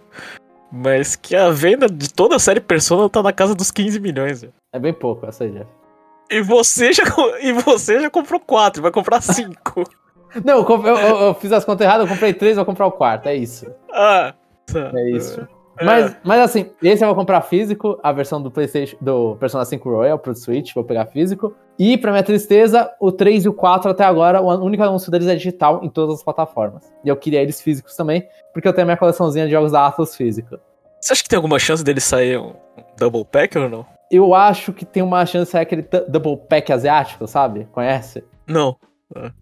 Mas 0.71 1.15
que 1.15 1.35
a 1.35 1.49
venda 1.49 1.87
de 1.87 2.13
toda 2.13 2.35
a 2.35 2.39
série 2.39 2.61
Persona 2.61 3.09
tá 3.09 3.21
na 3.21 3.33
casa 3.33 3.55
dos 3.55 3.71
15 3.71 3.99
milhões. 3.99 4.45
É 4.71 4.79
bem 4.79 4.93
pouco 4.93 5.25
essa 5.25 5.43
aí, 5.43 5.51
Jeff. 5.51 5.82
E 6.29 6.41
você 6.41 6.93
já, 6.93 7.03
e 7.41 7.53
você 7.53 7.99
já 7.99 8.09
comprou 8.09 8.39
4, 8.39 8.81
vai 8.81 8.91
comprar 8.91 9.21
5. 9.21 9.83
não, 10.43 10.59
eu, 10.59 10.85
eu, 10.85 10.97
eu, 10.97 11.33
fiz 11.35 11.51
as 11.51 11.65
contas 11.65 11.85
erradas, 11.85 12.07
eu 12.07 12.13
comprei 12.13 12.33
3, 12.33 12.55
vou 12.55 12.65
comprar 12.65 12.87
o 12.87 12.91
quarto, 12.91 13.27
é 13.27 13.35
isso. 13.35 13.71
Ah, 13.91 14.33
tá. 14.65 14.91
É 14.95 15.09
isso. 15.11 15.47
É. 15.79 15.85
Mas, 15.85 16.15
mas 16.23 16.39
assim, 16.39 16.69
esse 16.83 17.03
eu 17.03 17.07
vou 17.07 17.15
comprar 17.15 17.41
físico, 17.41 17.99
a 18.03 18.11
versão 18.11 18.41
do 18.41 18.51
PlayStation 18.51 18.95
do 19.01 19.35
Persona 19.37 19.65
5 19.65 19.89
Royal 19.89 20.19
pro 20.19 20.35
Switch, 20.35 20.73
vou 20.73 20.83
pegar 20.83 21.07
físico. 21.07 21.55
E, 21.79 21.97
pra 21.97 22.11
minha 22.11 22.23
tristeza, 22.23 22.91
o 22.99 23.11
3 23.11 23.45
e 23.45 23.49
o 23.49 23.53
4 23.53 23.89
até 23.89 24.03
agora, 24.03 24.39
o 24.39 24.63
único 24.63 24.83
anúncio 24.83 25.11
deles 25.11 25.27
é 25.27 25.35
digital 25.35 25.83
em 25.83 25.89
todas 25.89 26.17
as 26.17 26.23
plataformas. 26.23 26.93
E 27.03 27.09
eu 27.09 27.17
queria 27.17 27.41
eles 27.41 27.59
físicos 27.59 27.95
também, 27.95 28.27
porque 28.53 28.67
eu 28.67 28.73
tenho 28.73 28.83
a 28.83 28.85
minha 28.85 28.97
coleçãozinha 28.97 29.45
de 29.45 29.51
jogos 29.51 29.71
da 29.71 29.87
Atlas 29.87 30.15
físico. 30.15 30.59
Você 31.01 31.13
acha 31.13 31.23
que 31.23 31.29
tem 31.29 31.37
alguma 31.37 31.57
chance 31.57 31.83
dele 31.83 31.99
sair 31.99 32.37
um 32.37 32.53
Double 32.97 33.25
Pack 33.25 33.57
ou 33.57 33.67
não? 33.67 33.85
Eu 34.15 34.35
acho 34.35 34.71
que 34.71 34.85
tem 34.85 35.01
uma 35.01 35.25
chance 35.25 35.45
de 35.45 35.51
sair 35.51 35.63
aquele 35.63 35.81
Double 36.07 36.37
Pack 36.37 36.71
asiático, 36.71 37.25
sabe? 37.27 37.67
Conhece? 37.71 38.23
Não. 38.47 38.77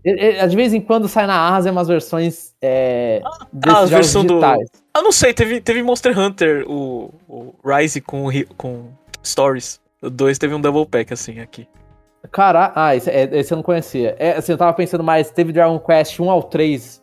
É. 0.05 0.47
De 0.47 0.55
vez 0.55 0.73
em 0.73 0.81
quando 0.81 1.07
sai 1.07 1.27
na 1.27 1.55
Ásia 1.55 1.71
umas 1.71 1.87
versões 1.87 2.53
é, 2.61 3.21
ah, 3.23 3.47
desses 3.51 3.79
ah, 3.79 3.85
versão 3.85 4.25
digitais. 4.25 4.69
Do... 4.69 4.79
Ah, 4.93 5.01
não 5.01 5.11
sei, 5.11 5.33
teve, 5.33 5.61
teve 5.61 5.83
Monster 5.83 6.17
Hunter, 6.17 6.65
o, 6.69 7.13
o 7.27 7.53
Rise 7.65 8.01
com, 8.01 8.27
com 8.57 8.89
Stories. 9.25 9.79
O 10.01 10.09
2 10.09 10.37
teve 10.37 10.53
um 10.53 10.61
double 10.61 10.85
pack 10.85 11.13
assim 11.13 11.39
aqui. 11.39 11.67
Cara, 12.31 12.71
ah, 12.75 12.95
esse, 12.95 13.09
é, 13.09 13.23
esse 13.37 13.53
eu 13.53 13.57
não 13.57 13.63
conhecia. 13.63 14.15
É, 14.19 14.37
assim, 14.37 14.51
eu 14.51 14.57
tava 14.57 14.73
pensando 14.73 15.03
mais, 15.03 15.31
teve 15.31 15.51
Dragon 15.51 15.79
Quest 15.79 16.19
1 16.19 16.29
ao 16.29 16.43
3 16.43 17.01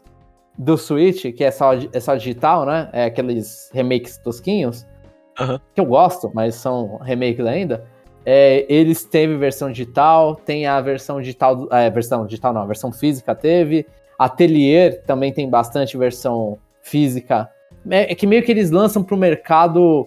do 0.57 0.77
Switch, 0.77 1.33
que 1.35 1.45
é 1.45 1.51
só, 1.51 1.73
é 1.75 2.01
só 2.01 2.16
digital, 2.16 2.64
né? 2.64 2.89
É 2.93 3.05
aqueles 3.05 3.71
remakes 3.73 4.19
tosquinhos. 4.19 4.87
Uhum. 5.41 5.59
Que 5.74 5.80
eu 5.80 5.86
gosto, 5.86 6.30
mas 6.34 6.55
são 6.55 6.99
remakes 6.99 7.45
ainda. 7.47 7.84
É, 8.24 8.66
eles 8.68 9.05
teve 9.05 9.36
versão 9.36 9.70
digital, 9.70 10.34
tem 10.34 10.66
a 10.66 10.80
versão 10.80 11.20
digital, 11.20 11.66
é, 11.70 11.89
versão 11.89 12.26
digital 12.26 12.53
não, 12.53 12.62
a 12.62 12.66
versão 12.66 12.93
física 12.93 13.34
teve. 13.34 13.86
Atelier 14.18 15.03
também 15.05 15.32
tem 15.32 15.49
bastante 15.49 15.97
versão 15.97 16.59
física. 16.82 17.49
É, 17.89 18.12
é 18.12 18.14
que 18.14 18.26
meio 18.26 18.43
que 18.43 18.51
eles 18.51 18.70
lançam 18.70 19.03
pro 19.03 19.16
mercado 19.16 20.07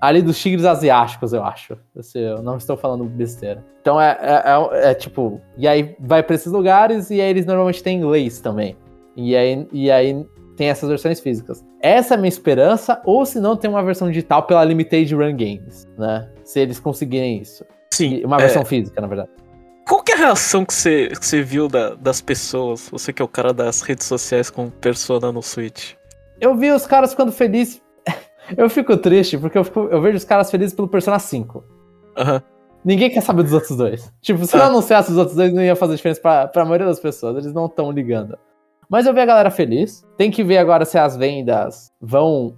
ali 0.00 0.22
dos 0.22 0.40
tigres 0.40 0.64
asiáticos, 0.64 1.32
eu 1.32 1.44
acho. 1.44 1.76
Eu 2.14 2.42
não 2.42 2.56
estou 2.56 2.76
falando 2.76 3.04
besteira. 3.04 3.62
Então 3.82 4.00
é, 4.00 4.16
é, 4.20 4.86
é, 4.86 4.90
é, 4.90 4.94
tipo. 4.94 5.40
E 5.58 5.68
aí 5.68 5.94
vai 6.00 6.22
pra 6.22 6.34
esses 6.34 6.50
lugares 6.50 7.10
e 7.10 7.20
aí 7.20 7.28
eles 7.28 7.44
normalmente 7.44 7.82
têm 7.82 7.98
inglês 7.98 8.40
também. 8.40 8.76
E 9.16 9.36
aí, 9.36 9.66
e 9.72 9.90
aí 9.90 10.24
tem 10.60 10.68
essas 10.68 10.90
versões 10.90 11.18
físicas. 11.20 11.64
Essa 11.80 12.12
é 12.12 12.16
a 12.18 12.20
minha 12.20 12.28
esperança, 12.28 13.00
ou 13.06 13.24
se 13.24 13.40
não, 13.40 13.56
tem 13.56 13.70
uma 13.70 13.82
versão 13.82 14.08
digital 14.08 14.42
pela 14.42 14.62
Limited 14.62 15.14
Run 15.14 15.34
Games, 15.34 15.88
né? 15.96 16.30
Se 16.44 16.60
eles 16.60 16.78
conseguirem 16.78 17.40
isso. 17.40 17.64
Sim. 17.94 18.22
Uma 18.26 18.36
versão 18.36 18.60
é... 18.60 18.64
física, 18.66 19.00
na 19.00 19.06
verdade. 19.06 19.30
Qual 19.88 20.02
que 20.02 20.12
é 20.12 20.16
a 20.16 20.18
reação 20.18 20.66
que 20.66 20.74
você, 20.74 21.08
que 21.08 21.24
você 21.24 21.40
viu 21.40 21.66
da, 21.66 21.94
das 21.94 22.20
pessoas? 22.20 22.90
Você 22.90 23.10
que 23.10 23.22
é 23.22 23.24
o 23.24 23.28
cara 23.28 23.54
das 23.54 23.80
redes 23.80 24.06
sociais 24.06 24.50
com 24.50 24.68
Persona 24.68 25.32
no 25.32 25.40
Switch. 25.40 25.94
Eu 26.38 26.54
vi 26.54 26.70
os 26.70 26.86
caras 26.86 27.12
ficando 27.12 27.32
felizes. 27.32 27.80
eu 28.54 28.68
fico 28.68 28.94
triste, 28.98 29.38
porque 29.38 29.56
eu, 29.56 29.64
fico, 29.64 29.88
eu 29.90 30.02
vejo 30.02 30.18
os 30.18 30.24
caras 30.24 30.50
felizes 30.50 30.74
pelo 30.74 30.88
Persona 30.88 31.18
5. 31.18 31.64
Aham. 32.18 32.34
Uhum. 32.34 32.40
Ninguém 32.84 33.08
quer 33.08 33.22
saber 33.22 33.44
dos 33.44 33.54
outros 33.54 33.76
dois. 33.78 34.12
Tipo, 34.20 34.44
se 34.44 34.54
ah. 34.56 34.60
eu 34.60 34.64
anunciasse 34.64 35.10
os 35.10 35.16
outros 35.16 35.36
dois, 35.36 35.54
não 35.54 35.62
ia 35.62 35.74
fazer 35.74 35.96
diferença 35.96 36.20
pra, 36.20 36.48
pra 36.48 36.64
maioria 36.66 36.86
das 36.86 37.00
pessoas. 37.00 37.36
Eles 37.38 37.54
não 37.54 37.64
estão 37.64 37.90
ligando. 37.90 38.38
Mas 38.90 39.06
eu 39.06 39.14
vi 39.14 39.20
a 39.20 39.26
galera 39.26 39.50
feliz. 39.50 40.04
Tem 40.16 40.30
que 40.30 40.42
ver 40.42 40.58
agora 40.58 40.84
se 40.84 40.98
as 40.98 41.16
vendas 41.16 41.92
vão 42.00 42.56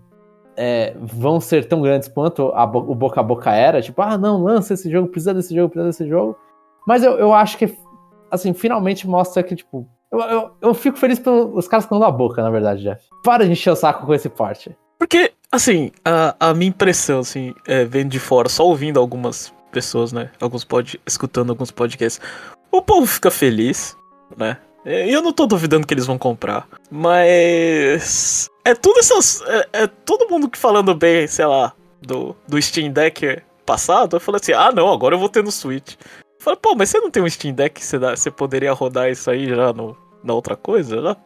é, 0.56 0.94
vão 0.98 1.40
ser 1.40 1.66
tão 1.66 1.82
grandes 1.82 2.08
quanto 2.08 2.48
a, 2.54 2.64
o 2.64 2.94
boca 2.94 3.20
a 3.20 3.22
boca 3.22 3.52
era. 3.52 3.82
Tipo, 3.82 4.00
ah, 4.02 4.16
não, 4.16 4.42
lança 4.42 4.74
esse 4.74 4.90
jogo, 4.90 5.08
precisa 5.08 5.34
desse 5.34 5.54
jogo, 5.54 5.68
precisa 5.68 5.88
desse 5.88 6.08
jogo. 6.08 6.36
Mas 6.86 7.02
eu, 7.02 7.12
eu 7.18 7.32
acho 7.32 7.58
que, 7.58 7.76
assim, 8.30 8.52
finalmente 8.52 9.06
mostra 9.06 9.42
que, 9.42 9.54
tipo, 9.54 9.86
eu, 10.10 10.20
eu, 10.20 10.50
eu 10.60 10.74
fico 10.74 10.98
feliz 10.98 11.18
pelos 11.18 11.68
caras 11.68 11.86
falando 11.86 12.04
a 12.04 12.10
boca, 12.10 12.42
na 12.42 12.50
verdade, 12.50 12.82
Jeff. 12.82 13.02
Para 13.22 13.44
de 13.44 13.52
encher 13.52 13.70
o 13.70 13.76
saco 13.76 14.04
com 14.04 14.14
esse 14.14 14.28
porte. 14.28 14.76
Porque, 14.98 15.32
assim, 15.50 15.90
a, 16.04 16.34
a 16.38 16.54
minha 16.54 16.68
impressão, 16.68 17.20
assim, 17.20 17.54
é, 17.66 17.84
vendo 17.84 18.10
de 18.10 18.18
fora, 18.18 18.48
só 18.48 18.66
ouvindo 18.66 18.98
algumas 18.98 19.52
pessoas, 19.70 20.12
né? 20.12 20.30
Alguns 20.40 20.64
pod, 20.64 21.00
escutando 21.06 21.50
alguns 21.50 21.70
podcasts, 21.70 22.20
o 22.70 22.82
povo 22.82 23.06
fica 23.06 23.30
feliz, 23.30 23.96
né? 24.36 24.58
É, 24.84 25.08
eu 25.08 25.22
não 25.22 25.32
tô 25.32 25.46
duvidando 25.46 25.86
que 25.86 25.94
eles 25.94 26.06
vão 26.06 26.18
comprar. 26.18 26.66
Mas. 26.90 28.50
É 28.64 28.74
tudo 28.74 28.98
essas. 28.98 29.42
É, 29.42 29.68
é, 29.72 29.86
todo 29.86 30.28
mundo 30.28 30.48
que 30.48 30.58
falando 30.58 30.94
bem, 30.94 31.26
sei 31.26 31.46
lá, 31.46 31.72
do, 32.00 32.36
do 32.48 32.60
Steam 32.60 32.90
Deck 32.90 33.42
passado. 33.64 34.16
Eu 34.16 34.20
falei 34.20 34.40
assim: 34.40 34.52
ah, 34.52 34.72
não, 34.72 34.92
agora 34.92 35.14
eu 35.14 35.18
vou 35.18 35.28
ter 35.28 35.42
no 35.42 35.52
Switch. 35.52 35.94
Eu 35.94 36.44
falei, 36.44 36.58
pô, 36.60 36.74
mas 36.74 36.90
você 36.90 36.98
não 36.98 37.10
tem 37.10 37.22
um 37.22 37.30
Steam 37.30 37.54
Deck 37.54 37.80
que 37.80 37.86
você, 37.86 37.98
dá, 37.98 38.16
você 38.16 38.30
poderia 38.30 38.72
rodar 38.72 39.08
isso 39.08 39.30
aí 39.30 39.48
já 39.48 39.72
no, 39.72 39.96
na 40.24 40.34
outra 40.34 40.56
coisa, 40.56 41.00
já? 41.00 41.16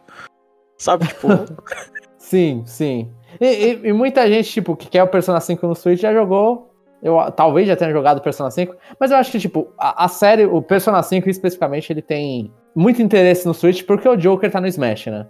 Sabe, 0.77 1.07
tipo. 1.07 1.27
sim, 2.17 2.63
sim. 2.65 3.11
E, 3.41 3.45
e, 3.45 3.87
e, 3.87 3.93
muita 3.93 4.27
gente, 4.27 4.49
tipo, 4.51 4.75
que 4.75 4.87
quer 4.87 5.03
o 5.03 5.07
Persona 5.07 5.39
5 5.39 5.67
no 5.67 5.75
Switch 5.75 6.01
já 6.01 6.13
jogou. 6.13 6.73
Eu 7.01 7.31
talvez 7.31 7.67
já 7.67 7.75
tenha 7.75 7.91
jogado 7.91 8.21
Persona 8.21 8.49
5, 8.49 8.75
mas 8.99 9.11
eu 9.11 9.17
acho 9.17 9.31
que, 9.31 9.39
tipo, 9.39 9.71
a, 9.77 10.05
a 10.05 10.07
série, 10.07 10.45
o 10.45 10.63
Persona 10.63 11.01
5 11.03 11.29
especificamente, 11.29 11.93
ele 11.93 12.01
tem 12.01 12.51
muito 12.77 13.01
interesse 13.01 13.47
no 13.47 13.55
Switch 13.55 13.83
porque 13.83 14.07
o 14.07 14.15
Joker 14.15 14.51
tá 14.51 14.61
no 14.61 14.67
Smash, 14.67 15.07
né? 15.07 15.25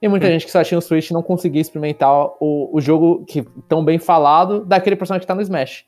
E 0.00 0.06
muita 0.06 0.26
Sim. 0.26 0.32
gente 0.32 0.46
que 0.46 0.52
só 0.52 0.62
tinha 0.62 0.78
o 0.78 0.82
Switch 0.82 1.10
não 1.10 1.22
conseguia 1.22 1.60
experimentar 1.60 2.26
o, 2.38 2.70
o 2.72 2.80
jogo 2.80 3.24
que 3.24 3.42
tão 3.68 3.84
bem 3.84 3.98
falado 3.98 4.64
daquele 4.64 4.94
personagem 4.94 5.20
que 5.20 5.26
tá 5.26 5.34
no 5.34 5.42
Smash. 5.42 5.84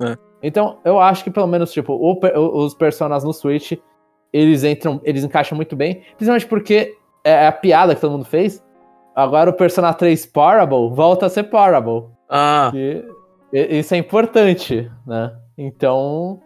É. 0.00 0.16
Então, 0.40 0.78
eu 0.84 1.00
acho 1.00 1.24
que 1.24 1.30
pelo 1.30 1.48
menos, 1.48 1.72
tipo, 1.72 1.92
o, 1.92 2.64
os 2.64 2.74
personagens 2.74 3.24
no 3.24 3.32
Switch, 3.32 3.72
eles 4.32 4.62
entram, 4.62 5.00
eles 5.02 5.24
encaixam 5.24 5.56
muito 5.56 5.74
bem, 5.74 6.02
principalmente 6.16 6.46
porque 6.46 6.96
é 7.24 7.46
a 7.46 7.52
piada 7.52 7.94
que 7.94 8.00
todo 8.00 8.12
mundo 8.12 8.24
fez. 8.24 8.64
Agora 9.16 9.50
o 9.50 9.52
Persona 9.52 9.92
3 9.92 10.26
Parable 10.26 10.90
volta 10.92 11.26
a 11.26 11.28
ser 11.28 11.44
Parable. 11.44 12.04
Ah. 12.28 12.70
E, 12.72 13.04
isso 13.52 13.94
é 13.94 13.98
importante, 13.98 14.90
né? 15.06 15.36
Então, 15.58 16.40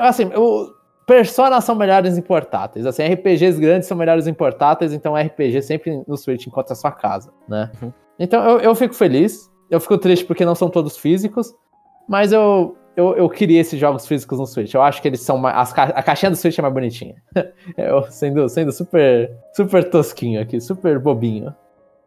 assim, 0.00 0.30
eu, 0.32 0.68
Personas 1.12 1.62
são 1.64 1.74
melhores 1.74 2.16
em 2.16 2.22
portáteis. 2.22 2.86
Assim, 2.86 3.02
RPGs 3.02 3.60
grandes 3.60 3.86
são 3.86 3.94
melhores 3.94 4.26
em 4.26 4.32
portáteis, 4.32 4.94
então 4.94 5.14
RPG 5.14 5.60
sempre 5.60 6.02
no 6.08 6.16
Switch 6.16 6.46
encontra 6.46 6.72
a 6.72 6.74
sua 6.74 6.90
casa, 6.90 7.30
né? 7.46 7.70
Uhum. 7.82 7.92
Então 8.18 8.42
eu, 8.48 8.60
eu 8.60 8.74
fico 8.74 8.94
feliz. 8.94 9.50
Eu 9.70 9.78
fico 9.78 9.98
triste 9.98 10.24
porque 10.24 10.42
não 10.42 10.54
são 10.54 10.70
todos 10.70 10.96
físicos, 10.96 11.54
mas 12.08 12.32
eu, 12.32 12.78
eu, 12.96 13.14
eu 13.14 13.28
queria 13.28 13.60
esses 13.60 13.78
jogos 13.78 14.06
físicos 14.06 14.38
no 14.38 14.46
Switch. 14.46 14.72
Eu 14.72 14.80
acho 14.80 15.02
que 15.02 15.08
eles 15.08 15.20
são 15.20 15.36
mais. 15.36 15.70
Ca... 15.74 15.82
A 15.82 16.02
caixinha 16.02 16.30
do 16.30 16.36
Switch 16.36 16.58
é 16.58 16.62
mais 16.62 16.72
bonitinha. 16.72 17.16
eu 17.76 18.04
sendo, 18.04 18.48
sendo 18.48 18.72
super, 18.72 19.30
super 19.54 19.90
tosquinho 19.90 20.40
aqui, 20.40 20.62
super 20.62 20.98
bobinho. 20.98 21.54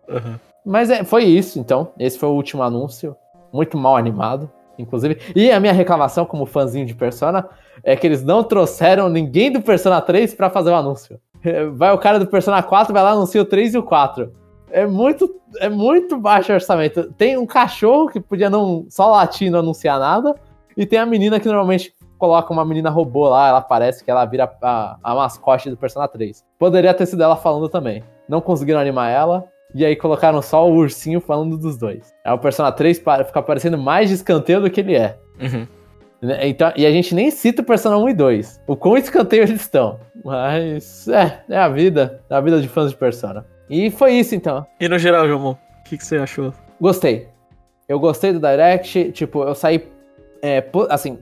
Uhum. 0.10 0.40
Mas 0.66 0.90
é, 0.90 1.04
foi 1.04 1.26
isso, 1.26 1.60
então. 1.60 1.92
Esse 2.00 2.18
foi 2.18 2.28
o 2.28 2.34
último 2.34 2.64
anúncio. 2.64 3.16
Muito 3.54 3.78
mal 3.78 3.96
animado 3.96 4.50
inclusive. 4.78 5.18
E 5.36 5.52
a 5.52 5.60
minha 5.60 5.74
reclamação 5.74 6.26
como 6.26 6.46
fãzinho 6.46 6.86
de 6.86 6.96
Persona 6.96 7.48
é 7.84 7.96
que 7.96 8.06
eles 8.06 8.24
não 8.24 8.44
trouxeram 8.44 9.10
ninguém 9.10 9.52
do 9.52 9.62
Persona 9.62 10.02
3 10.02 10.34
para 10.34 10.50
fazer 10.50 10.72
o 10.72 10.76
anúncio. 10.76 11.20
Vai 11.76 11.94
o 11.94 11.98
cara 11.98 12.20
do 12.20 12.28
Persona 12.28 12.62
4, 12.64 12.94
vai 12.94 13.04
lá, 13.04 13.12
anuncia 13.12 13.42
o 13.42 13.46
3 13.46 13.76
e 13.76 13.78
o 13.78 13.84
4. 13.84 14.32
É 14.72 14.86
muito, 14.86 15.40
é 15.60 15.70
muito 15.70 16.18
baixo 16.18 16.52
o 16.52 16.56
orçamento. 16.56 17.14
Tem 17.14 17.38
um 17.38 17.46
cachorro 17.46 18.08
que 18.08 18.20
podia 18.20 18.50
não 18.50 18.86
só 18.90 19.12
latir 19.12 19.48
e 19.48 19.52
não 19.52 19.60
anunciar 19.60 20.00
nada. 20.00 20.36
E 20.76 20.86
tem 20.86 21.00
a 21.00 21.06
menina 21.06 21.40
que 21.40 21.48
normalmente 21.48 21.94
coloca 22.18 22.52
uma 22.52 22.66
menina 22.66 22.90
robô 22.90 23.30
lá, 23.30 23.50
ela 23.50 23.62
parece 23.62 24.04
que 24.04 24.10
ela 24.10 24.26
vira 24.26 24.52
a, 24.62 24.98
a 25.04 25.16
mascote 25.16 25.70
do 25.70 25.78
Persona 25.78 26.08
3. 26.08 26.44
Poderia 26.58 26.94
ter 26.94 27.06
sido 27.06 27.22
ela 27.24 27.36
falando 27.36 27.70
também. 27.70 28.04
Não 28.28 28.42
conseguiram 28.42 28.80
animar 28.80 29.10
ela. 29.10 29.46
E 29.74 29.86
aí 29.86 29.96
colocaram 29.96 30.42
só 30.42 30.70
o 30.70 30.74
ursinho 30.74 31.20
falando 31.20 31.58
dos 31.58 31.78
dois. 31.78 32.14
É 32.24 32.32
o 32.32 32.38
Persona 32.38 32.72
3 32.72 32.98
fica 33.26 33.42
parecendo 33.42 33.78
mais 33.78 34.10
de 34.10 34.16
escanteio 34.16 34.62
do 34.62 34.70
que 34.70 34.80
ele 34.80 34.96
é. 34.96 35.18
Uhum. 35.42 35.68
Né, 36.22 36.48
então, 36.48 36.72
e 36.76 36.86
a 36.86 36.92
gente 36.92 37.14
nem 37.14 37.30
cita 37.30 37.62
o 37.62 37.66
Persona 37.66 37.98
1 37.98 38.10
e 38.10 38.14
2. 38.14 38.62
O 38.68 38.76
quão 38.76 38.98
escanteio 38.98 39.44
eles 39.44 39.62
estão. 39.62 40.00
Mas 40.24 41.08
é, 41.08 41.44
é 41.50 41.58
a 41.58 41.70
vida. 41.70 42.22
É 42.30 42.36
a 42.36 42.42
vida 42.42 42.62
de 42.62 42.68
fãs 42.68 42.92
de 42.92 42.98
Persona. 42.98 43.46
E 43.70 43.92
foi 43.92 44.14
isso 44.14 44.34
então. 44.34 44.66
E 44.80 44.88
no 44.88 44.98
geral, 44.98 45.28
João, 45.28 45.52
o 45.52 45.58
que, 45.84 45.98
que 45.98 46.06
você 46.06 46.18
achou? 46.18 46.54
Gostei. 46.80 47.28
Eu 47.88 48.00
gostei 48.00 48.34
do 48.34 48.40
Direct. 48.40 49.12
Tipo, 49.12 49.44
eu 49.44 49.56
saí. 49.56 49.88
É, 50.42 50.64
assim, 50.90 51.18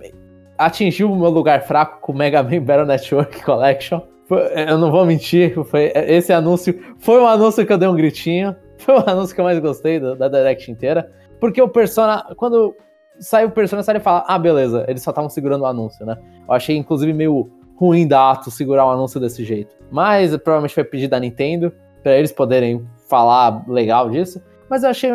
atingiu 0.57 1.11
o 1.11 1.15
meu 1.15 1.29
lugar 1.29 1.63
fraco 1.63 1.99
com 2.01 2.11
o 2.11 2.15
Mega 2.15 2.43
Man 2.43 2.61
Battle 2.61 2.85
Network 2.85 3.41
Collection. 3.43 4.01
Eu 4.29 4.77
não 4.77 4.91
vou 4.91 5.05
mentir, 5.05 5.53
foi, 5.65 5.91
esse 5.95 6.31
anúncio 6.31 6.79
foi 6.97 7.19
um 7.19 7.27
anúncio 7.27 7.65
que 7.65 7.73
eu 7.73 7.77
dei 7.77 7.87
um 7.87 7.95
gritinho. 7.95 8.55
Foi 8.83 8.95
o 8.95 9.09
anúncio 9.09 9.33
que 9.33 9.39
eu 9.39 9.45
mais 9.45 9.59
gostei 9.59 9.97
do, 9.97 10.13
da 10.13 10.27
Direct 10.27 10.69
inteira. 10.69 11.09
Porque 11.39 11.61
o 11.61 11.69
Persona, 11.69 12.25
quando 12.35 12.75
sai 13.19 13.45
o 13.45 13.51
Persona, 13.51 13.81
sai 13.81 13.95
e 13.95 13.99
fala: 14.01 14.25
Ah, 14.27 14.37
beleza, 14.37 14.83
eles 14.89 15.01
só 15.01 15.11
estavam 15.11 15.29
segurando 15.29 15.61
o 15.61 15.65
anúncio, 15.65 16.05
né? 16.05 16.17
Eu 16.45 16.53
achei, 16.53 16.75
inclusive, 16.75 17.13
meio 17.13 17.49
ruim 17.75 18.07
da 18.07 18.31
Atos 18.31 18.55
segurar 18.55 18.85
um 18.85 18.91
anúncio 18.91 19.19
desse 19.19 19.43
jeito. 19.45 19.75
Mas 19.91 20.35
provavelmente 20.37 20.73
foi 20.73 20.83
pedido 20.83 21.11
da 21.11 21.19
Nintendo 21.19 21.71
para 22.01 22.17
eles 22.17 22.31
poderem 22.31 22.85
falar 23.09 23.63
legal 23.67 24.09
disso. 24.09 24.41
Mas 24.69 24.83
eu 24.83 24.89
achei, 24.89 25.11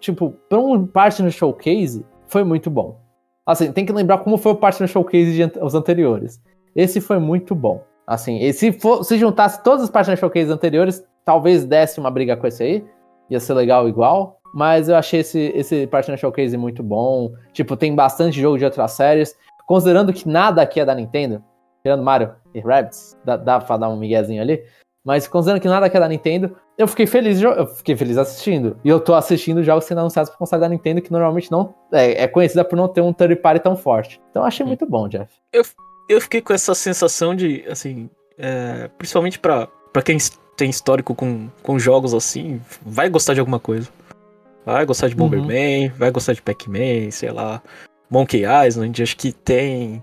tipo, 0.00 0.34
pra 0.48 0.58
um 0.58 0.86
Partner 0.86 1.30
Showcase, 1.30 2.04
foi 2.26 2.44
muito 2.44 2.70
bom. 2.70 2.98
Assim, 3.46 3.70
tem 3.70 3.86
que 3.86 3.92
lembrar 3.92 4.18
como 4.18 4.36
foi 4.36 4.52
o 4.52 4.56
Partner 4.56 4.88
Showcase 4.88 5.32
de 5.32 5.58
os 5.60 5.74
anteriores. 5.74 6.42
Esse 6.74 7.00
foi 7.00 7.18
muito 7.18 7.54
bom. 7.54 7.82
Assim, 8.06 8.38
e 8.38 8.52
se, 8.52 8.72
for, 8.72 9.04
se 9.04 9.18
juntasse 9.18 9.62
todos 9.62 9.82
os 9.82 9.90
Partner 9.90 10.16
Showcase 10.16 10.50
anteriores, 10.50 11.04
talvez 11.24 11.64
desse 11.64 11.98
uma 11.98 12.10
briga 12.10 12.36
com 12.36 12.46
esse 12.46 12.62
aí. 12.62 12.84
Ia 13.28 13.40
ser 13.40 13.54
legal 13.54 13.88
igual. 13.88 14.40
Mas 14.54 14.88
eu 14.88 14.96
achei 14.96 15.20
esse, 15.20 15.52
esse 15.54 15.86
Partner 15.88 16.16
Showcase 16.16 16.56
muito 16.56 16.82
bom. 16.82 17.32
Tipo, 17.52 17.76
tem 17.76 17.94
bastante 17.94 18.40
jogo 18.40 18.56
de 18.56 18.64
outras 18.64 18.92
séries. 18.92 19.36
Considerando 19.66 20.12
que 20.12 20.28
nada 20.28 20.62
aqui 20.62 20.78
é 20.78 20.84
da 20.84 20.94
Nintendo, 20.94 21.42
tirando 21.82 22.02
Mario 22.02 22.32
e 22.54 22.60
Rabbids, 22.60 23.18
dá, 23.24 23.36
dá 23.36 23.58
pra 23.58 23.76
dar 23.76 23.88
um 23.88 23.96
miguezinho 23.96 24.40
ali. 24.40 24.62
Mas 25.04 25.28
considerando 25.28 25.60
que 25.60 25.68
nada 25.68 25.86
aqui 25.86 25.96
é 25.96 26.00
da 26.00 26.08
Nintendo, 26.08 26.56
eu 26.78 26.88
fiquei 26.88 27.06
feliz, 27.06 27.40
eu 27.40 27.66
fiquei 27.66 27.96
feliz 27.96 28.18
assistindo. 28.18 28.76
E 28.84 28.88
eu 28.88 28.98
tô 28.98 29.14
assistindo 29.14 29.62
jogos 29.62 29.84
sendo 29.84 29.98
anunciados 29.98 30.30
por 30.30 30.38
console 30.38 30.60
da 30.60 30.68
Nintendo 30.68 31.00
que 31.00 31.12
normalmente 31.12 31.50
não 31.50 31.74
é, 31.92 32.24
é 32.24 32.28
conhecida 32.28 32.64
por 32.64 32.76
não 32.76 32.88
ter 32.88 33.00
um 33.00 33.12
third 33.12 33.36
party 33.36 33.60
tão 33.60 33.76
forte. 33.76 34.20
Então 34.30 34.42
eu 34.42 34.46
achei 34.46 34.64
hum. 34.64 34.68
muito 34.68 34.84
bom, 34.84 35.08
Jeff. 35.08 35.32
Eu, 35.52 35.62
eu 36.08 36.20
fiquei 36.20 36.40
com 36.40 36.52
essa 36.52 36.74
sensação 36.74 37.34
de, 37.34 37.64
assim, 37.68 38.08
é, 38.38 38.88
principalmente 38.98 39.38
para 39.38 39.68
quem 40.04 40.18
tem 40.56 40.70
histórico 40.70 41.14
com, 41.14 41.48
com 41.62 41.78
jogos 41.78 42.14
assim, 42.14 42.60
vai 42.84 43.08
gostar 43.08 43.34
de 43.34 43.40
alguma 43.40 43.60
coisa. 43.60 43.88
Vai 44.64 44.84
gostar 44.84 45.08
de 45.08 45.14
Bomberman, 45.14 45.88
uhum. 45.88 45.94
vai 45.96 46.10
gostar 46.10 46.32
de 46.32 46.42
Pac-Man, 46.42 47.10
sei 47.12 47.30
lá. 47.30 47.62
Monkey 48.10 48.42
Island, 48.66 49.00
acho 49.00 49.16
que 49.16 49.32
tem. 49.32 50.02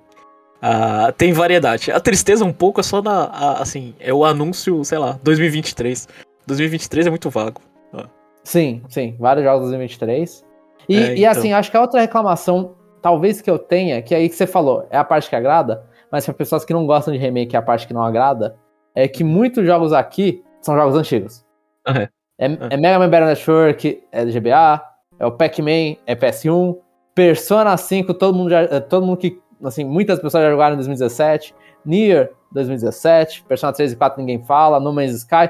Uh, 0.61 1.11
tem 1.17 1.33
variedade. 1.33 1.91
A 1.91 1.99
tristeza 1.99 2.45
um 2.45 2.53
pouco 2.53 2.79
é 2.79 2.83
só 2.83 3.01
na. 3.01 3.25
A, 3.25 3.61
assim, 3.61 3.93
é 3.99 4.13
o 4.13 4.23
anúncio, 4.23 4.83
sei 4.85 4.97
lá, 4.97 5.19
2023. 5.21 6.07
2023 6.47 7.07
é 7.07 7.09
muito 7.09 7.29
vago. 7.29 7.61
Uh. 7.93 8.07
Sim, 8.45 8.81
sim. 8.87 9.17
Vários 9.19 9.43
jogos 9.43 9.69
2023. 9.69 10.45
E, 10.87 10.97
é, 10.97 11.15
e 11.17 11.25
assim, 11.25 11.49
então... 11.49 11.59
acho 11.59 11.69
que 11.69 11.75
a 11.75 11.81
outra 11.81 11.99
reclamação, 11.99 12.75
talvez 13.01 13.41
que 13.41 13.49
eu 13.49 13.59
tenha, 13.59 14.01
que 14.01 14.15
é 14.15 14.17
aí 14.19 14.29
que 14.29 14.35
você 14.35 14.47
falou, 14.47 14.87
é 14.89 14.97
a 14.97 15.03
parte 15.03 15.29
que 15.29 15.35
agrada, 15.35 15.85
mas 16.13 16.25
para 16.25 16.35
pessoas 16.35 16.63
que 16.63 16.71
não 16.71 16.85
gostam 16.85 17.11
de 17.11 17.19
remake, 17.19 17.55
é 17.55 17.59
a 17.59 17.61
parte 17.63 17.87
que 17.87 17.93
não 17.93 18.03
agrada, 18.03 18.55
é 18.93 19.07
que 19.07 19.23
muitos 19.23 19.65
jogos 19.65 19.91
aqui 19.91 20.43
são 20.61 20.75
jogos 20.75 20.95
antigos. 20.95 21.43
Uhum. 21.87 22.07
É, 22.37 22.45
é 22.45 22.77
Mega 22.77 22.99
Man 22.99 23.09
Battle 23.09 23.29
Network, 23.29 24.03
é 24.11 24.23
GBA, 24.23 24.79
é 25.17 25.25
o 25.25 25.31
Pac-Man, 25.31 25.97
é 26.05 26.15
PS1, 26.15 26.77
Persona 27.15 27.75
5, 27.75 28.13
todo 28.13 28.37
mundo 28.37 28.51
já, 28.51 28.79
todo 28.81 29.07
mundo 29.07 29.17
que, 29.17 29.41
assim, 29.63 29.83
muitas 29.83 30.19
pessoas 30.19 30.43
já 30.43 30.51
jogaram 30.51 30.73
em 30.73 30.77
2017, 30.77 31.55
Nier 31.83 32.31
2017, 32.51 33.43
Persona 33.45 33.73
3 33.73 33.93
e 33.93 33.95
4 33.95 34.19
ninguém 34.19 34.43
fala, 34.43 34.79
No 34.79 34.93
Man's 34.93 35.15
Sky. 35.15 35.49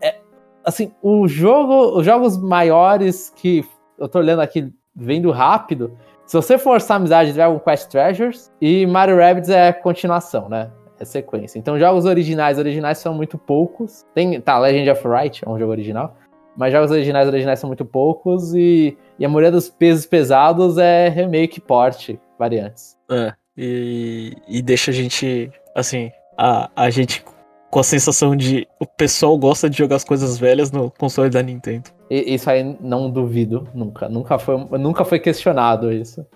É, 0.00 0.18
assim, 0.64 0.94
o 1.02 1.28
jogo, 1.28 1.98
os 1.98 2.06
jogos 2.06 2.38
maiores 2.38 3.28
que 3.36 3.66
eu 3.98 4.08
tô 4.08 4.18
olhando 4.18 4.40
aqui, 4.40 4.72
vendo 4.96 5.30
rápido, 5.30 5.94
se 6.30 6.36
você 6.36 6.56
forçar 6.56 6.94
a 6.94 6.98
amizade, 6.98 7.32
Dragon 7.32 7.58
Quest 7.58 7.90
Treasures 7.90 8.52
e 8.60 8.86
Mario 8.86 9.16
Rabbids 9.16 9.50
é 9.50 9.72
continuação, 9.72 10.48
né? 10.48 10.70
É 11.00 11.04
sequência. 11.04 11.58
Então, 11.58 11.76
jogos 11.76 12.04
originais, 12.04 12.56
originais 12.56 12.98
são 12.98 13.12
muito 13.12 13.36
poucos. 13.36 14.06
Tem, 14.14 14.40
tá, 14.40 14.56
Legend 14.56 14.90
of 14.90 15.08
Right 15.08 15.42
é 15.44 15.50
um 15.50 15.58
jogo 15.58 15.72
original. 15.72 16.16
Mas 16.56 16.72
jogos 16.72 16.92
originais, 16.92 17.26
originais 17.26 17.58
são 17.58 17.66
muito 17.66 17.84
poucos. 17.84 18.54
E, 18.54 18.96
e 19.18 19.24
a 19.24 19.28
maioria 19.28 19.50
dos 19.50 19.68
pesos 19.68 20.06
pesados 20.06 20.78
é 20.78 21.08
remake, 21.08 21.60
port, 21.60 22.10
variantes. 22.38 22.96
É, 23.10 23.32
e, 23.56 24.32
e 24.46 24.62
deixa 24.62 24.92
a 24.92 24.94
gente, 24.94 25.50
assim, 25.74 26.12
a, 26.38 26.70
a 26.76 26.90
gente 26.90 27.24
com 27.68 27.80
a 27.80 27.84
sensação 27.84 28.36
de 28.36 28.68
o 28.78 28.86
pessoal 28.86 29.36
gosta 29.36 29.68
de 29.68 29.76
jogar 29.76 29.96
as 29.96 30.04
coisas 30.04 30.38
velhas 30.38 30.70
no 30.70 30.92
console 30.92 31.28
da 31.28 31.42
Nintendo. 31.42 31.90
Isso 32.10 32.50
aí 32.50 32.76
não 32.80 33.08
duvido, 33.08 33.68
nunca. 33.72 34.08
Nunca 34.08 34.38
foi, 34.38 34.56
nunca 34.78 35.04
foi 35.04 35.20
questionado 35.20 35.92
isso. 35.92 36.26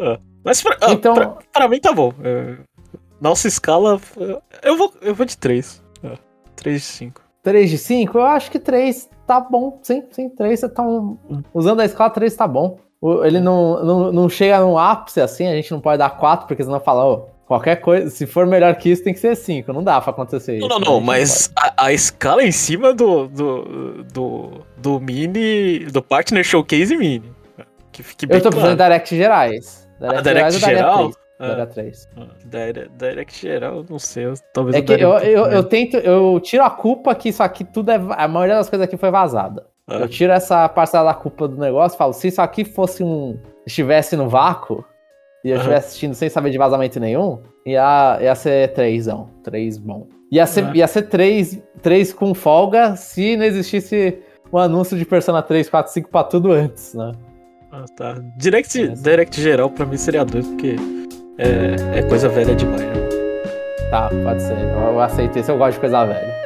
É. 0.00 0.18
Mas 0.44 0.60
pra, 0.60 0.76
ah, 0.80 0.92
então, 0.92 1.14
pra, 1.14 1.36
pra, 1.52 1.68
mim 1.68 1.78
tá 1.78 1.92
bom. 1.92 2.12
É, 2.24 2.56
nossa 3.20 3.46
escala, 3.46 4.00
eu 4.64 4.76
vou, 4.76 4.92
eu 5.00 5.14
vou 5.14 5.24
de 5.24 5.38
3. 5.38 5.80
É, 6.02 6.18
3 6.56 6.80
de 6.80 6.86
5. 6.86 7.22
3 7.42 7.70
de 7.70 7.78
5? 7.78 8.18
Eu 8.18 8.24
acho 8.24 8.50
que 8.50 8.58
3 8.58 9.08
tá 9.24 9.40
bom. 9.40 9.78
Sim, 9.82 10.02
sim, 10.10 10.28
3 10.28 10.60
tá 10.74 10.82
um... 10.82 11.16
Usando 11.54 11.80
a 11.80 11.84
escala, 11.84 12.10
3 12.10 12.34
tá 12.34 12.48
bom. 12.48 12.78
Ele 13.24 13.38
não, 13.38 13.84
não, 13.84 14.12
não 14.12 14.28
chega 14.28 14.60
no 14.60 14.78
ápice 14.78 15.20
assim, 15.20 15.46
a 15.46 15.54
gente 15.54 15.70
não 15.70 15.80
pode 15.80 15.98
dar 15.98 16.10
4, 16.10 16.46
porque 16.46 16.62
senão 16.62 16.80
fala, 16.80 17.04
oh, 17.04 17.26
qualquer 17.52 17.76
coisa, 17.76 18.08
se 18.08 18.26
for 18.26 18.46
melhor 18.46 18.74
que 18.76 18.90
isso, 18.90 19.04
tem 19.04 19.12
que 19.12 19.20
ser 19.20 19.36
5. 19.36 19.72
Não 19.72 19.84
dá 19.84 20.00
pra 20.00 20.10
acontecer 20.10 20.56
isso. 20.56 20.66
Não, 20.66 20.78
não, 20.78 20.92
não, 20.92 21.00
mas 21.00 21.52
a, 21.54 21.86
a, 21.86 21.92
escala 21.92 22.42
em 22.42 22.52
cima 22.52 22.94
do, 22.94 23.28
do, 23.28 24.04
do, 24.12 24.50
do 24.78 25.00
Mini, 25.00 25.80
do 25.86 26.02
Partner 26.02 26.42
Showcase 26.42 26.96
Mini. 26.96 27.30
Que 27.92 28.02
fique 28.02 28.26
bem 28.26 28.38
Eu 28.38 28.42
tô 28.42 28.48
claro. 28.48 28.62
falando 28.62 28.78
Direct 28.78 29.14
gerais. 29.14 29.88
Direct, 30.00 30.18
ah, 30.18 30.22
Direct 30.22 30.60
geral? 30.60 31.10
3. 31.10 31.22
Era 31.40 31.66
3. 31.66 32.08
Ah, 32.16 32.88
Direct 32.96 33.40
geral, 33.40 33.84
não 33.88 33.98
sei. 33.98 34.32
Talvez 34.54 34.76
é 34.76 34.82
que 34.82 34.92
eu, 34.92 35.18
eu, 35.18 35.46
eu, 35.46 35.64
tento, 35.64 35.96
eu 35.98 36.40
tiro 36.40 36.62
a 36.62 36.70
culpa 36.70 37.14
que 37.14 37.28
isso 37.28 37.42
aqui 37.42 37.64
tudo 37.64 37.90
é. 37.90 38.00
A 38.16 38.26
maioria 38.28 38.54
das 38.54 38.70
coisas 38.70 38.86
aqui 38.86 38.96
foi 38.96 39.10
vazada. 39.10 39.66
Ah. 39.86 39.96
Eu 39.96 40.08
tiro 40.08 40.32
essa 40.32 40.68
parcela 40.68 41.12
da 41.12 41.14
culpa 41.14 41.46
do 41.46 41.58
negócio 41.58 41.96
e 41.96 41.98
falo: 41.98 42.12
se 42.12 42.28
isso 42.28 42.40
aqui 42.40 42.64
fosse 42.64 43.02
um. 43.02 43.38
estivesse 43.66 44.16
no 44.16 44.28
vácuo 44.28 44.84
e 45.44 45.50
eu 45.50 45.56
estivesse 45.56 45.88
assistindo 45.88 46.14
sem 46.14 46.28
saber 46.28 46.50
de 46.50 46.58
vazamento 46.58 47.00
nenhum, 47.00 47.40
ia, 47.66 48.18
ia 48.20 48.34
ser 48.34 48.72
3, 48.72 49.06
3 49.42 49.78
bom. 49.78 50.06
Ia 50.30 50.46
ser, 50.46 50.74
ia 50.74 50.86
ser 50.86 51.02
3, 51.02 51.60
3 51.82 52.12
com 52.12 52.34
folga 52.34 52.96
se 52.96 53.36
não 53.36 53.44
existisse 53.44 54.18
um 54.52 54.58
anúncio 54.58 54.96
de 54.96 55.04
Persona 55.04 55.42
3, 55.42 55.68
4, 55.68 55.92
5 55.92 56.10
pra 56.10 56.24
tudo 56.24 56.52
antes, 56.52 56.94
né? 56.94 57.12
Ah, 57.70 57.84
tá. 57.96 58.14
Direct, 58.36 58.88
direct 59.02 59.40
geral 59.40 59.70
pra 59.70 59.86
mim 59.86 59.96
seria 59.96 60.24
2, 60.24 60.46
porque 60.46 60.76
é, 61.38 61.98
é 61.98 62.02
coisa 62.02 62.28
velha 62.28 62.54
demais. 62.54 62.82
Né? 62.82 63.08
Tá, 63.90 64.10
pode 64.24 64.42
ser. 64.42 64.58
Eu, 64.58 64.92
eu 64.92 65.00
aceito 65.00 65.38
isso, 65.38 65.50
eu 65.50 65.58
gosto 65.58 65.74
de 65.74 65.80
coisa 65.80 66.04
velha. 66.04 66.41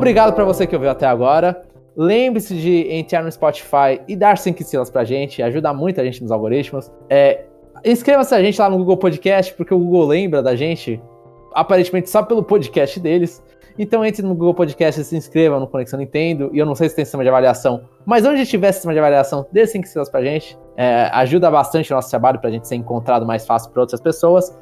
Obrigado 0.00 0.32
para 0.32 0.44
você 0.44 0.66
que 0.66 0.74
ouviu 0.74 0.90
até 0.90 1.06
agora. 1.06 1.62
Lembre-se 1.94 2.54
de 2.54 2.90
entrar 2.90 3.22
no 3.22 3.30
Spotify 3.30 4.00
e 4.08 4.16
dar 4.16 4.38
5 4.38 4.62
estrelas 4.62 4.90
pra 4.90 5.04
gente, 5.04 5.42
ajuda 5.42 5.74
muito 5.74 6.00
a 6.00 6.04
gente 6.04 6.22
nos 6.22 6.32
algoritmos. 6.32 6.90
É, 7.10 7.44
Inscreva-se 7.84 8.34
a 8.34 8.42
gente 8.42 8.60
lá 8.60 8.68
no 8.68 8.76
Google 8.78 8.96
Podcast, 8.96 9.54
porque 9.54 9.72
o 9.72 9.78
Google 9.78 10.06
lembra 10.06 10.42
da 10.42 10.54
gente, 10.54 11.00
aparentemente 11.54 12.10
só 12.10 12.22
pelo 12.22 12.42
podcast 12.42 13.00
deles. 13.00 13.42
Então 13.78 14.04
entre 14.04 14.22
no 14.22 14.34
Google 14.34 14.54
Podcast 14.54 15.00
e 15.00 15.04
se 15.04 15.16
inscreva 15.16 15.58
no 15.58 15.66
Conexão 15.66 15.98
Nintendo. 15.98 16.50
E 16.52 16.58
eu 16.58 16.66
não 16.66 16.74
sei 16.74 16.88
se 16.88 16.96
tem 16.96 17.04
sistema 17.04 17.22
de 17.22 17.30
avaliação, 17.30 17.82
mas 18.04 18.26
onde 18.26 18.44
tiver 18.44 18.72
sistema 18.72 18.92
de 18.92 18.98
avaliação, 18.98 19.46
dê 19.50 19.66
5 19.66 19.86
estrelas 19.86 20.10
pra 20.10 20.22
gente. 20.22 20.58
É, 20.76 21.08
ajuda 21.12 21.50
bastante 21.50 21.90
o 21.92 21.96
nosso 21.96 22.10
trabalho 22.10 22.38
pra 22.38 22.50
gente 22.50 22.68
ser 22.68 22.74
encontrado 22.74 23.24
mais 23.24 23.46
fácil 23.46 23.70
por 23.70 23.80
outras 23.80 24.00
pessoas. 24.00 24.58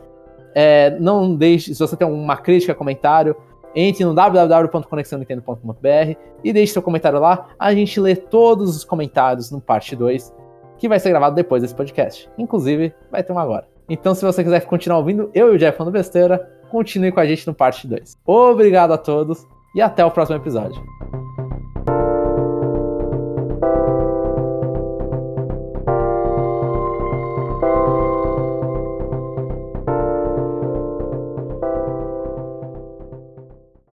É, 0.54 0.96
não 1.00 1.34
deixe, 1.34 1.74
se 1.74 1.80
você 1.80 1.96
tem 1.96 2.06
uma 2.06 2.36
crítica, 2.36 2.74
comentário, 2.74 3.36
entre 3.74 4.04
no 4.04 4.14
www.conexãonintendo.com.br 4.14 6.16
e 6.42 6.52
deixe 6.52 6.72
seu 6.72 6.82
comentário 6.82 7.20
lá. 7.20 7.48
A 7.58 7.74
gente 7.74 8.00
lê 8.00 8.16
todos 8.16 8.76
os 8.76 8.84
comentários 8.84 9.50
no 9.50 9.60
parte 9.60 9.94
2, 9.94 10.34
que 10.78 10.88
vai 10.88 10.98
ser 10.98 11.10
gravado 11.10 11.34
depois 11.34 11.62
desse 11.62 11.74
podcast. 11.74 12.30
Inclusive, 12.38 12.94
vai 13.10 13.22
ter 13.22 13.32
um 13.32 13.38
agora. 13.38 13.68
Então, 13.88 14.14
se 14.14 14.24
você 14.24 14.44
quiser 14.44 14.64
continuar 14.66 14.98
ouvindo 14.98 15.30
eu 15.34 15.52
e 15.52 15.56
o 15.56 15.58
Jeff 15.58 15.76
falando 15.76 15.92
besteira, 15.92 16.38
continue 16.70 17.12
com 17.12 17.20
a 17.20 17.26
gente 17.26 17.46
no 17.46 17.54
parte 17.54 17.86
2. 17.86 18.18
Obrigado 18.26 18.92
a 18.92 18.98
todos 18.98 19.46
e 19.74 19.80
até 19.80 20.04
o 20.04 20.10
próximo 20.10 20.36
episódio. 20.36 20.82